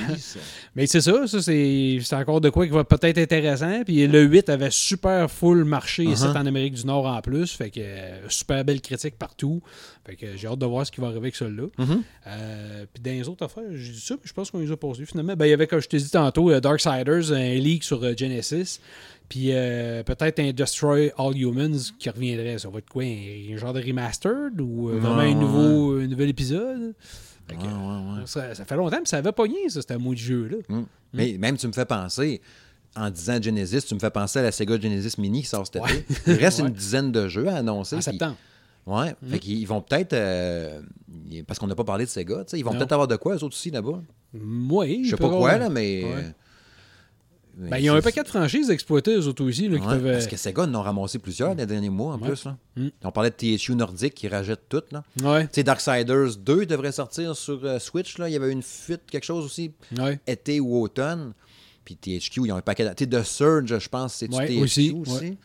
Mais 0.75 0.87
c'est 0.87 1.01
ça, 1.01 1.27
ça 1.27 1.41
c'est 1.43 1.99
encore 2.13 2.41
de 2.41 2.51
quoi 2.51 2.67
qui 2.67 2.73
va 2.73 2.85
peut-être 2.85 3.19
intéressant. 3.19 3.83
Puis 3.85 4.07
le 4.07 4.23
8 4.23 4.49
avait 4.49 4.71
super 4.71 5.31
full 5.45 5.65
marché 5.65 6.05
ici 6.05 6.25
Uh-huh. 6.25 6.39
en 6.39 6.47
Amérique 6.47 6.75
du 6.75 6.87
Nord 6.87 7.07
en 7.07 7.21
plus. 7.21 7.53
Fait 7.53 7.71
que 7.71 7.81
euh, 7.81 8.29
super 8.29 8.65
belle 8.65 8.81
critique 8.81 9.17
partout. 9.19 9.61
Fait 10.07 10.17
que 10.17 10.37
j'ai 10.37 10.49
hâte 10.49 10.59
de 10.59 10.67
voir 10.67 10.87
ce 10.87 10.93
qui 10.93 11.01
va 11.01 11.09
arriver 11.09 11.21
avec 11.21 11.37
celui-là. 11.37 11.67
Mhm. 11.79 12.03
Euh, 12.27 12.87
puis 12.93 13.03
dans 13.03 13.11
les 13.11 13.29
autres 13.29 13.45
affaires, 13.45 13.65
j'ai 13.73 13.93
dit 13.93 14.01
ça, 14.01 14.15
mais 14.15 14.23
je 14.25 14.33
pense 14.33 14.51
qu'on 14.51 14.59
les 14.61 14.71
a 14.71 14.77
posés 14.77 15.05
finalement. 15.07 15.35
Ben, 15.37 15.47
il 15.47 15.51
y 15.51 15.53
avait, 15.53 15.67
comme 15.67 15.81
je 15.81 15.89
t'ai 15.89 15.99
dit 15.99 16.11
tantôt, 16.11 16.51
euh, 16.51 16.61
Darksiders, 16.61 17.33
un 17.33 17.55
leak 17.55 17.85
sur 17.85 18.03
euh, 18.03 18.15
Genesis. 18.17 18.81
Puis 19.29 19.49
euh, 19.53 20.03
peut-être 20.03 20.39
un 20.41 20.53
Destroy 20.53 21.11
All 21.19 21.37
Humans 21.37 21.79
qui 21.99 22.11
reviendrait. 22.11 22.59
Ça 22.59 22.69
va 22.69 22.79
être 22.79 22.89
quoi 22.91 23.03
Un, 23.05 23.55
un 23.55 23.57
genre 23.57 23.73
de 23.73 23.81
remastered 23.83 24.61
ou 24.61 24.89
euh, 24.91 24.99
vraiment 24.99 25.17
Ouais, 25.17 25.25
un, 25.25 25.29
ouais, 25.29 25.35
nouveau, 25.35 25.99
un 25.99 26.07
nouvel 26.07 26.29
épisode? 26.31 26.95
Fait 27.49 27.57
que, 27.57 27.63
Ouais. 27.63 28.23
Ça, 28.27 28.55
ça 28.55 28.65
fait 28.65 28.77
longtemps, 28.77 28.99
mais 29.01 29.07
ça 29.07 29.19
avait 29.19 29.33
pogné, 29.33 29.69
ça, 29.69 29.83
c'était 29.83 29.95
un 29.95 29.99
mot 29.99 30.15
de 30.15 30.19
jeu. 30.19 30.49
là. 30.49 30.57
Mm. 30.77 30.85
Mais 31.13 31.37
même, 31.39 31.57
tu 31.59 31.67
me 31.67 31.73
fais 31.73 31.85
penser, 31.85 32.41
en 32.97 33.11
disant 33.11 33.41
Genesis, 33.43 33.83
tu 33.87 33.95
me 33.95 34.01
fais 34.01 34.11
penser 34.11 34.39
à 34.39 34.43
la 34.43 34.53
Sega 34.53 34.79
Genesis 34.81 35.21
Mini 35.21 35.43
qui 35.43 35.49
sort 35.49 35.67
cet 35.67 35.83
Ouais. 35.83 35.97
été. 35.99 36.15
Il 36.27 36.33
reste 36.35 36.61
Ouais. 36.61 36.69
une 36.69 36.73
dizaine 36.75 37.13
de 37.13 37.29
jeux 37.29 37.49
à 37.49 37.57
annoncer. 37.57 37.97
En 37.97 37.99
puis- 37.99 38.05
septembre. 38.05 38.37
Ouais, 38.87 39.15
fait 39.31 39.39
qu'ils 39.39 39.67
vont 39.67 39.81
peut-être. 39.81 40.13
euh, 40.13 40.81
parce 41.47 41.59
qu'on 41.59 41.67
n'a 41.67 41.75
pas 41.75 41.85
parlé 41.85 42.05
de 42.05 42.11
Sega, 42.11 42.45
tu 42.45 42.51
sais, 42.51 42.59
ils 42.59 42.63
vont 42.65 42.73
peut-être 42.73 42.93
avoir 42.93 43.09
de 43.09 43.17
quoi, 43.17 43.33
eux 43.35 43.43
autres 43.43 43.57
aussi, 43.57 43.71
là-bas. 43.71 44.01
Oui, 44.35 45.03
Je 45.05 45.11
sais 45.11 45.17
pas 45.17 45.29
quoi, 45.31 45.57
là, 45.57 45.71
mais. 45.71 46.05
Ouais. 46.05 46.11
euh, 46.15 46.23
mais 47.57 47.71
Ben, 47.71 47.77
ils 47.79 47.89
ont 47.91 47.95
un 47.95 48.03
paquet 48.03 48.23
de 48.25 48.29
franchises 48.29 48.69
exploitées, 48.69 49.15
eux 49.15 49.27
autres 49.29 49.45
aussi, 49.45 49.69
là, 49.69 49.79
qui 49.79 49.87
peuvent. 49.87 50.05
euh, 50.07 50.13
Parce 50.15 50.27
que 50.27 50.37
Sega 50.37 50.65
en 50.65 50.75
ont 50.75 50.83
ramassé 50.83 51.19
plusieurs 51.21 51.55
les 51.55 51.65
derniers 51.67 51.89
mois 51.89 52.15
en 52.15 52.19
plus. 52.19 52.45
Là. 52.45 52.57
Mm. 52.77 52.89
On 53.05 53.11
parlait 53.13 53.31
de 53.31 53.37
THU 53.37 53.75
Nordic 53.77 54.13
qui 54.13 54.27
rachète 54.29 54.69
tout. 54.69 54.83
Là. 54.91 55.03
Ouais, 55.23 55.45
Tu 55.45 55.51
sais, 55.55 55.63
Darksiders 55.63 56.37
2 56.37 56.67
devrait 56.67 56.91
sortir 56.93 57.37
sur 57.37 57.65
euh, 57.65 57.79
Switch. 57.79 58.19
Là. 58.19 58.29
Il 58.29 58.33
y 58.33 58.37
avait 58.37 58.51
une 58.51 58.63
fuite, 58.63 59.03
quelque 59.11 59.25
chose 59.25 59.45
aussi, 59.47 59.73
été 60.27 60.59
ou 60.61 60.83
automne. 60.83 61.33
Puis 61.85 61.97
THQ, 61.97 62.47
ils 62.47 62.53
ont 62.53 62.57
un 62.57 62.63
paquet. 62.63 62.85
de- 62.85 62.95
Tu 62.95 63.05
sais, 63.05 63.11
The 63.11 63.23
Surge, 63.23 63.79
je 63.79 63.89
pense, 63.89 64.15
c'est 64.15 64.33
Ouais, 64.35 64.47
THQ 64.47 64.61
aussi, 64.63 64.91
aussi? 64.93 65.13
ouais. 65.13 65.39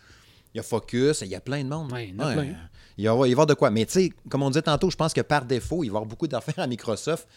Il 0.53 0.57
y 0.57 0.59
a 0.59 0.63
Focus, 0.63 1.21
il 1.21 1.27
y 1.27 1.35
a 1.35 1.41
plein 1.41 1.63
de 1.63 1.69
monde. 1.69 1.91
Ouais, 1.91 2.07
il 2.09 2.15
y 2.15 2.19
en 2.21 2.25
a 2.27 2.33
plein. 2.33 2.55
Il 2.97 3.05
va 3.07 3.27
y 3.27 3.31
avoir 3.31 3.45
de 3.47 3.53
quoi. 3.53 3.69
Mais 3.69 3.85
tu 3.85 3.93
sais, 3.93 4.13
comme 4.29 4.41
on 4.43 4.49
disait 4.49 4.61
tantôt, 4.63 4.89
je 4.89 4.95
pense 4.95 5.13
que 5.13 5.21
par 5.21 5.45
défaut, 5.45 5.83
il 5.83 5.89
va 5.89 5.93
y 5.93 5.97
avoir 5.97 6.05
beaucoup 6.05 6.27
d'affaires 6.27 6.57
à 6.59 6.67
Microsoft 6.67 7.27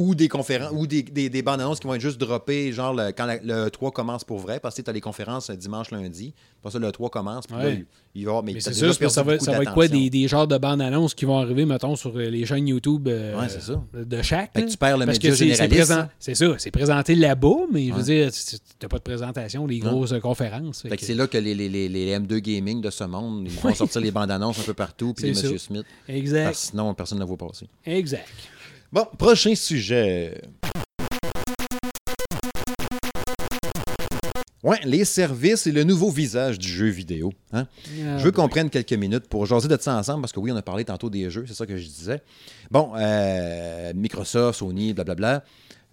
ou 0.00 0.14
des 0.14 0.28
conférences 0.28 0.72
ou 0.74 0.86
des, 0.86 1.02
des, 1.02 1.28
des 1.28 1.42
bandes 1.42 1.60
annonces 1.60 1.78
qui 1.80 1.86
vont 1.86 1.94
être 1.94 2.00
juste 2.00 2.18
droppées, 2.18 2.72
genre 2.72 2.94
le- 2.94 3.12
quand 3.12 3.26
la- 3.26 3.36
le 3.42 3.68
3 3.70 3.90
commence 3.90 4.24
pour 4.24 4.38
vrai, 4.38 4.58
parce 4.60 4.74
que 4.74 4.82
tu 4.82 4.88
as 4.90 4.92
les 4.92 5.00
conférences 5.00 5.50
euh, 5.50 5.54
dimanche, 5.54 5.90
lundi. 5.90 6.32
Pour 6.62 6.72
ça, 6.72 6.78
le 6.78 6.90
3 6.92 7.10
commence. 7.10 7.46
Puis 7.46 7.56
là, 7.56 7.70
il, 7.70 7.86
il 8.14 8.26
va 8.26 8.42
mais 8.42 8.58
c'est 8.60 8.70
déjà 8.70 8.80
ça, 8.92 8.98
parce 8.98 9.14
que 9.14 9.20
va, 9.22 9.38
ça 9.38 9.52
va 9.52 9.62
être 9.62 9.72
quoi 9.74 9.88
des, 9.88 10.10
des 10.10 10.26
genres 10.28 10.46
de 10.48 10.56
bandes 10.58 10.80
annonces 10.80 11.14
qui 11.14 11.24
vont 11.26 11.38
arriver, 11.38 11.64
mettons, 11.66 11.96
sur 11.96 12.16
euh, 12.16 12.28
les 12.30 12.44
chaînes 12.46 12.66
YouTube 12.68 13.08
euh, 13.08 13.38
Ouais, 13.38 13.48
c'est 13.48 13.60
ça. 13.62 13.82
de 13.94 14.22
chaque. 14.22 14.52
Fait 14.54 14.64
que 14.64 14.70
tu 14.70 14.76
perds 14.76 14.98
le 14.98 15.06
Parce 15.06 15.18
média 15.18 15.30
que 15.30 15.36
généraliste. 15.36 15.94
C'est 16.18 16.34
ça, 16.34 16.46
c'est 16.58 16.70
présenté 16.70 17.14
là-bas, 17.14 17.66
mais 17.72 17.86
je 17.88 17.92
veux 17.92 17.98
Ouais. 17.98 18.02
dire, 18.02 18.32
tu 18.32 18.56
n'as 18.82 18.88
pas 18.88 18.98
de 18.98 19.02
présentation, 19.02 19.66
les 19.66 19.78
grosses 19.78 20.14
conférences. 20.20 20.82
Fait 20.82 20.96
que 20.96 21.04
c'est 21.04 21.14
là 21.14 21.26
que 21.26 21.38
les, 21.38 21.54
les, 21.54 21.68
les, 21.68 21.88
les 21.88 22.18
M2 22.18 22.38
Gaming 22.38 22.80
de 22.80 22.90
ce 22.90 23.04
monde, 23.04 23.42
ils 23.46 23.52
vont 23.52 23.74
sortir 23.74 24.00
les 24.00 24.10
bandes 24.10 24.30
annonces 24.30 24.58
un 24.60 24.64
peu 24.64 24.74
partout, 24.74 25.12
puis 25.14 25.24
les 25.26 25.30
Monsieur. 25.30 25.58
Smith. 25.58 25.84
Exact. 26.08 26.44
Parce 26.44 26.60
que 26.62 26.66
sinon, 26.70 26.94
personne 26.94 27.18
ne 27.18 27.24
voit 27.24 27.36
passer. 27.36 27.66
Exact. 27.84 28.26
Bon, 28.92 29.06
prochain 29.18 29.54
sujet. 29.54 30.40
Ouais, 34.62 34.78
les 34.84 35.04
services 35.04 35.66
et 35.66 35.72
le 35.72 35.84
nouveau 35.84 36.10
visage 36.10 36.58
du 36.58 36.68
jeu 36.68 36.88
vidéo. 36.88 37.32
Hein? 37.52 37.66
Je 37.96 38.22
veux 38.24 38.32
qu'on 38.32 38.48
prenne 38.48 38.68
quelques 38.68 38.92
minutes 38.92 39.26
pour 39.28 39.46
jaser 39.46 39.68
de 39.68 39.78
ça 39.80 39.96
ensemble, 39.96 40.20
parce 40.22 40.32
que 40.32 40.40
oui, 40.40 40.52
on 40.52 40.56
a 40.56 40.62
parlé 40.62 40.84
tantôt 40.84 41.08
des 41.08 41.30
jeux, 41.30 41.44
c'est 41.46 41.54
ça 41.54 41.66
que 41.66 41.76
je 41.78 41.86
disais. 41.86 42.20
Bon, 42.70 42.92
euh, 42.96 43.92
Microsoft, 43.94 44.58
Sony, 44.58 44.92
blablabla. 44.92 45.44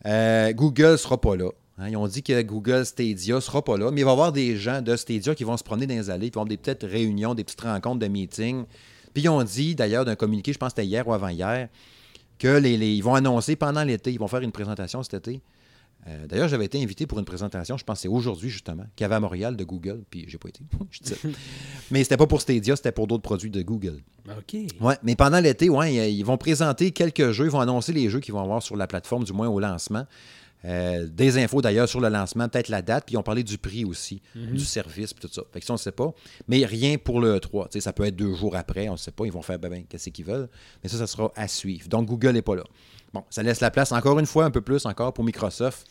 Euh, 0.05 0.51
Google 0.53 0.97
sera 0.97 1.21
pas 1.21 1.35
là. 1.35 1.49
hein? 1.77 1.89
Ils 1.89 1.95
ont 1.97 2.07
dit 2.07 2.23
que 2.23 2.41
Google 2.41 2.85
Stadia 2.85 3.39
sera 3.39 3.63
pas 3.63 3.77
là, 3.77 3.89
mais 3.91 4.01
il 4.01 4.05
va 4.05 4.11
y 4.11 4.13
avoir 4.13 4.31
des 4.33 4.57
gens 4.57 4.81
de 4.81 4.95
Stadia 4.95 5.33
qui 5.33 5.43
vont 5.45 5.55
se 5.55 5.63
promener 5.63 5.87
dans 5.87 5.93
les 5.93 6.09
allées, 6.09 6.29
qui 6.29 6.35
vont 6.35 6.41
avoir 6.41 6.49
des 6.49 6.57
petites 6.57 6.83
réunions, 6.83 7.35
des 7.35 7.43
petites 7.43 7.61
rencontres 7.61 7.99
de 7.99 8.07
meetings. 8.07 8.65
Puis 9.13 9.23
ils 9.23 9.29
ont 9.29 9.43
dit, 9.43 9.75
d'ailleurs, 9.75 10.03
d'un 10.03 10.15
communiqué, 10.15 10.51
je 10.51 10.57
pense 10.57 10.73
que 10.73 10.81
c'était 10.81 10.87
hier 10.87 11.07
ou 11.07 11.13
avant-hier, 11.13 11.69
que 12.39 12.57
les, 12.59 12.77
les- 12.77 12.93
ils 12.95 13.01
vont 13.03 13.15
annoncer 13.15 13.55
pendant 13.55 13.83
l'été, 13.83 14.11
ils 14.11 14.19
vont 14.19 14.27
faire 14.27 14.41
une 14.41 14.51
présentation 14.51 15.01
cet 15.03 15.15
été. 15.27 15.41
Euh, 16.07 16.25
D'ailleurs, 16.27 16.47
j'avais 16.47 16.65
été 16.65 16.81
invité 16.81 17.05
pour 17.05 17.19
une 17.19 17.25
présentation, 17.25 17.75
je 17.77 17.83
pense 17.83 17.97
que 17.97 18.01
c'est 18.03 18.07
aujourd'hui 18.07 18.49
justement, 18.49 18.83
qu'il 18.95 19.03
y 19.03 19.05
avait 19.05 19.15
à 19.15 19.19
Montréal 19.19 19.57
de 19.57 19.63
Google, 19.65 20.03
puis 20.09 20.23
j'ai 20.27 20.37
pas 20.37 20.47
été. 20.49 20.61
je 20.91 20.99
dis 21.01 21.09
ça. 21.09 21.15
mais 21.91 22.03
c'était 22.03 22.15
pas 22.17 22.27
pour 22.27 22.39
Stadia, 22.39 22.75
c'était 22.75 22.91
pour 22.93 23.07
d'autres 23.07 23.23
produits 23.23 23.49
de 23.49 23.61
Google. 23.61 23.99
OK. 24.29 24.57
Ouais, 24.79 24.95
mais 25.03 25.15
pendant 25.15 25.39
l'été, 25.39 25.69
ouais, 25.69 26.13
ils 26.13 26.23
vont 26.23 26.37
présenter 26.37 26.91
quelques 26.91 27.31
jeux, 27.31 27.45
ils 27.45 27.51
vont 27.51 27.59
annoncer 27.59 27.91
les 27.91 28.09
jeux 28.09 28.19
qu'ils 28.21 28.33
vont 28.33 28.41
avoir 28.41 28.61
sur 28.63 28.77
la 28.77 28.87
plateforme, 28.87 29.23
du 29.25 29.33
moins 29.33 29.47
au 29.49 29.59
lancement. 29.59 30.05
Euh, 30.67 31.07
des 31.09 31.37
infos 31.41 31.61
d'ailleurs 31.61 31.87
sur 31.87 32.01
le 32.01 32.09
lancement, 32.09 32.49
peut-être 32.49 32.67
la 32.67 32.81
date, 32.81 33.05
puis 33.05 33.13
ils 33.13 33.17
ont 33.17 33.23
parlé 33.23 33.43
du 33.43 33.57
prix 33.57 33.85
aussi, 33.85 34.21
du 34.35 34.65
service, 34.65 35.13
puis 35.13 35.27
tout 35.27 35.33
ça. 35.33 35.43
Fait 35.51 35.61
que 35.61 35.65
ça, 35.65 35.73
on 35.73 35.75
ne 35.75 35.79
sait 35.79 35.91
pas. 35.91 36.13
Mais 36.47 36.65
rien 36.65 36.97
pour 36.97 37.21
le 37.21 37.39
3. 37.39 37.67
Tu 37.67 37.73
sais, 37.73 37.81
ça 37.81 37.93
peut 37.93 38.03
être 38.03 38.15
deux 38.15 38.33
jours 38.33 38.55
après, 38.55 38.89
on 38.89 38.93
ne 38.93 38.97
sait 38.97 39.11
pas. 39.11 39.25
Ils 39.25 39.31
vont 39.31 39.41
faire 39.41 39.59
ben, 39.59 39.69
ben, 39.69 39.83
qu'est-ce 39.87 40.09
qu'ils 40.09 40.25
veulent. 40.25 40.49
Mais 40.83 40.89
ça, 40.89 40.97
ça 40.97 41.07
sera 41.07 41.31
à 41.35 41.47
suivre. 41.47 41.87
Donc, 41.87 42.07
Google 42.07 42.31
n'est 42.31 42.41
pas 42.41 42.55
là. 42.55 42.63
Bon, 43.13 43.23
ça 43.29 43.43
laisse 43.43 43.61
la 43.61 43.71
place 43.71 43.91
encore 43.93 44.19
une 44.19 44.25
fois, 44.25 44.43
un 44.43 44.51
peu 44.51 44.61
plus 44.61 44.85
encore 44.85 45.13
pour 45.13 45.23
Microsoft, 45.23 45.87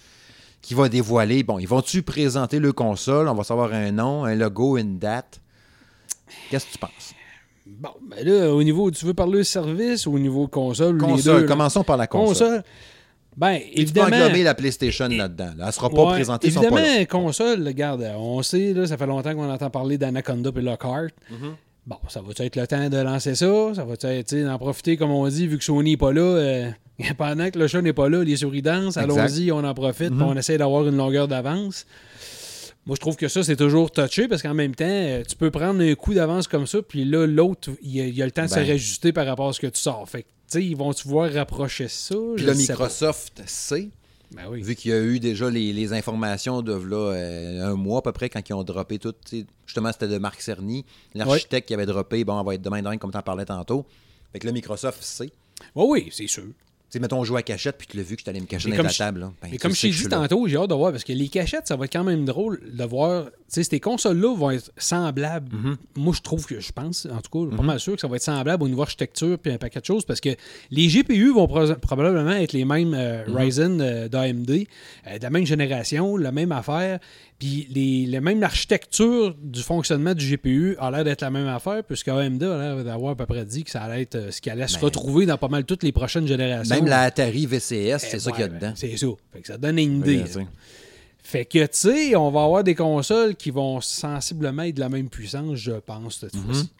qui 0.60 0.74
va 0.74 0.88
dévoiler. 0.88 1.42
Bon, 1.42 1.58
ils 1.58 1.68
vont-tu 1.68 2.02
présenter 2.02 2.58
le 2.58 2.72
console? 2.72 3.28
On 3.28 3.34
va 3.34 3.44
savoir 3.44 3.72
un 3.72 3.92
nom, 3.92 4.24
un 4.24 4.34
logo, 4.34 4.76
une 4.76 4.98
date. 4.98 5.40
Qu'est-ce 6.50 6.66
que 6.66 6.72
tu 6.72 6.78
penses? 6.78 7.14
Bon, 7.66 7.90
ben 8.08 8.24
là, 8.24 8.54
au 8.54 8.62
niveau, 8.62 8.90
tu 8.90 9.06
veux 9.06 9.14
parler 9.14 9.38
de 9.38 9.42
service 9.42 10.06
ou 10.06 10.14
au 10.14 10.18
niveau 10.18 10.46
console? 10.46 10.98
les 10.98 11.00
Console, 11.00 11.40
deux, 11.42 11.46
commençons 11.48 11.82
par 11.82 11.96
la 11.96 12.06
console. 12.06 12.58
Console. 12.58 12.64
Ben, 13.36 13.58
Puis 13.58 13.68
Tu 13.68 13.74
peux 13.74 13.80
évidemment. 14.00 14.16
englober 14.16 14.42
la 14.42 14.54
PlayStation 14.54 15.08
là-dedans. 15.08 15.44
là. 15.44 15.52
Elle 15.60 15.66
ne 15.66 15.70
sera 15.70 15.90
pas 15.90 16.04
Ouais, 16.04 16.12
présentée, 16.14 16.50
pas. 16.50 16.62
Évidemment, 16.62 17.04
console, 17.08 17.66
regarde, 17.66 18.10
on 18.16 18.42
sait, 18.42 18.72
là, 18.72 18.86
ça 18.86 18.96
fait 18.96 19.06
longtemps 19.06 19.34
qu'on 19.34 19.50
entend 19.50 19.68
parler 19.68 19.98
d'Anaconda 19.98 20.50
et 20.56 20.60
Lockhart. 20.62 21.08
Mm-hmm. 21.30 21.52
Bon, 21.86 21.96
ça 22.08 22.20
va 22.22 22.32
être 22.44 22.56
le 22.56 22.66
temps 22.66 22.88
de 22.88 22.96
lancer 22.96 23.34
ça? 23.34 23.74
Ça 23.74 23.84
va 23.84 23.92
être, 23.94 24.08
tu 24.26 24.36
sais, 24.38 24.42
d'en 24.42 24.58
profiter, 24.58 24.96
comme 24.96 25.10
on 25.10 25.28
dit, 25.28 25.46
vu 25.46 25.58
que 25.58 25.64
Sony 25.64 25.90
n'est 25.92 25.96
pas 25.98 26.12
là, 26.12 26.20
euh, 26.22 26.70
pendant 27.18 27.50
que 27.50 27.58
le 27.58 27.66
chat 27.68 27.82
n'est 27.82 27.92
pas 27.92 28.08
là, 28.08 28.24
les 28.24 28.36
souris 28.36 28.62
dansent, 28.62 28.96
Exact. 28.96 29.06
Mm-hmm. 29.12 29.18
allons-y, 29.20 29.52
on 29.52 29.64
en 29.64 29.74
profite, 29.74 30.08
puis 30.10 30.22
on 30.22 30.34
essaie 30.36 30.56
d'avoir 30.58 30.86
une 30.88 30.96
longueur 30.96 31.28
d'avance. 31.28 31.86
Moi, 32.86 32.94
je 32.94 33.00
trouve 33.00 33.16
que 33.16 33.26
ça, 33.28 33.42
c'est 33.42 33.56
toujours 33.56 33.90
touché 33.90 34.28
parce 34.28 34.42
qu'en 34.42 34.54
même 34.54 34.74
temps, 34.74 34.84
euh, 34.88 35.22
tu 35.28 35.34
peux 35.36 35.50
prendre 35.50 35.82
un 35.82 35.94
coup 35.94 36.14
d'avance 36.14 36.46
comme 36.48 36.66
ça, 36.66 36.78
puis 36.82 37.04
là, 37.04 37.26
l'autre, 37.26 37.70
il 37.82 37.96
y, 37.96 38.00
a- 38.00 38.06
il 38.06 38.22
a 38.22 38.24
le 38.24 38.30
temps 38.30 38.44
de 38.44 38.48
se 38.48 38.54
Ben. 38.54 38.64
réajuster 38.64 39.12
par 39.12 39.26
rapport 39.26 39.48
à 39.48 39.52
ce 39.52 39.60
que 39.60 39.66
tu 39.66 39.80
sors. 39.80 40.08
Fait 40.08 40.22
que, 40.22 40.28
sais, 40.48 40.64
ils 40.64 40.76
vont-tu 40.76 41.04
pouvoir 41.04 41.32
rapprocher 41.32 41.88
ça? 41.88 42.14
Puis 42.36 42.44
là. 42.44 42.54
Microsoft 42.54 43.42
sait, 43.46 43.88
Ben 44.32 44.44
oui. 44.50 44.62
vu 44.62 44.74
qu'il 44.74 44.90
y 44.90 44.94
a 44.94 45.00
eu 45.00 45.18
déjà 45.20 45.50
les, 45.50 45.72
les 45.72 45.92
informations 45.92 46.62
de 46.62 46.72
là, 46.72 47.12
euh, 47.14 47.64
un 47.72 47.74
mois 47.74 47.98
à 47.98 48.02
peu 48.02 48.12
près, 48.12 48.28
quand 48.28 48.40
ils 48.48 48.52
ont 48.54 48.64
droppé 48.64 48.98
tout. 48.98 49.14
tu 49.24 49.46
Justement, 49.66 49.90
c'était 49.92 50.08
de 50.08 50.18
Marc 50.18 50.40
Cerny, 50.42 50.84
l'architecte 51.14 51.66
qui 51.68 51.74
avait 51.74 51.86
droppé, 51.86 52.24
bon, 52.24 52.34
on 52.38 52.44
va 52.44 52.54
être 52.54 52.62
demain 52.62 52.82
demain, 52.82 52.96
comme 52.98 53.10
tu 53.10 53.18
en 53.18 53.22
parlais 53.22 53.44
tantôt. 53.44 53.84
Fait 54.32 54.38
que 54.38 54.46
là, 54.46 54.52
Microsoft 54.52 55.02
sait. 55.02 55.30
Oui, 55.74 55.84
oui, 55.88 56.08
c'est 56.12 56.26
sûr. 56.28 56.44
Tu 56.44 56.52
sais, 56.90 57.00
mettons, 57.00 57.18
on 57.18 57.24
joue 57.24 57.36
à 57.36 57.42
cachette, 57.42 57.76
puis 57.78 57.88
tu 57.88 57.96
l'as 57.96 58.04
vu 58.04 58.14
que 58.14 58.20
je 58.20 58.26
t'allais 58.26 58.38
me 58.40 58.46
cacher 58.46 58.70
dans 58.70 58.80
la 58.82 58.92
table. 58.92 59.20
là. 59.20 59.26
Ben, 59.42 59.48
Mais 59.50 59.56
tu 59.56 59.58
comme 59.58 59.74
je 59.74 59.80
t'ai 59.80 59.90
dit 59.90 60.08
tantôt, 60.08 60.46
j'ai 60.46 60.56
hâte 60.56 60.70
de 60.70 60.74
voir 60.74 60.92
parce 60.92 61.02
que 61.02 61.12
les 61.12 61.28
cachettes, 61.28 61.66
ça 61.66 61.74
va 61.74 61.86
être 61.86 61.92
quand 61.92 62.04
même 62.04 62.24
drôle 62.24 62.62
de 62.72 62.84
voir. 62.84 63.26
Tu 63.48 63.62
sais, 63.62 63.62
ces 63.62 63.78
consoles-là 63.80 64.34
vont 64.36 64.50
être 64.50 64.72
semblables. 64.76 65.54
Mm-hmm. 65.54 65.76
Moi, 65.96 66.14
je 66.16 66.20
trouve 66.20 66.46
que 66.46 66.58
je 66.58 66.72
pense, 66.72 67.06
en 67.06 67.20
tout 67.20 67.46
cas, 67.48 67.56
pas 67.56 67.62
mal 67.62 67.78
sûr 67.78 67.94
que 67.94 68.00
ça 68.00 68.08
va 68.08 68.16
être 68.16 68.22
semblable 68.22 68.64
au 68.64 68.68
niveau 68.68 68.82
architecture 68.82 69.38
puis 69.38 69.52
un 69.52 69.56
paquet 69.58 69.78
de 69.80 69.84
choses 69.84 70.04
parce 70.04 70.20
que 70.20 70.30
les 70.72 70.88
GPU 70.88 71.32
vont 71.32 71.46
pro- 71.46 71.74
probablement 71.76 72.32
être 72.32 72.52
les 72.52 72.64
mêmes 72.64 72.92
euh, 72.94 73.24
Mm-hmm. 73.26 73.36
Ryzen 73.36 73.80
euh, 73.80 74.08
d'AMD, 74.08 74.50
euh, 74.50 75.18
de 75.18 75.22
la 75.22 75.30
même 75.30 75.46
génération, 75.46 76.16
la 76.16 76.32
même 76.32 76.50
affaire. 76.50 76.98
Puis 77.38 77.68
les, 77.70 78.06
la 78.06 78.20
même 78.20 78.42
architecture 78.42 79.34
du 79.42 79.62
fonctionnement 79.62 80.14
du 80.14 80.26
GPU 80.36 80.74
a 80.80 80.90
l'air 80.90 81.04
d'être 81.04 81.20
la 81.20 81.30
même 81.30 81.46
affaire, 81.48 81.84
puisque 81.84 82.08
AMD 82.08 82.42
a 82.42 82.58
l'air 82.58 82.84
d'avoir 82.84 83.12
à 83.12 83.14
peu 83.14 83.26
près 83.26 83.44
dit 83.44 83.62
que 83.62 83.70
ça 83.70 83.82
allait 83.82 84.02
être 84.02 84.32
ce 84.32 84.40
qui 84.40 84.50
allait 84.50 84.66
se 84.66 84.74
Ben, 84.78 84.84
retrouver 84.86 85.26
dans 85.26 85.36
pas 85.38 85.48
mal 85.48 85.64
toutes 85.64 85.82
les 85.82 85.92
prochaines 85.92 86.26
générations. 86.26 86.74
Même 86.74 86.86
la 86.86 87.02
Atari 87.02 87.46
VCS, 87.46 87.98
c'est 87.98 88.16
Eh, 88.16 88.18
ça 88.18 88.32
qu'il 88.32 88.40
y 88.40 88.44
a 88.44 88.48
dedans. 88.48 88.72
C'est 88.74 88.96
ça. 88.96 89.06
Fait 89.32 89.40
que 89.40 89.46
ça 89.46 89.58
donne 89.58 89.78
une 89.78 89.98
idée. 89.98 90.24
Oui. 90.34 90.42
Fait 91.28 91.44
que, 91.44 91.58
tu 91.66 91.68
sais, 91.72 92.14
on 92.14 92.30
va 92.30 92.44
avoir 92.44 92.62
des 92.62 92.76
consoles 92.76 93.34
qui 93.34 93.50
vont 93.50 93.80
sensiblement 93.80 94.62
être 94.62 94.76
de 94.76 94.80
la 94.80 94.88
même 94.88 95.08
puissance, 95.08 95.56
je 95.56 95.72
pense, 95.72 96.20
cette 96.20 96.34
Mhm. 96.34 96.42
fois-ci. 96.44 96.70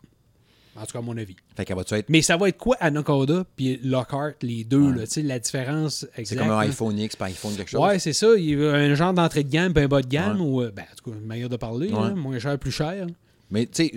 En 0.76 0.84
tout 0.86 0.92
cas, 0.92 0.98
à 1.00 1.02
mon 1.02 1.16
avis. 1.16 1.34
Fait 1.56 1.64
qu'elle 1.64 1.76
va-tu 1.76 1.94
être. 1.94 2.08
Mais 2.10 2.22
ça 2.22 2.36
va 2.36 2.48
être 2.50 2.58
quoi 2.58 2.76
Anaconda 2.78 3.44
puis 3.56 3.80
Lockhart, 3.82 4.34
les 4.42 4.62
deux, 4.62 4.92
là, 4.92 5.04
tu 5.06 5.14
sais, 5.14 5.22
la 5.22 5.40
différence. 5.40 6.06
C'est 6.22 6.36
comme 6.36 6.50
un 6.50 6.58
iPhone 6.58 6.96
X 6.96 7.16
par 7.16 7.26
iPhone 7.26 7.56
quelque 7.56 7.70
chose. 7.70 7.80
Ouais, 7.80 7.98
c'est 7.98 8.12
ça. 8.12 8.28
Il 8.36 8.44
y 8.50 8.54
a 8.64 8.72
un 8.74 8.94
genre 8.94 9.12
d'entrée 9.14 9.42
de 9.42 9.50
gamme 9.50 9.72
puis 9.74 9.82
un 9.82 9.88
bas 9.88 10.02
de 10.02 10.06
gamme, 10.06 10.40
ou, 10.40 10.62
euh, 10.62 10.70
ben, 10.70 10.82
en 10.82 10.94
tout 11.02 11.10
cas, 11.10 11.16
une 11.18 11.26
manière 11.26 11.48
de 11.48 11.56
parler, 11.56 11.88
Ouais. 11.90 12.08
là, 12.08 12.14
moins 12.14 12.38
cher, 12.38 12.56
plus 12.58 12.70
cher. 12.70 13.06
Mais 13.50 13.66
tu 13.66 13.88
sais, 13.88 13.92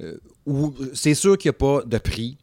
euh, 0.00 0.18
c'est 0.92 1.14
sûr 1.14 1.38
qu'il 1.38 1.48
n'y 1.50 1.54
a 1.54 1.58
pas 1.58 1.82
de 1.86 1.98
prix 1.98 2.36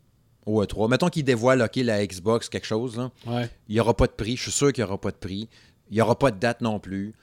au 0.45 0.63
E3. 0.63 0.89
Mettons 0.89 1.09
qu'il 1.09 1.23
dévoile 1.23 1.61
OK, 1.61 1.75
la 1.75 2.05
Xbox, 2.05 2.49
quelque 2.49 2.65
chose, 2.65 2.97
là. 2.97 3.11
Ouais. 3.27 3.49
il 3.67 3.73
n'y 3.75 3.79
aura 3.81 3.93
pas 3.95 4.07
de 4.07 4.13
prix. 4.13 4.35
Je 4.37 4.43
suis 4.43 4.51
sûr 4.51 4.71
qu'il 4.73 4.83
n'y 4.83 4.87
aura 4.89 4.99
pas 4.99 5.11
de 5.11 5.17
prix. 5.17 5.47
Il 5.91 5.95
n'y 5.95 6.01
aura 6.01 6.17
pas 6.17 6.31
de 6.31 6.39
date 6.39 6.61
non 6.61 6.79
plus. 6.79 7.13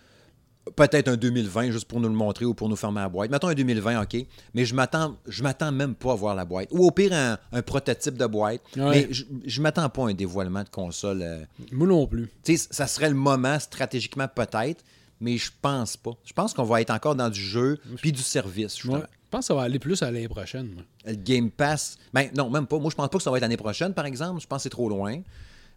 Peut-être 0.76 1.08
un 1.08 1.16
2020 1.16 1.70
juste 1.70 1.86
pour 1.88 1.98
nous 1.98 2.08
le 2.08 2.14
montrer 2.14 2.44
ou 2.44 2.52
pour 2.52 2.68
nous 2.68 2.76
fermer 2.76 3.00
la 3.00 3.08
boîte. 3.08 3.30
Mettons 3.30 3.48
un 3.48 3.54
2020, 3.54 4.02
OK. 4.02 4.16
Mais 4.52 4.66
je 4.66 4.74
m'attends, 4.74 5.16
je 5.26 5.42
m'attends 5.42 5.72
même 5.72 5.94
pas 5.94 6.12
à 6.12 6.14
voir 6.14 6.34
la 6.34 6.44
boîte. 6.44 6.68
Ou 6.72 6.86
au 6.86 6.90
pire, 6.90 7.14
un, 7.14 7.38
un 7.52 7.62
prototype 7.62 8.18
de 8.18 8.26
boîte. 8.26 8.60
Ouais. 8.76 9.08
Mais 9.08 9.08
je 9.10 9.24
ne 9.58 9.62
m'attends 9.62 9.88
pas 9.88 10.02
à 10.02 10.08
un 10.08 10.14
dévoilement 10.14 10.62
de 10.62 10.68
console. 10.68 11.22
euh. 11.22 11.42
Moi 11.72 11.86
non 11.88 12.06
plus. 12.06 12.28
Tu 12.44 12.58
sais, 12.58 12.68
ça 12.70 12.86
serait 12.86 13.08
le 13.08 13.14
moment 13.14 13.58
stratégiquement 13.58 14.28
peut-être, 14.28 14.84
mais 15.22 15.38
je 15.38 15.50
pense 15.62 15.96
pas. 15.96 16.12
Je 16.26 16.34
pense 16.34 16.52
qu'on 16.52 16.64
va 16.64 16.82
être 16.82 16.90
encore 16.90 17.14
dans 17.16 17.30
du 17.30 17.40
jeu 17.40 17.78
puis 18.02 18.12
du 18.12 18.20
service. 18.22 18.74
justement. 18.74 18.96
Ouais. 18.98 19.00
Je 19.00 19.30
pense 19.30 19.40
que 19.40 19.46
ça 19.46 19.54
va 19.54 19.62
aller 19.62 19.78
plus 19.78 20.02
à 20.02 20.10
l'année 20.10 20.28
prochaine. 20.28 20.70
moi. 20.74 20.82
Le 21.06 21.14
Game 21.14 21.50
Pass. 21.50 21.96
Ben, 22.12 22.28
non, 22.36 22.50
même 22.50 22.66
pas. 22.66 22.78
Moi, 22.78 22.90
je 22.90 22.94
pense 22.96 23.08
pas 23.08 23.16
que 23.18 23.24
ça 23.24 23.30
va 23.30 23.38
être 23.38 23.42
l'année 23.42 23.56
prochaine, 23.56 23.94
par 23.94 24.04
exemple. 24.04 24.40
Je 24.42 24.46
pense 24.46 24.58
que 24.58 24.62
c'est 24.64 24.68
trop 24.70 24.88
loin. 24.90 25.20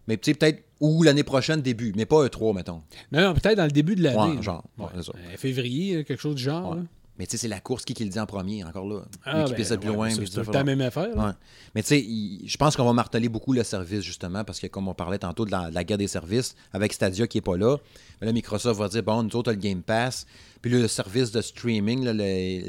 Mais 0.08 0.16
peut-être. 0.16 0.62
Ou 0.80 1.04
l'année 1.04 1.22
prochaine, 1.22 1.62
début. 1.62 1.92
Mais 1.94 2.06
pas 2.06 2.26
E3, 2.26 2.56
mettons. 2.56 2.82
Non, 3.12 3.20
non, 3.20 3.34
peut-être 3.34 3.56
dans 3.56 3.64
le 3.66 3.70
début 3.70 3.94
de 3.94 4.02
l'année. 4.02 4.36
Ouais, 4.36 4.42
genre, 4.42 4.64
ouais. 4.78 4.86
Euh, 4.96 5.36
février, 5.36 6.02
quelque 6.04 6.20
chose 6.20 6.34
du 6.34 6.42
genre. 6.42 6.74
Là. 6.74 6.82
Mais 7.18 7.26
tu 7.26 7.32
sais, 7.32 7.36
c'est 7.36 7.48
la 7.48 7.60
course 7.60 7.84
qui, 7.84 7.92
qui 7.92 8.04
le 8.04 8.10
dit 8.10 8.18
en 8.18 8.24
premier, 8.24 8.64
encore 8.64 8.86
là? 8.88 9.02
Ah, 9.26 9.44
qui 9.44 9.52
ben, 9.52 9.78
plus 9.78 9.88
ouais, 9.90 9.94
loin. 9.94 10.08
c'est 10.10 10.34
va. 10.42 10.52
la 10.52 10.64
même 10.64 10.80
affaire. 10.80 11.14
Ouais. 11.14 11.32
Mais 11.74 11.82
tu 11.82 11.88
sais, 11.88 12.06
je 12.46 12.56
pense 12.56 12.74
qu'on 12.74 12.86
va 12.86 12.94
marteler 12.94 13.28
beaucoup 13.28 13.52
le 13.52 13.62
service, 13.64 14.00
justement, 14.00 14.44
parce 14.44 14.58
que 14.58 14.66
comme 14.66 14.88
on 14.88 14.94
parlait 14.94 15.18
tantôt 15.18 15.44
de 15.44 15.50
la, 15.50 15.68
de 15.68 15.74
la 15.74 15.84
guerre 15.84 15.98
des 15.98 16.08
services, 16.08 16.54
avec 16.72 16.92
Stadia 16.94 17.26
qui 17.26 17.36
n'est 17.36 17.42
pas 17.42 17.58
là, 17.58 17.76
mais 18.20 18.26
là, 18.28 18.32
Microsoft 18.32 18.78
va 18.80 18.88
dire, 18.88 19.02
bon, 19.02 19.22
nous 19.22 19.36
autres, 19.36 19.50
on 19.50 19.52
a 19.52 19.56
le 19.56 19.60
Game 19.60 19.82
Pass, 19.82 20.26
puis 20.62 20.70
le 20.70 20.88
service 20.88 21.32
de 21.32 21.42
streaming, 21.42 22.02
là, 22.04 22.12
le, 22.14 22.20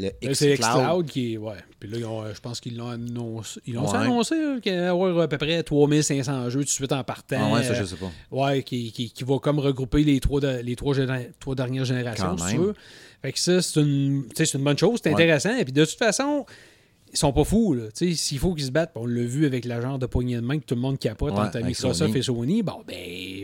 le 0.01 0.27
Là, 0.27 0.33
c'est 0.35 0.55
xCloud. 0.57 1.05
qui 1.05 1.33
est. 1.35 1.37
Ouais. 1.37 1.53
Puis 1.79 1.89
là, 1.89 2.05
ont, 2.07 2.23
euh, 2.23 2.33
je 2.35 2.39
pense 2.41 2.59
qu'ils 2.59 2.75
l'ont 2.75 2.89
annoncé. 2.89 3.61
Ils 3.65 3.75
l'ont 3.75 3.89
Ouais. 3.89 3.97
annoncé 3.97 4.35
qu'il 4.61 4.73
allait 4.73 4.81
y 4.83 4.87
avoir 4.87 5.17
à 5.21 5.27
peu 5.29 5.37
près 5.37 5.63
3500 5.63 6.49
jeux 6.49 6.59
tout 6.61 6.65
de 6.65 6.69
suite 6.69 6.91
en 6.91 7.03
partant. 7.03 7.49
Ah 7.51 7.53
ouais, 7.53 7.63
ça, 7.63 7.75
je 7.75 7.85
sais 7.85 7.95
pas. 7.95 8.11
Ouais, 8.31 8.63
qui, 8.63 8.91
qui, 8.91 9.09
qui 9.11 9.23
va 9.23 9.37
comme 9.39 9.59
regrouper 9.59 10.03
les 10.03 10.19
trois, 10.19 10.41
de- 10.41 10.59
les 10.63 10.75
trois, 10.75 10.95
trois 11.39 11.55
dernières 11.55 11.85
générations, 11.85 12.37
si 12.37 12.55
tu 12.55 12.57
veux. 12.57 12.73
Fait 13.23 13.31
que 13.31 13.39
ça, 13.39 13.61
c'est 13.61 13.79
une, 13.79 14.25
c'est 14.35 14.53
une 14.53 14.63
bonne 14.63 14.77
chose, 14.77 14.99
c'est 15.03 15.11
intéressant. 15.11 15.55
Et 15.57 15.63
puis 15.63 15.73
de 15.73 15.83
toute 15.85 15.97
façon, 15.97 16.45
ils 17.11 17.17
sont 17.17 17.31
pas 17.31 17.43
fous. 17.43 17.75
Là. 17.75 17.83
S'il 17.93 18.39
faut 18.39 18.55
qu'ils 18.55 18.65
se 18.65 18.71
battent, 18.71 18.91
on 18.95 19.05
l'a 19.05 19.21
vu 19.21 19.45
avec 19.45 19.65
la 19.65 19.79
genre 19.79 19.99
de 19.99 20.07
poignée 20.07 20.35
de 20.35 20.41
main 20.41 20.57
que 20.57 20.65
tout 20.65 20.73
le 20.73 20.81
monde 20.81 20.97
capote 20.97 21.31
Ouais, 21.33 21.39
entre 21.41 21.59
Microsoft 21.59 21.99
Sony. 22.11 22.17
et 22.17 22.21
Sony, 22.23 22.63
bon, 22.63 22.81
ben, 22.87 22.95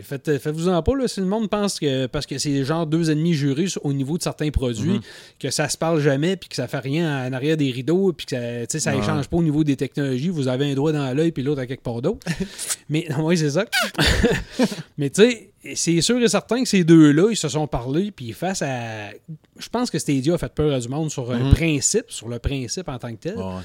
faites, 0.01 0.39
faites-vous-en 0.39 0.81
pas. 0.81 0.95
Là, 0.95 1.07
si 1.07 1.19
le 1.19 1.27
monde 1.27 1.49
pense 1.51 1.79
que, 1.79 2.07
parce 2.07 2.25
que 2.25 2.39
c'est 2.39 2.63
genre 2.65 2.87
deux 2.87 3.11
ennemis 3.11 3.35
jurés 3.35 3.67
au 3.83 3.93
niveau 3.93 4.17
de 4.17 4.23
certains 4.23 4.49
produits, 4.49 4.93
Mhm. 4.93 5.01
que 5.39 5.51
ça 5.51 5.69
se 5.69 5.77
parle 5.77 6.01
jamais, 6.01 6.35
puis 6.35 6.49
que 6.49 6.55
ça 6.55 6.67
fait 6.67 6.79
rien 6.79 7.27
en 7.27 7.31
arrière 7.31 7.57
des 7.57 7.69
rideaux, 7.69 8.11
puis 8.11 8.25
que 8.25 8.35
ça, 8.35 8.61
tu 8.61 8.65
sais, 8.71 8.79
ça 8.79 8.93
Ouais. 8.95 9.03
échange 9.03 9.27
pas 9.27 9.37
au 9.37 9.43
niveau 9.43 9.63
des 9.63 9.75
technologies, 9.77 10.29
vous 10.29 10.47
avez 10.47 10.71
un 10.71 10.73
doigt 10.73 10.91
dans 10.91 11.13
l'œil, 11.15 11.31
puis 11.31 11.43
l'autre 11.43 11.61
à 11.61 11.67
quelque 11.67 11.83
part 11.83 12.01
d'autre. 12.01 12.25
Mais, 12.89 13.07
oui, 13.19 13.37
c'est 13.37 13.51
ça. 13.51 13.65
Mais 14.97 15.09
tu 15.11 15.21
sais, 15.21 15.48
c'est 15.75 16.01
sûr 16.01 16.21
et 16.21 16.27
certain 16.27 16.63
que 16.63 16.69
ces 16.69 16.83
deux-là, 16.83 17.27
ils 17.31 17.35
se 17.37 17.49
sont 17.49 17.67
parlé, 17.67 18.11
puis 18.11 18.31
face 18.33 18.61
à. 18.61 19.09
Je 19.57 19.69
pense 19.69 19.89
que 19.91 19.99
Stadia 19.99 20.33
a 20.35 20.37
fait 20.37 20.53
peur 20.53 20.73
à 20.73 20.79
du 20.79 20.87
monde 20.87 21.11
sur 21.11 21.31
un 21.31 21.39
Mhm. 21.45 21.53
principe, 21.53 22.05
sur 22.09 22.29
le 22.29 22.39
principe 22.39 22.87
en 22.89 22.97
tant 22.97 23.11
que 23.11 23.19
tel. 23.19 23.37
Ouais. 23.37 23.61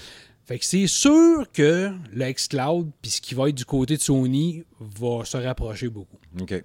Fait 0.47 0.59
que 0.59 0.65
c'est 0.67 0.87
sûr 0.87 1.47
que 1.53 1.91
le 2.13 2.33
xCloud, 2.33 2.91
puis 3.01 3.11
ce 3.11 3.21
qui 3.21 3.35
va 3.35 3.49
être 3.49 3.55
du 3.55 3.65
côté 3.65 3.97
de 3.97 4.03
Sony, 4.03 4.63
va 4.79 5.25
se 5.25 5.37
rapprocher 5.39 5.89
beaucoup. 5.89 6.19
OK. 6.41 6.63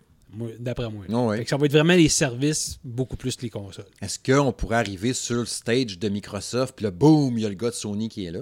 D'après 0.60 0.90
moi. 0.92 1.06
Oh, 1.10 1.30
ouais. 1.30 1.38
Fait 1.38 1.44
que 1.46 1.50
ça 1.50 1.58
va 1.58 1.66
être 1.66 1.72
vraiment 1.72 1.96
les 1.96 2.10
services 2.10 2.78
beaucoup 2.84 3.16
plus 3.16 3.36
que 3.36 3.42
les 3.44 3.50
consoles. 3.50 3.86
Est-ce 4.02 4.20
qu'on 4.20 4.52
pourrait 4.52 4.76
arriver 4.76 5.14
sur 5.14 5.38
le 5.38 5.46
stage 5.46 5.98
de 5.98 6.10
Microsoft, 6.10 6.76
puis 6.76 6.84
là, 6.84 6.92
boum, 6.92 7.38
il 7.38 7.42
y 7.42 7.46
a 7.46 7.50
le 7.50 7.56
gars 7.56 7.70
de 7.70 7.76
Sony 7.76 8.10
qui 8.10 8.26
est 8.26 8.32
là? 8.32 8.42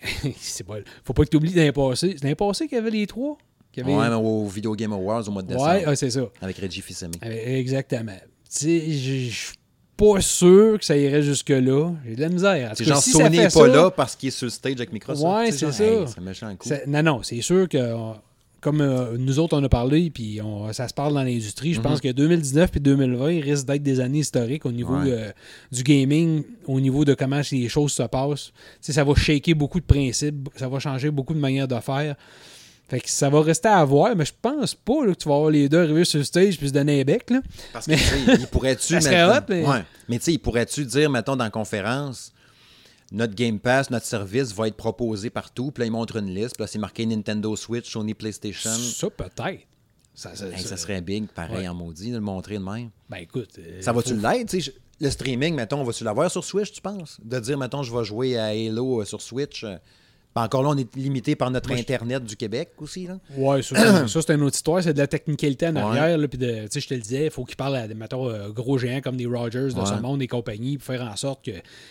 c'est. 0.38 0.64
Faut 1.04 1.12
pas 1.12 1.24
que 1.24 1.28
tu 1.28 1.36
oublies 1.36 1.52
l'année 1.52 1.72
passée. 1.72 2.14
C'est 2.16 2.22
l'année 2.24 2.34
passée 2.34 2.66
qu'il 2.68 2.76
y 2.76 2.80
avait 2.80 2.90
les 2.90 3.06
trois? 3.06 3.36
Avait... 3.78 3.94
Ouais, 3.94 4.08
au 4.14 4.46
Video 4.46 4.74
Game 4.74 4.92
Awards 4.92 5.26
au 5.28 5.30
mois 5.30 5.42
de 5.42 5.48
décembre. 5.48 5.66
Ouais, 5.70 5.84
ah, 5.86 5.94
c'est 5.96 6.10
ça. 6.10 6.22
Avec 6.42 6.56
Reggie 6.58 6.80
Fils-Aimé. 6.82 7.14
Euh, 7.24 7.58
Exactement. 7.58 8.12
Tu 8.12 8.30
sais, 8.48 8.80
je 8.90 9.30
suis 9.34 9.54
pas 9.96 10.20
sûr 10.20 10.78
que 10.78 10.84
ça 10.84 10.96
irait 10.96 11.22
jusque-là. 11.22 11.92
J'ai 12.06 12.16
de 12.16 12.20
la 12.20 12.28
misère. 12.30 12.72
C'est 12.74 12.84
genre 12.84 13.00
si 13.02 13.10
Sony 13.12 13.36
n'est 13.38 13.44
pas 13.44 13.50
ça- 13.50 13.66
là 13.68 13.90
parce 13.90 14.16
qu'il 14.16 14.28
est 14.28 14.32
sur 14.32 14.46
le 14.46 14.50
stage 14.50 14.72
avec 14.74 14.92
Microsoft. 14.92 15.24
Ouais, 15.36 15.52
c'est 15.52 15.70
ça. 15.70 15.84
hey, 15.84 16.04
c'est 16.08 16.18
un 16.18 16.22
méchant 16.22 16.56
coup. 16.56 16.68
non, 16.86 17.02
non, 17.02 17.22
c'est 17.22 17.40
sûr 17.42 17.68
que, 17.68 17.76
euh, 17.78 17.96
comme 18.60 18.80
euh, 18.80 19.16
nous 19.18 19.38
autres, 19.38 19.56
on 19.58 19.62
a 19.62 19.68
parlé, 19.68 20.10
puis 20.10 20.40
on- 20.42 20.72
ça 20.72 20.88
se 20.88 20.92
parle 20.94 21.14
dans 21.14 21.22
l'industrie, 21.22 21.72
je 21.74 21.78
Mhm. 21.78 21.84
pense 21.84 22.00
que 22.00 22.08
2019 22.12 22.70
et 22.76 22.80
2020 22.80 23.40
risquent 23.40 23.66
d'être 23.66 23.82
des 23.82 24.00
années 24.00 24.18
historiques 24.18 24.66
au 24.66 24.72
niveau 24.72 24.94
Ouais. 24.96 25.10
euh, 25.12 25.30
du 25.70 25.82
gaming, 25.82 26.42
au 26.66 26.80
niveau 26.80 27.04
de 27.04 27.14
comment 27.14 27.40
les 27.52 27.68
choses 27.68 27.92
se 27.92 28.02
passent. 28.02 28.46
Tu 28.46 28.52
sais, 28.80 28.92
ça 28.94 29.04
va 29.04 29.14
shaker 29.14 29.54
beaucoup 29.54 29.80
de 29.80 29.86
principes, 29.86 30.48
ça 30.56 30.66
va 30.68 30.78
changer 30.78 31.10
beaucoup 31.10 31.34
de 31.34 31.38
manières 31.40 31.68
de 31.68 31.78
faire. 31.78 32.16
Fait 32.90 33.00
que 33.00 33.08
ça 33.08 33.30
va 33.30 33.40
rester 33.40 33.68
à 33.68 33.84
voir, 33.84 34.14
mais 34.16 34.24
je 34.24 34.32
pense 34.42 34.74
pas 34.74 35.06
là, 35.06 35.14
que 35.14 35.18
tu 35.18 35.28
vas 35.28 35.36
avoir 35.36 35.50
les 35.50 35.68
deux 35.68 35.78
arriver 35.82 36.04
sur 36.04 36.18
le 36.18 36.24
stage 36.24 36.58
puis 36.58 36.68
se 36.68 36.72
donner 36.72 37.00
un 37.00 37.04
bec. 37.04 37.30
Là. 37.30 37.40
Parce 37.72 37.86
que, 37.86 37.92
tu 37.92 37.98
sais, 37.98 38.34
il 38.40 38.46
pourrait-tu. 38.48 38.82
Ça 38.94 39.00
serait 39.00 39.24
mettons- 39.26 39.38
hot, 39.38 39.44
mais- 39.48 39.66
Ouais. 39.66 39.84
Mais 40.08 40.18
tu 40.18 40.24
sais, 40.24 40.32
il 40.32 40.38
pourrait-tu 40.38 40.84
dire, 40.84 41.08
mettons, 41.08 41.36
dans 41.36 41.44
la 41.44 41.50
conférence, 41.50 42.32
notre 43.12 43.34
Game 43.34 43.58
Pass, 43.60 43.90
notre 43.90 44.06
service 44.06 44.52
va 44.52 44.66
être 44.68 44.76
proposé 44.76 45.30
partout, 45.30 45.70
puis 45.70 45.82
là, 45.82 45.86
il 45.86 45.92
montre 45.92 46.16
une 46.16 46.34
liste, 46.34 46.56
puis 46.56 46.62
là, 46.62 46.66
c'est 46.66 46.78
marqué 46.80 47.06
Nintendo 47.06 47.54
Switch, 47.54 47.90
Sony 47.90 48.14
PlayStation. 48.14 48.70
Ça, 48.72 49.08
peut-être. 49.08 49.66
Ça, 50.12 50.34
ça- 50.34 50.46
Hey, 50.48 50.58
ça- 50.60 50.70
ça 50.70 50.76
serait 50.76 51.00
big, 51.00 51.28
pareil, 51.28 51.58
Ouais. 51.58 51.68
en 51.68 51.74
maudit, 51.74 52.10
de 52.10 52.16
le 52.16 52.20
montrer 52.20 52.58
de 52.58 52.64
même. 52.64 52.90
Ben 53.08 53.18
écoute. 53.18 53.50
euh, 53.60 53.80
Ça 53.80 53.92
va-tu 53.92 54.16
faut- 54.16 54.20
l'être? 54.28 54.58
je- 54.58 54.70
Le 55.02 55.08
streaming, 55.08 55.54
mettons, 55.54 55.80
on 55.80 55.84
va-tu 55.84 56.04
l'avoir 56.04 56.30
sur 56.30 56.44
Switch, 56.44 56.72
tu 56.72 56.80
penses? 56.82 57.18
De 57.24 57.38
dire, 57.40 57.56
mettons, 57.56 57.82
je 57.82 57.96
vais 57.96 58.04
jouer 58.04 58.36
à 58.36 58.46
Halo 58.46 59.00
euh, 59.00 59.04
sur 59.06 59.22
Switch. 59.22 59.64
Ben, 60.34 60.42
encore 60.44 60.62
là, 60.62 60.68
on 60.70 60.76
est 60.76 60.94
limité 60.96 61.34
par 61.34 61.50
notre 61.50 61.72
Internet 61.72 62.22
du 62.24 62.36
Québec 62.36 62.70
aussi. 62.78 63.06
Là. 63.06 63.18
Ouais, 63.36 63.62
ça, 63.62 63.74
c'est- 63.76 64.08
ça, 64.08 64.22
c'est 64.22 64.34
une 64.34 64.42
autre 64.42 64.54
histoire. 64.54 64.80
C'est 64.82 64.92
de 64.94 64.98
la 64.98 65.06
technicalité 65.08 65.66
en 65.68 65.76
arrière. 65.76 66.16
là, 66.16 66.28
puis 66.28 66.38
de- 66.38 66.62
Tu 66.62 66.68
sais, 66.70 66.80
je 66.80 66.88
te 66.88 66.94
le 66.94 67.00
disais, 67.00 67.24
il 67.24 67.30
faut 67.30 67.44
qu'il 67.44 67.56
parle 67.56 67.74
à 67.76 67.88
des 67.88 67.94
mettons, 67.94 68.28
euh, 68.28 68.48
gros 68.50 68.78
géants 68.78 69.00
comme 69.00 69.16
des 69.16 69.26
Rogers 69.26 69.70
de 69.74 69.80
Ouais. 69.80 69.86
ce 69.86 69.94
monde 70.00 70.22
et 70.22 70.28
compagnie 70.28 70.78
pour 70.78 70.86
faire 70.86 71.02
en 71.02 71.16
sorte 71.16 71.44
que, 71.44 71.50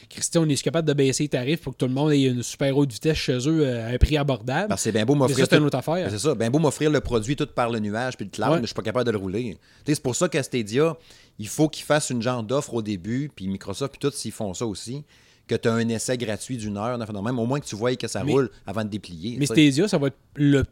Christian, 0.10 0.44
on 0.44 0.50
est 0.50 0.62
capable 0.62 0.88
de 0.88 0.94
baisser 0.94 1.24
les 1.24 1.30
tarifs 1.30 1.62
pour 1.62 1.74
que 1.74 1.78
tout 1.80 1.88
le 1.88 1.94
monde 1.94 2.12
ait 2.14 2.22
une 2.24 2.44
super 2.44 2.78
haute 2.78 2.92
vitesse 2.94 3.18
chez 3.18 3.38
eux 3.48 3.62
euh, 3.66 3.88
à 3.90 3.94
un 3.94 3.98
prix 3.98 4.16
abordable. 4.18 4.74
Que 4.74 4.80
c'est 4.80 4.92
bien 4.92 5.06
beau 5.06 5.16
m'offrir. 5.16 5.38
ça, 5.40 5.46
c'est 5.50 5.58
une 5.58 5.64
autre 5.66 5.78
affaire. 5.78 5.96
Ben, 5.96 6.10
C'est 6.10 6.20
ça. 6.20 6.34
Bien 6.36 6.50
beau 6.50 6.60
m'offrir 6.60 6.90
le 6.92 7.02
produit 7.02 7.36
tout 7.36 7.48
par 7.48 7.70
le 7.70 7.80
nuage 7.80 8.16
puis 8.16 8.26
le 8.26 8.32
cloud, 8.32 8.50
Ouais. 8.52 8.56
mais 8.58 8.62
je 8.64 8.68
suis 8.68 8.76
pas 8.76 8.82
capable 8.84 9.06
de 9.06 9.12
le 9.12 9.18
rouler. 9.18 9.58
C'est 9.86 10.02
pour 10.02 10.16
ça 10.16 10.30
qu'à 10.30 10.44
Stadia, 10.44 10.96
il 11.40 11.48
faut 11.48 11.68
qu'ils 11.68 11.84
fassent 11.86 12.10
une 12.10 12.22
genre 12.22 12.44
d'offre 12.44 12.74
au 12.74 12.82
début, 12.82 13.30
puis 13.36 13.48
Microsoft, 13.48 13.92
puis 13.98 14.00
tout, 14.10 14.16
s'ils 14.16 14.32
font 14.32 14.54
ça 14.54 14.66
aussi, 14.66 15.04
que 15.50 15.56
tu 15.56 15.68
as 15.68 15.74
un 15.74 15.90
essai 15.90 16.18
gratuit 16.18 16.58
d'une 16.58 16.78
heure, 16.78 16.98
même, 16.98 17.40
au 17.40 17.46
moins 17.46 17.60
que 17.60 17.66
tu 17.66 17.76
vois 17.76 17.96
que 17.96 18.08
ça 18.08 18.24
Mais- 18.24 18.32
roule 18.32 18.50
avant 18.68 18.84
de 18.86 18.90
déplier. 18.90 19.36
Mais. 19.40 19.46
Stadia, 19.46 19.88
ça 19.88 19.98
va 19.98 20.08
être 20.08 20.18
le, 20.36 20.64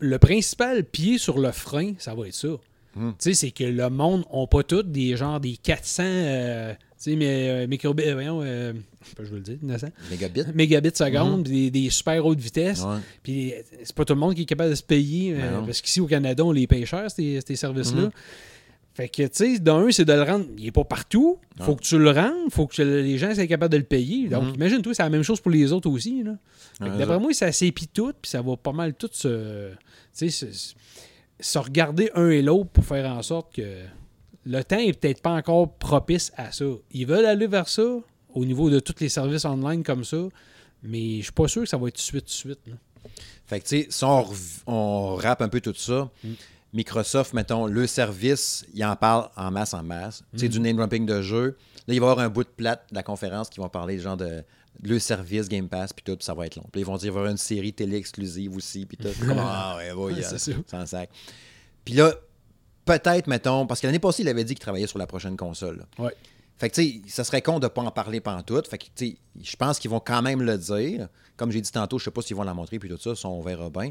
le 0.00 0.18
principal 0.18 0.84
pied 0.84 1.16
sur 1.18 1.38
le 1.38 1.52
frein, 1.52 1.94
ça 1.98 2.14
va 2.14 2.26
être 2.28 2.34
ça. 2.34 2.48
Hmm. 2.96 3.10
Tu 3.10 3.14
sais, 3.18 3.34
c'est 3.34 3.50
que 3.50 3.64
le 3.64 3.88
monde 3.90 4.24
n'a 4.32 4.46
pas 4.46 4.62
tous 4.62 4.82
des 4.84 5.16
genre 5.16 5.40
des 5.40 5.56
400 5.56 6.02
euh, 6.06 6.72
tu 6.74 7.10
sais, 7.10 7.16
mais, 7.16 7.48
euh, 7.48 7.66
microbits, 7.66 8.04
euh, 8.04 8.14
voyons, 8.14 8.40
euh, 8.42 8.72
je 9.18 9.24
veux 9.24 9.36
le 9.38 9.42
dire, 9.42 9.58
900, 9.62 9.88
Mégabits. 10.10 10.42
mégabits 10.54 10.90
seconde, 10.94 11.42
puis 11.44 11.70
des, 11.70 11.82
des 11.82 11.90
super 11.90 12.24
hautes 12.24 12.38
vitesses. 12.40 12.82
Hmm. 12.84 12.90
Ouais. 12.94 12.98
Puis 13.22 13.52
euh, 13.52 13.56
c'est 13.82 13.94
pas 13.94 14.04
tout 14.04 14.14
le 14.14 14.20
monde 14.20 14.34
qui 14.34 14.42
est 14.42 14.46
capable 14.46 14.70
de 14.70 14.74
se 14.76 14.82
payer. 14.82 15.34
euh, 15.36 15.58
Ben 15.58 15.66
parce 15.66 15.80
qu'ici 15.80 16.00
au 16.00 16.06
Canada, 16.06 16.44
on 16.44 16.52
les 16.52 16.66
paye 16.68 16.86
cher, 16.86 17.10
ces, 17.10 17.40
ces 17.46 17.56
services-là. 17.56 18.02
Mhm. 18.02 18.10
Fait 18.94 19.08
que, 19.08 19.22
tu 19.24 19.28
sais, 19.32 19.58
d'un, 19.58 19.90
c'est 19.90 20.04
de 20.04 20.12
le 20.12 20.22
rendre. 20.22 20.46
Il 20.56 20.66
est 20.66 20.70
pas 20.72 20.84
partout. 20.84 21.38
Faut 21.60 21.74
que 21.74 21.82
tu 21.82 21.98
le 21.98 22.10
rendes. 22.10 22.50
Faut 22.52 22.66
que 22.68 22.80
les 22.80 23.18
gens 23.18 23.34
soient 23.34 23.46
capables 23.48 23.72
de 23.72 23.78
le 23.78 23.82
payer. 23.84 24.28
Donc, 24.28 24.44
Mhm. 24.44 24.54
imagine-toi, 24.54 24.94
c'est 24.94 25.02
la 25.02 25.10
même 25.10 25.24
chose 25.24 25.40
pour 25.40 25.50
les 25.50 25.72
autres 25.72 25.90
aussi. 25.90 26.22
Là. 26.22 26.36
Fait 26.78 26.90
que 26.90 26.98
D'après 26.98 27.18
moi, 27.18 27.32
ça 27.34 27.50
s'épie 27.50 27.88
tout, 27.88 28.12
puis 28.22 28.30
ça 28.30 28.40
va 28.40 28.56
pas 28.56 28.72
mal 28.72 28.94
tout 28.94 29.10
se. 29.12 29.70
Tu 30.16 30.30
sais, 30.30 30.46
se, 30.52 30.74
se 31.40 31.58
regarder 31.58 32.10
un 32.14 32.30
et 32.30 32.40
l'autre 32.40 32.70
pour 32.70 32.84
faire 32.84 33.10
en 33.10 33.20
sorte 33.22 33.56
que 33.56 33.82
le 34.46 34.62
temps 34.62 34.78
est 34.78 34.92
peut-être 34.92 35.20
pas 35.22 35.32
encore 35.34 35.72
propice 35.74 36.30
à 36.36 36.52
ça. 36.52 36.64
Ils 36.92 37.06
veulent 37.06 37.26
aller 37.26 37.48
vers 37.48 37.68
ça 37.68 37.82
au 38.32 38.44
niveau 38.44 38.70
de 38.70 38.78
tous 38.78 38.94
les 39.00 39.08
services 39.08 39.44
online 39.44 39.82
comme 39.82 40.04
ça, 40.04 40.18
mais 40.84 41.16
je 41.18 41.22
suis 41.24 41.32
pas 41.32 41.48
sûr 41.48 41.62
que 41.62 41.68
ça 41.68 41.76
va 41.78 41.88
être 41.88 41.94
tout 41.94 41.98
de 41.98 42.02
suite, 42.02 42.20
tout 42.26 42.26
de 42.26 42.30
suite. 42.30 42.60
là. 42.68 42.74
Fait 43.46 43.60
que, 43.60 43.66
tu 43.66 43.80
sais, 43.82 43.86
si 43.90 44.04
on, 44.04 44.22
rev- 44.22 44.62
on 44.66 45.14
rappe 45.16 45.42
un 45.42 45.48
peu 45.48 45.60
tout 45.60 45.74
ça, 45.76 46.08
Mm. 46.22 46.28
Microsoft, 46.74 47.32
mettons, 47.32 47.66
le 47.66 47.86
service, 47.86 48.66
il 48.74 48.84
en 48.84 48.96
parle 48.96 49.30
en 49.36 49.50
masse, 49.50 49.72
en 49.74 49.82
masse. 49.82 50.22
Tu 50.32 50.40
sais, 50.40 50.46
Mm. 50.46 50.50
du 50.50 50.60
name 50.60 50.76
dropping 50.76 51.06
de 51.06 51.22
jeu. 51.22 51.56
Là, 51.86 51.94
il 51.94 52.00
va 52.00 52.06
y 52.06 52.10
avoir 52.10 52.18
un 52.18 52.28
bout 52.28 52.44
de 52.44 52.48
plate 52.48 52.84
de 52.90 52.94
la 52.96 53.02
conférence 53.02 53.48
qui 53.48 53.60
vont 53.60 53.68
parler, 53.68 53.98
genre, 53.98 54.16
de, 54.16 54.42
le 54.82 54.98
service 54.98 55.48
Game 55.48 55.68
Pass, 55.68 55.92
puis 55.92 56.02
tout, 56.04 56.16
puis 56.16 56.24
ça 56.24 56.34
va 56.34 56.46
être 56.46 56.56
long. 56.56 56.64
Puis 56.72 56.80
ils 56.80 56.84
vont 56.84 56.96
dire, 56.96 57.06
il 57.06 57.10
va 57.12 57.16
y 57.16 57.20
avoir 57.20 57.30
une 57.30 57.36
série 57.38 57.72
télé 57.72 57.96
exclusive 57.96 58.56
aussi, 58.56 58.84
puis 58.86 58.96
tout. 58.96 59.08
Comme, 59.24 59.36
ah, 59.38 59.76
ouais, 59.78 59.92
ouais, 59.92 60.12
Ouais, 60.14 60.22
c'est 60.22 60.38
ça. 60.38 60.52
sans 60.68 60.84
sac. 60.86 61.10
Puis 61.84 61.94
là, 61.94 62.12
peut-être, 62.84 63.26
mettons, 63.28 63.66
parce 63.66 63.80
que 63.80 63.86
l'année 63.86 63.98
passée, 63.98 64.22
il 64.22 64.28
avait 64.28 64.44
dit 64.44 64.54
qu'il 64.54 64.62
travaillait 64.62 64.86
sur 64.86 64.98
la 64.98 65.06
prochaine 65.06 65.36
console. 65.36 65.78
là. 65.98 66.04
Ouais. 66.04 66.14
Fait 66.58 66.70
que, 66.70 66.74
tu 66.76 66.82
sais, 66.84 67.00
ça 67.08 67.24
serait 67.24 67.42
con 67.42 67.58
de 67.58 67.66
pas 67.68 67.82
en 67.82 67.90
parler 67.90 68.20
pantoute. 68.20 68.68
Fait 68.68 68.78
que, 68.78 68.84
tu 68.94 69.08
sais, 69.10 69.16
je 69.42 69.56
pense 69.56 69.78
qu'ils 69.78 69.90
vont 69.90 70.00
quand 70.00 70.22
même 70.22 70.40
le 70.42 70.56
dire. 70.56 71.08
Comme 71.36 71.50
j'ai 71.50 71.60
dit 71.60 71.72
tantôt, 71.72 71.98
je 71.98 72.04
sais 72.04 72.10
pas 72.12 72.22
s'ils 72.22 72.36
vont 72.36 72.44
la 72.44 72.54
montrer, 72.54 72.78
puis 72.78 72.88
tout 72.88 72.98
ça, 72.98 73.14
ça, 73.16 73.28
on 73.28 73.40
verra 73.42 73.70
bien. 73.70 73.90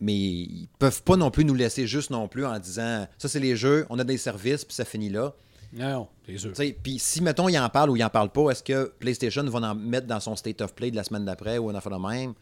Mais 0.00 0.14
ils 0.14 0.68
peuvent 0.78 1.02
pas 1.02 1.16
non 1.16 1.30
plus 1.30 1.44
nous 1.44 1.54
laisser 1.54 1.86
juste 1.86 2.10
non 2.10 2.26
plus 2.28 2.46
en 2.46 2.58
disant 2.58 3.06
ça, 3.18 3.28
c'est 3.28 3.40
les 3.40 3.54
jeux, 3.56 3.86
on 3.90 3.98
a 3.98 4.04
des 4.04 4.16
services, 4.16 4.64
puis 4.64 4.74
ça 4.74 4.84
finit 4.84 5.10
là. 5.10 5.34
Non, 5.72 6.08
c'est 6.26 6.36
sûr. 6.38 6.52
Puis 6.82 6.98
si, 6.98 7.22
mettons, 7.22 7.48
ils 7.48 7.56
en 7.58 7.68
parlent 7.68 7.90
ou 7.90 7.96
ils 7.96 8.02
en 8.02 8.08
parlent 8.10 8.30
pas, 8.32 8.50
est-ce 8.50 8.62
que 8.62 8.92
PlayStation 8.98 9.44
va 9.44 9.58
en 9.70 9.74
mettre 9.76 10.06
dans 10.08 10.18
son 10.18 10.34
State 10.34 10.60
of 10.62 10.74
Play 10.74 10.90
de 10.90 10.96
la 10.96 11.04
semaine 11.04 11.24
d'après 11.24 11.58
ou 11.58 11.68
un 11.70 11.74
affaire 11.74 11.92
de 11.96 12.08
même? 12.08 12.32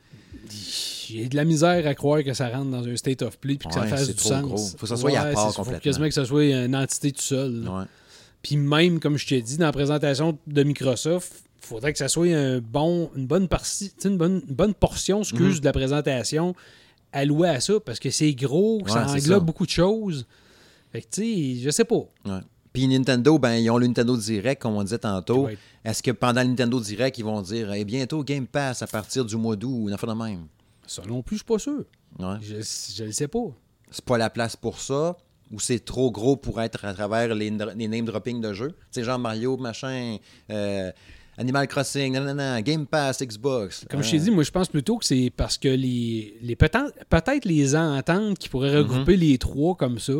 J'ai 0.51 1.27
de 1.29 1.37
la 1.37 1.45
misère 1.45 1.87
à 1.87 1.95
croire 1.95 2.23
que 2.23 2.33
ça 2.35 2.49
rentre 2.49 2.71
dans 2.71 2.87
un 2.87 2.97
state 2.97 3.23
of 3.23 3.39
play 3.39 3.57
puis 3.57 3.69
que 3.69 3.75
ça 3.75 3.85
fasse 3.87 4.09
du 4.09 4.15
trop 4.15 4.29
sens. 4.29 4.43
gros. 4.43 4.57
Faut 4.57 4.77
que 4.79 4.87
ça 4.87 4.97
soit 4.97 5.11
à 5.19 5.33
part 5.33 5.49
c'est- 5.51 5.57
faut 5.57 5.63
complètement. 5.63 5.81
quasiment 5.81 6.07
que 6.09 6.15
ça 6.15 6.25
soit 6.25 6.45
une 6.45 6.77
entité 6.77 7.13
tout 7.13 7.21
seul. 7.23 7.69
Puis 8.43 8.57
même, 8.57 9.01
comme 9.01 9.17
je 9.19 9.27
t'ai 9.27 9.43
dit, 9.43 9.57
dans 9.59 9.67
la 9.67 9.73
présentation 9.73 10.39
de 10.47 10.63
Microsoft, 10.63 11.33
il 11.63 11.67
faudrait 11.67 11.93
que 11.93 11.99
ça 11.99 12.09
soit 12.09 12.29
un 12.35 12.61
bon, 12.61 13.11
une, 13.17 13.27
bonne 13.27 13.49
partie, 13.49 13.91
une, 14.05 14.17
bonne, 14.17 14.43
une 14.49 14.55
bonne 14.55 14.75
portion, 14.75 15.21
excuse, 15.21 15.57
Mhm. 15.57 15.61
de 15.61 15.65
la 15.65 15.73
présentation 15.73 16.55
allouée 17.13 17.49
à 17.49 17.61
ça, 17.61 17.81
parce 17.81 17.99
que 17.99 18.11
c'est 18.11 18.33
gros, 18.35 18.83
ça 18.87 19.07
englobe 19.07 19.45
beaucoup 19.45 19.67
de 19.67 19.71
choses. 19.71 20.27
Fait 20.93 21.03
que, 21.03 21.07
tu 21.11 21.23
sais, 21.23 21.61
je 21.63 21.71
sais 21.71 21.85
pas. 21.85 22.05
Ouais. 22.25 22.41
Puis 22.73 22.87
Nintendo, 22.87 23.39
ben, 23.39 23.55
ils 23.55 23.71
ont 23.71 23.79
le 23.79 23.87
Nintendo 23.87 24.17
Direct, 24.17 24.63
comme 24.63 24.75
on 24.75 24.83
disait 24.83 24.99
tantôt. 24.99 25.47
Ouais. 25.47 25.59
Est-ce 25.85 26.03
que 26.03 26.11
pendant 26.11 26.43
le 26.43 26.49
Nintendo 26.49 26.81
Direct, 26.81 27.19
ils 27.19 27.25
vont 27.25 27.43
dire 27.43 27.73
Eh, 27.73 27.85
bientôt 27.85 28.23
Game 28.23 28.47
Pass 28.47 28.83
à 28.83 28.87
partir 28.87 29.25
du 29.25 29.37
mois 29.37 29.57
d'août 29.57 29.73
ou 29.73 29.89
une 29.89 29.95
affaire 29.95 30.09
de 30.09 30.23
même? 30.23 30.47
Ça 30.87 31.03
non 31.07 31.23
plus, 31.23 31.37
je 31.37 31.41
suis 31.41 31.47
pas 31.47 31.59
sûr. 31.59 31.85
Je, 32.41 33.05
le 33.05 33.13
sais 33.13 33.29
pas. 33.29 33.47
C'est 33.91 34.05
pas 34.05 34.19
la 34.19 34.31
place 34.31 34.57
pour 34.57 34.81
ça 34.81 35.17
ou 35.51 35.61
c'est 35.61 35.85
trop 35.85 36.11
gros 36.11 36.37
pour 36.37 36.61
être 36.61 36.85
à 36.85 36.93
travers 36.93 37.35
les, 37.35 37.51
les 37.51 37.89
name 37.89 38.05
dropping 38.05 38.41
de 38.41 38.53
jeux? 38.53 38.73
Tu 38.73 39.01
sais, 39.01 39.05
genre 39.05 39.19
Mario, 39.19 39.57
machin, 39.57 40.19
euh, 40.51 40.93
Animal 41.39 41.69
Crossing, 41.69 42.13
nanana, 42.13 42.61
Game 42.63 42.85
Pass, 42.87 43.23
Xbox. 43.23 43.85
Comme 43.89 44.01
Euh, 44.01 44.03
je 44.03 44.11
t'ai 44.11 44.19
dit, 44.19 44.31
moi, 44.31 44.43
je 44.43 44.51
pense 44.51 44.69
plutôt 44.69 44.99
que 44.99 45.05
c'est 45.07 45.33
parce 45.37 45.57
que 45.57 45.69
les, 45.69 46.35
les 46.43 46.57
peut-être 46.57 47.45
les 47.45 47.77
ententes 47.77 48.39
qui 48.39 48.49
pourraient 48.49 48.77
regrouper 48.77 49.15
Mhm. 49.15 49.21
les 49.21 49.39
trois 49.39 49.75
comme 49.77 49.99
ça, 50.01 50.13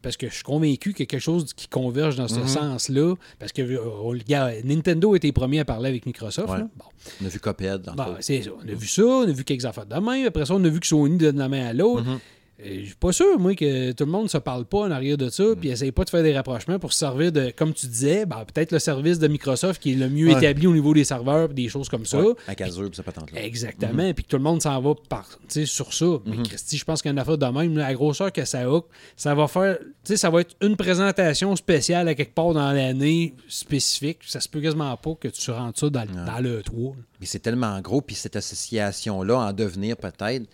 parce 0.00 0.16
que 0.16 0.28
je 0.28 0.34
suis 0.34 0.42
convaincu 0.42 0.92
qu'il 0.92 1.00
y 1.00 1.02
a 1.04 1.06
quelque 1.06 1.20
chose 1.20 1.52
qui 1.54 1.68
converge 1.68 2.16
dans 2.16 2.28
ce 2.28 2.40
Mhm. 2.40 2.46
sens-là, 2.48 3.14
parce 3.38 3.52
que 3.52 3.62
euh, 3.62 3.78
regarde, 3.80 4.54
Nintendo 4.64 5.14
était 5.14 5.28
les 5.28 5.32
premiers 5.32 5.60
à 5.60 5.64
parler 5.64 5.88
avec 5.90 6.06
Microsoft. 6.06 6.48
Ouais. 6.48 6.58
là. 6.58 6.68
Bon, 6.76 6.84
On 7.22 7.26
a 7.26 7.28
vu 7.28 7.38
Cuphead, 7.40 7.88
entre 7.88 7.94
Bon, 7.96 8.16
c'est 8.20 8.42
ça. 8.42 8.50
On 8.58 8.68
a 8.68 8.74
vu 8.74 8.86
ça, 8.86 9.02
on 9.04 9.22
a 9.28 9.32
vu 9.32 9.44
quelques 9.44 9.64
affaires 9.66 9.86
de 9.86 9.98
main, 9.98 10.24
après 10.26 10.46
ça, 10.46 10.54
on 10.54 10.64
a 10.64 10.68
vu 10.68 10.80
que 10.80 10.86
Sony 10.86 11.16
donne 11.18 11.36
la 11.38 11.48
main 11.48 11.66
à 11.66 11.72
l'autre. 11.74 12.04
Mhm. 12.04 12.18
Je 12.62 12.84
suis 12.86 12.94
pas 12.94 13.10
sûr, 13.12 13.38
moi, 13.38 13.54
que 13.56 13.90
tout 13.92 14.04
le 14.04 14.10
monde 14.12 14.30
se 14.30 14.38
parle 14.38 14.64
pas 14.64 14.78
en 14.82 14.90
arrière 14.92 15.16
de 15.16 15.28
ça, 15.28 15.42
Mm. 15.44 15.56
puis 15.56 15.68
essaye 15.70 15.90
pas 15.90 16.04
de 16.04 16.10
faire 16.10 16.22
des 16.22 16.34
rapprochements 16.34 16.78
pour 16.78 16.92
se 16.92 17.00
servir 17.00 17.32
de, 17.32 17.50
comme 17.50 17.72
tu 17.74 17.86
disais, 17.88 18.26
ben, 18.26 18.44
peut-être 18.44 18.70
le 18.70 18.78
service 18.78 19.18
de 19.18 19.26
Microsoft 19.26 19.82
qui 19.82 19.92
est 19.92 19.96
le 19.96 20.08
mieux 20.08 20.28
Ouais. 20.32 20.38
établi 20.38 20.66
au 20.68 20.72
niveau 20.72 20.94
des 20.94 21.02
serveurs, 21.04 21.48
des 21.48 21.68
choses 21.68 21.88
comme 21.88 22.06
ça. 22.06 22.20
Ouais, 22.22 22.32
avec 22.46 22.60
Azure, 22.60 22.86
puis 22.88 22.96
ça 22.96 23.02
patente 23.02 23.32
là. 23.32 23.42
Exactement, 23.42 24.12
puis 24.14 24.22
que 24.24 24.28
tout 24.28 24.36
le 24.36 24.42
monde 24.44 24.62
s'en 24.62 24.80
va 24.80 24.94
par, 25.08 25.28
sur 25.48 25.92
ça. 25.92 26.06
Mais 26.26 26.42
Christy, 26.44 26.76
je 26.78 26.84
pense 26.84 27.02
qu'il 27.02 27.08
y 27.08 27.10
a 27.10 27.12
une 27.14 27.18
affaire 27.18 27.38
de 27.38 27.46
même, 27.46 27.76
la 27.76 27.92
grosseur 27.92 28.30
que 28.32 28.44
ça 28.44 28.60
a, 28.68 28.80
ça 29.16 29.34
va 29.34 29.48
faire, 29.48 29.78
tu 29.80 29.86
sais, 30.04 30.16
ça 30.16 30.30
va 30.30 30.42
être 30.42 30.54
une 30.60 30.76
présentation 30.76 31.56
spéciale 31.56 32.06
à 32.08 32.14
quelque 32.14 32.34
part 32.34 32.52
dans 32.54 32.70
l'année 32.72 33.34
spécifique. 33.48 34.18
Ça 34.26 34.38
se 34.40 34.48
peut 34.48 34.60
quasiment 34.60 34.96
pas 34.96 35.14
que 35.20 35.28
tu 35.28 35.50
rentres 35.50 35.80
ça 35.80 35.90
dans, 35.90 36.04
dans 36.06 36.38
le 36.40 36.62
3. 36.62 36.94
Mais 37.20 37.26
c'est 37.26 37.40
tellement 37.40 37.80
gros, 37.80 38.00
puis 38.00 38.14
cette 38.14 38.36
association-là, 38.36 39.38
en 39.38 39.52
devenir 39.52 39.96
peut-être, 39.96 40.44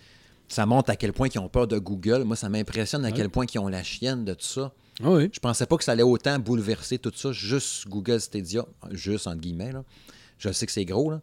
ça 0.51 0.67
montre 0.67 0.91
à 0.91 0.97
quel 0.97 1.13
point 1.15 1.29
ils 1.35 1.39
ont 1.39 1.49
peur 1.49 1.67
de 1.67 1.79
Google. 1.79 2.25
Moi, 2.25 2.37
ça 2.37 2.49
m'impressionne 2.51 3.05
à 3.07 3.13
quel 3.13 3.31
point 3.31 3.47
ils 3.53 3.59
ont 3.59 3.69
la 3.69 3.83
chienne 3.83 4.25
de 4.25 4.35
tout 4.35 4.45
ça. 4.47 4.73
Ah 5.03 5.11
oui. 5.13 5.31
Je 5.33 5.39
pensais 5.41 5.65
pas 5.65 5.77
que 5.79 5.85
ça 5.85 5.93
allait 5.93 6.03
autant 6.03 6.39
bouleverser 6.39 6.99
tout 6.99 7.13
ça, 7.15 7.33
juste 7.33 7.89
Google 7.89 8.21
Stadia, 8.21 8.67
juste 8.91 9.27
entre 9.27 9.39
guillemets. 9.41 9.73
Là. 9.73 9.83
Je 10.39 10.53
sais 10.53 10.67
que 10.67 10.73
c'est 10.73 10.85
gros, 10.85 11.11
là. 11.11 11.21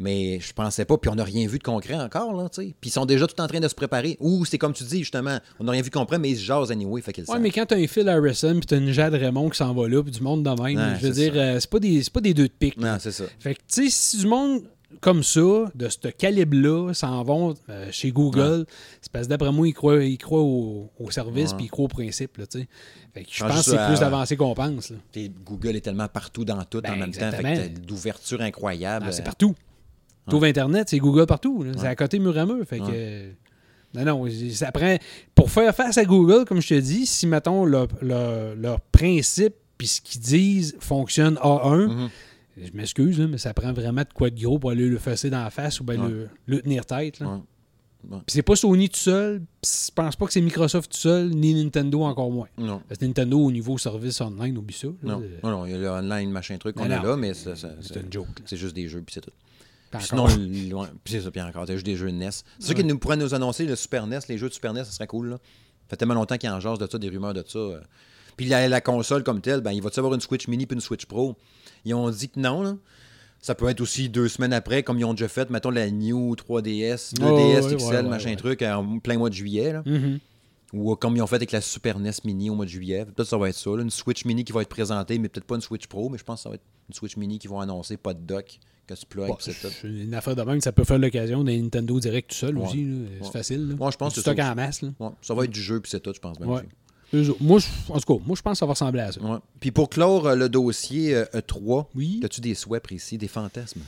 mais 0.00 0.40
je 0.40 0.52
pensais 0.52 0.84
pas, 0.84 0.98
puis 0.98 1.08
on 1.10 1.14
n'a 1.14 1.24
rien 1.24 1.46
vu 1.46 1.58
de 1.58 1.62
concret 1.62 1.94
encore. 1.94 2.34
Là, 2.34 2.48
tu 2.50 2.60
puis 2.80 2.90
ils 2.90 2.90
sont 2.90 3.06
déjà 3.06 3.26
tout 3.26 3.40
en 3.40 3.46
train 3.46 3.60
de 3.60 3.68
se 3.68 3.74
préparer. 3.74 4.16
Ou 4.20 4.44
c'est 4.44 4.58
comme 4.58 4.72
tu 4.74 4.84
dis, 4.84 4.98
justement, 4.98 5.38
on 5.60 5.64
n'a 5.64 5.72
rien 5.72 5.80
vu 5.82 5.88
de 5.90 5.94
concret, 5.94 6.18
mais 6.18 6.30
ils 6.30 6.36
se 6.36 6.42
jasent 6.42 6.70
anyway, 6.72 7.00
fait 7.00 7.16
Ouais, 7.16 7.24
savent. 7.24 7.40
mais 7.40 7.50
quand 7.50 7.64
t'as 7.66 7.76
un 7.76 7.86
Phil 7.86 8.08
Harrison 8.08 8.54
puis 8.54 8.66
t'as 8.66 8.76
une 8.78 8.90
Jade 8.92 9.14
Raymond 9.14 9.48
qui 9.50 9.56
s'en 9.58 9.72
va 9.72 9.88
là, 9.88 10.02
puis 10.02 10.10
du 10.12 10.20
monde 10.20 10.42
de 10.42 10.50
même, 10.62 10.76
Ouais, 10.76 10.98
je 11.00 11.06
veux 11.06 11.12
dire, 11.14 11.32
euh, 11.36 11.60
c'est 11.60 11.70
pas, 11.70 11.78
des- 11.78 12.02
c'est 12.02 12.12
pas 12.12 12.20
des 12.20 12.34
deux 12.34 12.48
de 12.48 12.52
pique. 12.58 12.76
Non, 12.76 12.96
c'est 12.98 13.12
ça. 13.12 13.24
Fait 13.38 13.54
que, 13.54 13.60
tu 13.60 13.84
sais, 13.84 13.90
si 13.90 14.18
du 14.18 14.26
monde 14.26 14.64
comme 15.00 15.22
ça, 15.22 15.40
de 15.74 15.88
ce 15.88 16.08
calibre-là, 16.08 16.92
s'en 16.94 17.22
vont 17.22 17.54
euh, 17.68 17.88
chez 17.90 18.10
Google, 18.12 18.66
c'est 19.00 19.10
parce 19.12 19.26
que 19.26 19.30
d'après 19.30 19.52
moi, 19.52 19.66
ils 19.68 19.72
croient, 19.74 20.02
ils 20.04 20.18
croient 20.18 20.40
au, 20.42 20.90
au 20.98 21.10
service 21.10 21.52
puis 21.52 21.66
ils 21.66 21.70
croient 21.70 21.84
au 21.86 21.88
principe, 21.88 22.36
là, 22.38 22.46
tu. 22.46 22.66
Fait 23.12 23.22
que 23.22 23.28
je 23.30 23.44
pense 23.44 23.64
que 23.64 23.70
c'est 23.72 23.86
plus 23.86 24.02
avancé 24.02 24.36
qu'on 24.36 24.54
pense, 24.54 24.90
là. 24.90 24.96
Google 25.44 25.76
est 25.76 25.80
tellement 25.80 26.08
partout 26.08 26.44
dans 26.44 26.62
tout 26.64 26.80
Ben, 26.80 26.94
en 26.94 26.96
même 26.96 27.12
temps, 27.12 27.30
fait 27.30 27.46
exactement. 27.46 27.86
d'ouverture 27.86 28.40
incroyable. 28.40 29.06
Ah, 29.08 29.12
c'est 29.12 29.22
partout. 29.24 29.54
T'ouvres 30.28 30.46
Internet, 30.46 30.88
c'est 30.88 30.98
Google 30.98 31.26
partout. 31.26 31.64
C'est 31.76 31.86
à 31.86 31.94
côté 31.94 32.18
mur 32.18 32.36
à 32.38 32.46
mur. 32.46 32.64
Fait 32.66 32.78
que. 32.78 32.84
euh, 32.90 33.30
Non, 33.94 34.04
non, 34.04 34.26
ça 34.52 34.72
prend. 34.72 34.96
Pour 35.34 35.50
faire 35.50 35.72
face 35.74 35.98
à 35.98 36.04
Google, 36.04 36.44
comme 36.46 36.60
je 36.62 36.68
te 36.68 36.80
dis, 36.80 37.06
si, 37.06 37.26
mettons, 37.26 37.64
leur, 37.64 37.86
leur- 38.02 38.56
leur 38.56 38.80
principe 38.80 39.54
puis 39.78 39.86
ce 39.86 40.00
qu'ils 40.00 40.20
disent 40.20 40.76
fonctionne 40.80 41.34
A1, 41.42 41.86
Mhm. 41.88 42.08
Je 42.56 42.70
m'excuse, 42.74 43.20
mais 43.20 43.38
ça 43.38 43.52
prend 43.54 43.72
vraiment 43.72 44.02
de 44.02 44.12
quoi 44.14 44.30
de 44.30 44.40
gros 44.40 44.58
pour 44.58 44.70
aller 44.70 44.88
le 44.88 44.98
fesser 44.98 45.30
dans 45.30 45.42
la 45.42 45.50
face 45.50 45.80
ou 45.80 45.84
bien 45.84 46.00
Ouais. 46.02 46.08
le, 46.10 46.28
le 46.46 46.62
tenir 46.62 46.86
tête. 46.86 47.20
là. 47.20 47.26
Ouais. 47.28 47.40
Ouais. 48.10 48.18
Puis 48.26 48.34
c'est 48.34 48.42
pas 48.42 48.54
Sony 48.54 48.90
tout 48.90 48.98
seul, 48.98 49.40
je 49.64 49.90
pense 49.94 50.14
pas 50.14 50.26
que 50.26 50.32
c'est 50.34 50.42
Microsoft 50.42 50.92
tout 50.92 50.98
seul, 50.98 51.30
ni 51.30 51.54
Nintendo 51.54 52.02
encore 52.02 52.30
moins. 52.30 52.48
Non. 52.58 52.82
Parce 52.86 52.98
que 53.00 53.06
Nintendo, 53.06 53.38
au 53.38 53.50
niveau 53.50 53.78
service 53.78 54.20
online, 54.20 54.58
oublie 54.58 54.74
ça. 54.74 54.88
là. 54.88 54.92
Non. 55.02 55.22
Non, 55.42 55.50
non, 55.50 55.66
il 55.66 55.72
y 55.72 55.74
a 55.74 55.78
le 55.78 55.88
online 55.88 56.30
machin 56.30 56.58
truc 56.58 56.76
qu'on 56.76 56.84
a 56.90 57.02
là, 57.02 57.16
mais 57.16 57.32
C'est 57.32 57.50
une 57.96 58.12
joke. 58.12 58.26
c'est 58.44 58.58
juste 58.58 58.74
des 58.76 58.88
jeux, 58.88 59.00
puis 59.00 59.14
c'est 59.14 59.20
tout. 59.22 59.30
Puis 59.90 60.06
Sinon, 60.06 60.26
c'est 61.06 61.20
ça, 61.20 61.30
puis 61.30 61.40
encore, 61.40 61.64
c'est 61.66 61.74
juste 61.74 61.86
des 61.86 61.96
jeux 61.96 62.10
NES. 62.10 62.28
C'est 62.58 62.66
sûr 62.66 62.74
qu'ils 62.74 62.86
nous 62.86 62.98
pourraient 62.98 63.16
nous 63.16 63.32
annoncer 63.32 63.64
le 63.64 63.74
Super 63.76 64.06
NES, 64.06 64.18
les 64.28 64.36
jeux 64.38 64.48
de 64.48 64.52
Super 64.54 64.74
NES, 64.74 64.84
ça 64.84 64.90
serait 64.90 65.06
cool. 65.06 65.30
Là. 65.30 65.36
Ça 65.36 65.90
fait 65.90 65.96
tellement 65.96 66.14
longtemps 66.14 66.36
qu'il 66.36 66.50
y 66.50 66.52
en 66.52 66.58
jase 66.60 66.78
de 66.78 66.86
ça, 66.90 66.98
des 66.98 67.08
rumeurs 67.08 67.32
de 67.32 67.44
ça. 67.46 67.58
euh. 67.58 67.80
Puis 68.36 68.46
la, 68.46 68.68
la 68.68 68.80
console 68.80 69.22
comme 69.22 69.40
telle, 69.40 69.60
ben, 69.60 69.70
il 69.70 69.80
va-tu 69.80 70.00
avoir 70.00 70.12
une 70.14 70.20
Switch 70.20 70.48
Mini 70.48 70.66
puis 70.66 70.74
une 70.74 70.80
Switch 70.80 71.06
Pro? 71.06 71.36
Ils 71.84 71.94
ont 71.94 72.08
dit 72.10 72.28
que 72.28 72.38
non. 72.40 72.62
Là. 72.62 72.76
Ça 73.40 73.54
peut 73.54 73.68
être 73.68 73.80
aussi 73.82 74.08
deux 74.08 74.28
semaines 74.28 74.52
après, 74.54 74.82
comme 74.82 74.98
ils 74.98 75.04
ont 75.04 75.12
déjà 75.12 75.28
fait, 75.28 75.50
mettons 75.50 75.70
la 75.70 75.90
New 75.90 76.34
3DS, 76.34 77.14
2DS 77.14 77.20
Ouais, 77.22 77.60
ouais, 77.66 77.76
XL, 77.76 77.84
ouais, 77.96 78.02
machin 78.04 78.30
ouais. 78.30 78.36
truc, 78.36 78.62
en 78.62 78.98
plein 79.00 79.18
mois 79.18 79.28
de 79.28 79.34
juillet. 79.34 79.72
Là. 79.74 79.82
Mhm. 79.84 80.18
Ou 80.72 80.92
euh, 80.92 80.96
comme 80.96 81.14
ils 81.14 81.22
ont 81.22 81.26
fait 81.26 81.36
avec 81.36 81.52
la 81.52 81.60
Super 81.60 81.98
NES 82.00 82.10
Mini 82.24 82.48
au 82.50 82.54
mois 82.54 82.64
de 82.64 82.70
juillet. 82.70 83.04
Peut-être 83.04 83.16
que 83.18 83.24
ça 83.24 83.36
va 83.38 83.48
être 83.50 83.54
ça. 83.56 83.70
là, 83.70 83.82
Une 83.82 83.90
Switch 83.90 84.24
Mini 84.24 84.44
qui 84.44 84.52
va 84.52 84.62
être 84.62 84.68
présentée, 84.68 85.18
mais 85.18 85.28
peut-être 85.28 85.46
pas 85.46 85.54
une 85.56 85.60
Switch 85.60 85.86
Pro, 85.86 86.08
mais 86.08 86.18
je 86.18 86.24
pense 86.24 86.40
que 86.40 86.42
ça 86.44 86.48
va 86.48 86.54
être 86.56 86.64
une 86.88 86.94
Switch 86.94 87.16
Mini 87.16 87.38
qui 87.38 87.46
vont 87.48 87.60
annoncer, 87.60 87.96
pas 87.96 88.14
de 88.14 88.20
dock, 88.20 88.58
que 88.86 88.94
tu 88.94 89.06
plugues, 89.06 89.28
Bon, 89.28 89.36
une 89.84 90.14
affaire 90.14 90.34
de 90.36 90.42
même, 90.42 90.60
ça 90.60 90.72
peut 90.72 90.84
faire 90.84 90.98
l'occasion 90.98 91.44
d'un 91.44 91.56
Nintendo 91.58 92.00
Direct 92.00 92.30
tout 92.30 92.36
seul 92.36 92.58
Ouais. 92.58 92.66
aussi. 92.66 92.86
C'est 93.18 93.24
Ouais. 93.26 93.30
facile. 93.30 93.76
Moi, 93.78 93.90
je 93.90 93.96
pense 93.96 94.14
que 94.14 94.20
stock 94.20 94.38
en 94.38 94.54
masse. 94.54 94.82
Là. 94.82 94.90
Ouais, 95.00 95.10
ça 95.22 95.32
va 95.34 95.44
être 95.44 95.50
du 95.50 95.60
jeu, 95.62 95.80
puis 95.80 95.90
c'est 95.90 96.00
tout, 96.00 96.12
je 96.14 96.20
pense 96.20 96.38
bien. 96.38 96.62
Eux 97.14 97.34
Moi, 97.40 97.60
je- 97.60 97.92
en 97.92 97.98
tout 98.00 98.14
cas, 98.18 98.22
moi, 98.26 98.36
je 98.36 98.42
pense 98.42 98.52
que 98.52 98.58
ça 98.58 98.66
va 98.66 98.72
ressembler 98.72 99.00
à 99.00 99.12
ça. 99.12 99.20
Ouais. 99.22 99.38
Puis 99.60 99.70
pour 99.70 99.88
clore 99.88 100.26
euh, 100.26 100.34
le 100.34 100.48
dossier 100.48 101.14
euh, 101.14 101.24
E3, 101.34 101.86
Oui. 101.94 102.20
as-tu 102.24 102.40
des 102.40 102.54
souhaits 102.54 102.82
précis, 102.82 103.16
des 103.18 103.28
fantasmes? 103.28 103.80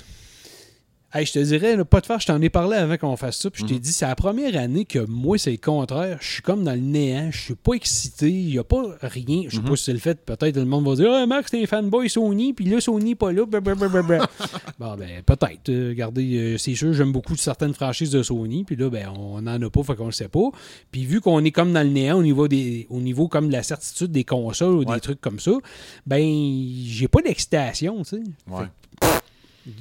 Hey, 1.19 1.25
je 1.25 1.33
te 1.33 1.39
dirais, 1.39 1.77
là, 1.77 1.85
pas 1.87 2.01
de 2.03 2.07
faire, 2.07 2.21
je 2.21 2.27
t'en 2.27 2.41
ai 2.43 2.51
parlé 2.51 2.77
avant 2.77 2.97
qu'on 2.99 3.17
fasse 3.17 3.39
ça, 3.39 3.49
puis 3.51 3.63
Mhm. 3.63 3.69
je 3.69 3.75
t'ai 3.75 3.81
dit, 3.81 3.93
c'est 3.93 4.07
la 4.07 4.15
première 4.15 4.55
année 4.61 4.85
que 4.85 4.99
moi, 4.99 5.39
c'est 5.39 5.51
le 5.53 5.57
contraire. 5.57 6.19
Je 6.21 6.31
suis 6.31 6.43
comme 6.43 6.63
dans 6.63 6.75
le 6.75 6.81
néant, 6.81 7.31
je 7.33 7.41
suis 7.41 7.55
pas 7.55 7.73
excité, 7.73 8.29
il 8.31 8.49
n'y 8.49 8.59
a 8.59 8.65
pas 8.65 8.83
rien. 9.01 9.45
Je 9.49 9.57
sais 9.57 9.63
Mhm. 9.63 9.69
pas 9.69 9.77
si 9.77 9.85
c'est 9.85 9.93
le 9.95 9.99
fait, 9.99 10.21
peut-être 10.25 10.57
le 10.57 10.65
monde 10.67 10.87
va 10.87 10.95
dire, 10.95 11.11
ah, 11.13 11.25
Max, 11.27 11.51
t'es 11.51 11.63
un 11.63 11.67
fanboy 11.67 12.11
Sony, 12.11 12.53
puis 12.53 12.67
là, 12.67 12.81
Sony 12.81 13.15
pas 13.15 13.33
là, 13.33 13.47
blablabla. 13.47 14.29
bon, 14.79 14.97
ben, 14.97 15.23
peut-être. 15.25 15.69
Euh, 15.71 15.89
regardez, 15.89 16.37
euh, 16.37 16.59
c'est 16.59 16.75
sûr, 16.75 16.93
j'aime 16.93 17.13
beaucoup 17.13 17.35
certaines 17.37 17.73
franchises 17.73 18.11
de 18.11 18.23
Sony, 18.23 18.65
puis 18.65 18.77
là, 18.77 18.91
ben, 18.91 19.09
on 19.17 19.41
n'en 19.41 19.63
a 19.63 19.71
pas, 19.71 19.83
fait 19.85 19.95
qu'on 19.97 20.07
le 20.07 20.13
sait 20.13 20.29
pas. 20.29 20.51
Puis 20.93 21.05
vu 21.07 21.21
qu'on 21.23 21.43
est 21.45 21.51
comme 21.51 21.73
dans 21.73 21.83
le 21.83 21.89
néant 21.93 22.19
au 22.19 22.23
niveau, 22.23 22.47
des, 22.47 22.87
au 22.91 23.01
niveau 23.01 23.27
comme 23.29 23.49
de 23.49 23.53
la 23.53 23.63
certitude 23.63 24.13
des 24.13 24.25
consoles 24.25 24.75
ou 24.75 24.85
Ouais. 24.85 24.95
des 24.97 25.01
trucs 25.01 25.21
comme 25.23 25.41
ça, 25.41 25.53
ben, 26.07 26.23
j'ai 26.85 27.09
pas 27.09 27.23
d'excitation, 27.23 28.03
tu 28.03 28.17
sais. 28.17 28.23
Ouais. 28.49 28.67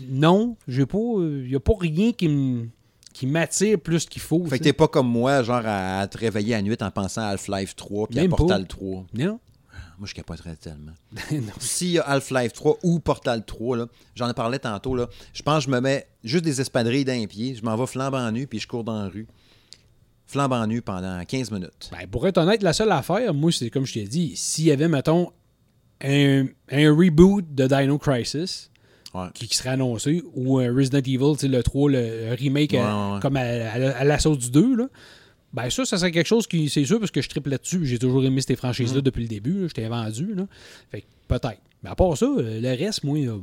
Non, 0.09 0.57
j'ai 0.67 0.85
pas. 0.85 0.97
Il 0.97 1.47
n'y 1.47 1.55
a 1.55 1.59
pas 1.59 1.73
rien 1.79 2.11
qui 2.11 2.27
me 2.27 2.67
qui 3.15 3.27
m'attire 3.27 3.79
plus 3.79 4.05
qu'il 4.05 4.21
faut. 4.21 4.43
Fait 4.45 4.59
que 4.59 4.63
t'es 4.63 4.73
pas 4.73 4.89
comme 4.89 5.07
moi, 5.07 5.41
genre 5.41 5.61
à, 5.63 6.05
te 6.07 6.17
réveiller 6.17 6.53
à 6.53 6.61
nuit 6.61 6.75
en 6.81 6.91
pensant 6.91 7.21
à 7.21 7.27
Half-Life 7.27 7.75
3 7.75 8.07
puis 8.07 8.19
à. 8.19 8.27
Portal 8.27 8.67
3. 8.67 9.05
Non. 9.13 9.39
Moi, 9.97 10.07
je 10.09 10.13
capoterais 10.13 10.57
tellement. 10.57 10.91
S'il 11.59 11.91
y 11.91 11.99
a 11.99 12.01
Half-Life 12.01 12.51
3 12.51 12.79
ou 12.83 12.99
Portal 12.99 13.45
3, 13.45 13.77
là, 13.77 13.87
j'en 14.15 14.29
ai 14.29 14.33
parlé 14.33 14.59
tantôt, 14.59 14.93
là, 14.93 15.07
je 15.33 15.41
pense 15.41 15.65
que 15.65 15.71
je 15.71 15.75
me 15.75 15.79
mets 15.79 16.05
juste 16.25 16.43
des 16.43 16.59
espadrilles 16.59 17.05
d'un 17.05 17.25
pied, 17.27 17.55
je 17.55 17.63
m'en 17.63 17.77
vais 17.77 17.85
flambant 17.85 18.29
nu, 18.31 18.45
puis 18.45 18.59
je 18.59 18.67
cours 18.67 18.83
dans 18.83 19.03
la 19.03 19.07
rue. 19.07 19.25
Flambant 20.27 20.67
nu 20.67 20.81
pendant 20.81 21.23
15 21.23 21.51
minutes. 21.51 21.89
Ben, 21.91 22.07
pour 22.07 22.27
être 22.27 22.37
honnête, 22.39 22.61
la 22.61 22.73
seule 22.73 22.91
affaire, 22.91 23.33
moi, 23.33 23.53
c'est 23.53 23.69
comme 23.69 23.85
je 23.85 23.93
t'ai 23.93 24.03
dit, 24.03 24.35
s'il 24.35 24.65
y 24.65 24.71
avait, 24.71 24.89
mettons, 24.89 25.31
un, 26.01 26.47
un 26.69 26.93
reboot 26.93 27.45
de 27.55 27.67
Dino 27.67 27.97
Crisis 27.97 28.69
Ouais. 29.15 29.27
qui, 29.33 29.47
qui 29.47 29.55
serait 29.55 29.69
annoncé, 29.69 30.23
ou 30.35 30.59
un 30.59 30.73
Resident 30.75 30.99
Evil, 30.99 31.47
le 31.47 31.61
3, 31.61 31.89
le 31.91 32.35
remake 32.37 32.71
Ouais, 32.73 32.79
à- 32.79 33.07
ouais, 33.09 33.13
ouais. 33.15 33.19
comme 33.21 33.37
à, 33.37 33.41
à 33.41 33.97
à 33.99 34.03
la 34.03 34.19
sauce 34.19 34.39
du 34.39 34.49
2, 34.51 34.75
là, 34.75 34.87
Ben 35.53 35.69
ça, 35.69 35.85
ça 35.85 35.97
serait 35.97 36.11
quelque 36.11 36.27
chose 36.27 36.47
qui, 36.47 36.67
c'est 36.69 36.83
sûr, 36.83 36.99
parce 36.99 37.11
que 37.11 37.21
je 37.21 37.29
triple 37.29 37.49
là-dessus. 37.49 37.85
J'ai 37.85 37.97
toujours 37.97 38.25
aimé 38.25 38.41
ces 38.41 38.57
franchises-là 38.57 38.99
Mm. 38.99 39.03
depuis 39.03 39.21
le 39.21 39.29
début. 39.29 39.67
t'ai 39.73 39.87
vendu. 39.87 40.35
Là. 40.35 40.47
Fait 40.91 41.01
que 41.01 41.05
peut-être. 41.29 41.61
Mais 41.81 41.89
à 41.89 41.95
part 41.95 42.17
ça, 42.17 42.25
euh, 42.25 42.59
le 42.59 42.69
reste, 42.77 43.03
moi, 43.05 43.17
euh, 43.19 43.37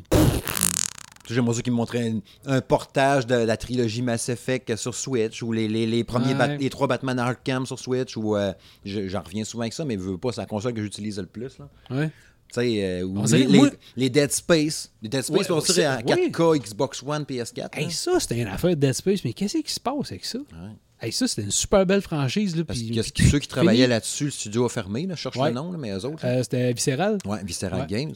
J'aimerais 1.30 1.54
ça 1.54 1.62
qu'ils 1.62 1.72
me 1.72 1.76
montraient 1.78 2.10
un, 2.10 2.18
un 2.56 2.60
portage 2.60 3.26
de 3.26 3.36
la 3.36 3.56
trilogie 3.56 4.02
Mass 4.02 4.28
Effect 4.28 4.76
sur 4.76 4.94
Switch 4.94 5.42
ou 5.42 5.52
les, 5.52 5.68
les, 5.68 5.86
les 5.86 6.04
premiers 6.04 6.34
Ouais. 6.34 6.58
Les 6.58 6.68
trois 6.68 6.88
Batman 6.88 7.18
Arkham 7.18 7.64
sur 7.64 7.78
Switch 7.78 8.16
ou 8.16 8.36
euh, 8.36 8.52
je- 8.84 9.08
j'en 9.08 9.22
reviens 9.22 9.44
souvent 9.44 9.62
avec 9.62 9.72
ça 9.72 9.84
mais 9.84 9.94
je 9.94 10.00
veux 10.00 10.18
pas 10.18 10.32
c'est 10.32 10.40
la 10.40 10.46
console 10.46 10.74
que 10.74 10.82
j'utilise 10.82 11.18
le 11.18 11.26
plus 11.26 11.58
là. 11.58 11.68
ouais. 11.96 12.10
Euh, 12.58 13.02
ou 13.02 13.24
les, 13.26 13.46
moi- 13.46 13.70
Dead 13.96 14.30
Space, 14.32 14.90
les 15.02 15.08
Dead 15.08 15.22
Space 15.22 15.48
Ouais, 15.50 15.84
à 15.84 15.96
ouais. 15.98 16.02
4K 16.30 16.58
Xbox 16.58 17.02
One 17.06 17.22
PS4. 17.24 17.68
Hey, 17.72 17.90
ça, 17.90 18.18
c'était 18.20 18.38
une 18.40 18.48
affaire 18.48 18.70
de 18.70 18.74
Dead 18.76 18.92
Space, 18.92 19.24
mais 19.24 19.32
qu'est-ce 19.32 19.58
qui 19.58 19.72
se 19.72 19.80
passe 19.80 20.10
avec 20.10 20.24
ça? 20.24 20.38
Ouais. 20.38 20.70
Hey, 21.00 21.12
ça, 21.12 21.26
c'était 21.26 21.42
une 21.42 21.50
super 21.50 21.84
belle 21.84 22.02
franchise. 22.02 22.54
Là, 22.56 22.64
Parce 22.64 22.80
que 22.80 23.22
ceux 23.24 23.38
qui 23.40 23.48
travaillaient 23.48 23.88
là-dessus, 23.88 24.26
le 24.26 24.30
studio 24.30 24.66
a 24.66 24.68
fermé, 24.68 25.06
là, 25.06 25.14
je 25.16 25.20
cherche 25.20 25.36
Ouais. 25.36 25.48
le 25.48 25.54
nom, 25.56 25.72
là, 25.72 25.78
mais 25.78 25.90
eux 25.90 26.04
autres. 26.04 26.24
Euh, 26.24 26.42
c'était 26.42 26.72
Visceral? 26.72 27.18
Ouais, 27.24 27.42
Visceral. 27.44 27.86
Games. 27.88 28.14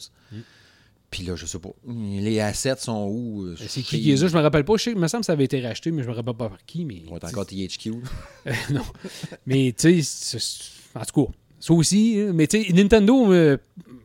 Puis 1.09 1.23
là, 1.23 1.35
je 1.37 1.45
sais 1.45 1.59
pas. 1.59 1.69
Les 1.87 2.39
assets 2.41 2.75
sont 2.79 3.07
où? 3.09 3.45
euh, 3.45 3.55
C'est 3.57 3.81
qui 3.81 4.01
qui 4.01 4.11
est 4.11 4.17
ça? 4.17 4.27
Je 4.27 4.35
me 4.35 4.41
rappelle 4.41 4.65
pas. 4.65 4.75
Je 4.75 4.83
sais, 4.83 4.91
il 4.91 4.97
me 4.97 5.07
semble 5.07 5.21
que 5.21 5.25
ça 5.27 5.33
avait 5.33 5.45
été 5.45 5.61
racheté, 5.61 5.89
mais 5.91 6.03
je 6.03 6.09
me 6.09 6.13
rappelle 6.13 6.33
pas 6.33 6.49
par 6.49 6.57
qui. 6.65 6.83
Mais, 6.83 7.01
Ouais, 7.09 7.17
t'as 7.19 7.29
encore 7.29 7.45
THQ. 7.45 7.91
non. 8.71 8.81
Mais 9.45 9.73
tu 9.77 10.03
sais, 10.03 10.37
en 10.95 11.05
tout 11.05 11.25
cas, 11.27 11.31
ça 11.61 11.73
aussi. 11.73 12.17
hein. 12.19 12.31
Mais 12.33 12.45
tu 12.47 12.61
sais, 12.61 12.73
Nintendo, 12.73 13.31
euh, 13.31 13.57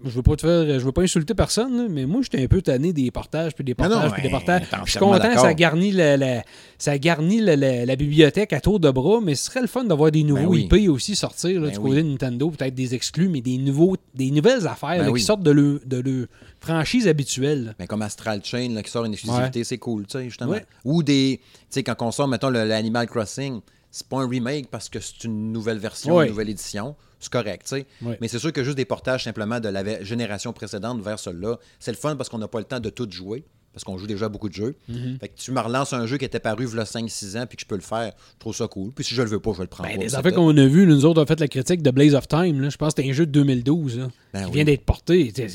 je 0.05 0.11
veux 0.11 0.23
pas 0.23 0.37
te 0.37 0.43
faire, 0.43 0.79
je 0.81 0.85
veux 0.85 0.93
pas 0.93 1.03
insulter 1.03 1.35
personne, 1.35 1.89
mais 1.89 2.07
moi, 2.07 2.21
j'étais 2.23 2.43
un 2.43 2.47
peu 2.47 2.61
tanné 2.63 2.93
des 2.93 3.11
portages, 3.11 3.55
puis 3.55 3.65
des 3.65 3.75
Non, 3.79 3.85
non, 3.85 3.91
portages, 3.91 4.13
puis 4.13 4.23
des 4.23 4.29
portages. 4.31 4.63
Je 4.85 4.91
suis 4.91 4.99
content, 4.99 5.37
ça 5.39 5.55
garnit, 5.55 5.93
la, 5.93 6.17
la- 6.17 6.43
ça 6.79 6.99
garnit 6.99 7.41
la, 7.41 7.57
la- 7.57 7.87
la 7.87 7.97
bibliothèque 7.97 8.53
à 8.53 8.61
tour 8.61 8.81
de 8.81 8.91
bras, 8.91 9.21
mais 9.23 9.35
ce 9.35 9.45
serait 9.47 9.61
le 9.61 9.67
fun 9.67 9.85
d'avoir 9.85 10.11
des 10.11 10.23
nouveaux 10.25 10.51
oui. 10.51 10.69
IP 10.71 10.89
aussi 10.91 11.15
sortir 11.17 11.61
là, 11.61 11.69
Ben 11.69 11.73
du 11.75 11.79
oui. 11.79 11.91
côté 11.91 12.03
de 12.03 12.09
Nintendo, 12.09 12.51
peut-être 12.51 12.75
des 12.75 12.95
exclus, 12.95 13.29
mais 13.29 13.41
des, 13.41 13.59
nouveaux, 13.59 13.97
des 14.15 14.31
nouvelles 14.31 14.67
affaires 14.67 14.91
Ben 14.99 15.05
là, 15.05 15.11
oui. 15.11 15.21
qui 15.21 15.27
sortent 15.27 15.43
de 15.43 15.51
leur, 15.51 15.79
de 15.87 15.97
leur 15.99 16.27
franchise 16.61 17.09
habituelle. 17.09 17.75
Mais 17.79 17.87
comme 17.87 18.03
Astral 18.03 18.41
Chain 18.45 18.71
là, 18.75 18.83
qui 18.83 18.91
sort 18.91 19.05
une 19.05 19.13
exclusivité, 19.13 19.65
c'est 19.65 19.79
cool, 19.79 20.07
tu 20.07 20.19
sais, 20.19 20.25
justement. 20.25 20.51
Ouais. 20.53 20.65
Ou 20.85 21.03
des. 21.03 21.41
Tu 21.43 21.67
sais, 21.71 21.83
quand 21.83 22.01
on 22.01 22.11
sort, 22.11 22.29
mettons, 22.29 22.51
le- 22.51 22.65
l'Animal 22.65 23.07
Crossing, 23.07 23.61
c'est 23.91 24.07
pas 24.07 24.19
un 24.23 24.29
remake 24.29 24.69
parce 24.71 24.89
que 24.89 25.01
c'est 25.01 25.25
une 25.25 25.53
nouvelle 25.53 25.79
version, 25.79 26.17
Ouais. 26.17 26.25
une 26.25 26.31
nouvelle 26.31 26.49
édition. 26.51 26.95
C'est 27.23 27.33
correct, 27.33 27.63
tu 27.69 27.77
sais. 27.77 27.87
Mais 28.21 28.29
c'est 28.29 28.39
sûr 28.41 28.53
que 28.53 28.63
juste 28.65 28.77
des 28.77 28.85
portages 28.85 29.25
simplement 29.25 29.61
de 29.61 29.69
la 29.69 30.03
génération 30.03 30.53
précédente 30.53 31.01
vers 31.03 31.19
celle-là, 31.19 31.59
c'est 31.79 31.93
le 31.93 31.97
fun 31.97 32.17
parce 32.17 32.29
qu'on 32.29 32.39
n'a 32.39 32.49
pas 32.49 32.59
le 32.59 32.65
temps 32.67 32.81
de 32.81 32.91
tout 32.91 33.09
jouer. 33.11 33.45
Parce 33.73 33.85
qu'on 33.85 33.97
joue 33.97 34.07
déjà 34.07 34.29
beaucoup 34.29 34.51
de 34.51 34.55
jeux. 34.55 34.75
Mm-hmm. 34.91 35.19
Fait 35.19 35.29
que 35.29 35.39
tu 35.39 35.51
me 35.51 35.59
relances 35.59 35.95
un 35.95 36.05
jeu 36.05 36.19
qui 36.19 36.27
était 36.27 36.41
paru 36.41 36.69
il 36.71 36.77
y 36.77 36.79
a 36.79 36.85
5-6 36.85 37.39
ans 37.41 37.47
puis 37.47 37.57
que 37.57 37.63
je 37.63 37.67
peux 37.67 37.75
le 37.77 37.81
faire. 37.81 38.13
Je 38.35 38.39
trouve 38.39 38.55
ça 38.55 38.67
cool. 38.69 38.91
Puis 38.93 39.03
si 39.03 39.15
je 39.15 39.23
le 39.23 39.31
veux 39.31 39.41
pas, 39.41 39.53
je 39.53 39.57
vais 39.59 39.65
le 39.65 39.69
prendre. 39.69 39.89
Ben, 39.89 40.09
c'est 40.11 40.15
affaires 40.15 40.35
qu'on 40.35 40.55
a 40.55 40.67
vues, 40.67 40.85
nous 40.87 41.07
autres, 41.07 41.21
on 41.21 41.25
a 41.25 41.27
fait 41.27 41.41
la 41.41 41.49
critique 41.49 41.81
de 41.83 41.91
Blaze 41.91 42.15
of 42.15 42.29
Time. 42.29 42.61
Là. 42.61 42.69
Je 42.69 42.77
pense 42.77 42.93
que 42.93 43.01
c'était 43.01 43.09
un 43.11 43.15
jeu 43.15 43.25
de 43.25 43.31
2012 43.33 43.99
là, 43.99 44.09
Ben 44.35 44.41
qui 44.41 44.47
oui. 44.49 44.53
vient 44.57 44.65
d'être 44.65 44.85
porté. 44.85 45.33
Ça- 45.35 45.49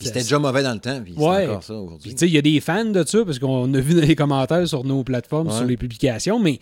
C'était 0.00 0.20
déjà 0.20 0.38
mauvais 0.38 0.62
dans 0.62 0.74
le 0.74 0.78
temps, 0.78 1.00
puis 1.02 1.14
Ouais. 1.16 1.46
c'est 1.46 1.48
encore 1.48 1.64
ça 1.64 1.74
Puis, 1.74 1.82
aujourd'hui. 1.82 2.10
tu 2.12 2.18
sais, 2.18 2.26
il 2.28 2.32
y 2.34 2.38
a 2.38 2.42
des 2.42 2.60
fans 2.60 2.84
de 2.84 3.04
ça, 3.04 3.24
parce 3.24 3.40
qu'on 3.40 3.74
a 3.74 3.80
vu 3.80 3.94
dans 3.94 4.06
les 4.06 4.14
commentaires 4.14 4.68
sur 4.68 4.84
nos 4.84 5.02
plateformes, 5.02 5.48
Ouais. 5.48 5.56
sur 5.56 5.64
les 5.64 5.76
publications, 5.76 6.38
mais 6.38 6.60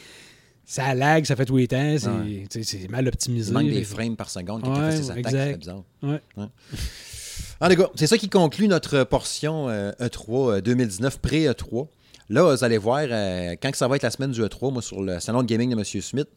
ça 0.67 0.95
lag, 0.95 1.25
ça 1.25 1.37
fait 1.37 1.45
tous 1.47 1.57
les 1.57 1.69
temps, 1.69 1.97
c'est 1.99 2.09
Ouais. 2.11 2.89
mal 2.91 3.07
optimisé. 3.09 3.51
Il 3.51 3.55
manque 3.55 3.71
des 3.71 3.85
frames 3.85 4.17
par 4.17 4.29
seconde 4.29 4.62
quand 4.62 4.75
Ouais, 4.79 4.91
fait 4.91 4.97
ses 5.03 5.11
attaques, 5.12 5.25
c'est 5.33 5.57
bizarre. 5.59 5.83
Ouais. 6.03 6.21
En 7.61 7.69
tout 7.71 7.77
cas, 7.77 7.89
c'est 7.95 8.07
ça 8.07 8.19
qui 8.19 8.29
conclut 8.29 8.69
notre 8.69 9.05
portion 9.05 9.69
euh, 9.71 9.93
E3 10.01 10.57
euh, 10.57 10.61
2019, 10.61 11.21
pré-E3. 11.21 11.87
Là, 12.29 12.55
vous 12.55 12.64
allez 12.64 12.77
voir, 12.79 13.07
euh, 13.09 13.55
quand 13.62 13.71
que 13.71 13.77
ça 13.79 13.87
va 13.89 13.97
être 13.97 14.03
la 14.03 14.11
semaine 14.11 14.33
du 14.33 14.43
E3, 14.43 14.73
moi, 14.73 14.83
sur 14.83 15.01
le 15.03 15.21
salon 15.21 15.43
de 15.43 15.47
gaming 15.47 15.71
de 15.71 15.79
M. 15.79 15.85
Smith, 16.03 16.29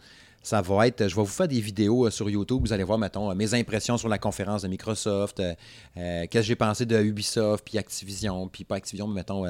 ça 0.42 0.62
va 0.62 0.88
être, 0.88 1.08
je 1.08 1.16
vais 1.16 1.22
vous 1.22 1.28
faire 1.28 1.48
des 1.48 1.60
vidéos 1.60 2.08
euh, 2.08 2.10
sur 2.10 2.30
YouTube, 2.30 2.62
vous 2.62 2.74
allez 2.74 2.84
voir, 2.84 2.98
mettons, 2.98 3.30
euh, 3.30 3.36
mes 3.36 3.54
impressions 3.54 3.98
sur 3.98 4.08
la 4.08 4.18
conférence 4.18 4.62
de 4.62 4.68
Microsoft, 4.68 5.40
euh, 5.40 5.54
qu'est-ce 5.96 6.28
que 6.32 6.42
j'ai 6.42 6.56
pensé 6.56 6.86
de 6.86 6.98
Ubisoft, 7.02 7.66
puis 7.66 7.78
Activision, 7.78 8.48
puis 8.48 8.64
pas 8.64 8.76
Activision, 8.76 9.08
mais 9.08 9.16
mettons 9.16 9.46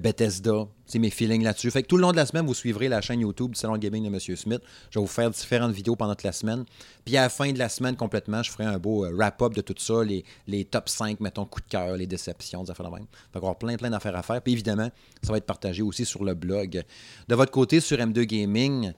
Bethesda, 0.00 0.66
c'est 0.86 0.98
mes 0.98 1.10
feelings 1.10 1.42
là-dessus. 1.42 1.70
Fait 1.70 1.82
que 1.82 1.88
tout 1.88 1.96
le 1.96 2.02
long 2.02 2.12
de 2.12 2.16
la 2.16 2.24
semaine, 2.24 2.46
vous 2.46 2.54
suivrez 2.54 2.88
la 2.88 3.02
chaîne 3.02 3.20
YouTube 3.20 3.50
du 3.50 3.58
salon 3.58 3.76
gaming 3.76 4.04
de 4.04 4.08
M. 4.08 4.18
Smith. 4.36 4.62
Je 4.90 4.98
vais 4.98 5.04
vous 5.04 5.10
faire 5.10 5.28
différentes 5.30 5.72
vidéos 5.72 5.94
pendant 5.94 6.14
toute 6.14 6.22
la 6.22 6.32
semaine. 6.32 6.64
Puis 7.04 7.16
à 7.18 7.22
la 7.22 7.28
fin 7.28 7.52
de 7.52 7.58
la 7.58 7.68
semaine 7.68 7.94
complètement, 7.94 8.42
je 8.42 8.50
ferai 8.50 8.64
un 8.64 8.78
beau 8.78 9.06
wrap-up 9.12 9.52
de 9.52 9.60
tout 9.60 9.74
ça, 9.76 10.02
les, 10.02 10.24
les 10.46 10.64
top 10.64 10.88
5, 10.88 11.20
mettons, 11.20 11.44
coups 11.44 11.66
de 11.66 11.70
cœur, 11.70 11.96
les 11.96 12.06
déceptions, 12.06 12.62
des 12.62 12.70
affaires 12.70 12.88
de 12.88 12.94
même. 12.94 13.06
Fait 13.32 13.38
avoir 13.38 13.58
plein, 13.58 13.76
plein 13.76 13.90
d'affaires 13.90 14.16
à 14.16 14.22
faire. 14.22 14.40
Puis 14.40 14.54
évidemment, 14.54 14.90
ça 15.22 15.32
va 15.32 15.38
être 15.38 15.46
partagé 15.46 15.82
aussi 15.82 16.06
sur 16.06 16.24
le 16.24 16.32
blog. 16.32 16.82
De 17.28 17.34
votre 17.34 17.52
côté, 17.52 17.80
sur 17.80 17.98
M2 17.98 18.22
Gaming, 18.22 18.94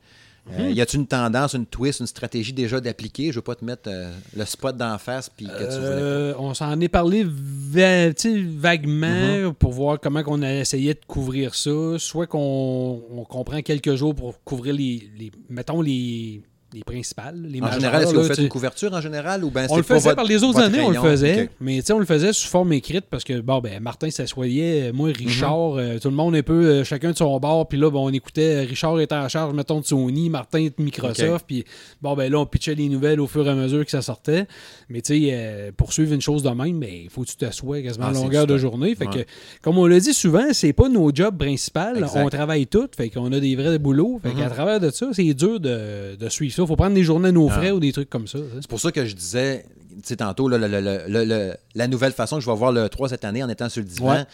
euh, 0.58 0.70
y 0.70 0.80
a-t-il 0.80 1.00
une 1.00 1.06
tendance, 1.06 1.54
une 1.54 1.66
twist, 1.66 2.00
une 2.00 2.06
stratégie 2.06 2.52
déjà 2.52 2.80
d'appliquer? 2.80 3.30
Je 3.32 3.36
veux 3.36 3.42
pas 3.42 3.54
te 3.56 3.64
mettre 3.64 3.88
euh, 3.88 4.10
le 4.36 4.44
spot 4.44 4.76
d'en 4.76 4.96
face 4.98 5.28
puis 5.28 5.46
que 5.46 5.50
tu 5.52 5.76
voulais 5.78 5.80
pas. 5.80 5.84
Euh, 5.86 6.34
on 6.38 6.54
s'en 6.54 6.80
est 6.80 6.88
parlé 6.88 7.24
va- 7.24 8.10
vaguement 8.58 9.06
Mm-hmm. 9.06 9.52
pour 9.54 9.72
voir 9.72 9.98
comment 10.00 10.22
on 10.26 10.42
a 10.42 10.54
essayé 10.54 10.94
de 10.94 11.00
couvrir 11.06 11.54
ça. 11.54 11.98
Soit 11.98 12.26
qu'on 12.26 13.02
on 13.10 13.24
comprend 13.24 13.60
quelques 13.62 13.94
jours 13.96 14.14
pour 14.14 14.42
couvrir 14.44 14.74
les, 14.74 15.10
les 15.18 15.30
mettons, 15.48 15.80
les, 15.82 16.42
les 16.76 16.84
principales. 16.84 17.36
Les 17.48 17.60
En 17.62 17.70
général, 17.72 18.02
est-ce 18.02 18.12
que 18.12 18.18
vous 18.18 18.24
faites 18.24 18.38
une 18.38 18.48
couverture 18.48 18.92
en 18.92 19.00
général 19.00 19.42
ou 19.44 19.50
ben 19.50 19.66
On 19.70 19.76
le 19.78 19.82
faisait 19.82 20.00
votre- 20.10 20.16
par 20.16 20.24
les 20.26 20.42
autres 20.44 20.60
années, 20.60 20.80
on 20.80 20.90
le 20.90 21.00
faisait. 21.00 21.44
Ok. 21.44 21.50
Mais 21.60 21.76
tu 21.80 21.86
sais, 21.86 21.92
on 21.94 21.98
le 21.98 22.04
faisait 22.04 22.32
sous 22.32 22.48
forme 22.48 22.72
écrite 22.74 23.06
parce 23.10 23.24
que, 23.24 23.40
bon, 23.40 23.60
ben, 23.60 23.80
Martin 23.82 24.10
s'assoyait, 24.10 24.92
moi, 24.92 25.08
Mhm. 25.08 25.14
Richard, 25.16 25.76
euh, 25.78 25.98
tout 25.98 26.08
le 26.10 26.14
monde 26.14 26.34
un 26.36 26.42
peu, 26.42 26.64
euh, 26.66 26.84
chacun 26.84 27.12
de 27.12 27.16
son 27.16 27.38
bord. 27.40 27.66
Puis 27.66 27.78
là, 27.78 27.90
bon, 27.90 28.06
on 28.06 28.12
écoutait, 28.12 28.60
Richard 28.64 29.00
était 29.00 29.14
en 29.14 29.28
charge, 29.28 29.54
mettons, 29.54 29.80
de 29.80 29.86
Sony, 29.86 30.28
Martin 30.28 30.64
de 30.66 30.82
Microsoft. 30.82 31.46
Puis 31.46 31.64
bon, 32.02 32.14
ben 32.14 32.30
là, 32.30 32.38
on 32.40 32.46
pitchait 32.46 32.74
les 32.74 32.88
nouvelles 32.90 33.20
au 33.20 33.26
fur 33.26 33.46
et 33.46 33.50
à 33.50 33.54
mesure 33.54 33.84
que 33.84 33.90
ça 33.90 34.02
sortait. 34.02 34.46
Mais 34.90 35.00
tu 35.00 35.14
sais, 35.14 35.30
euh, 35.32 35.70
pour 35.76 35.92
suivre 35.94 36.12
une 36.12 36.20
chose 36.20 36.42
de 36.42 36.50
même, 36.50 36.78
ben, 36.78 36.90
il 37.04 37.08
faut 37.10 37.22
que 37.22 37.28
tu 37.28 37.36
t'assoies 37.36 37.80
quasiment 37.82 38.06
Ah, 38.08 38.10
à 38.10 38.14
c'est 38.14 38.20
longueur 38.22 38.46
de 38.46 38.58
journée. 38.58 38.94
Fait 38.94 39.06
Ouais. 39.06 39.24
que, 39.24 39.30
comme 39.62 39.78
on 39.78 39.86
l'a 39.86 39.98
dit 39.98 40.12
souvent, 40.14 40.52
c'est 40.52 40.72
pas 40.74 40.88
nos 40.90 41.10
jobs 41.14 41.38
principaux. 41.38 41.80
On 42.16 42.28
travaille 42.28 42.66
tous. 42.66 42.88
Fait 42.96 43.08
qu'on 43.08 43.32
a 43.32 43.40
des 43.40 43.56
vrais 43.56 43.78
boulots. 43.78 44.20
Fait 44.22 44.30
Mhm. 44.34 44.40
qu'à 44.40 44.50
travers 44.50 44.80
de 44.80 44.90
ça, 44.90 45.06
c'est 45.12 45.32
dur 45.34 45.58
de, 45.60 46.16
de 46.16 46.28
suivre 46.28 46.54
ça. 46.54 46.65
Faut 46.66 46.76
prendre 46.76 46.94
des 46.94 47.04
journées 47.04 47.28
à 47.28 47.32
nos 47.32 47.48
frais 47.48 47.68
Ah. 47.70 47.74
ou 47.74 47.80
des 47.80 47.92
trucs 47.92 48.10
comme 48.10 48.26
ça. 48.26 48.38
C'est 48.60 48.68
pour 48.68 48.80
ça 48.80 48.92
que 48.92 49.04
je 49.06 49.14
disais, 49.14 49.64
tu 49.90 50.00
sais, 50.04 50.16
tantôt, 50.16 50.48
là, 50.48 50.58
le- 50.58 50.68
le- 50.68 50.80
le- 50.80 51.04
le- 51.08 51.24
le- 51.24 51.54
la 51.74 51.88
nouvelle 51.88 52.12
façon 52.12 52.36
que 52.36 52.42
je 52.44 52.50
vais 52.50 52.56
voir 52.56 52.72
le 52.72 52.88
3 52.88 53.08
cette 53.08 53.24
année 53.24 53.42
en 53.42 53.48
étant 53.48 53.68
sur 53.68 53.82
le 53.82 53.88
divan, 53.88 54.10
Ouais. 54.12 54.24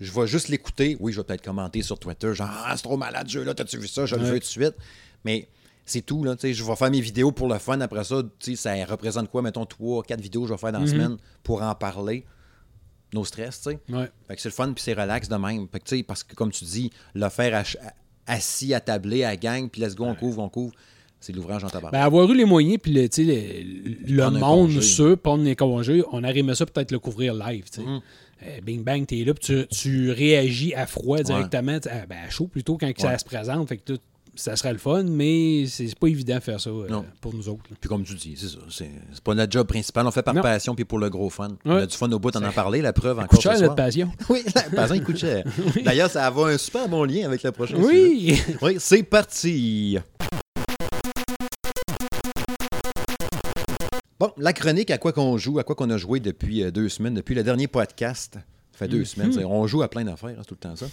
je 0.00 0.12
vais 0.12 0.26
juste 0.26 0.48
l'écouter. 0.48 0.96
Oui, 1.00 1.12
je 1.12 1.18
vais 1.20 1.24
peut-être 1.24 1.44
commenter 1.44 1.82
sur 1.82 1.98
Twitter, 1.98 2.34
genre, 2.34 2.48
ah, 2.50 2.72
c'est 2.76 2.82
trop 2.82 2.96
malade, 2.96 3.26
ce 3.28 3.32
jeu-là, 3.34 3.54
t'as-tu 3.54 3.78
vu 3.78 3.88
ça? 3.88 4.06
Je 4.06 4.16
le 4.16 4.22
veux 4.22 4.32
tout 4.34 4.38
de 4.40 4.44
suite. 4.44 4.74
Mais 5.24 5.48
c'est 5.86 6.02
tout, 6.02 6.24
là, 6.24 6.34
tu 6.34 6.42
sais, 6.42 6.54
je 6.54 6.64
vais 6.64 6.76
faire 6.76 6.90
mes 6.90 7.00
vidéos 7.00 7.30
pour 7.32 7.48
le 7.48 7.58
fun. 7.58 7.80
Après 7.80 8.04
ça, 8.04 8.22
tu 8.38 8.56
sais, 8.56 8.56
ça 8.56 8.84
représente 8.86 9.30
quoi? 9.30 9.42
Mettons, 9.42 9.66
3, 9.66 10.02
4 10.02 10.20
vidéos 10.20 10.42
que 10.42 10.48
je 10.48 10.52
vais 10.54 10.58
faire 10.58 10.72
dans 10.72 10.78
la 10.80 10.86
Mhm. 10.86 10.90
semaine 10.90 11.16
pour 11.42 11.62
en 11.62 11.74
parler? 11.74 12.24
No 13.12 13.24
stress, 13.24 13.60
tu 13.62 13.70
sais. 13.70 13.78
Ouais. 13.90 14.10
Fait 14.26 14.34
que 14.34 14.42
c'est 14.42 14.48
le 14.48 14.54
fun, 14.54 14.72
puis 14.72 14.82
c'est 14.82 14.94
relax 14.94 15.28
de 15.28 15.36
même. 15.36 15.68
Fait 15.70 15.78
que, 15.78 15.84
tu 15.84 15.96
sais, 15.98 16.02
parce 16.02 16.24
que, 16.24 16.34
comme 16.34 16.50
tu 16.50 16.64
dis, 16.64 16.90
le 17.14 17.28
faire 17.28 17.64
assis, 18.26 18.74
attablé, 18.74 19.22
à 19.24 19.36
gang, 19.36 19.68
puis 19.68 19.80
let's 19.82 19.94
go, 19.94 20.04
on 20.04 20.14
couvre, 20.14 20.42
on 20.42 20.48
couvre, 20.48 20.72
c'est 21.24 21.32
l'ouvrage 21.32 21.64
en 21.64 21.68
tabac. 21.68 21.90
Ben, 21.90 22.00
avoir 22.00 22.30
eu 22.30 22.36
les 22.36 22.44
moyens, 22.44 22.78
puis 22.82 22.92
le, 22.92 23.08
le, 24.06 24.30
monde, 24.30 24.80
ceux, 24.82 25.16
prendre 25.16 25.42
les 25.42 25.56
congés, 25.56 26.02
on 26.12 26.22
aimé 26.22 26.54
ça 26.54 26.66
peut-être 26.66 26.92
le 26.92 26.98
couvrir 26.98 27.32
live. 27.32 27.64
Mhm. 27.78 28.00
Euh, 28.46 28.60
bing 28.62 28.84
bang, 28.84 29.06
t'es 29.06 29.24
là, 29.24 29.32
puis 29.32 29.42
tu, 29.42 29.66
tu 29.68 30.10
réagis 30.10 30.74
à 30.74 30.86
froid 30.86 31.22
directement, 31.22 31.78
ah, 31.86 32.04
ben, 32.06 32.18
à 32.26 32.30
chaud 32.30 32.46
plutôt 32.46 32.76
quand 32.76 32.90
ça 32.98 33.16
se 33.16 33.24
présente. 33.24 33.68
Fait 33.68 33.78
que 33.78 33.94
ça 34.34 34.54
serait 34.56 34.72
le 34.72 34.78
fun, 34.78 35.04
mais 35.04 35.64
c'est 35.66 35.96
pas 35.98 36.08
évident 36.08 36.34
de 36.34 36.40
faire 36.40 36.60
ça 36.60 36.68
euh, 36.68 36.88
pour 37.22 37.32
nous 37.32 37.48
autres. 37.48 37.62
là. 37.70 37.76
Puis 37.80 37.88
comme 37.88 38.02
tu 38.02 38.14
dis, 38.16 38.34
c'est 38.36 38.48
ça. 38.48 38.58
C'est 38.68 38.90
pas 39.22 39.34
notre 39.34 39.52
job 39.52 39.66
principal. 39.66 40.06
On 40.06 40.10
fait 40.10 40.22
par 40.24 40.34
Non. 40.34 40.42
passion 40.42 40.74
puis 40.74 40.84
pour 40.84 40.98
le 40.98 41.08
gros 41.08 41.30
fun. 41.30 41.56
On 41.64 41.76
Ouais. 41.76 41.82
a 41.82 41.86
du 41.86 41.96
fun 41.96 42.10
au 42.12 42.18
bout 42.18 42.32
d'en 42.32 42.42
en 42.42 42.52
parler. 42.52 42.82
La 42.82 42.92
preuve 42.92 43.16
Coûte 43.16 43.24
encore 43.24 43.40
cher 43.40 43.56
ce 43.56 43.62
notre 43.62 43.76
passion. 43.76 44.10
Oui, 44.28 44.42
la 44.54 44.62
passion, 44.62 44.96
il 44.96 45.04
coûte 45.04 45.18
cher. 45.18 45.44
D'ailleurs, 45.84 46.10
ça 46.10 46.28
va 46.30 46.46
un 46.48 46.58
super 46.58 46.88
bon 46.88 47.04
lien 47.04 47.24
avec 47.24 47.42
le 47.44 47.52
prochain 47.52 47.76
sujet. 47.76 47.86
Oui! 47.86 48.42
Oui, 48.60 48.76
c'est 48.78 49.02
parti. 49.04 49.98
Bon, 54.20 54.30
la 54.36 54.52
chronique 54.52 54.90
à 54.90 54.98
quoi 54.98 55.12
qu'on 55.12 55.36
joue, 55.38 55.58
à 55.58 55.64
quoi 55.64 55.74
qu'on 55.74 55.90
a 55.90 55.96
joué 55.98 56.20
depuis 56.20 56.62
euh, 56.62 56.70
deux 56.70 56.88
semaines, 56.88 57.14
depuis 57.14 57.34
le 57.34 57.42
dernier 57.42 57.66
podcast. 57.66 58.34
Ça 58.72 58.78
fait 58.78 58.88
deux 58.88 59.00
Mhm. 59.00 59.04
semaines. 59.04 59.44
On 59.44 59.66
joue 59.66 59.82
à 59.82 59.88
plein 59.90 60.04
d'affaires, 60.04 60.36
hein, 60.38 60.42
tout 60.46 60.54
le 60.54 60.58
temps 60.58 60.76
ça. 60.76 60.86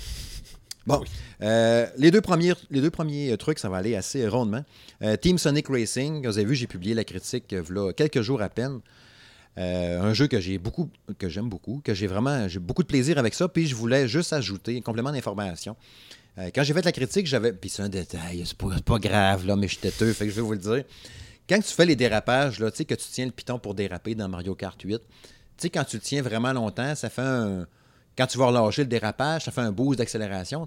Bon, 0.88 1.04
euh, 1.44 1.86
les, 1.98 2.10
deux 2.10 2.22
premiers, 2.22 2.54
les 2.72 2.82
deux 2.82 2.90
premiers 2.90 3.32
euh, 3.32 3.38
trucs, 3.38 3.60
ça 3.60 3.70
va 3.70 3.78
aller 3.78 3.96
assez 3.96 4.28
rondement. 4.28 4.66
Euh, 5.04 5.16
Team 5.16 5.38
Sonic 5.38 5.68
Racing, 5.68 6.26
vous 6.26 6.38
avez 6.40 6.46
vu, 6.48 6.56
j'ai 6.56 6.66
publié 6.66 6.96
la 6.96 7.04
critique 7.04 7.54
v'là 7.54 7.94
quelques 7.94 8.22
jours 8.22 8.42
à 8.42 8.50
peine. 8.50 8.80
Euh, 9.60 10.02
un 10.02 10.14
jeu 10.16 10.28
que 10.28 10.40
j'ai 10.40 10.58
beaucoup, 10.58 10.90
que 11.20 11.30
j'aime 11.30 11.50
beaucoup, 11.50 11.82
que 11.84 11.94
j'ai 11.94 12.08
vraiment, 12.08 12.48
j'ai 12.48 12.58
beaucoup 12.60 12.82
de 12.82 12.88
plaisir 12.88 13.20
avec 13.20 13.36
ça. 13.36 13.48
Puis 13.48 13.68
je 13.68 13.76
voulais 13.76 14.08
juste 14.08 14.34
ajouter 14.34 14.78
un 14.78 14.82
complément 14.82 15.12
d'information. 15.12 15.76
Quand 16.56 16.64
j'ai 16.64 16.74
fait 16.74 16.86
la 16.86 16.94
critique, 16.94 17.28
j'avais. 17.28 17.52
Puis 17.54 17.70
c'est 17.70 17.84
un 17.84 17.90
détail, 17.90 18.42
c'est 18.46 18.58
pas, 18.58 18.70
c'est 18.76 18.84
pas 18.86 18.98
grave, 18.98 19.46
là, 19.46 19.56
mais 19.56 19.68
je 19.68 19.74
suis 19.74 19.82
têteux, 19.82 20.12
fait 20.14 20.26
que 20.26 20.32
je 20.32 20.38
vais 20.38 20.42
vous 20.42 20.54
le 20.54 20.58
dire. 20.58 20.84
Quand 21.52 21.60
tu 21.60 21.74
fais 21.74 21.86
les 21.86 21.98
dérapages, 21.98 22.60
que 22.60 22.94
tu 22.94 23.06
tiens 23.12 23.26
le 23.26 23.32
piton 23.32 23.60
pour 23.60 23.74
déraper 23.74 24.16
dans 24.16 24.30
Mario 24.30 24.56
Kart 24.56 24.82
8, 24.82 25.00
tu 25.00 25.04
sais, 25.58 25.70
quand 25.70 25.84
tu 25.84 25.98
le 25.98 26.02
tiens 26.02 26.22
vraiment 26.22 26.54
longtemps, 26.54 26.96
ça 26.96 27.10
fait 27.10 27.22
un 27.22 27.68
Quand 28.18 28.26
tu 28.26 28.38
vas 28.38 28.46
relâcher 28.46 28.84
le 28.84 28.88
dérapage, 28.88 29.44
ça 29.44 29.52
fait 29.52 29.60
un 29.60 29.74
boost 29.74 29.98
d'accélération. 30.00 30.66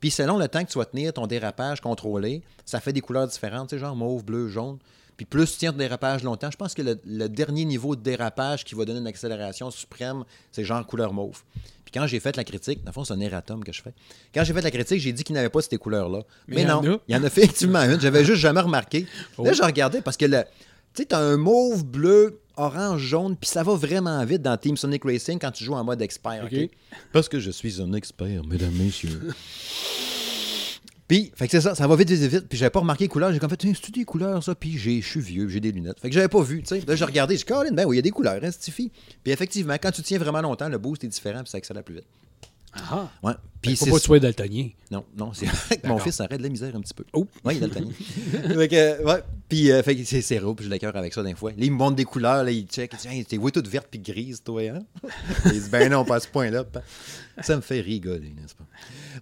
Puis 0.00 0.10
selon 0.10 0.38
le 0.38 0.48
temps 0.48 0.64
que 0.64 0.70
tu 0.70 0.78
vas 0.78 0.86
tenir 0.86 1.12
ton 1.12 1.26
dérapage 1.26 1.82
contrôlé, 1.82 2.42
ça 2.64 2.80
fait 2.80 2.94
des 2.94 3.02
couleurs 3.02 3.26
différentes, 3.26 3.76
genre 3.76 3.94
mauve, 3.94 4.24
bleu, 4.24 4.48
jaune. 4.48 4.78
Puis 5.16 5.26
plus 5.26 5.52
tu 5.52 5.58
tiens 5.58 5.72
ton 5.72 5.78
dérapage 5.78 6.22
longtemps, 6.22 6.50
je 6.50 6.56
pense 6.56 6.74
que 6.74 6.82
le, 6.82 7.00
le 7.04 7.28
dernier 7.28 7.64
niveau 7.64 7.96
de 7.96 8.02
dérapage 8.02 8.64
qui 8.64 8.74
va 8.74 8.84
donner 8.84 9.00
une 9.00 9.06
accélération 9.06 9.70
suprême, 9.70 10.24
c'est 10.50 10.64
genre 10.64 10.86
couleur 10.86 11.12
mauve. 11.12 11.42
Puis 11.84 11.92
quand 11.92 12.06
j'ai 12.06 12.20
fait 12.20 12.36
la 12.36 12.44
critique, 12.44 12.82
dans 12.84 12.90
le 12.90 12.94
fond, 12.94 13.04
c'est 13.04 13.12
un 13.12 13.20
erratum 13.20 13.62
que 13.62 13.72
je 13.72 13.82
fais. 13.82 13.92
Quand 14.34 14.44
j'ai 14.44 14.54
fait 14.54 14.62
la 14.62 14.70
critique, 14.70 15.00
j'ai 15.00 15.12
dit 15.12 15.24
qu'il 15.24 15.34
n'avait 15.34 15.50
pas 15.50 15.60
ces 15.60 15.76
couleurs-là. 15.76 16.22
Mais 16.48 16.62
y 16.62 16.64
non, 16.64 17.00
il 17.06 17.14
y 17.14 17.18
en 17.18 17.22
a 17.22 17.26
effectivement 17.26 17.80
une. 17.80 18.00
J'avais 18.00 18.24
juste 18.24 18.40
jamais 18.40 18.60
remarqué. 18.60 19.06
Oh. 19.36 19.44
Là, 19.44 19.52
je 19.52 19.62
regardais 19.62 20.00
parce 20.00 20.16
que 20.16 20.24
le, 20.24 20.42
tu 20.94 21.02
sais, 21.02 21.04
t'as 21.06 21.20
un 21.20 21.36
mauve, 21.36 21.84
bleu, 21.84 22.40
orange, 22.56 23.00
jaune, 23.00 23.36
puis 23.36 23.48
ça 23.48 23.62
va 23.62 23.74
vraiment 23.74 24.24
vite 24.24 24.42
dans 24.42 24.56
Team 24.56 24.76
Sonic 24.76 25.04
Racing 25.04 25.38
quand 25.38 25.50
tu 25.50 25.64
joues 25.64 25.74
en 25.74 25.84
mode 25.84 26.02
expert. 26.02 26.44
OK? 26.44 26.70
Parce 27.12 27.28
que 27.28 27.38
je 27.38 27.50
suis 27.50 27.80
un 27.80 27.92
expert, 27.92 28.44
mesdames, 28.44 28.72
messieurs. 28.72 29.20
Puis, 31.12 31.30
fait 31.36 31.44
que 31.46 31.50
c'est 31.50 31.60
ça, 31.60 31.74
ça 31.74 31.86
va 31.86 31.94
vite, 31.94 32.08
vite, 32.10 32.22
vite. 32.22 32.48
Puis 32.48 32.56
j'avais 32.56 32.70
pas 32.70 32.80
remarqué 32.80 33.04
les 33.04 33.08
couleurs. 33.08 33.30
J'ai 33.34 33.38
comme 33.38 33.50
fait, 33.50 33.58
Tiens, 33.58 33.74
c'est 33.74 33.92
des 33.92 34.06
couleurs, 34.06 34.42
ça? 34.42 34.54
Puis 34.54 34.78
j'ai- 34.78 35.02
je 35.02 35.06
suis 35.06 35.20
vieux, 35.20 35.46
j'ai 35.46 35.60
des 35.60 35.70
lunettes. 35.70 36.00
Fait 36.00 36.08
que 36.08 36.14
j'avais 36.14 36.26
pas 36.28 36.40
vu, 36.42 36.62
tu 36.62 36.68
sais. 36.68 36.82
Là, 36.86 36.96
j'ai 36.96 37.04
regardé, 37.04 37.34
j'ai 37.34 37.40
dit, 37.40 37.44
Colin, 37.44 37.70
ben 37.72 37.84
oui, 37.84 37.96
il 37.96 37.98
y 37.98 37.98
a 37.98 38.02
des 38.02 38.10
couleurs, 38.10 38.40
hein. 38.42 38.48
Puis 38.66 38.90
effectivement, 39.26 39.74
quand 39.74 39.90
tu 39.90 40.00
tiens 40.00 40.18
vraiment 40.18 40.40
longtemps, 40.40 40.70
le 40.70 40.78
boost 40.78 41.04
est 41.04 41.08
différent, 41.08 41.40
puis 41.42 41.50
ça 41.50 41.58
accélère 41.58 41.82
plus 41.82 41.96
vite. 41.96 42.06
Ah. 42.72 43.10
Ouais. 43.22 43.34
Puis 43.62 43.76
Faut 43.76 43.86
pas 43.86 43.92
que 43.92 43.96
tu 43.98 44.06
sois 44.06 44.18
daltonien. 44.18 44.68
non, 44.90 45.04
non, 45.16 45.32
c'est 45.32 45.46
mon 45.84 45.98
fils 45.98 46.20
arrête 46.20 46.38
de 46.38 46.42
la 46.42 46.48
misère 46.48 46.74
un 46.74 46.80
petit 46.80 46.94
peu. 46.94 47.04
Oh. 47.12 47.26
Oui, 47.44 47.60
il 47.60 48.74
euh, 48.74 49.04
ouais. 49.04 49.22
Puis, 49.48 49.70
euh, 49.70 49.82
fait 49.82 50.02
c'est 50.04 50.22
c'est 50.22 50.40
cœur 50.78 50.96
avec 50.96 51.14
ça 51.14 51.22
d'un 51.22 51.34
fois. 51.34 51.50
Là, 51.50 51.58
il 51.58 51.70
me 51.70 51.76
montre 51.76 51.94
des 51.94 52.04
couleurs, 52.04 52.42
là, 52.42 52.50
il 52.50 52.66
check. 52.66 52.90
Il 52.94 52.98
dit, 52.98 53.08
Hey, 53.08 53.24
t'es 53.24 53.36
vois 53.36 53.50
toute 53.50 53.68
verte 53.68 53.86
puis 53.90 54.00
grise, 54.00 54.42
toi, 54.42 54.62
hein? 54.62 54.82
il 55.46 55.62
dit, 55.62 55.68
ben 55.70 55.90
non, 55.90 56.04
pas 56.04 56.16
à 56.16 56.20
ce 56.20 56.28
point-là. 56.28 56.64
Ça 57.40 57.56
me 57.56 57.60
fait 57.62 57.80
rigoler, 57.80 58.34
n'est-ce 58.34 58.54
pas? 58.54 58.64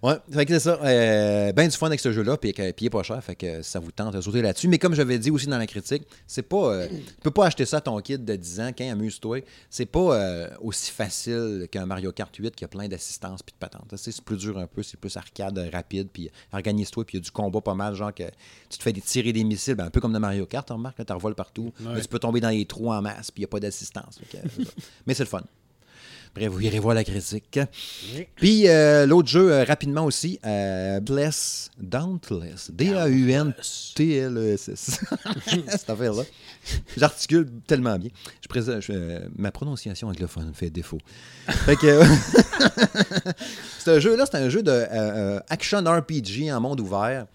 Ouais, 0.01 0.15
fait 0.31 0.45
que 0.45 0.53
c'est 0.53 0.59
ça. 0.59 0.79
Euh, 0.83 1.51
ben 1.53 1.67
du 1.67 1.77
fun 1.77 1.87
avec 1.87 1.99
ce 1.99 2.11
jeu-là, 2.11 2.37
puis, 2.37 2.53
il 2.57 2.85
est 2.85 2.89
pas 2.89 3.03
cher, 3.03 3.23
fait 3.23 3.35
que 3.35 3.61
ça 3.61 3.79
vous 3.79 3.91
tente 3.91 4.13
de 4.13 4.21
sauter 4.21 4.41
là-dessus. 4.41 4.67
Mais 4.67 4.79
comme 4.79 4.95
j'avais 4.95 5.19
dit 5.19 5.31
aussi 5.31 5.47
dans 5.47 5.57
la 5.57 5.67
critique, 5.67 6.03
c'est 6.25 6.41
pas. 6.41 6.73
euh, 6.73 6.87
tu 6.87 7.21
peux 7.21 7.31
pas 7.31 7.45
acheter 7.45 7.65
ça 7.65 7.77
à 7.77 7.81
ton 7.81 7.99
kid 7.99 8.25
de 8.25 8.35
10 8.35 8.59
ans, 8.61 8.71
quand 8.75 8.89
amuse-toi. 8.89 9.39
C'est 9.69 9.85
pas 9.85 10.15
euh, 10.15 10.49
aussi 10.61 10.91
facile 10.91 11.67
qu'un 11.71 11.85
Mario 11.85 12.11
Kart 12.11 12.35
8 12.35 12.55
qui 12.55 12.65
a 12.65 12.67
plein 12.67 12.87
d'assistance 12.87 13.43
puis 13.43 13.53
de 13.53 13.59
patentes. 13.59 13.93
C'est 13.97 14.11
plus 14.35 14.37
dur 14.37 14.57
un 14.57 14.67
peu, 14.67 14.81
c'est 14.83 14.97
plus 14.99 15.15
arcade, 15.17 15.57
euh, 15.57 15.69
rapide, 15.71 16.07
puis 16.11 16.29
organise-toi, 16.53 17.03
puis 17.05 17.17
il 17.17 17.19
y 17.19 17.21
a 17.21 17.23
du 17.23 17.31
combat 17.31 17.61
pas 17.61 17.73
mal, 17.73 17.95
genre 17.95 18.13
que 18.13 18.23
tu 18.69 18.77
te 18.77 18.83
fais 18.83 18.93
des- 18.93 19.01
tirer 19.01 19.33
des 19.33 19.43
missiles, 19.43 19.75
ben, 19.75 19.85
un 19.85 19.89
peu 19.89 19.99
comme 19.99 20.13
dans 20.13 20.19
Mario 20.19 20.45
Kart, 20.45 20.69
on 20.71 20.75
remarque, 20.75 21.05
tu 21.05 21.13
revoles 21.13 21.35
partout. 21.35 21.73
Ouais. 21.81 21.93
Mais 21.95 22.01
tu 22.01 22.07
peux 22.07 22.19
tomber 22.19 22.39
dans 22.39 22.49
les 22.49 22.65
trous 22.65 22.91
en 22.91 23.01
masse, 23.01 23.31
puis 23.31 23.41
il 23.41 23.43
n'y 23.43 23.45
a 23.45 23.49
pas 23.49 23.59
d'assistance. 23.59 24.19
Ça. 24.31 24.37
Mais 25.05 25.13
c'est 25.13 25.23
le 25.23 25.29
fun. 25.29 25.41
Bref, 26.33 26.47
vous 26.49 26.61
irez 26.61 26.79
voir 26.79 26.95
la 26.95 27.03
critique. 27.03 27.59
Puis 28.37 28.69
euh, 28.69 29.05
l'autre 29.05 29.27
jeu, 29.27 29.51
euh, 29.51 29.65
rapidement 29.65 30.05
aussi, 30.05 30.39
euh, 30.45 31.01
Bless 31.01 31.69
Dauntless. 31.77 32.71
D-A-U-N-T-L-E-S-S. 32.71 35.01
Cette 35.67 35.89
affaire-là. 35.89 36.23
J'articule 36.95 37.49
tellement 37.67 37.97
bien. 37.97 38.11
Je 38.41 38.47
présente, 38.47 38.81
je- 38.81 39.27
ma 39.37 39.51
prononciation 39.51 40.07
anglophone 40.07 40.51
fait 40.53 40.69
défaut. 40.69 40.99
Fait 41.47 41.75
que. 41.75 42.01
c'est 43.79 43.91
un 43.91 43.99
jeu-là, 43.99 44.25
c'est 44.29 44.37
un 44.37 44.49
jeu 44.49 44.63
de 44.63 45.41
action 45.51 45.83
RPG 45.83 46.51
en 46.51 46.61
monde 46.61 46.79
ouvert. 46.79 47.25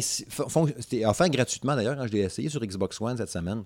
C'était 0.00 1.04
offert 1.06 1.28
gratuitement 1.28 1.76
d'ailleurs 1.76 1.96
quand 1.96 2.06
je 2.06 2.12
l'ai 2.12 2.20
essayé 2.20 2.48
sur 2.48 2.60
Xbox 2.60 3.00
One 3.00 3.16
cette 3.16 3.30
semaine. 3.30 3.64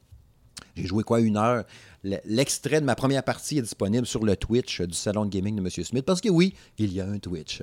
J'ai 0.76 0.86
joué 0.86 1.02
quoi, 1.04 1.20
une 1.20 1.36
heure? 1.36 1.64
Le- 2.02 2.16
L'extrait 2.24 2.80
de 2.80 2.86
ma 2.86 2.94
première 2.94 3.22
partie 3.22 3.58
est 3.58 3.62
disponible 3.62 4.06
sur 4.06 4.24
le 4.24 4.36
Twitch 4.36 4.80
du 4.80 4.94
salon 4.94 5.24
de 5.26 5.30
gaming 5.30 5.56
de 5.56 5.60
M. 5.60 5.68
Smith, 5.84 6.04
parce 6.04 6.20
que 6.20 6.28
oui, 6.28 6.54
il 6.78 6.92
y 6.92 7.00
a 7.00 7.06
un 7.06 7.18
Twitch. 7.18 7.62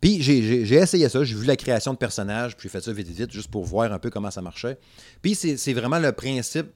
Puis 0.00 0.22
j'ai- 0.22 0.74
essayé 0.74 1.08
ça, 1.08 1.24
j'ai 1.24 1.34
vu 1.34 1.44
la 1.46 1.56
création 1.56 1.92
de 1.92 1.98
personnages, 1.98 2.56
puis 2.56 2.68
j'ai 2.68 2.72
fait 2.72 2.80
ça 2.84 2.92
vite 2.92 3.08
vite, 3.08 3.32
juste 3.32 3.50
pour 3.50 3.64
voir 3.64 3.92
un 3.92 3.98
peu 3.98 4.10
comment 4.10 4.30
ça 4.30 4.42
marchait. 4.42 4.78
Puis 5.22 5.34
c'est 5.34 5.56
c'est 5.56 5.72
vraiment 5.72 5.98
le 5.98 6.12
principe, 6.12 6.66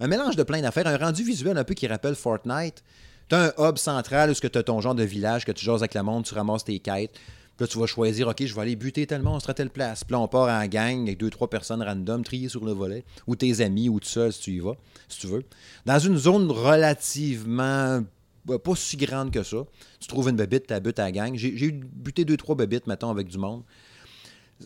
un 0.00 0.06
mélange 0.06 0.36
de 0.36 0.42
plein 0.42 0.60
d'affaires, 0.60 0.86
un 0.86 0.96
rendu 0.96 1.22
visuel 1.22 1.58
un 1.58 1.64
peu 1.64 1.74
qui 1.74 1.86
rappelle 1.86 2.14
Fortnite. 2.14 2.82
Tu 3.28 3.34
as 3.34 3.52
un 3.58 3.68
hub 3.68 3.76
central 3.76 4.30
où 4.30 4.34
tu 4.34 4.46
as 4.58 4.62
ton 4.62 4.80
genre 4.80 4.94
de 4.94 5.02
village, 5.04 5.44
que 5.44 5.52
tu 5.52 5.64
jases 5.64 5.82
avec 5.82 5.94
le 5.94 6.02
monde, 6.02 6.24
tu 6.24 6.34
ramasses 6.34 6.64
tes 6.64 6.78
quêtes. 6.78 7.12
Là, 7.60 7.66
tu 7.66 7.78
vas 7.78 7.86
choisir, 7.86 8.28
OK, 8.28 8.44
je 8.44 8.54
vais 8.54 8.60
aller 8.60 8.76
buter 8.76 9.06
tel 9.06 9.22
monstre 9.22 9.50
à 9.50 9.54
telle 9.54 9.70
place. 9.70 10.04
Puis 10.04 10.12
là, 10.12 10.20
on 10.20 10.28
part 10.28 10.48
en 10.48 10.66
gang 10.66 11.02
avec 11.02 11.18
deux, 11.18 11.30
trois 11.30 11.50
personnes 11.50 11.82
random, 11.82 12.22
triées 12.22 12.48
sur 12.48 12.64
le 12.64 12.72
volet, 12.72 13.04
ou 13.26 13.34
tes 13.34 13.60
amis, 13.60 13.88
ou 13.88 13.98
tout 13.98 14.08
seul 14.08 14.32
si 14.32 14.40
tu 14.40 14.52
y 14.52 14.58
vas, 14.60 14.76
si 15.08 15.20
tu 15.20 15.26
veux. 15.26 15.44
Dans 15.84 15.98
une 15.98 16.16
zone 16.16 16.50
relativement 16.50 18.02
bah, 18.48 18.58
pas 18.58 18.74
si 18.74 18.96
grande 18.96 19.30
que 19.30 19.42
ça. 19.42 19.58
Tu 20.00 20.08
trouves 20.08 20.30
une 20.30 20.36
bébite, 20.36 20.66
tu 20.66 20.80
butes 20.80 20.98
à 20.98 21.04
la 21.04 21.12
gang. 21.12 21.36
J'ai 21.36 21.66
eu 21.66 21.72
buté 21.72 22.24
deux, 22.24 22.38
trois 22.38 22.54
bébites, 22.54 22.86
mettons, 22.86 23.10
avec 23.10 23.28
du 23.28 23.36
monde. 23.36 23.62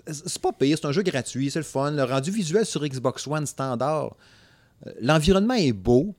C'est 0.07 0.29
c'est 0.29 0.41
pas 0.41 0.53
pire, 0.53 0.79
c'est 0.81 0.87
un 0.87 0.93
jeu 0.93 1.03
gratuit, 1.03 1.51
c'est 1.51 1.59
le 1.59 1.65
fun. 1.65 1.91
Le 1.91 2.05
rendu 2.05 2.31
visuel 2.31 2.65
sur 2.65 2.87
Xbox 2.87 3.27
One 3.27 3.45
standard, 3.45 4.15
euh, 4.87 4.93
l'environnement 5.01 5.55
est 5.55 5.73
beau. 5.73 6.15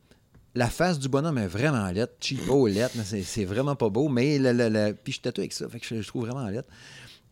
La 0.55 0.69
face 0.69 0.99
du 0.99 1.09
bonhomme 1.09 1.37
est 1.39 1.47
vraiment 1.47 1.89
laide. 1.89 2.09
Cheapo, 2.19 2.67
mais 2.67 2.87
c'est- 3.23 3.45
vraiment 3.45 3.75
pas 3.75 3.89
beau. 3.89 4.07
Mais 4.07 4.37
le, 4.37 4.51
le- 4.53 4.69
le- 4.69 4.93
Puis 4.93 5.13
je 5.13 5.21
tatoue 5.21 5.41
avec 5.41 5.53
ça, 5.53 5.67
fait 5.67 5.79
que 5.79 5.85
je, 5.87 6.01
je 6.01 6.07
trouve 6.07 6.27
vraiment 6.27 6.47
laide. 6.47 6.65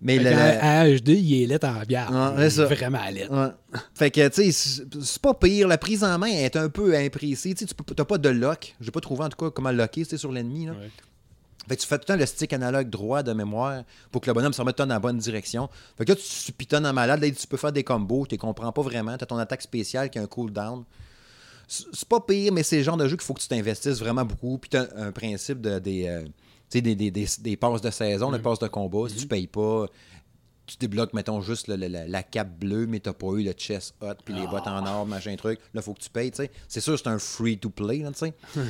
Mais 0.03 0.18
le- 0.18 0.31
à 0.34 0.88
HD, 0.89 1.10
il 1.10 1.43
est 1.43 1.45
laid 1.45 1.64
en 1.64 1.84
bière. 1.88 2.10
Ouais, 2.11 2.34
Il 2.38 2.43
est 2.45 2.49
c'est. 2.49 2.65
Vraiment. 2.65 2.98
Ouais. 3.30 3.49
Fait 3.93 4.10
que, 4.10 4.27
tu 4.30 4.52
sais, 4.52 4.84
c'est- 5.03 5.19
pas 5.22 5.35
pire. 5.35 5.68
La 5.68 5.77
prise 5.77 6.03
en 6.03 6.18
main 6.18 6.26
est 6.27 6.56
un 6.56 6.69
peu 6.69 6.95
imprécise. 6.98 7.53
Tu 7.53 7.60
sais, 7.60 7.65
tu 7.68 7.76
peux- 7.76 7.93
t'as 7.93 8.06
pas 8.06 8.18
de 8.18 8.30
lock. 8.30 8.76
J'ai 8.81 8.89
pas 8.89 8.99
trouvé 9.02 9.23
en 9.26 9.30
tout 9.30 9.38
cas 9.38 9.52
comment 9.52 9.72
locker 9.72 10.03
sur 10.18 10.31
l'ennemi. 10.31 10.68
Ouais. 10.72 10.76
Fait 11.69 11.76
que 11.76 11.81
tu 11.81 11.88
fais 11.88 11.98
tout 11.99 12.06
le 12.10 12.14
temps 12.15 12.19
le 12.19 12.26
stick 12.26 12.52
analogue 12.53 12.89
droit 12.89 13.22
de 13.22 13.34
mémoire 13.34 13.84
pour 14.11 14.19
que 14.22 14.27
le 14.27 14.34
bonhomme 14.34 14.52
se 14.53 14.60
remette 14.61 14.80
dans 14.80 14.88
la 14.88 14.99
bonne 14.99 15.19
direction. 15.19 15.69
Fait 15.95 16.06
que 16.06 16.14
là, 16.14 16.15
tu 16.18 16.52
pitonnes 16.53 16.88
en 16.88 16.93
malade. 16.93 17.22
Là, 17.22 17.30
tu 17.30 17.45
peux 17.45 17.57
faire 17.57 17.72
des 17.72 17.84
combos. 17.84 18.26
Tu 18.26 18.34
les 18.34 18.39
comprends 18.39 18.72
pas 18.72 18.81
vraiment. 18.81 19.15
Tu 19.15 19.23
as 19.23 19.27
ton 19.27 19.38
attaque 19.38 19.61
spéciale 19.61 20.10
qui 20.10 20.18
a 20.18 20.23
un 20.23 20.26
cooldown. 20.26 20.84
C'est 21.93 22.07
pas 22.10 22.19
pire, 22.19 22.52
mais 22.52 22.64
c'est 22.64 22.77
le 22.77 22.84
genre 22.84 22.98
de 22.98 23.07
jeu 23.07 23.15
qu'il 23.15 23.23
faut 23.26 23.34
que 23.34 23.41
tu 23.41 23.48
t'investisses 23.48 23.99
vraiment 23.99 24.26
beaucoup. 24.26 24.57
Puis 24.57 24.69
tu 24.72 24.77
as 24.77 24.88
un 24.98 25.11
principe 25.14 25.61
de, 25.61 25.80
des, 25.80 26.06
euh, 26.07 26.26
des, 26.72 26.81
des, 26.81 26.95
des, 27.11 27.26
des 27.39 27.56
passes 27.56 27.81
de 27.81 27.89
saison, 27.91 28.30
des 28.31 28.39
passes 28.39 28.60
de 28.60 28.68
combat. 28.68 29.07
Si 29.07 29.15
tu 29.15 29.26
payes 29.27 29.48
pas, 29.48 29.85
tu 30.68 30.76
débloques, 30.77 31.14
mettons, 31.14 31.39
juste 31.41 31.69
le- 31.69 31.77
le- 31.77 31.88
la, 31.88 32.07
la 32.07 32.23
cape 32.23 32.60
bleue, 32.60 32.88
mais 32.88 32.99
t'as 32.99 33.14
pas 33.14 33.27
eu 33.38 33.43
le 33.43 33.53
chest 33.53 33.95
hot, 34.02 34.15
puis 34.26 34.34
les 34.34 34.48
bottes 34.48 34.68
en 34.68 34.85
or, 34.85 35.06
machin 35.06 35.35
truc. 35.38 35.60
Là, 35.73 35.81
faut 35.81 35.93
que 35.93 35.99
tu 36.02 36.10
payes, 36.10 36.31
tu 36.31 36.38
sais. 36.43 36.52
C'est 36.68 36.81
sûr, 36.81 36.98
c'est 36.99 37.07
un 37.07 37.19
free-to-play, 37.19 37.99
tu 38.07 38.19
sais. 38.19 38.34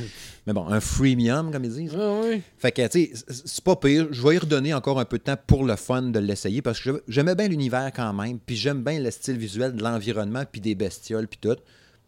mais 0.46 0.54
bon, 0.54 0.68
un 0.68 0.80
freemium, 0.80 1.52
comme 1.52 1.64
ils 1.66 1.74
disent. 1.74 1.96
Ah 2.00 2.22
oui. 2.24 2.42
Fait 2.60 2.72
que, 2.72 2.88
tu 2.88 3.14
sais, 3.16 3.24
c'est 3.46 3.64
pas 3.64 3.76
pire. 3.76 4.08
Je 4.12 4.22
vais 4.28 4.36
y 4.36 4.38
redonner 4.38 4.76
encore 4.76 5.00
un 5.00 5.06
peu 5.06 5.18
de 5.18 5.24
temps 5.24 5.38
pour 5.48 5.64
le 5.64 5.76
fun 5.76 6.04
de 6.04 6.20
l'essayer 6.20 6.62
parce 6.62 6.80
que 6.80 7.04
j'aimais 7.08 7.34
bien 7.36 7.48
l'univers 7.48 7.92
quand 7.96 8.14
même. 8.14 8.38
Puis 8.40 8.56
j'aime 8.56 8.84
bien 8.84 9.00
le 9.00 9.10
style 9.10 9.38
visuel 9.38 9.74
de 9.76 9.84
l'environnement, 9.84 10.44
puis 10.52 10.62
des 10.62 10.76
bestioles, 10.76 11.28
puis 11.28 11.40
tout. 11.42 11.58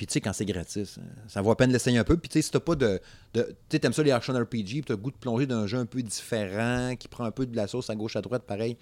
Puis 0.03 0.07
tu 0.07 0.13
sais, 0.15 0.21
quand 0.21 0.33
c'est 0.33 0.43
gratis, 0.43 0.97
euh, 0.97 1.01
ça 1.29 1.41
vaut 1.41 1.51
à 1.51 1.55
peine 1.55 1.69
de 1.69 1.73
l'essayer 1.73 1.97
un 1.97 2.03
peu. 2.03 2.17
Puis 2.17 2.27
tu 2.27 2.33
sais, 2.33 2.41
si 2.41 2.51
t'as 2.51 2.59
pas 2.59 2.75
de. 2.75 2.99
de 3.33 3.43
tu 3.43 3.55
sais, 3.69 3.79
t'aimes 3.79 3.93
ça 3.93 4.03
les 4.03 4.11
action 4.11 4.33
RPG, 4.33 4.43
puis 4.65 4.83
t'as 4.85 4.95
le 4.95 4.97
goût 4.97 5.11
de 5.11 5.15
plonger 5.15 5.45
dans 5.45 5.55
un 5.59 5.65
jeu 5.67 5.77
un 5.77 5.85
peu 5.85 6.01
différent, 6.03 6.93
qui 6.99 7.07
prend 7.07 7.23
un 7.23 7.31
peu 7.31 7.45
de 7.45 7.55
la 7.55 7.67
sauce 7.67 7.89
à 7.89 7.95
gauche, 7.95 8.17
à 8.17 8.21
droite, 8.21 8.43
pareil. 8.43 8.75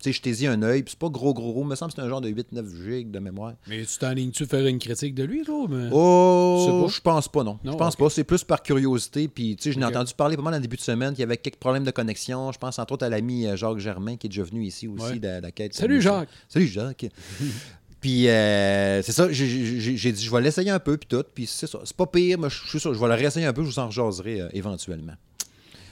Tu 0.00 0.12
sais, 0.12 0.12
je 0.12 0.22
t'ai 0.22 0.46
un 0.46 0.62
œil, 0.62 0.84
puis 0.84 0.92
c'est 0.92 0.98
pas 1.00 1.08
gros, 1.08 1.34
gros, 1.34 1.52
gros. 1.52 1.64
Me 1.64 1.74
semble 1.74 1.90
que 1.90 1.96
c'est 1.96 2.06
un 2.06 2.08
genre 2.08 2.20
de 2.20 2.28
8-9 2.30 2.84
gigs 2.88 3.10
de 3.10 3.18
mémoire. 3.18 3.54
Mais 3.66 3.84
tu 3.84 3.98
t'enlignes-tu 3.98 4.46
faire 4.46 4.64
une 4.64 4.78
critique 4.78 5.16
de 5.16 5.24
lui, 5.24 5.42
là? 5.42 5.66
Mais... 5.68 5.88
Oh, 5.90 6.86
je 6.88 7.00
pense 7.00 7.26
pas, 7.26 7.42
non. 7.42 7.58
Non, 7.64 7.72
je 7.72 7.76
pense 7.76 7.96
pas. 7.96 8.08
C'est 8.08 8.22
plus 8.22 8.44
par 8.44 8.62
curiosité. 8.62 9.26
Puis, 9.26 9.56
tu 9.56 9.64
sais, 9.64 9.72
je 9.72 9.80
n'ai 9.80 9.84
entendu 9.84 10.14
parler 10.14 10.36
pas 10.36 10.42
mal 10.42 10.54
en 10.54 10.60
début 10.60 10.76
de 10.76 10.82
semaine 10.82 11.10
qu'il 11.10 11.20
y 11.20 11.24
avait 11.24 11.38
quelques 11.38 11.56
problèmes 11.56 11.82
de 11.82 11.90
connexion. 11.90 12.52
Je 12.52 12.58
pense 12.58 12.78
entre 12.78 12.92
autres 12.92 13.06
à 13.06 13.08
l'ami 13.08 13.48
euh, 13.48 13.56
Jacques 13.56 13.78
Germain 13.78 14.16
qui 14.16 14.28
est 14.28 14.30
déjà 14.30 14.44
venu 14.44 14.62
ici 14.64 14.86
aussi 14.86 15.04
Ouais. 15.14 15.18
de 15.18 15.40
la 15.42 15.50
quête. 15.50 15.74
Salut, 15.74 16.00
Jacques. 16.00 16.28
Salut 16.48 16.68
Jacques. 16.68 17.06
puis, 18.00 18.28
euh, 18.28 19.02
c'est 19.02 19.12
ça. 19.12 19.30
j'ai- 19.30 20.12
dit, 20.12 20.24
je 20.24 20.30
vais 20.30 20.40
l'essayer 20.40 20.70
un 20.70 20.78
peu, 20.78 20.96
puis 20.96 21.08
tout. 21.08 21.24
Puis, 21.34 21.46
c'est 21.46 21.66
ça. 21.66 21.80
C'est 21.84 21.96
pas 21.96 22.06
pire, 22.06 22.38
mais 22.38 22.48
je 22.50 22.66
suis 22.68 22.80
sûr, 22.80 22.94
je 22.94 23.00
vais 23.00 23.08
le 23.08 23.14
réessayer 23.14 23.46
un 23.46 23.52
peu. 23.52 23.62
Je 23.64 23.68
vous 23.68 23.78
en 23.78 23.86
rejaserai 23.88 24.40
euh, 24.42 24.48
éventuellement. 24.52 25.14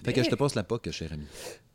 Fait 0.04 0.12
que 0.12 0.22
je 0.22 0.30
te 0.30 0.34
passe 0.36 0.54
la 0.54 0.62
POC, 0.62 0.90
cher 0.92 1.12
ami. 1.12 1.24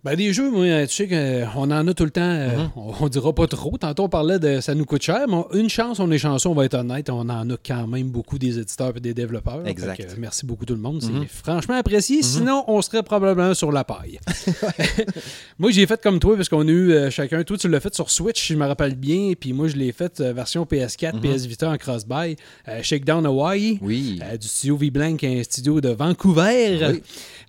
Ben, 0.03 0.15
des 0.15 0.33
jeux, 0.33 0.49
moi, 0.49 0.87
tu 0.87 0.95
sais 0.95 1.07
qu'on 1.07 1.69
en 1.69 1.87
a 1.87 1.93
tout 1.93 2.05
le 2.05 2.09
temps. 2.09 2.21
euh, 2.21 2.47
Mm-hmm. 2.51 2.69
on, 2.75 2.93
on 3.05 3.07
dira 3.07 3.33
pas 3.35 3.45
trop. 3.45 3.77
Tantôt, 3.77 4.03
on 4.05 4.09
parlait 4.09 4.39
de 4.39 4.59
ça 4.61 4.73
nous 4.73 4.85
coûte 4.85 5.03
cher, 5.03 5.25
mais 5.29 5.43
une 5.59 5.69
chance, 5.69 5.99
on 5.99 6.09
est 6.09 6.17
chanceux, 6.17 6.49
on 6.49 6.55
va 6.55 6.65
être 6.65 6.73
honnête. 6.73 7.09
On 7.11 7.19
en 7.29 7.49
a 7.49 7.55
quand 7.63 7.85
même 7.85 8.09
beaucoup 8.09 8.39
des 8.39 8.57
éditeurs 8.57 8.93
et 8.97 8.99
des 8.99 9.13
développeurs. 9.13 9.65
Exact. 9.67 10.15
Merci 10.17 10.45
beaucoup 10.47 10.65
tout 10.65 10.73
le 10.73 10.79
monde. 10.81 11.01
C'est 11.03 11.27
franchement 11.27 11.75
apprécié. 11.75 12.23
Sinon, 12.23 12.63
on 12.67 12.81
serait 12.81 13.03
probablement 13.03 13.53
sur 13.53 13.71
la 13.71 13.83
paille. 13.83 14.19
moi, 15.59 15.69
j'ai 15.71 15.85
fait 15.85 16.01
comme 16.01 16.19
toi, 16.19 16.35
parce 16.35 16.49
qu'on 16.49 16.67
a 16.67 16.71
eu 16.71 16.91
euh, 16.93 17.09
chacun. 17.11 17.43
Toi, 17.43 17.57
tu 17.57 17.67
l'as 17.69 17.79
fait 17.79 17.93
sur 17.93 18.09
Switch, 18.09 18.41
si 18.47 18.53
je 18.53 18.57
me 18.57 18.65
rappelle 18.65 18.95
bien. 18.95 19.33
Puis 19.39 19.53
moi, 19.53 19.67
je 19.67 19.75
l'ai 19.75 19.91
fait 19.91 20.19
euh, 20.19 20.33
version 20.33 20.63
PS4, 20.65 21.19
PS 21.19 21.45
Vita 21.45 21.69
en 21.69 21.77
cross-buy. 21.77 22.35
Euh, 22.67 22.81
Shakedown 22.81 23.25
Hawaii. 23.25 23.77
Oui. 23.81 24.19
Euh, 24.23 24.35
du 24.37 24.47
studio 24.47 24.77
V-Blank, 24.77 25.23
un 25.23 25.43
studio 25.43 25.79
de 25.79 25.89
Vancouver. 25.89 26.87
Oui. 26.91 27.03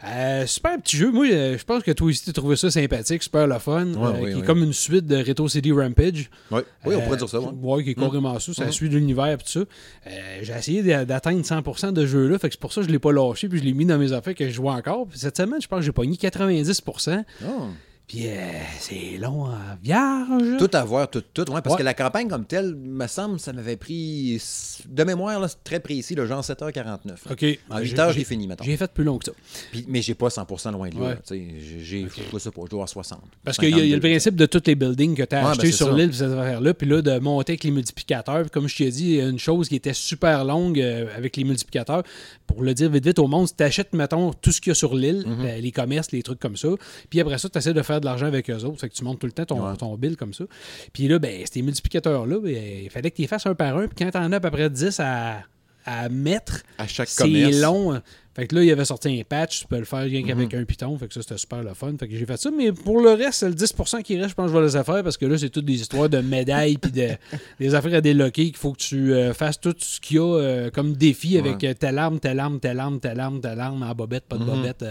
Euh, 0.06 0.46
super 0.46 0.76
petit 0.80 0.96
jeu. 0.96 1.10
Moi, 1.10 1.26
euh, 1.32 1.56
je 1.58 1.64
pense 1.64 1.82
que 1.82 1.92
toi 1.92 2.08
aussi, 2.08 2.32
tu 2.32 2.40
trouvé 2.42 2.56
ça 2.56 2.70
sympathique, 2.70 3.22
super 3.22 3.46
le 3.46 3.58
fun. 3.58 3.86
Ouais, 3.86 3.94
euh, 3.96 4.12
oui, 4.20 4.28
qui 4.30 4.34
oui. 4.36 4.40
est 4.40 4.44
comme 4.44 4.62
une 4.62 4.72
suite 4.72 5.06
de 5.06 5.16
Retro 5.16 5.48
City 5.48 5.72
Rampage. 5.72 6.28
Ouais. 6.50 6.62
Oui, 6.84 6.94
on 6.96 6.98
Euh, 6.98 7.00
pourrait 7.04 7.16
dire 7.16 7.28
ça. 7.28 7.40
ouais. 7.40 7.48
Ouais, 7.62 7.84
qui 7.84 7.90
est 7.90 7.94
carrément 7.94 8.38
ça. 8.38 8.52
Ça 8.52 8.64
Mhm. 8.66 8.72
suit 8.72 8.88
l'univers 8.88 9.26
et 9.28 9.36
tout 9.38 9.46
ça. 9.48 9.60
Euh, 9.60 10.10
j'ai 10.42 10.52
essayé 10.52 10.82
d'a- 10.82 11.04
d'atteindre 11.04 11.44
100% 11.44 11.92
de 11.92 12.00
ce 12.02 12.06
jeu-là. 12.06 12.38
Fait 12.38 12.48
que 12.48 12.54
c'est 12.54 12.60
pour 12.60 12.72
ça 12.72 12.80
que 12.80 12.86
je 12.88 12.92
l'ai 12.92 12.98
pas 12.98 13.12
lâché. 13.12 13.48
Puis 13.48 13.58
je 13.60 13.64
l'ai 13.64 13.72
mis 13.72 13.86
dans 13.86 13.98
mes 13.98 14.12
affaires 14.12 14.34
que 14.34 14.46
je 14.46 14.52
joue 14.52 14.68
encore. 14.68 15.06
Puis 15.06 15.18
cette 15.18 15.36
semaine, 15.36 15.60
je 15.62 15.68
pense 15.68 15.78
que 15.80 15.84
j'ai 15.86 15.92
pogné 15.92 16.16
90%. 16.16 17.24
Oh. 17.46 17.68
Puis 18.12 18.26
euh, 18.26 18.36
c'est 18.78 19.16
long 19.18 19.46
en 19.46 19.56
vierge. 19.82 20.58
Tout 20.58 20.68
à 20.74 20.84
voir, 20.84 21.08
tout, 21.08 21.22
tout. 21.32 21.50
Ouais, 21.50 21.62
parce 21.62 21.76
Ouais. 21.76 21.78
que 21.78 21.82
la 21.82 21.94
campagne 21.94 22.28
comme 22.28 22.44
telle, 22.44 22.74
me 22.74 23.06
semble, 23.06 23.40
ça 23.40 23.54
m'avait 23.54 23.78
pris, 23.78 24.38
de 24.86 25.04
mémoire, 25.04 25.40
là, 25.40 25.48
c'est 25.48 25.64
très 25.64 25.80
précis, 25.80 26.14
le 26.14 26.26
genre 26.26 26.44
7h49. 26.44 27.20
OK. 27.30 27.58
En 27.70 27.78
J'ai- 27.78 27.84
8 27.84 27.98
heures, 27.98 28.12
j'ai- 28.12 28.24
fini, 28.24 28.46
maintenant. 28.46 28.66
J'ai 28.66 28.76
fait 28.76 28.92
plus 28.92 29.04
long 29.04 29.16
que 29.16 29.24
ça. 29.24 29.32
Puis, 29.70 29.86
mais 29.88 30.02
j'ai 30.02 30.14
pas 30.14 30.28
100% 30.28 30.70
loin 30.72 30.90
de 30.90 30.94
là. 30.96 31.00
Ouais. 31.00 31.16
J'ai, 31.30 31.54
j'ai- 31.82 32.06
je 32.06 32.38
sais 32.38 32.50
pas, 32.50 32.60
je 32.64 32.68
dois 32.68 32.80
avoir 32.80 32.88
60. 32.90 33.22
Parce 33.44 33.56
qu'il 33.56 33.70
y, 33.70 33.74
a- 33.74 33.78
il 33.78 33.88
y 33.88 33.92
a 33.94 33.96
le 33.96 34.02
52. 34.02 34.08
principe 34.10 34.36
de 34.36 34.44
tous 34.44 34.62
les 34.66 34.74
buildings 34.74 35.14
que 35.16 35.22
tu 35.22 35.34
as 35.34 35.40
ben, 35.40 35.48
achetés 35.48 35.72
sur 35.72 35.94
l'île, 35.94 36.10
puis 36.10 36.18
cette 36.18 36.32
affaire-là, 36.32 36.74
puis 36.74 36.86
là, 36.86 37.00
de 37.00 37.18
monter 37.18 37.52
avec 37.52 37.64
les 37.64 37.70
multiplicateurs. 37.70 38.42
Puis 38.42 38.50
comme 38.50 38.68
je 38.68 38.76
t'ai 38.76 38.90
dit, 38.90 39.04
il 39.04 39.14
y 39.16 39.20
a 39.22 39.28
une 39.28 39.38
chose 39.38 39.70
qui 39.70 39.76
était 39.76 39.94
super 39.94 40.44
longue 40.44 40.78
euh, 40.78 41.06
avec 41.16 41.34
les 41.38 41.44
multiplicateurs. 41.44 42.02
Pour 42.46 42.62
le 42.62 42.74
dire 42.74 42.90
vite 42.90 43.06
vite 43.06 43.18
au 43.18 43.26
monde, 43.26 43.48
tu 43.56 43.64
achètes, 43.64 43.94
mettons, 43.94 44.34
tout 44.34 44.52
ce 44.52 44.60
qu'il 44.60 44.68
y 44.68 44.72
a 44.72 44.74
sur 44.74 44.94
l'île, 44.94 45.24
Mhm. 45.26 45.46
euh, 45.46 45.56
les 45.58 45.72
commerces, 45.72 46.12
les 46.12 46.22
trucs 46.22 46.38
comme 46.40 46.58
ça, 46.58 46.68
puis 47.08 47.18
après 47.18 47.38
ça, 47.38 47.48
tu 47.48 47.56
essaies 47.56 47.72
de 47.72 47.80
faire 47.80 48.01
de 48.02 48.06
l'argent 48.06 48.26
avec 48.26 48.50
eux 48.50 48.62
autres. 48.64 48.78
Fait 48.80 48.88
que 48.90 48.94
tu 48.94 49.02
montes 49.04 49.18
tout 49.18 49.26
le 49.26 49.32
temps 49.32 49.46
ton, 49.46 49.66
Ouais. 49.70 49.76
ton 49.78 49.96
bill 49.96 50.16
comme 50.18 50.34
ça. 50.34 50.44
Puis 50.92 51.08
là, 51.08 51.18
ben, 51.18 51.42
ces 51.50 51.62
multiplicateurs-là, 51.62 52.38
ben, 52.38 52.54
il 52.84 52.90
fallait 52.90 53.10
que 53.10 53.16
tu 53.16 53.22
les 53.22 53.28
fasses 53.28 53.46
un 53.46 53.54
par 53.54 53.78
un. 53.78 53.86
Puis 53.88 53.96
quand 54.04 54.10
tu 54.10 54.18
en 54.18 54.30
as 54.32 54.36
à 54.36 54.40
peu 54.40 54.50
près 54.50 54.68
10 54.68 55.00
à, 55.00 55.42
à 55.86 56.08
mettre, 56.10 56.62
À 56.78 56.86
chaque 56.86 57.08
c'est 57.08 57.50
long. 57.52 58.00
Fait 58.34 58.46
que 58.46 58.54
là, 58.54 58.62
il 58.64 58.70
avait 58.70 58.84
sorti 58.86 59.08
un 59.20 59.22
patch, 59.24 59.60
tu 59.60 59.66
peux 59.66 59.78
le 59.78 59.84
faire 59.84 60.00
rien 60.04 60.22
qu'avec 60.22 60.52
Mhm. 60.54 60.60
un 60.60 60.64
Python. 60.64 60.96
Fait 60.98 61.06
que 61.08 61.14
ça, 61.14 61.20
c'était 61.22 61.36
super 61.36 61.62
le 61.62 61.74
fun. 61.74 61.92
Fait 62.00 62.08
que 62.08 62.16
j'ai 62.16 62.24
fait 62.24 62.38
ça. 62.38 62.50
Mais 62.50 62.72
pour 62.72 63.00
le 63.00 63.10
reste, 63.10 63.40
c'est 63.40 63.48
le 63.48 63.54
10% 63.54 64.00
qui 64.02 64.16
reste, 64.16 64.30
je 64.30 64.34
pense 64.34 64.50
que 64.50 64.56
je 64.56 64.58
vais 64.58 64.78
les 64.78 64.84
faire 64.84 65.02
parce 65.04 65.16
que 65.18 65.26
là, 65.26 65.36
c'est 65.36 65.50
toutes 65.50 65.66
des 65.66 65.74
histoires 65.80 66.08
de 66.08 66.18
médailles 66.18 66.78
puis 66.78 66.90
de, 66.90 67.08
des 67.60 67.74
affaires 67.74 67.94
à 67.94 68.00
déloquer 68.00 68.46
qu'il 68.46 68.56
faut 68.56 68.72
que 68.72 68.78
tu 68.78 69.12
euh, 69.12 69.34
fasses 69.34 69.60
tout 69.60 69.74
ce 69.78 70.00
qu'il 70.00 70.16
y 70.16 70.20
a 70.20 70.22
euh, 70.24 70.70
comme 70.70 70.94
défi 70.94 71.36
avec 71.36 71.62
euh, 71.64 71.74
telle 71.74 71.98
arme, 71.98 72.20
telle 72.20 72.40
arme, 72.40 72.58
telle 72.58 72.80
arme, 72.80 73.00
telle 73.00 73.20
arme, 73.20 73.40
telle 73.40 73.60
arme, 73.60 73.82
en 73.82 73.94
bobette, 73.94 74.24
pas 74.24 74.38
de 74.38 74.44
Mhm. 74.44 74.50
bobette, 74.50 74.84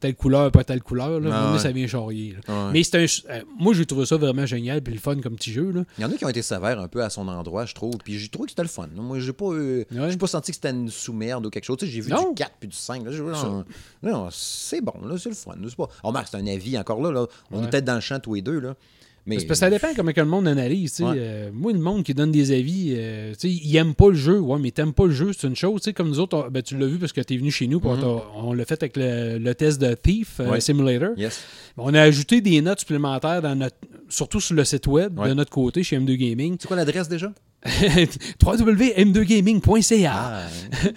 telle 0.00 0.14
couleur, 0.14 0.50
pas 0.52 0.64
telle 0.64 0.82
couleur. 0.82 1.20
Là, 1.20 1.30
Ah 1.32 1.52
ouais. 1.54 1.58
ça 1.58 1.72
vient 1.72 1.86
charrier. 1.86 2.36
Mais 2.72 2.82
c'est 2.82 2.98
un. 3.02 3.06
moi, 3.58 3.72
j'ai 3.74 3.86
trouvé 3.86 4.04
ça 4.06 4.16
vraiment 4.16 4.44
génial 4.46 4.82
puis 4.82 4.92
le 4.92 5.00
fun 5.00 5.16
comme 5.20 5.36
petit 5.36 5.52
jeu. 5.52 5.70
Là. 5.72 5.84
Il 5.98 6.02
y 6.02 6.04
en 6.04 6.10
a 6.10 6.14
qui 6.14 6.24
ont 6.24 6.28
été 6.28 6.42
sévères 6.42 6.78
un 6.78 6.88
peu 6.88 7.02
à 7.02 7.08
son 7.10 7.26
endroit, 7.28 7.64
je 7.64 7.74
trouve. 7.74 7.96
Puis 8.04 8.18
j'ai 8.18 8.28
trouvé 8.28 8.46
que 8.46 8.50
c'était 8.52 8.62
le 8.62 8.68
fun. 8.68 8.88
Moi, 8.94 9.18
j'ai 9.20 9.32
pas, 9.32 9.46
Ouais. 9.46 9.86
j'ai 10.10 10.16
pas 10.18 10.26
senti 10.26 10.50
que 10.52 10.56
c'était 10.56 10.70
une 10.70 10.90
sous-merde 10.90 11.46
ou 11.46 11.50
quelque 11.50 11.64
chose. 11.64 11.78
J'ai 11.80 12.00
vu 12.00 12.10
Non. 12.10 12.28
du 12.30 12.34
4 12.34 12.52
puis 12.60 12.68
du 12.68 12.76
5. 12.82 13.04
Là, 13.04 13.10
J'ai- 13.10 13.18
Ça. 13.18 13.48
non, 13.48 13.64
non, 14.02 14.28
c'est 14.30 14.80
bon, 14.80 14.94
là, 15.06 15.16
c'est 15.18 15.28
le 15.30 15.34
fun. 15.34 15.54
C'est 15.68 15.76
pas... 15.76 15.88
Remarque, 16.02 16.28
c'est 16.30 16.36
un 16.36 16.46
avis 16.46 16.76
encore 16.78 17.00
là. 17.02 17.10
là. 17.12 17.26
On 17.50 17.58
Ouais. 17.58 17.64
est 17.64 17.70
peut-être 17.70 17.84
dans 17.84 17.94
le 17.94 18.00
champ 18.00 18.18
tous 18.20 18.34
les 18.34 18.42
deux. 18.42 18.58
Là. 18.60 18.74
Mais 19.24 19.38
C'est 19.38 19.46
parce 19.46 19.60
que 19.60 19.66
ça 19.66 19.70
dépend 19.70 19.86
comment 19.94 20.10
que 20.12 20.20
le 20.20 20.26
monde 20.26 20.48
analyse. 20.48 20.98
Ouais. 21.00 21.14
Euh, 21.16 21.50
moi, 21.54 21.72
le 21.72 21.78
monde 21.78 22.02
qui 22.02 22.12
donne 22.12 22.32
des 22.32 22.50
avis, 22.50 22.92
euh, 22.96 23.32
il 23.44 23.76
aime 23.76 23.94
pas 23.94 24.08
le 24.08 24.16
jeu. 24.16 24.40
Ouais, 24.40 24.58
mais 24.58 24.72
t'aimes 24.72 24.92
pas 24.92 25.06
le 25.06 25.12
jeu, 25.12 25.30
c'est 25.32 25.46
une 25.46 25.54
chose. 25.54 25.80
Comme 25.94 26.08
nous 26.08 26.18
autres, 26.18 26.36
on- 26.36 26.50
ben, 26.50 26.60
tu 26.60 26.76
l'as 26.76 26.88
vu 26.88 26.98
parce 26.98 27.12
que 27.12 27.20
tu 27.20 27.34
es 27.34 27.36
venu 27.36 27.52
chez 27.52 27.68
nous. 27.68 27.78
puis 27.78 27.88
on 28.34 28.52
l'a 28.52 28.64
fait 28.64 28.82
avec 28.82 28.96
le, 28.96 29.38
le 29.38 29.54
test 29.54 29.80
de 29.80 29.94
Thief 29.94 30.40
euh. 30.40 30.50
Ouais. 30.50 30.60
Simulator. 30.60 31.10
Yes. 31.16 31.40
On 31.76 31.94
a 31.94 32.00
ajouté 32.02 32.40
des 32.40 32.60
notes 32.62 32.80
supplémentaires, 32.80 33.40
dans 33.42 33.54
notre, 33.54 33.76
surtout 34.08 34.40
sur 34.40 34.56
le 34.56 34.64
site 34.64 34.88
web 34.88 35.16
Ouais. 35.16 35.28
de 35.28 35.34
notre 35.34 35.52
côté 35.52 35.84
chez 35.84 35.96
M2 36.00 36.16
Gaming. 36.16 36.56
C'est 36.58 36.66
quoi 36.66 36.76
l'adresse 36.76 37.08
déjà? 37.08 37.32
www.m2gaming.ca. 38.44 40.12
Ah, 40.14 40.42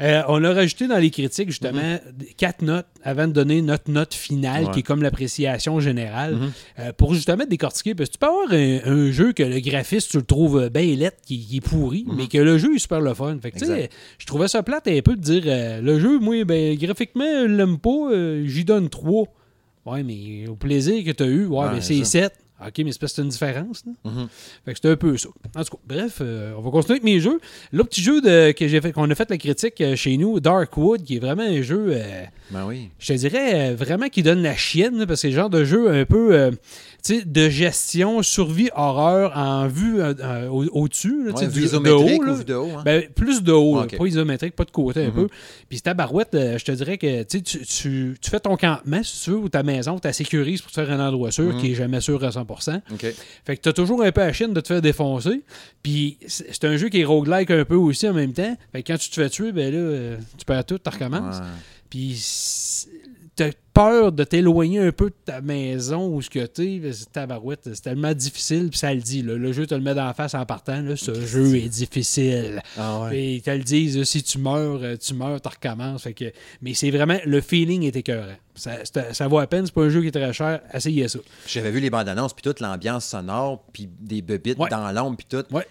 Euh, 0.00 0.22
on 0.28 0.44
a 0.44 0.52
rajouté 0.52 0.88
dans 0.88 0.98
les 0.98 1.10
critiques, 1.10 1.48
justement, 1.48 1.98
quatre 2.36 2.60
notes 2.62 2.86
avant 3.02 3.26
de 3.26 3.32
donner 3.32 3.62
notre 3.62 3.90
note 3.90 4.12
finale, 4.12 4.60
Mhm. 4.62 4.66
Ouais. 4.68 4.72
qui 4.74 4.80
est 4.80 4.82
comme 4.82 5.02
l'appréciation 5.02 5.80
générale, 5.80 6.34
Mhm. 6.34 6.52
euh, 6.80 6.92
pour 6.92 7.14
justement 7.14 7.44
décortiquer. 7.48 7.94
Parce 7.94 8.10
que 8.10 8.14
tu 8.14 8.18
peux 8.18 8.26
avoir 8.26 8.52
un, 8.52 8.78
un 8.84 9.10
jeu 9.10 9.32
que 9.32 9.42
le 9.42 9.58
graphiste, 9.60 10.10
tu 10.10 10.18
le 10.18 10.24
trouves 10.24 10.68
bien 10.68 10.94
lettre, 10.96 11.16
qui, 11.26 11.38
qui 11.46 11.56
est 11.56 11.60
pourri, 11.60 12.04
Mhm. 12.06 12.14
mais 12.16 12.26
que 12.26 12.38
le 12.38 12.58
jeu 12.58 12.74
est 12.74 12.78
super 12.78 13.00
le 13.00 13.14
fun. 13.14 13.38
Fait 13.40 13.50
que, 13.52 13.58
je 13.58 14.26
trouvais 14.26 14.48
ça 14.48 14.62
plate 14.62 14.86
un 14.88 15.00
peu 15.00 15.16
de 15.16 15.20
dire 15.20 15.42
euh, 15.46 15.80
le 15.80 15.98
jeu, 15.98 16.18
moi, 16.18 16.44
ben, 16.44 16.76
graphiquement, 16.76 17.24
je 17.24 17.54
l'aime 17.54 17.78
pas, 17.78 18.44
j'y 18.44 18.64
donne 18.64 18.88
3. 18.90 19.26
Ouais, 19.86 20.02
mais 20.02 20.48
au 20.48 20.56
plaisir 20.56 21.04
que 21.04 21.12
tu 21.12 21.22
as 21.22 21.26
eu, 21.26 21.46
ouais, 21.46 21.58
Ouais, 21.58 21.70
ben, 21.74 21.80
c'est. 21.80 22.04
7. 22.04 22.32
OK, 22.64 22.78
mais 22.78 22.92
c'est 22.92 22.98
parce 23.00 23.12
que 23.12 23.16
c'est 23.16 23.22
une 23.22 23.28
différence. 23.28 23.84
Là. 23.84 23.92
Mhm. 24.10 24.28
Fait 24.64 24.70
que 24.72 24.76
c'était 24.78 24.88
un 24.88 24.96
peu 24.96 25.16
ça. 25.18 25.28
En 25.54 25.62
tout 25.64 25.76
cas, 25.76 25.82
bref, 25.86 26.18
euh, 26.22 26.54
on 26.56 26.62
va 26.62 26.70
continuer 26.70 26.94
avec 26.94 27.04
mes 27.04 27.20
jeux. 27.20 27.38
L'autre 27.72 27.90
petit 27.90 28.02
jeu 28.02 28.20
de, 28.22 28.52
que 28.52 28.66
j'ai 28.66 28.80
fait, 28.80 28.92
qu'on 28.92 29.10
a 29.10 29.14
fait 29.14 29.28
la 29.28 29.36
critique 29.36 29.80
euh, 29.82 29.94
chez 29.94 30.16
nous, 30.16 30.40
Darkwood, 30.40 31.02
qui 31.02 31.16
est 31.16 31.18
vraiment 31.18 31.42
un 31.42 31.60
jeu, 31.60 31.88
euh, 31.90 32.24
Ben 32.50 32.64
oui. 32.66 32.88
je 32.98 33.08
te 33.08 33.18
dirais, 33.18 33.74
vraiment 33.74 34.08
qui 34.08 34.22
donne 34.22 34.42
la 34.42 34.56
chienne, 34.56 34.98
là, 34.98 35.06
parce 35.06 35.20
que 35.20 35.28
c'est 35.28 35.30
le 35.30 35.36
genre 35.36 35.50
de 35.50 35.64
jeu 35.64 35.90
un 35.90 36.04
peu, 36.06 36.50
de 37.14 37.48
gestion, 37.48 38.22
survie, 38.22 38.68
horreur 38.74 39.32
en 39.36 39.66
vue 39.68 40.00
euh, 40.00 40.48
au- 40.48 40.64
au-dessus. 40.82 41.26
tu 41.28 41.32
Ouais, 41.32 41.46
de 41.46 41.90
haut, 41.90 42.22
là. 42.22 42.32
ou 42.32 42.36
vue 42.36 42.44
de 42.44 42.54
haut? 42.54 42.70
hein? 42.76 42.82
Ben, 42.84 43.04
plus 43.14 43.42
de 43.42 43.52
haut, 43.52 43.80
là, 43.80 43.86
pas 43.96 44.06
isométrique, 44.06 44.54
pas 44.56 44.64
de 44.64 44.70
côté 44.70 45.04
un 45.04 45.08
Mhm. 45.08 45.12
peu. 45.14 45.28
Puis 45.68 45.80
ta 45.80 45.94
barouette, 45.94 46.34
euh, 46.34 46.58
je 46.58 46.64
te 46.64 46.72
dirais 46.72 46.98
que 46.98 47.22
tu, 47.22 47.42
tu, 47.42 47.58
tu, 47.64 48.16
tu 48.20 48.30
fais 48.30 48.40
ton 48.40 48.56
campement, 48.56 49.02
si 49.02 49.22
tu 49.24 49.30
veux, 49.30 49.36
ou 49.38 49.48
ta 49.48 49.62
maison, 49.62 49.98
tu 49.98 50.06
la 50.06 50.12
sécurises 50.12 50.60
pour 50.62 50.70
te 50.72 50.84
faire 50.84 50.90
un 50.90 51.06
endroit 51.08 51.30
sûr 51.30 51.44
Mhm. 51.54 51.60
qui 51.60 51.72
est 51.72 51.74
jamais 51.74 52.00
sûr 52.00 52.22
à 52.24 52.30
100%. 52.32 52.80
OK. 52.92 53.06
Fait 53.44 53.56
que 53.56 53.62
t'as 53.62 53.72
toujours 53.72 54.02
un 54.02 54.12
peu 54.12 54.22
à 54.22 54.32
chienne 54.32 54.52
de 54.52 54.60
te 54.60 54.68
faire 54.68 54.82
défoncer. 54.82 55.42
Puis 55.82 56.18
c'est 56.26 56.64
un 56.64 56.76
jeu 56.76 56.88
qui 56.88 57.00
est 57.00 57.04
roguelike 57.04 57.50
un 57.50 57.64
peu 57.64 57.76
aussi 57.76 58.08
en 58.08 58.14
même 58.14 58.32
temps. 58.32 58.56
Fait 58.72 58.82
que 58.82 58.92
quand 58.92 58.98
tu 58.98 59.10
te 59.10 59.14
fais 59.14 59.30
tuer, 59.30 59.52
ben 59.52 59.72
là, 59.72 59.78
euh, 59.78 60.16
tu 60.36 60.44
perds 60.44 60.64
tout, 60.66 60.78
tu 60.78 60.90
recommences. 60.90 61.36
Ouais. 61.36 61.44
Puis 61.88 62.16
t'as 63.36 63.50
peur 63.74 64.10
de 64.12 64.24
t'éloigner 64.24 64.78
un 64.80 64.90
peu 64.92 65.10
de 65.10 65.14
ta 65.26 65.42
maison 65.42 66.08
ou 66.08 66.22
ce 66.22 66.30
que 66.30 66.46
t'es. 66.46 66.80
C'est 66.92 67.12
tabarouette. 67.12 67.60
C'est 67.74 67.82
tellement 67.82 68.14
difficile. 68.14 68.70
Puis 68.70 68.78
ça 68.78 68.94
le 68.94 69.00
dit. 69.02 69.22
là. 69.22 69.34
Le 69.34 69.52
jeu 69.52 69.66
te 69.66 69.74
le 69.74 69.82
met 69.82 69.94
dans 69.94 70.06
la 70.06 70.14
face 70.14 70.34
en 70.34 70.46
partant. 70.46 70.80
Là, 70.80 70.96
ce 70.96 71.14
jeu 71.26 71.54
est 71.56 71.68
difficile. 71.68 72.62
Ah 72.78 73.02
ouais. 73.02 73.08
Puis 73.10 73.34
ils 73.36 73.42
te 73.42 73.50
le 73.50 73.62
disent, 73.62 74.02
si 74.04 74.22
tu 74.22 74.38
meurs, 74.38 74.80
euh, 74.82 74.96
tu 74.96 75.12
meurs, 75.14 75.40
tu 75.40 75.48
recommences. 75.48 76.04
Fait 76.04 76.14
que, 76.14 76.32
mais 76.62 76.72
c'est 76.74 76.90
vraiment, 76.90 77.18
le 77.26 77.40
feeling 77.42 77.82
est 77.82 77.96
écœurant. 77.96 78.36
Ça, 78.54 78.76
ça 79.12 79.28
vaut 79.28 79.38
à 79.38 79.46
peine, 79.46 79.66
c'est 79.66 79.74
pas 79.74 79.82
un 79.82 79.90
jeu 79.90 80.00
qui 80.00 80.08
est 80.08 80.12
très 80.12 80.32
cher. 80.32 80.62
Essayez 80.72 81.06
ça. 81.08 81.18
J'avais 81.46 81.70
vu 81.70 81.78
les 81.80 81.90
bandes 81.90 82.08
annonces, 82.08 82.32
puis 82.32 82.42
toute 82.42 82.60
l'ambiance 82.60 83.04
sonore, 83.04 83.62
puis 83.74 83.86
des 84.00 84.22
bebites 84.22 84.58
Ouais. 84.58 84.70
dans 84.70 84.90
l'ombre, 84.92 85.18
puis 85.18 85.26
tout. 85.28 85.44
Ouais. 85.54 85.66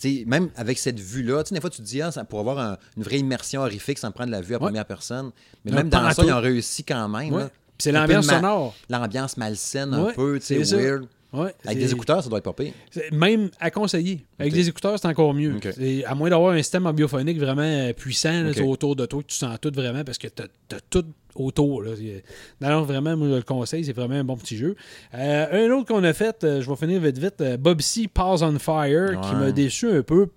Tu 0.00 0.18
sais, 0.20 0.24
même 0.26 0.48
avec 0.56 0.78
cette 0.78 0.98
vue-là, 0.98 1.42
des 1.50 1.60
fois, 1.60 1.68
tu 1.70 1.78
te 1.82 1.86
dis, 1.86 2.00
ah, 2.00 2.10
ça, 2.10 2.24
pour 2.24 2.40
avoir 2.40 2.58
un- 2.58 2.78
une 2.96 3.02
vraie 3.02 3.18
immersion 3.18 3.60
horrifique 3.60 3.98
sans 3.98 4.10
prendre 4.10 4.30
la 4.30 4.40
vue 4.40 4.54
à 4.54 4.58
Ouais. 4.58 4.64
première 4.66 4.86
personne. 4.86 5.30
Mais 5.64 5.72
même 5.72 5.88
dans 5.90 6.10
ça, 6.12 6.22
ils 6.24 6.32
ont 6.32 6.40
réussi 6.40 6.84
quand 6.84 7.08
même. 7.08 7.32
Ouais. 7.32 7.44
c'est 7.78 7.92
l'ambiance 7.92 8.26
sonore. 8.26 8.74
L'ambiance 8.90 9.36
malsaine 9.38 9.94
un 9.94 10.12
peu, 10.12 10.38
tu 10.38 10.64
sais, 10.64 10.76
weird. 10.76 11.06
Ouais, 11.32 11.54
Avec 11.64 11.78
des 11.78 11.92
écouteurs, 11.92 12.22
ça 12.22 12.28
doit 12.28 12.38
être 12.38 12.44
pas 12.44 12.52
pire. 12.52 12.72
Même 13.12 13.50
à 13.60 13.70
conseiller. 13.70 14.26
Avec 14.38 14.52
des 14.52 14.68
écouteurs, 14.68 14.98
c'est 14.98 15.06
encore 15.06 15.32
mieux. 15.32 15.54
À 16.04 16.14
moins 16.14 16.28
d'avoir 16.28 16.52
un 16.54 16.58
système 16.58 16.86
en 16.86 16.92
biophonique 16.92 17.38
vraiment 17.38 17.92
puissant 17.92 18.42
là, 18.42 18.50
autour 18.64 18.96
de 18.96 19.06
toi, 19.06 19.22
que 19.22 19.28
tu 19.28 19.36
sens 19.36 19.56
tout 19.60 19.70
vraiment 19.74 20.02
parce 20.02 20.18
que 20.18 20.26
tu 20.28 20.42
as, 20.42 20.80
tout 20.90 21.04
autour. 21.34 21.82
Là. 21.82 21.92
Alors 22.62 22.84
vraiment, 22.84 23.16
moi 23.16 23.28
je 23.28 23.34
le 23.34 23.42
conseille, 23.42 23.84
c'est 23.84 23.92
vraiment 23.92 24.14
un 24.14 24.24
bon 24.24 24.36
petit 24.36 24.56
jeu. 24.56 24.76
Euh, 25.14 25.66
un 25.66 25.70
autre 25.72 25.88
qu'on 25.88 26.04
a 26.04 26.12
fait, 26.12 26.42
euh, 26.44 26.60
je 26.60 26.68
vais 26.68 26.76
finir 26.76 27.00
vite 27.00 27.18
vite, 27.18 27.40
euh, 27.40 27.56
Bob 27.56 27.80
C. 27.80 28.08
Paws 28.12 28.42
on 28.42 28.58
Fire, 28.58 29.20
qui 29.20 29.34
m'a 29.34 29.52
déçu 29.52 29.88
un 29.90 30.02
peu. 30.02 30.28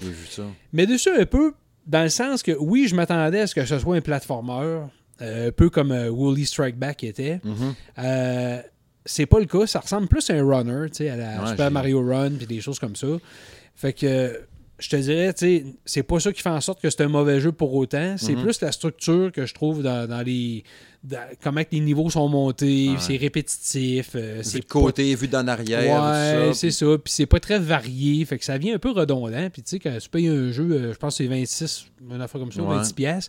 J'ai 0.00 0.08
vu 0.08 0.26
ça. 0.26 0.44
Mais 0.72 0.86
déçu 0.86 1.10
un 1.10 1.26
peu 1.26 1.54
dans 1.86 2.02
le 2.02 2.08
sens 2.08 2.42
que 2.42 2.52
oui, 2.52 2.86
je 2.88 2.94
m'attendais 2.94 3.40
à 3.40 3.46
ce 3.46 3.54
que 3.54 3.64
ce 3.64 3.78
soit 3.78 3.96
un 3.96 4.00
platformer, 4.00 4.80
euh, 5.20 5.48
un 5.48 5.52
peu 5.52 5.68
comme 5.70 5.92
Woolly 5.92 6.46
Strike 6.46 6.76
Back 6.78 7.04
était. 7.04 7.40
Mhm. 7.44 8.62
C'est 9.04 9.26
pas 9.26 9.40
le 9.40 9.46
cas. 9.46 9.66
Ça 9.66 9.80
ressemble 9.80 10.06
plus 10.06 10.30
à 10.30 10.34
un 10.34 10.44
runner, 10.44 10.88
tu 10.88 10.98
sais, 10.98 11.10
à 11.10 11.16
la 11.16 11.42
Ouais, 11.42 11.50
Super 11.50 11.72
Mario 11.72 12.06
Run 12.06 12.30
puis 12.36 12.46
des 12.46 12.60
choses 12.60 12.78
comme 12.78 12.94
ça. 12.94 13.08
Fait 13.74 13.92
que 13.92 14.40
je 14.82 14.90
te 14.90 14.96
dirais, 14.96 15.32
tu 15.32 15.38
sais, 15.46 15.64
c'est 15.84 16.02
pas 16.02 16.18
ça 16.20 16.32
qui 16.32 16.42
fait 16.42 16.48
en 16.50 16.60
sorte 16.60 16.80
que 16.82 16.90
c'est 16.90 17.02
un 17.02 17.08
mauvais 17.08 17.40
jeu 17.40 17.52
pour 17.52 17.72
autant. 17.74 18.16
C'est 18.18 18.34
Mhm. 18.34 18.42
plus 18.42 18.60
la 18.60 18.72
structure 18.72 19.30
que 19.32 19.46
je 19.46 19.54
trouve 19.54 19.82
dans, 19.82 20.08
dans 20.08 20.22
les. 20.22 20.64
dans- 21.04 21.18
comment 21.42 21.62
les 21.72 21.80
niveaux 21.80 22.10
sont 22.10 22.28
montés, 22.28 22.90
Ouais. 22.90 22.96
c'est 22.98 23.16
répétitif. 23.16 24.10
euh, 24.14 24.40
c'est 24.42 24.60
pas- 24.60 24.66
côté, 24.68 25.14
vue 25.14 25.28
d'en 25.28 25.46
arrière, 25.48 26.02
Ouais, 26.46 26.52
c'est 26.54 26.70
ça. 26.70 26.86
Puis 27.02 27.12
c'est 27.12 27.26
pas 27.26 27.40
très 27.40 27.58
varié. 27.58 28.24
Fait 28.24 28.38
que 28.38 28.44
ça 28.44 28.58
vient 28.58 28.74
un 28.74 28.78
peu 28.78 28.90
redondant. 28.90 29.50
Puis 29.50 29.62
tu 29.62 29.70
sais, 29.70 29.78
quand 29.78 29.96
tu 30.00 30.08
payes 30.08 30.28
un 30.28 30.50
jeu, 30.52 30.64
euh, 30.70 30.92
je 30.92 30.98
pense 30.98 31.16
que 31.18 31.24
c'est 31.24 31.28
26, 31.30 31.86
une 32.10 32.20
affaire 32.20 32.40
comme 32.40 32.52
ça, 32.52 32.62
Ouais. 32.62 32.76
26 32.76 32.92
pièces. 32.92 33.28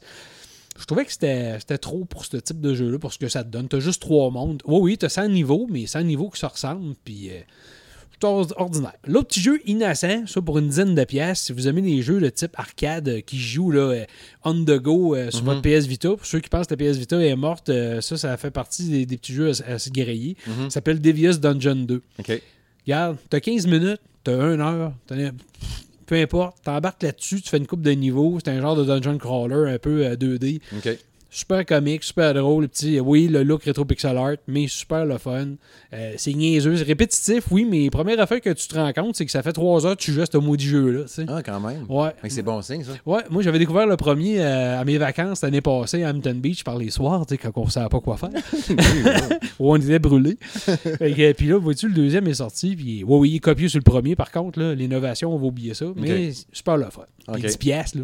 Je 0.80 0.86
trouvais 0.86 1.06
que 1.06 1.12
c'était 1.12 1.60
trop 1.80 2.04
pour 2.06 2.26
ce 2.26 2.38
type 2.38 2.60
de 2.60 2.74
jeu-là, 2.74 2.98
pour 2.98 3.14
ce 3.14 3.20
que 3.20 3.28
ça 3.30 3.44
te 3.44 3.50
donne. 3.50 3.68
T'as 3.68 3.80
juste 3.80 4.02
trois 4.02 4.32
mondes. 4.32 4.62
Oui, 4.66 4.80
oui, 4.82 4.98
t'as 4.98 5.10
100 5.10 5.28
niveaux, 5.30 5.68
mais 5.70 5.86
100 5.86 6.02
niveaux 6.04 6.30
qui 6.30 6.40
se 6.40 6.46
ressemblent. 6.48 6.96
Puis 7.06 7.30
euh, 7.30 7.40
ordinaire. 8.22 8.94
L'autre 9.06 9.28
petit 9.28 9.42
jeu 9.42 9.60
innocent, 9.66 10.26
ça 10.28 10.42
pour 10.42 10.58
une 10.60 10.68
dizaine 10.70 10.96
de 10.96 11.04
pièces. 11.04 11.42
Si 11.42 11.54
vous 11.54 11.68
aimez 11.68 11.82
les 11.82 12.02
jeux 12.02 12.20
de 12.20 12.30
type 12.30 12.52
arcade 12.58 13.10
euh, 13.10 13.22
qui 13.22 13.38
jouent 13.40 13.72
là, 13.72 13.82
euh, 13.92 14.06
on 14.44 14.54
the 14.64 14.78
go 14.80 15.16
euh, 15.16 15.30
sur 15.32 15.42
Mhm. 15.44 15.46
votre 15.46 15.62
PS 15.62 15.86
Vita, 15.88 16.10
pour 16.10 16.26
ceux 16.26 16.40
qui 16.40 16.50
pensent 16.50 16.68
que 16.68 16.76
la 16.76 16.92
PS 16.92 16.98
Vita 16.98 17.20
est 17.22 17.36
morte, 17.36 17.70
euh, 17.70 18.02
ça, 18.02 18.16
ça 18.18 18.36
fait 18.38 18.52
partie 18.52 18.84
des, 18.90 19.06
des 19.06 19.18
petits 19.18 19.34
jeux 19.34 19.52
à, 19.68 19.74
à 19.74 19.80
se 19.80 19.90
griller. 19.90 20.36
Mhm. 20.48 20.66
Ça 20.66 20.70
s'appelle 20.72 21.02
Devious 21.02 21.38
Dungeon 21.38 21.76
2. 21.86 22.02
OK. 22.20 22.42
Regarde, 22.86 23.18
t'as 23.30 23.40
15 23.40 23.66
minutes, 23.68 24.02
t'as 24.24 24.34
1 24.34 24.60
heure, 24.60 24.94
t'as- 25.08 25.16
peu 26.06 26.16
importe, 26.16 26.58
t'embarques 26.64 27.02
là-dessus, 27.04 27.42
tu 27.42 27.50
fais 27.50 27.58
une 27.58 27.66
coupe 27.68 27.82
de 27.82 27.92
niveau, 27.92 28.38
c'est 28.44 28.52
un 28.52 28.62
genre 28.62 28.76
de 28.76 28.84
dungeon 28.84 29.18
crawler 29.18 29.72
un 29.74 29.80
peu 29.80 30.06
euh, 30.06 30.16
2D. 30.18 30.60
OK. 30.78 30.98
Super 31.34 31.66
comique, 31.66 32.04
super 32.04 32.32
drôle. 32.36 32.70
Petit, 32.70 33.00
oui, 33.00 33.28
le 33.28 33.42
look 33.42 33.64
rétro 33.64 33.86
pixel 33.86 34.18
art, 34.18 34.36
mais 34.48 34.68
super 34.68 35.04
le 35.04 35.18
fun. 35.18 35.56
Euh, 35.92 36.14
c'est 36.16 36.32
niaiseux, 36.34 36.78
c'est 36.78 36.84
répétitif, 36.84 37.46
oui, 37.50 37.66
mais 37.68 37.90
première 37.90 38.20
affaire 38.20 38.40
que 38.40 38.52
tu 38.52 38.68
te 38.68 38.76
rends 38.76 38.94
compte, 38.94 39.16
c'est 39.16 39.26
que 39.26 39.32
ça 39.32 39.42
fait 39.42 39.52
trois 39.52 39.84
heures 39.88 39.98
que 39.98 40.02
tu 40.04 40.12
joues 40.12 40.22
à 40.22 40.28
ce 40.32 40.38
maudit 40.38 40.68
jeu-là. 40.68 41.06
Ah, 41.28 41.42
quand 41.42 41.60
même. 41.60 41.88
Ouais. 41.90 42.12
C'est 42.30 42.44
bon 42.44 42.62
signe, 42.62 42.84
ça. 42.84 42.92
Ouais, 43.08 43.24
moi 43.32 43.42
j'avais 43.42 43.58
découvert 43.58 43.88
le 43.88 43.98
premier 43.98 44.42
euh, 44.42 44.80
à 44.80 44.86
mes 44.86 45.00
vacances 45.00 45.42
l'année 45.42 45.62
passée 45.62 46.04
à 46.04 46.12
Hampton 46.12 46.36
Beach 46.36 46.64
par 46.64 46.78
les 46.78 46.92
soirs, 46.92 47.26
quand 47.42 47.52
on 47.56 47.66
ne 47.66 47.72
savait 47.72 47.90
pas 47.90 48.00
quoi 48.00 48.16
faire. 48.18 48.30
où 49.60 49.72
on 49.72 49.78
était 49.78 50.00
que, 50.00 51.32
puis 51.34 51.48
là, 51.48 51.58
vois-tu, 51.58 51.88
le 51.88 51.96
deuxième 51.96 52.28
est 52.28 52.36
sorti. 52.36 52.76
Puis, 52.76 53.04
ouais, 53.04 53.18
oui, 53.18 53.32
il 53.32 53.36
est 53.38 53.40
copié 53.40 53.70
sur 53.70 53.80
le 53.80 53.84
premier, 53.84 54.16
par 54.16 54.32
contre. 54.32 54.62
L'innovation, 54.62 55.34
on 55.34 55.40
va 55.40 55.48
oublier 55.48 55.74
ça. 55.74 55.86
Mais 55.96 56.32
super 56.52 56.78
le 56.78 56.92
fun. 56.92 57.06
Puis 57.34 57.42
Ok. 57.42 57.48
10 57.48 57.58
piastres, 57.58 57.98
là, 57.98 58.04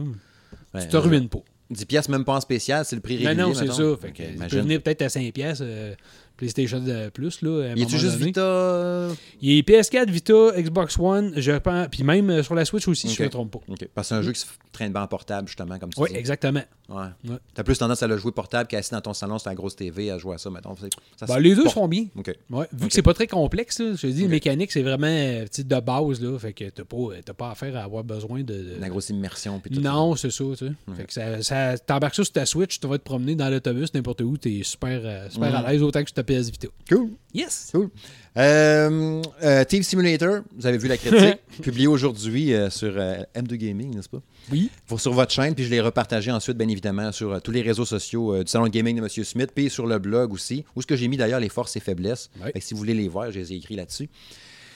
Ouais, 0.74 0.82
tu 0.82 0.88
te 0.88 0.98
ruines 0.98 1.30
pas. 1.30 1.40
10 1.70 1.86
pièces 1.86 2.10
même 2.10 2.26
pas 2.26 2.34
en 2.36 2.42
spécial, 2.42 2.84
c'est 2.86 2.96
le 2.96 3.02
prix 3.02 3.18
Mais 3.20 3.28
régulier. 3.28 3.48
non, 3.48 3.54
c'est 3.54 3.68
ça. 3.68 3.74
Fait 3.74 4.08
que, 4.08 4.08
Ok, 4.08 4.20
il 4.30 4.36
imagine. 4.36 4.58
peut 4.58 4.64
venir 4.64 4.82
peut-être 4.82 5.02
à 5.04 5.10
5 5.10 5.32
piastres, 5.34 5.64
euh, 5.66 5.94
PlayStation 6.40 6.84
euh, 6.88 7.10
Plus. 7.10 7.42
Là, 7.42 7.74
Il 7.76 7.84
moment 7.84 7.90
juste 7.98 8.14
donné. 8.14 8.26
Vita? 8.28 9.08
Il 9.42 9.52
est 9.58 9.68
PS4, 9.68 10.10
Vita, 10.10 10.34
Xbox 10.58 10.98
One, 10.98 11.34
je 11.36 11.52
pense. 11.52 11.88
Puis 11.92 12.04
même 12.04 12.30
euh, 12.30 12.44
sur 12.44 12.56
la 12.56 12.66
Switch 12.66 12.88
aussi, 12.88 13.08
si 13.10 13.16
je 13.16 13.22
ne 13.24 13.28
me 13.28 13.32
trompe 13.32 13.52
pas. 13.52 13.60
Parce 13.94 14.08
que 14.08 14.10
c'est 14.10 14.16
un 14.16 14.22
jeu 14.22 14.32
qui 14.32 14.40
se 14.42 14.46
traîne 14.72 14.92
bien 14.94 15.02
en 15.04 15.08
portable, 15.08 15.48
justement, 15.48 15.78
comme 15.80 15.90
tu 15.92 16.00
Oui, 16.02 16.10
dis. 16.12 16.16
exactement. 16.18 16.62
Ouais. 16.90 17.06
Ouais. 17.30 17.36
T'as 17.54 17.64
plus 17.64 17.78
tendance 17.78 18.02
à 18.02 18.08
le 18.08 18.18
jouer 18.18 18.32
portable 18.32 18.68
qu'assis 18.68 18.92
dans 18.92 19.02
ton 19.02 19.14
salon 19.14 19.38
sur 19.38 19.50
la 19.50 19.56
grosse 19.56 19.76
TV 19.76 20.10
à 20.10 20.18
jouer 20.18 20.36
à 20.36 20.38
ça, 20.38 20.50
mettons. 20.50 20.76
Ça 21.18 21.26
Ben, 21.28 21.40
les 21.40 21.54
deux 21.56 21.68
sont 21.70 21.88
bien. 21.88 22.06
Ouais, 22.50 22.68
vu 22.74 22.88
que 22.88 22.94
c'est 22.94 23.02
pas 23.04 23.14
très 23.14 23.28
complexe, 23.28 23.80
là, 23.80 23.94
je 23.96 24.02
te 24.02 24.08
dis, 24.08 24.28
mécanique, 24.28 24.72
c'est 24.72 24.82
vraiment 24.82 25.06
euh, 25.08 25.44
petite 25.44 25.68
de 25.68 25.80
base. 25.80 26.22
Là, 26.22 26.38
fait 26.40 26.54
que 26.54 26.66
t'as 26.70 26.84
pas, 26.84 26.98
t'as 27.24 27.34
pas 27.34 27.52
affaire 27.52 27.76
à 27.76 27.84
avoir 27.84 28.04
besoin 28.04 28.40
de. 28.42 28.54
de- 28.54 28.76
La 28.80 28.90
grosse 28.90 29.10
immersion. 29.10 29.60
Puis 29.60 29.76
tout 29.76 29.82
Non, 29.82 30.16
c'est 30.16 30.32
ça, 30.32 30.44
tu 30.58 30.68
sais. 30.68 30.72
Fait 30.96 31.04
que 31.06 31.14
ça, 31.14 31.42
ça, 31.44 31.78
t'embarques 31.78 32.16
ça 32.16 32.24
sur 32.24 32.34
ta 32.34 32.46
Switch, 32.46 32.80
tu 32.80 32.88
vas 32.88 32.98
te 32.98 33.04
promener 33.04 33.36
dans 33.36 33.50
l'autobus, 33.50 33.94
n'importe 33.94 34.22
où, 34.22 34.38
t'es 34.38 34.62
super, 34.64 35.02
euh, 35.04 35.30
super 35.30 35.50
Mhm. 35.50 35.56
à 35.66 35.72
l'aise, 35.72 35.84
autant 35.84 36.02
que 36.02 36.08
sur 36.10 36.16
ta 36.16 36.24
PS 36.30 36.52
Vita. 36.52 36.68
Cool. 36.88 37.10
Yes! 37.34 37.70
Cool. 37.74 37.90
Euh, 38.38 39.22
euh, 39.44 39.64
Thief 39.64 39.84
Simulator, 39.84 40.42
vous 40.56 40.68
avez 40.68 40.78
vu 40.78 40.88
la 40.88 40.98
critique, 40.98 41.40
publiée 41.64 41.88
aujourd'hui 41.88 42.54
euh, 42.54 42.70
sur 42.70 42.94
euh, 42.96 43.24
M2 43.36 43.56
Gaming, 43.56 43.96
n'est-ce 43.96 44.10
pas? 44.10 44.22
Oui. 44.52 44.70
Pour, 44.86 45.02
sur 45.02 45.12
votre 45.12 45.32
chaîne, 45.32 45.56
puis 45.56 45.64
je 45.64 45.72
l'ai 45.72 45.82
repartagé 45.82 46.32
ensuite, 46.32 46.56
bien 46.56 46.68
évidemment, 46.68 47.12
sur 47.12 47.42
tous 47.42 47.50
les 47.50 47.64
réseaux 47.64 47.86
sociaux 47.86 48.44
du 48.44 48.50
Salon 48.50 48.66
de 48.66 48.70
Gaming 48.70 48.98
de 48.98 49.02
M. 49.02 49.10
Smith, 49.24 49.50
puis 49.56 49.72
sur 49.72 49.88
le 49.88 49.98
blog 49.98 50.32
aussi, 50.32 50.66
où 50.76 50.84
ce 50.84 50.88
que 50.88 50.96
j'ai 50.96 51.08
mis 51.08 51.18
d'ailleurs 51.18 51.40
les 51.40 51.50
forces 51.50 51.76
et 51.76 51.80
faiblesses. 51.80 52.30
Ouais. 52.40 52.52
Fait 52.52 52.60
que 52.60 52.66
si 52.66 52.76
vous 52.76 52.80
voulez 52.80 52.94
les 52.94 53.08
voir, 53.08 53.32
je 53.32 53.40
les 53.40 53.54
ai 53.54 53.56
écrits 53.56 53.76
là-dessus. 53.76 54.08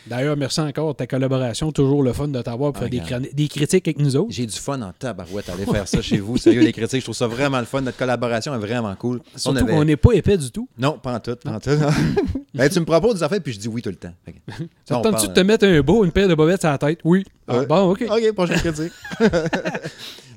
D'ailleurs, 0.06 0.36
merci 0.36 0.60
encore 0.60 0.90
de 0.94 0.98
ta 0.98 1.08
collaboration. 1.08 1.72
Toujours 1.72 2.04
le 2.04 2.12
fun 2.14 2.28
de 2.28 2.42
t'avoir 2.42 2.74
pour 2.74 2.84
Ah, 2.84 2.90
faire 2.90 3.20
des, 3.34 3.48
critiques 3.48 3.88
avec 3.88 4.00
nous 4.00 4.16
autres. 4.18 4.32
J'ai 4.32 4.46
du 4.46 4.58
fun 4.58 4.82
en 4.82 4.92
tabarouette 4.92 5.48
à 5.50 5.54
aller 5.54 5.66
faire 5.66 5.88
ça 5.88 6.02
chez 6.02 6.20
vous. 6.20 6.38
Sérieux, 6.38 6.62
les 6.62 6.74
critiques, 6.74 7.00
je 7.00 7.06
trouve 7.06 7.16
ça 7.16 7.28
vraiment 7.28 7.60
le 7.60 7.66
fun. 7.66 7.82
Notre 7.82 7.98
collaboration 7.98 8.54
est 8.54 8.58
vraiment 8.58 8.94
cool. 8.96 9.22
On 9.34 9.38
Surtout 9.38 9.60
avait- 9.60 9.72
qu'on 9.74 9.86
n'est 9.86 9.96
pas 9.96 10.12
épais 10.14 10.38
du 10.38 10.52
tout. 10.52 10.68
Non, 10.78 10.98
pas 11.02 11.14
en 11.16 11.20
tout. 11.20 11.36
Pas 11.38 11.52
en 11.52 11.60
tout. 11.60 11.72
Ben, 12.56 12.70
tu 12.70 12.80
me 12.80 12.86
proposes 12.86 13.16
des 13.16 13.24
affaires, 13.24 13.42
puis 13.42 13.52
je 13.52 13.58
dis 13.60 13.68
oui 13.68 13.82
tout 13.82 13.90
le 13.90 13.96
temps. 13.96 14.14
Ça 14.86 14.98
on 15.00 15.02
te 15.02 15.08
tente-tu 15.08 15.12
parle- 15.12 15.28
de 15.30 15.34
te 15.34 15.40
mettre 15.40 15.66
un 15.66 15.82
beau, 15.82 16.06
une 16.06 16.12
paire 16.12 16.28
de 16.28 16.36
bobettes 16.36 16.62
sur 16.62 16.70
la 16.70 16.78
tête? 16.78 17.00
Oui. 17.04 17.24
Ah, 17.48 17.58
Ouais. 17.60 17.66
bon, 17.66 17.92
OK. 17.94 18.04
OK, 18.08 18.32
prochaine 18.34 18.60
critique. 18.60 18.92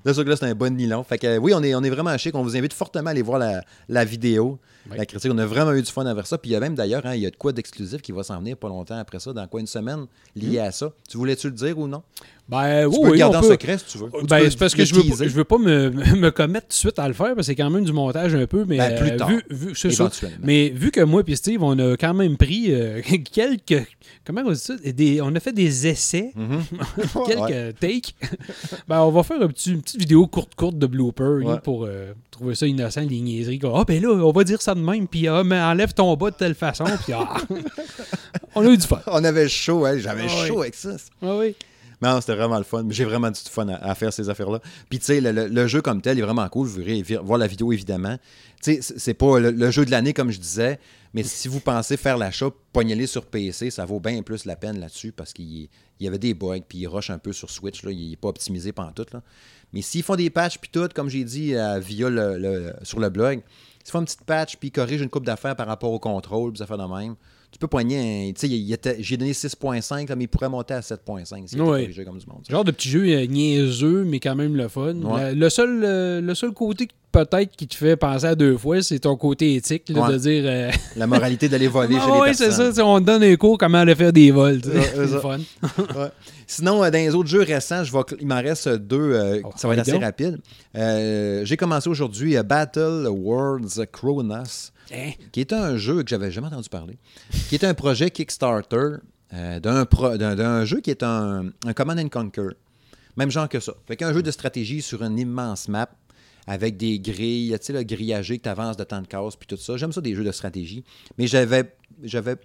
Là, 0.06 0.14
ça, 0.14 0.22
là, 0.22 0.36
c'est 0.36 0.46
un 0.46 0.54
bon 0.54 0.72
nylon. 0.76 1.02
Fait 1.02 1.18
que, 1.18 1.26
euh, 1.26 1.36
oui, 1.38 1.52
on 1.52 1.60
est, 1.64 1.74
on 1.74 1.82
est 1.82 1.90
vraiment 1.90 2.16
chic. 2.16 2.32
On 2.36 2.44
vous 2.44 2.56
invite 2.56 2.72
fortement 2.72 3.08
à 3.08 3.10
aller 3.10 3.22
voir 3.22 3.40
la, 3.40 3.64
la 3.88 4.04
vidéo, 4.04 4.56
la 4.88 5.04
critique. 5.04 5.32
On 5.34 5.38
a 5.38 5.46
vraiment 5.46 5.72
eu 5.72 5.82
du 5.82 5.90
fun 5.90 6.06
à 6.06 6.14
faire 6.14 6.28
ça. 6.28 6.38
Puis 6.38 6.50
il 6.50 6.52
y 6.52 6.56
a 6.56 6.60
même 6.60 6.76
d'ailleurs, 6.76 7.04
hein, 7.06 7.16
il 7.16 7.22
y 7.22 7.26
a 7.26 7.30
de 7.30 7.34
quoi 7.34 7.52
d'exclusif 7.52 8.00
qui 8.02 8.12
va 8.12 8.22
s'en 8.22 8.38
venir 8.38 8.56
pas 8.56 8.68
longtemps 8.68 8.96
après 8.96 9.18
ça, 9.18 9.32
dans 9.32 9.44
quoi 9.48 9.58
une 9.58 9.66
semaine 9.66 10.06
lié 10.36 10.60
à 10.60 10.70
ça. 10.70 10.92
Tu 11.08 11.16
voulais-tu 11.16 11.48
le 11.48 11.54
dire 11.54 11.76
ou 11.76 11.88
non? 11.88 12.04
Ben, 12.48 12.88
Tu 12.88 12.96
oui, 12.96 13.02
peux 13.02 13.10
le 13.12 13.16
garder 13.18 13.36
en 13.38 13.40
peut- 13.40 13.48
secret 13.48 13.76
si 13.78 13.84
tu 13.86 13.98
veux. 13.98 14.08
Ben, 14.28 14.48
c'est 14.48 14.56
parce 14.56 14.72
que 14.74 14.84
je 14.84 14.94
veux, 14.94 15.02
je 15.02 15.34
veux 15.34 15.42
pas 15.44 15.58
me, 15.58 15.90
me 16.16 16.30
commettre 16.30 16.66
tout 16.68 16.74
de 16.74 16.74
suite 16.74 16.98
à 17.00 17.08
le 17.08 17.14
faire, 17.14 17.28
parce 17.34 17.38
que 17.38 17.42
c'est 17.42 17.56
quand 17.56 17.70
même 17.70 17.84
du 17.84 17.92
montage 17.92 18.36
un 18.36 18.46
peu, 18.46 18.64
mais 18.64 18.78
Ben, 18.78 18.94
plus 19.00 19.10
euh, 19.10 19.16
tard, 19.16 19.30
vu, 19.50 19.74
ça. 19.74 20.08
Mais 20.42 20.68
vu 20.68 20.92
que 20.92 21.00
moi 21.00 21.22
et 21.26 21.34
Steve, 21.34 21.60
on 21.64 21.76
a 21.78 21.96
quand 21.96 22.14
même 22.14 22.36
pris 22.36 22.66
euh, 22.68 23.00
quelques. 23.32 23.84
Comment 24.24 24.42
on 24.46 24.52
dit 24.52 24.58
ça? 24.58 24.74
Des- 24.76 25.20
On 25.20 25.34
a 25.34 25.40
fait 25.40 25.52
des 25.52 25.88
essais, 25.88 26.30
Mhm. 26.36 26.62
quelques 27.26 27.40
Ouais. 27.40 27.72
takes. 27.80 28.14
ben, 28.86 29.00
on 29.00 29.10
va 29.10 29.22
faire 29.24 29.42
un 29.42 29.48
petit, 29.48 29.72
une 29.72 29.82
petite 29.82 29.98
vidéo 29.98 30.28
courte, 30.28 30.54
courte 30.54 30.78
de 30.78 30.86
blooper 30.86 31.24
Ouais. 31.44 31.58
pour 31.64 31.84
euh, 31.84 32.12
trouver 32.30 32.54
ça 32.54 32.66
innocent, 32.68 33.00
les 33.08 33.20
niaiseries. 33.20 33.58
Ah, 33.64 33.82
ben 33.86 34.00
là, 34.00 34.10
on 34.10 34.30
va 34.30 34.44
dire 34.44 34.62
ça 34.62 34.74
de 34.76 34.80
même, 34.80 35.08
puis 35.08 35.26
ah, 35.26 35.42
mais 35.44 35.60
enlève 35.60 35.92
ton 35.94 36.14
bas 36.14 36.30
de 36.30 36.36
telle 36.36 36.54
façon, 36.54 36.84
puis 37.02 37.12
ah. 37.12 37.34
on 38.54 38.64
a 38.64 38.70
eu 38.70 38.76
du 38.76 38.86
fun. 38.86 39.00
On 39.08 39.24
avait 39.24 39.48
chaud, 39.48 39.84
hein? 39.84 39.98
J'avais 39.98 40.22
Ah, 40.26 40.46
chaud 40.46 40.54
oui. 40.56 40.60
avec 40.60 40.74
ça. 40.76 40.90
Ah 41.22 41.36
oui. 41.38 41.56
Non, 42.02 42.20
c'était 42.20 42.34
vraiment 42.34 42.58
le 42.58 42.64
fun. 42.64 42.84
J'ai 42.90 43.04
vraiment 43.04 43.30
du 43.30 43.40
fun 43.40 43.68
à, 43.68 43.94
faire 43.94 44.12
ces 44.12 44.28
affaires-là. 44.28 44.60
Puis, 44.90 44.98
tu 44.98 45.06
sais, 45.06 45.20
le, 45.20 45.66
jeu 45.66 45.80
comme 45.80 46.02
tel 46.02 46.18
est 46.18 46.22
vraiment 46.22 46.48
cool. 46.48 46.66
Vous 46.66 46.82
verrez 46.82 47.02
voir 47.22 47.38
la 47.38 47.46
vidéo, 47.46 47.72
évidemment. 47.72 48.18
Tu 48.62 48.82
sais, 48.82 48.98
c'est- 48.98 49.14
pas 49.14 49.38
le, 49.40 49.70
jeu 49.70 49.84
de 49.84 49.90
l'année, 49.90 50.12
comme 50.12 50.30
je 50.30 50.38
disais, 50.38 50.78
mais 51.14 51.22
si 51.22 51.48
vous 51.48 51.60
pensez 51.60 51.96
faire 51.96 52.18
l'achat, 52.18 52.50
pognez-les 52.72 53.06
sur 53.06 53.24
PC, 53.24 53.70
ça 53.70 53.86
vaut 53.86 54.00
bien 54.00 54.22
plus 54.22 54.44
la 54.44 54.56
peine 54.56 54.78
là-dessus 54.78 55.12
parce 55.12 55.32
qu'il 55.32 55.68
y- 56.00 56.06
avait 56.08 56.18
des 56.18 56.34
bugs, 56.34 56.60
puis 56.68 56.78
il 56.78 56.86
rush 56.86 57.10
un 57.10 57.18
peu 57.18 57.32
sur 57.32 57.50
Switch. 57.50 57.82
Là, 57.82 57.90
il 57.90 58.10
n'est 58.10 58.16
pas 58.16 58.28
optimisé 58.28 58.72
pendant 58.72 58.92
tout. 58.92 59.06
Là. 59.12 59.22
Mais 59.72 59.80
s'ils 59.80 60.02
font 60.02 60.16
des 60.16 60.28
patchs, 60.30 60.58
puis 60.58 60.70
tout, 60.70 60.88
comme 60.94 61.08
j'ai 61.08 61.24
dit 61.24 61.54
euh, 61.54 61.78
via 61.78 62.10
le, 62.10 62.74
sur 62.82 63.00
le 63.00 63.08
blog, 63.08 63.40
s'ils 63.82 63.92
font 63.92 64.00
une 64.00 64.04
petite 64.04 64.24
patch, 64.24 64.56
puis 64.56 64.70
corrigent 64.70 65.02
une 65.02 65.10
coupe 65.10 65.24
d'affaires 65.24 65.56
par 65.56 65.66
rapport 65.66 65.92
au 65.92 65.98
contrôle, 65.98 66.52
puis 66.52 66.58
des 66.58 66.62
affaires 66.62 66.78
de 66.78 66.94
même, 66.94 67.16
tu 67.56 67.60
peux 67.60 67.68
poigner 67.68 68.34
j'ai 68.98 69.16
donné 69.16 69.32
6.5, 69.32 70.08
là, 70.10 70.14
mais 70.14 70.24
il 70.24 70.28
pourrait 70.28 70.50
monter 70.50 70.74
à 70.74 70.80
7.5 70.80 71.46
s'il 71.48 71.58
était 71.58 71.60
Ouais. 71.66 71.80
corrigé 71.84 72.04
comme 72.04 72.18
du 72.18 72.26
monde. 72.26 72.42
Genre 72.50 72.64
de 72.64 72.70
petit 72.70 72.90
jeu 72.90 73.00
euh, 73.08 73.24
niaiseux, 73.24 74.04
mais 74.04 74.20
quand 74.20 74.34
même 74.34 74.54
le 74.56 74.68
fun. 74.68 74.94
Ouais. 74.96 75.22
La- 75.22 75.32
le, 75.32 75.48
seul, 75.48 75.80
euh, 75.82 76.20
le 76.20 76.34
seul 76.34 76.52
côté 76.52 76.86
peut-être 77.12 77.56
qui 77.56 77.66
te 77.66 77.74
fait 77.74 77.96
penser 77.96 78.26
à 78.26 78.34
deux 78.34 78.58
fois, 78.58 78.82
c'est 78.82 78.98
ton 78.98 79.16
côté 79.16 79.54
éthique, 79.54 79.88
là, 79.88 80.02
Ouais. 80.06 80.12
de 80.12 80.18
dire. 80.18 80.42
euh, 80.44 80.70
La 80.96 81.06
moralité 81.06 81.48
d'aller 81.48 81.66
voler 81.68 81.94
chez 81.94 82.00
Ah 82.02 82.10
les 82.16 82.20
ouais, 82.20 82.34
c'est 82.34 82.50
ça, 82.50 82.84
on 82.84 83.00
te 83.00 83.06
donne 83.06 83.22
un 83.22 83.36
cours 83.36 83.56
comment 83.56 83.78
aller 83.78 83.94
faire 83.94 84.12
des 84.12 84.30
vols. 84.30 84.60
c'est 84.62 85.06
fun. 85.22 85.38
Sinon, 86.46 86.84
euh, 86.84 86.90
dans 86.90 86.98
les 86.98 87.14
autres 87.14 87.30
jeux 87.30 87.42
récents, 87.42 87.82
je 87.84 87.90
vais 87.92 87.98
il 88.20 88.26
m'en 88.26 88.42
reste 88.42 88.68
deux. 88.68 89.40
Oh, 89.44 89.50
ça 89.56 89.66
va 89.66 89.74
être 89.74 89.80
assez 89.80 89.92
donc. 89.92 90.02
rapide. 90.02 90.38
J'ai 90.74 91.56
commencé 91.56 91.88
aujourd'hui 91.88 92.36
Battle 92.44 93.06
Worlds 93.08 93.86
Chronos, 93.90 94.72
Hein? 94.92 95.12
qui 95.32 95.40
est 95.40 95.52
un 95.52 95.76
jeu 95.76 96.02
que 96.02 96.08
j'avais 96.08 96.30
jamais 96.30 96.46
entendu 96.46 96.68
parler, 96.68 96.98
qui 97.48 97.56
est 97.56 97.64
un 97.64 97.74
projet 97.74 98.10
Kickstarter 98.10 98.98
euh, 99.34 99.60
d'un 99.60 100.64
jeu 100.64 100.80
qui 100.80 100.90
est 100.90 101.02
un, 101.02 101.46
un 101.64 101.72
Command 101.72 101.98
and 101.98 102.08
Conquer. 102.08 102.50
Même 103.16 103.30
genre 103.30 103.48
que 103.48 103.60
ça. 103.60 103.72
Fait 103.86 103.96
qu'un 103.96 104.12
jeu 104.12 104.22
de 104.22 104.30
stratégie 104.30 104.82
sur 104.82 105.02
une 105.02 105.18
immense 105.18 105.68
map 105.68 105.88
avec 106.46 106.76
des 106.76 107.00
grilles, 107.00 107.56
tu 107.58 107.66
sais, 107.66 107.72
le 107.72 107.82
grillagé 107.82 108.38
que 108.38 108.44
tu 108.44 108.48
avances 108.48 108.76
de 108.76 108.84
temps 108.84 109.00
de 109.02 109.06
casse, 109.06 109.36
puis 109.36 109.46
tout 109.46 109.56
ça. 109.56 109.76
J'aime 109.76 109.92
ça, 109.92 110.00
des 110.00 110.14
jeux 110.14 110.24
de 110.24 110.32
stratégie. 110.32 110.84
Mais 111.18 111.26
j'avais. 111.26 111.72
j'avais 112.02 112.36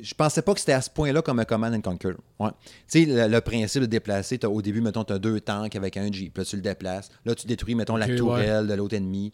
je 0.00 0.14
pensais 0.14 0.40
pas 0.40 0.54
que 0.54 0.60
c'était 0.60 0.72
à 0.72 0.80
ce 0.80 0.88
point-là 0.88 1.20
comme 1.20 1.38
un 1.38 1.44
Command 1.44 1.74
and 1.74 1.82
Conquer. 1.82 2.14
Ouais. 2.40 2.48
Tu 2.90 3.04
sais, 3.04 3.04
le, 3.04 3.28
le 3.28 3.40
principe 3.42 3.82
de 3.82 3.86
déplacer, 3.86 4.42
au 4.46 4.62
début, 4.62 4.80
mettons, 4.80 5.04
tu 5.04 5.12
as 5.12 5.18
deux 5.18 5.38
tanks 5.40 5.76
avec 5.76 5.98
un 5.98 6.10
Jeep. 6.10 6.38
Là, 6.38 6.44
tu 6.46 6.56
le 6.56 6.62
déplaces. 6.62 7.10
Là, 7.26 7.34
tu 7.34 7.46
détruis, 7.46 7.74
mettons, 7.74 7.96
la 7.96 8.08
tourelle 8.16 8.66
de 8.66 8.74
l'autre 8.74 8.94
ennemi. 8.94 9.32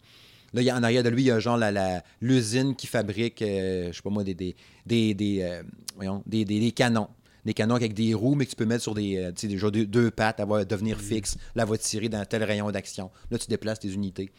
Là, 0.53 0.61
y 0.61 0.69
a- 0.69 0.75
en 0.75 0.83
arrière 0.83 1.03
de 1.03 1.09
lui, 1.09 1.23
il 1.23 1.25
y 1.27 1.31
a 1.31 1.39
genre 1.39 1.57
la- 1.57 1.71
la- 1.71 2.03
l'usine 2.21 2.75
qui 2.75 2.87
fabrique, 2.87 3.41
euh, 3.41 3.87
je 3.91 3.95
sais 3.95 4.01
pas 4.01 4.09
moi, 4.09 4.23
des, 4.23 4.33
des, 4.33 4.55
des, 4.85 5.13
des, 5.13 5.41
euh, 5.41 5.61
voyons, 5.95 6.23
des, 6.25 6.45
des- 6.45 6.59
des 6.59 6.71
canons. 6.71 7.07
Des 7.45 7.53
canons 7.53 7.75
avec 7.75 7.93
des 7.93 8.13
roues, 8.13 8.35
mais 8.35 8.45
que 8.45 8.49
tu 8.51 8.55
peux 8.57 8.65
mettre 8.65 8.83
sur 8.83 8.93
des, 8.93 9.17
euh, 9.17 9.31
tu 9.31 9.41
sais, 9.41 9.47
des, 9.47 9.55
deux, 9.71 9.85
deux 9.85 10.11
pattes, 10.11 10.39
elle 10.39 10.47
va 10.47 10.65
devenir 10.65 10.99
fixe. 10.99 11.35
Là, 11.55 11.63
elle 11.63 11.69
va 11.69 11.77
tirer 11.77 12.09
dans 12.09 12.23
tel 12.25 12.43
rayon 12.43 12.69
d'action. 12.71 13.09
Là, 13.31 13.37
tu 13.37 13.47
déplaces 13.47 13.79
tes 13.79 13.91
unités. 13.93 14.31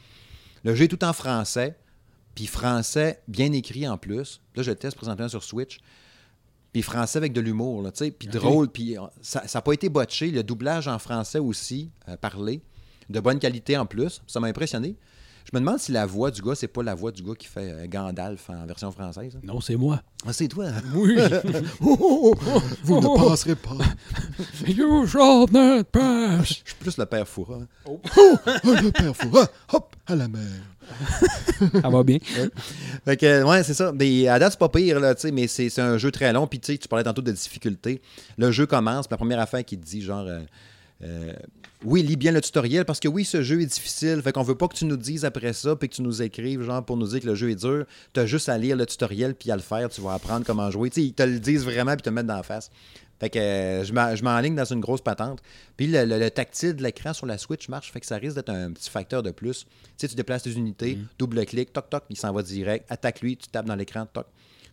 Le 0.65 0.75
jeu 0.75 0.85
est 0.85 0.89
tout 0.89 1.03
en 1.05 1.13
français, 1.15 1.77
puis 2.35 2.47
français 2.47 3.21
bien 3.27 3.53
écrit 3.53 3.89
en 3.89 3.97
plus. 3.97 4.41
Là, 4.55 4.63
je 4.63 4.71
le 4.71 4.77
teste 4.77 4.97
présentement 4.97 5.29
sur 5.29 5.43
Switch. 5.43 5.79
Puis 6.73 6.83
français 6.83 7.17
avec 7.17 7.33
de 7.33 7.41
l'humour, 7.41 7.83
là, 7.83 7.91
tu 7.91 8.05
sais, 8.05 8.11
puis 8.13 8.29
drôle, 8.39 8.69
puis 8.69 8.97
euh, 8.97 9.03
ça 9.23 9.43
n'a 9.53 9.63
pas 9.63 9.73
été 9.73 9.89
botché. 9.89 10.31
Le 10.31 10.43
doublage 10.45 10.87
en 10.87 10.99
français 11.01 11.39
aussi, 11.41 11.91
euh, 12.09 12.17
parlé, 12.17 12.61
de 13.09 13.19
bonne 13.19 13.41
qualité 13.41 13.77
en 13.77 13.87
plus. 13.87 14.23
Ça 14.29 14.39
m'a 14.39 14.47
impressionné. 14.49 14.95
Je 15.53 15.59
me 15.59 15.65
demande 15.65 15.81
si 15.81 15.91
la 15.91 16.07
voix 16.07 16.31
du 16.31 16.43
gars, 16.43 16.55
c'est 16.55 16.69
pas 16.69 16.83
la 16.85 16.95
voix 16.95 17.11
du 17.11 17.23
gars 17.25 17.35
qui 17.37 17.49
fait 17.49 17.73
euh, 17.73 17.87
Gandalf 17.89 18.49
en 18.51 18.65
version 18.67 18.93
française. 18.93 19.33
hein. 19.37 19.41
Non, 19.43 19.61
c'est 19.61 19.75
moi. 19.75 20.01
Ah, 20.25 20.33
c'est 20.33 20.47
toi. 20.47 20.67
Oui. 20.95 21.17
Oh, 21.83 21.97
oh, 22.01 22.35
oh, 22.55 22.63
vous 22.85 23.01
ne 23.01 23.29
passerez 23.29 23.57
pas. 23.57 23.77
you 24.69 25.07
shall 25.07 25.47
not 25.51 25.85
pass. 25.91 26.49
Je 26.49 26.53
suis 26.55 26.75
plus 26.79 26.97
le 26.97 27.07
père 27.07 27.27
Foura. 27.27 27.59
Oh. 27.87 28.01
Oh, 28.17 28.37
le 28.65 28.91
père 28.93 29.17
Foura. 29.17 29.49
Hop, 29.73 29.97
à 30.07 30.15
la 30.15 30.29
mer. 30.29 30.41
Ça 31.83 31.89
va 31.89 32.03
bien. 32.05 32.19
Fait 33.05 33.17
que, 33.17 33.43
ouais, 33.43 33.63
c'est 33.65 33.75
ça. 33.75 33.93
Mais 33.93 34.29
à 34.29 34.39
date, 34.39 34.53
c'est 34.53 34.59
pas 34.59 34.69
pire, 34.69 35.01
là, 35.01 35.15
tu 35.15 35.23
sais, 35.23 35.31
mais 35.33 35.47
c'est 35.49 35.69
c'est 35.69 35.81
un 35.83 35.99
jeu 35.99 36.11
très 36.13 36.33
long. 36.33 36.47
Puis, 36.47 36.61
tu 36.61 36.73
sais, 36.73 36.79
tu 36.79 36.87
parlais 36.89 37.05
tantôt 37.05 37.23
de 37.23 37.33
difficulté. 37.33 38.01
Le 38.39 38.51
jeu 38.53 38.67
commence, 38.67 39.07
puis 39.07 39.13
la 39.15 39.17
première 39.19 39.41
affaire 39.41 39.65
qui 39.65 39.77
te 39.79 39.85
dit, 39.85 40.03
genre, 40.03 40.27
euh, 40.27 40.41
euh, 41.03 41.33
oui, 41.85 42.03
lis 42.03 42.17
bien 42.17 42.33
le 42.33 42.41
tutoriel, 42.43 42.85
parce 42.85 43.01
que 43.01 43.09
oui, 43.09 43.25
ce 43.25 43.43
jeu 43.43 43.61
est 43.63 43.67
difficile. 43.67 44.21
Fait 44.23 44.33
qu'on 44.33 44.43
veut 44.43 44.55
pas 44.55 44.69
que 44.69 44.75
tu 44.77 44.85
nous 44.85 44.97
dises 44.99 45.25
après 45.25 45.53
ça, 45.55 45.75
puis 45.77 45.89
que 45.89 45.95
tu 45.95 46.03
nous 46.03 46.21
écrives, 46.23 46.63
genre, 46.63 46.85
pour 46.85 46.97
nous 46.99 47.07
dire 47.09 47.21
que 47.21 47.27
le 47.27 47.35
jeu 47.35 47.51
est 47.51 47.55
dur. 47.61 47.87
T'as 48.13 48.27
juste 48.27 48.49
à 48.51 48.59
lire 48.59 48.77
le 48.77 48.85
tutoriel, 48.87 49.35
puis 49.35 49.51
à 49.51 49.57
le 49.57 49.63
faire. 49.63 49.89
Tu 49.89 50.01
vas 50.03 50.13
apprendre 50.15 50.45
comment 50.45 50.71
jouer. 50.71 50.91
Tu 50.91 51.01
sais, 51.01 51.07
ils 51.07 51.13
te 51.15 51.23
le 51.23 51.39
disent 51.41 51.65
vraiment, 51.65 51.93
puis 51.95 52.03
te 52.03 52.09
le 52.11 52.15
mettent 52.17 52.27
dans 52.27 52.37
la 52.37 52.43
face. 52.43 52.71
Fait 53.19 53.29
que 53.31 53.39
euh, 53.39 53.85
je 53.85 53.93
m'en- 53.93 54.15
je 54.17 54.23
m'enligne 54.25 54.55
dans 54.55 54.65
une 54.65 54.81
grosse 54.81 55.01
patente. 55.03 55.41
Puis 55.77 55.87
le, 55.87 56.05
le- 56.07 56.19
le 56.19 56.31
tactile 56.31 56.75
de 56.75 56.83
l'écran 56.83 57.13
sur 57.13 57.27
la 57.27 57.37
Switch 57.39 57.69
marche, 57.69 57.93
fait 57.93 58.01
que 58.01 58.07
ça 58.07 58.17
risque 58.17 58.37
d'être 58.37 58.49
un 58.51 58.73
petit 58.73 58.89
facteur 58.91 59.23
de 59.23 59.31
plus. 59.31 59.65
Tu 59.65 59.69
sais, 59.99 60.09
tu 60.09 60.15
déplaces 60.15 60.43
tes 60.45 60.53
unités, 60.53 60.97
Mm. 60.97 61.07
double-clic, 61.19 61.73
toc, 61.73 61.91
toc, 61.91 62.05
il 62.11 62.17
s'en 62.17 62.33
va 62.33 62.43
direct. 62.43 62.87
Attaque 62.91 63.21
lui, 63.21 63.37
tu 63.37 63.49
tapes 63.49 63.67
dans 63.67 63.75
l'écran, 63.75 64.07
toc. 64.11 64.27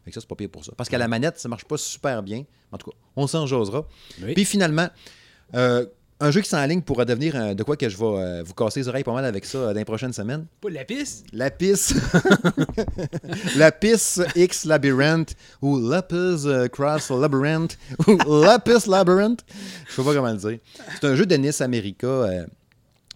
Fait 0.05 0.11
que 0.11 0.13
ça, 0.15 0.21
c'est 0.21 0.27
pas 0.29 0.35
pire 0.35 0.49
pour 0.49 0.63
ça. 0.63 0.71
Parce 0.77 0.87
qu'à 0.89 0.97
la 0.97 1.09
manette, 1.09 1.37
ça 1.39 1.49
marche 1.49 1.65
pas 1.65 1.77
super 1.77 2.23
bien. 2.23 2.45
En 2.71 2.77
tout 2.77 2.89
cas, 2.89 2.97
on 3.17 3.27
s'en 3.27 3.45
jasera. 3.47 3.85
Oui. 4.23 4.33
Puis 4.33 4.45
finalement, 4.45 4.87
euh, 5.53 5.85
un 6.19 6.31
jeu 6.31 6.41
qui 6.41 6.49
s'enligne 6.49 6.81
pourra 6.81 7.05
devenir 7.05 7.35
euh, 7.35 7.53
de 7.53 7.61
quoi 7.63 7.77
que 7.77 7.87
je 7.89 7.95
vais 7.97 8.03
euh, 8.05 8.43
vous 8.43 8.53
casser 8.55 8.79
les 8.79 8.87
oreilles 8.87 9.03
pas 9.03 9.13
mal 9.13 9.23
avec 9.25 9.45
ça 9.45 9.57
euh, 9.59 9.67
dans 9.73 9.79
les 9.79 9.85
prochaines 9.85 10.13
semaines. 10.13 10.45
Pas 10.61 10.69
la 10.69 10.83
piste? 10.83 11.25
Lapis. 11.31 11.93
Lapis 13.55 14.19
X 14.35 14.65
Labyrinth 14.65 15.35
ou 15.61 15.77
Lapis 15.79 16.45
euh, 16.45 16.67
Cross 16.67 17.09
Labyrinth 17.11 17.77
ou 18.07 18.17
Lapis 18.41 18.87
Labyrinth. 18.87 19.41
Je 19.87 19.93
sais 19.93 20.03
pas 20.03 20.13
comment 20.13 20.31
le 20.31 20.37
dire. 20.37 20.59
C'est 20.99 21.07
un 21.07 21.15
jeu 21.15 21.25
de 21.25 21.35
Nice 21.35 21.61
America 21.61 22.25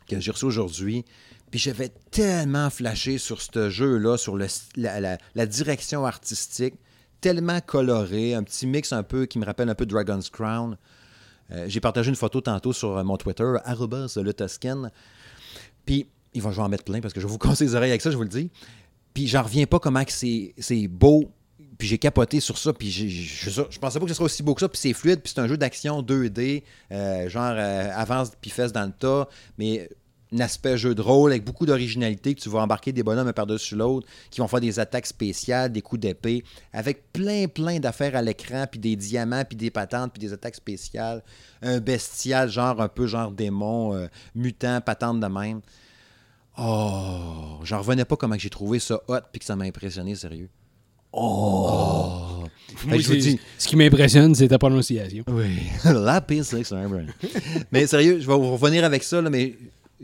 que 0.07 0.19
j'ai 0.19 0.31
reçu 0.31 0.45
aujourd'hui. 0.45 1.05
Puis 1.49 1.59
j'avais 1.59 1.89
tellement 2.11 2.69
flashé 2.69 3.17
sur 3.17 3.41
ce 3.41 3.69
jeu-là, 3.69 4.17
sur 4.17 4.37
le, 4.37 4.47
la, 4.77 4.99
la- 5.01 5.17
la 5.35 5.45
direction 5.45 6.05
artistique, 6.05 6.75
tellement 7.19 7.59
coloré, 7.59 8.33
un 8.35 8.43
petit 8.43 8.65
mix 8.67 8.93
un 8.93 9.03
peu 9.03 9.25
qui 9.25 9.37
me 9.37 9.45
rappelle 9.45 9.69
un 9.69 9.75
peu 9.75 9.85
Dragon's 9.85 10.29
Crown. 10.29 10.77
Euh, 11.51 11.65
j'ai 11.67 11.79
partagé 11.79 12.09
une 12.09 12.15
photo 12.15 12.41
tantôt 12.41 12.73
sur 12.73 12.97
euh, 12.97 13.03
mon 13.03 13.17
Twitter, 13.17 13.53
arrobas 13.65 14.17
le 14.21 14.33
Toscan. 14.33 14.89
Puis, 15.85 16.07
il 16.33 16.41
va, 16.41 16.51
je 16.51 16.57
vais 16.57 16.61
en 16.61 16.69
mettre 16.69 16.83
plein 16.83 17.01
parce 17.01 17.13
que 17.13 17.19
je 17.19 17.27
vous 17.27 17.37
casser 17.39 17.65
les 17.65 17.75
oreilles 17.75 17.91
avec 17.91 18.01
ça, 18.01 18.11
je 18.11 18.15
vous 18.15 18.23
le 18.23 18.29
dis. 18.29 18.49
Puis, 19.13 19.27
j'en 19.27 19.43
reviens 19.43 19.65
pas 19.65 19.79
comment 19.79 20.03
c'est 20.07 20.87
beau. 20.87 21.31
Puis, 21.77 21.87
j'ai 21.87 21.97
capoté 21.97 22.39
sur 22.39 22.57
ça. 22.57 22.73
Puis, 22.73 22.91
je, 22.91 23.07
je, 23.07 23.61
je 23.69 23.79
pensais 23.79 23.99
pas 23.99 24.05
que 24.05 24.11
ce 24.11 24.15
serait 24.15 24.25
aussi 24.25 24.43
beau 24.43 24.53
que 24.53 24.61
ça. 24.61 24.69
Puis, 24.69 24.79
c'est 24.79 24.93
fluide. 24.93 25.21
Puis, 25.21 25.33
c'est 25.35 25.41
un 25.41 25.47
jeu 25.47 25.57
d'action 25.57 26.01
2D, 26.01 26.63
euh, 26.91 27.29
genre 27.29 27.55
avance 27.95 28.31
puis 28.39 28.51
fesse 28.51 28.71
dans 28.71 28.85
le 28.85 28.91
tas. 28.91 29.27
Mais 29.57 29.89
aspect 30.39 30.77
jeu 30.77 30.95
de 30.95 31.01
rôle 31.01 31.31
avec 31.31 31.43
beaucoup 31.43 31.65
d'originalité, 31.65 32.33
que 32.35 32.39
tu 32.39 32.47
vas 32.49 32.59
embarquer 32.61 32.91
des 32.93 33.03
bonhommes 33.03 33.27
un 33.27 33.33
par-dessus 33.33 33.75
l'autre, 33.75 34.07
qui 34.29 34.39
vont 34.39 34.47
faire 34.47 34.61
des 34.61 34.79
attaques 34.79 35.05
spéciales, 35.07 35.71
des 35.71 35.81
coups 35.81 35.99
d'épée, 36.01 36.43
avec 36.71 37.11
plein, 37.11 37.47
plein 37.47 37.79
d'affaires 37.79 38.15
à 38.15 38.21
l'écran, 38.21 38.65
puis 38.69 38.79
des 38.79 38.95
diamants, 38.95 39.43
puis 39.43 39.57
des 39.57 39.69
patentes, 39.71 40.13
puis 40.13 40.21
des 40.21 40.31
attaques 40.33 40.55
spéciales. 40.55 41.21
Un 41.61 41.79
bestial, 41.79 42.49
genre 42.49 42.81
un 42.81 42.87
peu 42.87 43.07
genre 43.07 43.31
démon, 43.31 43.93
euh, 43.93 44.07
mutant, 44.35 44.79
patente 44.79 45.19
de 45.19 45.27
même. 45.27 45.61
Oh, 46.57 47.59
j'en 47.63 47.79
revenais 47.79 48.05
pas 48.05 48.15
comment 48.15 48.37
j'ai 48.37 48.49
trouvé 48.49 48.79
ça 48.79 49.01
hot, 49.07 49.19
puis 49.31 49.39
que 49.39 49.45
ça 49.45 49.55
m'a 49.55 49.65
impressionné, 49.65 50.15
sérieux. 50.15 50.49
Oh! 51.13 52.43
Moi, 52.85 52.97
je 52.99 53.07
vous 53.07 53.13
c'est- 53.13 53.17
dis, 53.19 53.39
Ce 53.57 53.67
qui 53.67 53.75
m'impressionne, 53.75 54.33
c'est 54.33 54.47
ta 54.47 54.57
prononciation. 54.57 55.23
oui, 55.27 55.57
Lapis 55.85 56.41
Lazuli. 56.53 57.07
mais 57.71 57.85
sérieux, 57.85 58.19
je 58.19 58.27
vais 58.27 58.33
vous 58.37 58.51
revenir 58.55 58.83
avec 58.85 59.03
ça, 59.03 59.21
là, 59.21 59.29
mais 59.29 59.55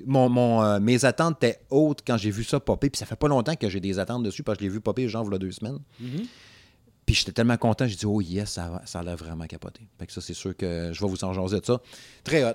mon, 0.05 0.29
mon, 0.29 0.63
euh, 0.63 0.79
mes 0.79 1.03
attentes 1.05 1.43
étaient 1.43 1.59
hautes 1.69 2.01
quand 2.05 2.17
j'ai 2.17 2.31
vu 2.31 2.43
ça 2.43 2.59
popper. 2.59 2.89
Puis 2.89 2.99
ça 2.99 3.05
fait 3.05 3.15
pas 3.15 3.27
longtemps 3.27 3.55
que 3.55 3.69
j'ai 3.69 3.79
des 3.79 3.99
attentes 3.99 4.23
dessus 4.23 4.43
parce 4.43 4.57
que 4.57 4.63
je 4.65 4.69
l'ai 4.69 4.73
vu 4.73 4.81
popper, 4.81 5.07
genre, 5.07 5.25
il 5.27 5.31
y 5.31 5.35
a 5.35 5.39
deux 5.39 5.51
semaines. 5.51 5.79
Puis 7.05 7.15
j'étais 7.15 7.31
tellement 7.31 7.55
content, 7.57 7.87
j'ai 7.87 7.95
dit, 7.95 8.05
oh 8.05 8.19
yes, 8.21 8.51
ça, 8.51 8.69
va- 8.69 8.81
ça 8.85 8.99
a 8.99 9.03
l'air 9.03 9.15
vraiment 9.15 9.45
capoté. 9.47 9.81
Fait 9.97 10.05
que 10.07 10.11
ça, 10.13 10.19
c'est 10.21 10.33
sûr 10.33 10.55
que 10.57 10.91
je 10.93 11.01
vais 11.01 11.09
vous 11.09 11.23
en 11.23 11.33
jaser 11.33 11.61
de 11.61 11.65
ça. 11.65 11.81
Très 12.23 12.43
hot. 12.43 12.53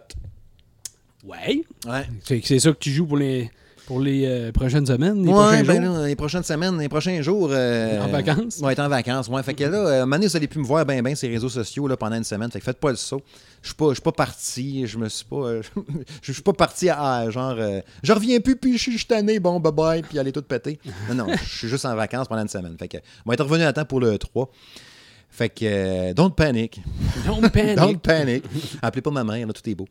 Ouais. 1.24 1.62
Ouais. 1.86 2.06
C'est 2.24 2.44
c'est 2.44 2.58
ça 2.58 2.72
que 2.72 2.78
tu 2.78 2.90
joues 2.90 3.06
pour 3.06 3.16
les, 3.16 3.50
pour 3.92 4.00
les 4.00 4.24
euh, 4.26 4.52
prochaines 4.52 4.86
semaines, 4.86 5.22
les 5.22 5.28
Ouais, 5.28 5.34
prochains 5.34 5.64
ben 5.64 5.84
jours? 5.84 5.96
là, 5.98 6.06
les 6.06 6.16
prochaines 6.16 6.42
semaines, 6.42 6.78
les 6.78 6.88
prochains 6.88 7.20
jours. 7.20 7.48
euh, 7.52 8.00
En 8.00 8.08
vacances? 8.08 8.58
Ouais, 8.60 8.72
être 8.72 8.78
en 8.78 8.88
vacances. 8.88 9.28
Ouais. 9.28 9.42
Fait 9.42 9.52
que 9.52 9.64
là, 9.64 9.76
euh, 10.02 10.04
vous 10.06 10.36
allez 10.36 10.46
plus 10.48 10.60
me 10.60 10.64
voir 10.64 10.86
bien, 10.86 11.02
bien 11.02 11.14
sur 11.14 11.28
les 11.28 11.34
réseaux 11.34 11.50
sociaux 11.50 11.86
là, 11.86 11.96
pendant 11.98 12.16
une 12.16 12.24
semaine. 12.24 12.50
Fait 12.50 12.58
que 12.58 12.64
faites 12.64 12.80
pas 12.80 12.88
le 12.88 12.96
saut. 12.96 13.20
Je 13.60 13.68
suis 13.68 13.74
pas, 13.76 13.88
je 13.90 13.94
suis 13.94 14.02
pas 14.02 14.12
parti. 14.12 14.86
Je 14.86 14.96
me 14.96 15.10
suis 15.10 15.26
pas. 15.26 15.36
euh, 15.36 15.62
je 16.22 16.32
suis 16.32 16.40
pas 16.42 16.54
parti 16.54 16.88
à, 16.88 17.28
genre. 17.28 17.56
je 18.02 18.12
reviens 18.14 18.40
plus, 18.40 18.56
puis 18.56 18.78
je 18.78 18.90
suis 18.90 19.04
tanné, 19.04 19.38
bon, 19.40 19.60
bye 19.60 19.72
bye, 19.72 20.02
puis 20.02 20.18
aller 20.18 20.32
tout 20.32 20.40
péter. 20.40 20.78
Non, 21.10 21.14
non, 21.14 21.26
je 21.36 21.58
suis 21.58 21.68
juste 21.68 21.84
en 21.84 21.94
vacances 21.94 22.28
pendant 22.28 22.42
une 22.42 22.48
semaine. 22.48 22.74
Fait 22.78 22.88
que, 22.88 22.96
on 23.26 23.28
va 23.30 23.34
être 23.34 23.44
revenu 23.44 23.64
à 23.64 23.74
temps 23.74 23.84
pour 23.84 24.00
le 24.00 24.16
3. 24.16 24.50
Fait 25.28 25.48
que, 25.50 25.64
euh, 25.64 26.14
don't 26.14 26.30
panic. 26.34 26.80
Don't 27.26 27.48
panic. 27.50 27.76
Don't 27.76 27.98
panic. 27.98 28.44
Appelez 28.80 29.02
pas 29.02 29.10
ma 29.10 29.24
mère, 29.24 29.46
là, 29.46 29.52
tout 29.52 29.68
est 29.68 29.74
beau. 29.74 29.86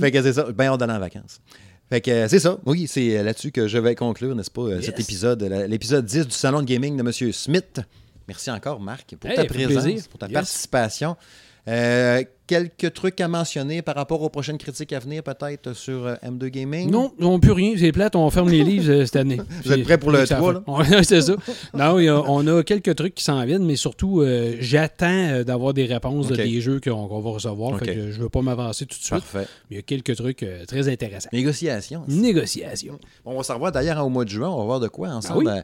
Fait 0.00 0.10
que 0.10 0.22
c'est 0.22 0.32
ça, 0.32 0.44
ben 0.52 0.66
hâte 0.72 0.80
d'aller 0.80 0.92
en 0.94 0.98
vacances. 1.00 1.40
Fait 1.88 2.00
que 2.00 2.10
euh, 2.10 2.28
c'est 2.28 2.40
ça. 2.40 2.58
Oui, 2.66 2.86
c'est 2.88 3.22
là-dessus 3.22 3.52
que 3.52 3.68
je 3.68 3.78
vais 3.78 3.94
conclure, 3.94 4.34
n'est-ce 4.34 4.50
pas, 4.50 4.62
euh, 4.62 4.80
cet 4.80 4.98
épisode, 4.98 5.42
l'épisode 5.68 6.04
10 6.04 6.26
du 6.26 6.32
Salon 6.32 6.60
de 6.60 6.66
gaming 6.66 6.96
de 6.96 7.02
M. 7.02 7.32
Smith. 7.32 7.80
Merci 8.26 8.50
encore, 8.50 8.80
Marc, 8.80 9.14
pour 9.16 9.30
Hey, 9.30 9.36
ta 9.36 9.44
présence, 9.44 9.84
plaisir. 9.84 10.02
pour 10.10 10.18
ta 10.18 10.26
Yes. 10.26 10.34
participation. 10.34 11.16
Euh, 11.68 12.24
quelques 12.46 12.92
trucs 12.94 13.20
à 13.20 13.28
mentionner 13.28 13.82
par 13.82 13.94
rapport 13.94 14.22
aux 14.22 14.28
prochaines 14.28 14.58
critiques 14.58 14.92
à 14.92 14.98
venir, 14.98 15.22
peut-être, 15.22 15.72
sur 15.74 16.06
euh, 16.06 16.14
M2 16.24 16.46
Gaming? 16.48 16.90
Non, 16.90 17.12
on 17.20 17.32
n'a 17.34 17.38
plus 17.38 17.52
rien. 17.52 17.74
C'est 17.78 17.92
plate, 17.92 18.16
on 18.16 18.30
ferme 18.30 18.48
les 18.50 18.62
livres 18.64 18.90
euh, 18.90 19.04
cette 19.06 19.16
année. 19.16 19.38
Vous 19.64 19.72
êtes 19.72 19.82
prêts 19.84 19.98
pour 19.98 20.10
le 20.10 20.24
Ça 20.26 20.36
3, 20.36 20.84
fait- 20.84 20.90
là? 20.96 21.02
C'est 21.04 21.20
ça. 21.22 21.34
Non, 21.74 21.96
a- 21.98 22.24
on 22.28 22.46
a 22.46 22.62
quelques 22.62 22.94
trucs 22.94 23.14
qui 23.14 23.24
s'en 23.24 23.44
viennent, 23.44 23.64
mais 23.64 23.76
surtout, 23.76 24.20
euh, 24.22 24.54
j'attends 24.60 25.06
euh, 25.06 25.44
d'avoir 25.44 25.74
des 25.74 25.84
réponses 25.84 26.28
de 26.28 26.36
des 26.36 26.60
jeux 26.60 26.80
qu'on 26.80 27.06
va 27.06 27.30
recevoir. 27.30 27.72
Ok. 27.72 27.84
Fait 27.84 27.94
que 27.94 28.10
je 28.12 28.18
ne 28.18 28.22
veux 28.22 28.28
pas 28.28 28.42
m'avancer 28.42 28.86
tout 28.86 28.98
de 28.98 29.02
suite. 29.04 29.10
Parfait. 29.20 29.46
Mais 29.70 29.74
il 29.74 29.76
y 29.76 29.78
a 29.78 29.82
quelques 29.82 30.14
trucs 30.16 30.42
euh, 30.42 30.64
très 30.66 30.88
intéressants. 30.88 31.28
Négociation. 31.32 32.02
Négociation. 32.08 32.98
On 33.24 33.36
va 33.36 33.42
se 33.42 33.52
revoir 33.52 33.72
d'ailleurs 33.72 34.04
au 34.04 34.08
mois 34.08 34.24
de 34.24 34.30
juin. 34.30 34.48
On 34.48 34.58
va 34.58 34.64
voir 34.64 34.80
de 34.80 34.88
quoi 34.88 35.08
ensemble. 35.08 35.48
Ah 35.48 35.54
oui. 35.56 35.60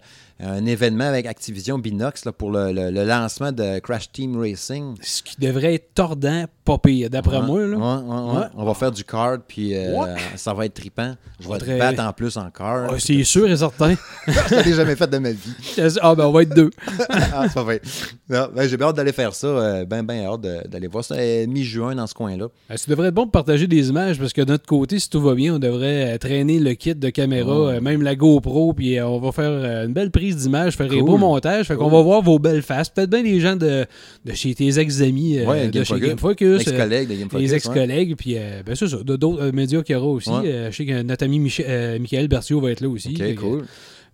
Euh, 0.47 0.59
un 0.59 0.67
événement 0.67 1.05
avec 1.05 1.27
Activision 1.27 1.79
Binox 1.79 2.25
là, 2.25 2.33
pour 2.33 2.51
le, 2.51 2.73
le- 2.73 2.91
le 2.91 3.05
lancement 3.05 3.53
de 3.53 3.79
Crash 3.79 4.11
Team 4.13 4.39
Racing. 4.41 4.95
Ce 5.01 5.23
qui 5.23 5.37
devrait 5.41 5.75
être 5.75 5.95
tordant, 5.95 6.47
pas 6.65 6.79
pire, 6.79 7.11
d'après 7.11 7.39
Ouais, 7.39 7.47
moi. 7.47 7.61
Là. 7.67 7.77
ouais, 7.77 8.39
ouais. 8.39 8.47
On 8.57 8.65
va 8.65 8.75
faire 8.75 8.93
du 8.93 9.03
card, 9.05 9.39
puis 9.47 9.75
euh, 9.77 10.05
ça 10.37 10.55
va 10.55 10.67
être 10.67 10.75
trippant. 10.75 11.15
Je 11.41 11.49
vais 11.49 11.59
Très- 11.59 11.75
te 11.75 11.79
battre 11.79 12.03
en 12.03 12.13
plus 12.13 12.37
en 12.37 12.51
card. 12.51 12.91
C'est 12.99 13.25
sûr 13.25 13.51
et 13.51 13.57
certain. 13.57 13.95
je 14.27 14.65
l'ai 14.69 14.75
jamais 14.75 14.95
fait 14.97 15.09
de 15.11 15.19
ma 15.19 15.31
vie. 15.33 15.55
ah, 16.01 16.15
ben, 16.15 16.25
on 16.27 16.33
va 16.33 16.43
être 16.43 16.55
deux. 16.55 16.71
ah, 17.09 17.45
c'est 17.49 17.55
pas 17.55 17.63
vrai. 17.65 17.81
Ben, 18.29 18.49
J'ai 18.69 18.77
bien 18.77 18.87
hâte 18.89 18.97
d'aller 18.97 19.13
faire 19.13 19.35
ça. 19.35 19.47
euh, 19.47 19.85
ben, 19.85 20.03
ben 20.05 20.25
hâte 20.25 20.41
d'aller 20.69 20.87
voir 20.87 21.05
ça. 21.05 21.15
euh, 21.17 21.47
Mi-juin 21.47 21.95
dans 21.95 22.07
ce 22.07 22.15
coin-là. 22.15 22.47
Euh, 22.71 22.77
Ça 22.77 22.85
devrait 22.89 23.09
être 23.09 23.15
bon 23.15 23.27
de 23.27 23.31
partager 23.31 23.67
des 23.67 23.89
images 23.89 24.19
parce 24.19 24.33
que 24.33 24.43
de 24.43 24.51
notre 24.53 24.67
côté, 24.67 24.99
si 24.99 25.09
tout 25.11 25.21
va 25.21 25.35
bien, 25.35 25.55
on 25.55 25.59
devrait 25.59 26.17
traîner 26.19 26.59
le 26.61 26.75
kit 26.75 26.95
de 26.95 27.11
caméra, 27.11 27.81
même 27.81 28.03
la 28.03 28.15
GoPro, 28.15 28.73
puis 28.73 29.01
on 29.01 29.19
va 29.19 29.33
faire 29.33 29.85
une 29.85 29.93
belle 29.93 30.11
prise 30.11 30.37
d'image, 30.37 30.77
faire 30.77 30.87
un 30.87 30.91
Cool. 30.97 31.05
beau 31.05 31.17
montage. 31.19 31.67
Fait 31.67 31.77
qu'on 31.77 31.89
va 31.91 32.03
voir 32.03 32.23
vos 32.23 32.39
belles 32.39 32.63
faces. 32.63 32.89
Peut-être 32.89 33.11
bien 33.11 33.23
les 33.23 33.41
gens 33.41 33.57
de, 33.57 33.87
de 34.25 34.33
chez 34.33 34.55
tes 34.55 34.79
ex-amis 34.79 35.39
euh, 35.39 35.69
de 35.71 35.83
chez 35.85 36.17
Focus. 36.17 36.52
Focus. 36.59 36.69
euh, 36.69 36.71
Ex-collègues 36.73 37.09
de 37.09 37.15
Game 37.15 37.31
Focus. 37.31 37.45
les 37.45 37.51
ouais. 37.51 37.57
ex-collègues, 37.57 38.17
puis 38.17 38.35
euh, 38.39 38.63
ben, 38.65 38.75
c'est 38.75 38.89
ça, 38.89 38.97
d'autres 39.03 39.43
euh, 39.43 39.53
médias 39.53 39.83
qu'il 39.83 39.95
y 39.95 39.99
aura 39.99 40.07
aussi. 40.09 40.31
Ouais. 40.31 40.47
Euh, 40.47 40.71
je 40.71 40.77
sais 40.77 40.87
que 40.87 41.03
notre 41.03 41.25
ami 41.25 41.39
Michel, 41.39 41.67
euh, 41.69 41.99
Michael 41.99 42.29
Berthiaud 42.29 42.61
va 42.61 42.71
être 42.71 42.81
là 42.81 42.89
aussi. 42.89 43.15
Fait 43.17 43.31
Ok, 43.31 43.35
que- 43.37 43.41
cool. 43.41 43.65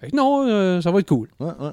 fait 0.01 0.11
que 0.11 0.17
non, 0.17 0.47
euh, 0.49 0.81
ça 0.81 0.91
va 0.91 1.01
être 1.01 1.09
cool. 1.09 1.29
Ouais, 1.41 1.47
ouais. 1.61 1.71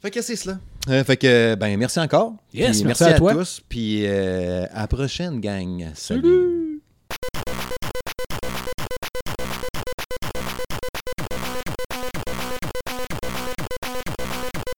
Fait 0.00 0.10
que 0.10 0.22
c'est 0.22 0.36
cela. 0.36 0.58
Euh, 0.88 1.02
fait 1.04 1.16
que, 1.16 1.54
ben, 1.56 1.76
merci 1.76 1.98
encore. 2.00 2.34
Yes, 2.54 2.66
merci 2.68 2.84
merci 2.84 3.04
à 3.04 3.06
à, 3.08 3.12
toi. 3.14 3.34
tous. 3.34 3.60
Puis 3.68 4.02
euh, 4.06 4.64
à 4.72 4.82
la 4.82 4.86
prochaine, 4.86 5.40
gang. 5.40 5.86
Salut. 5.94 6.80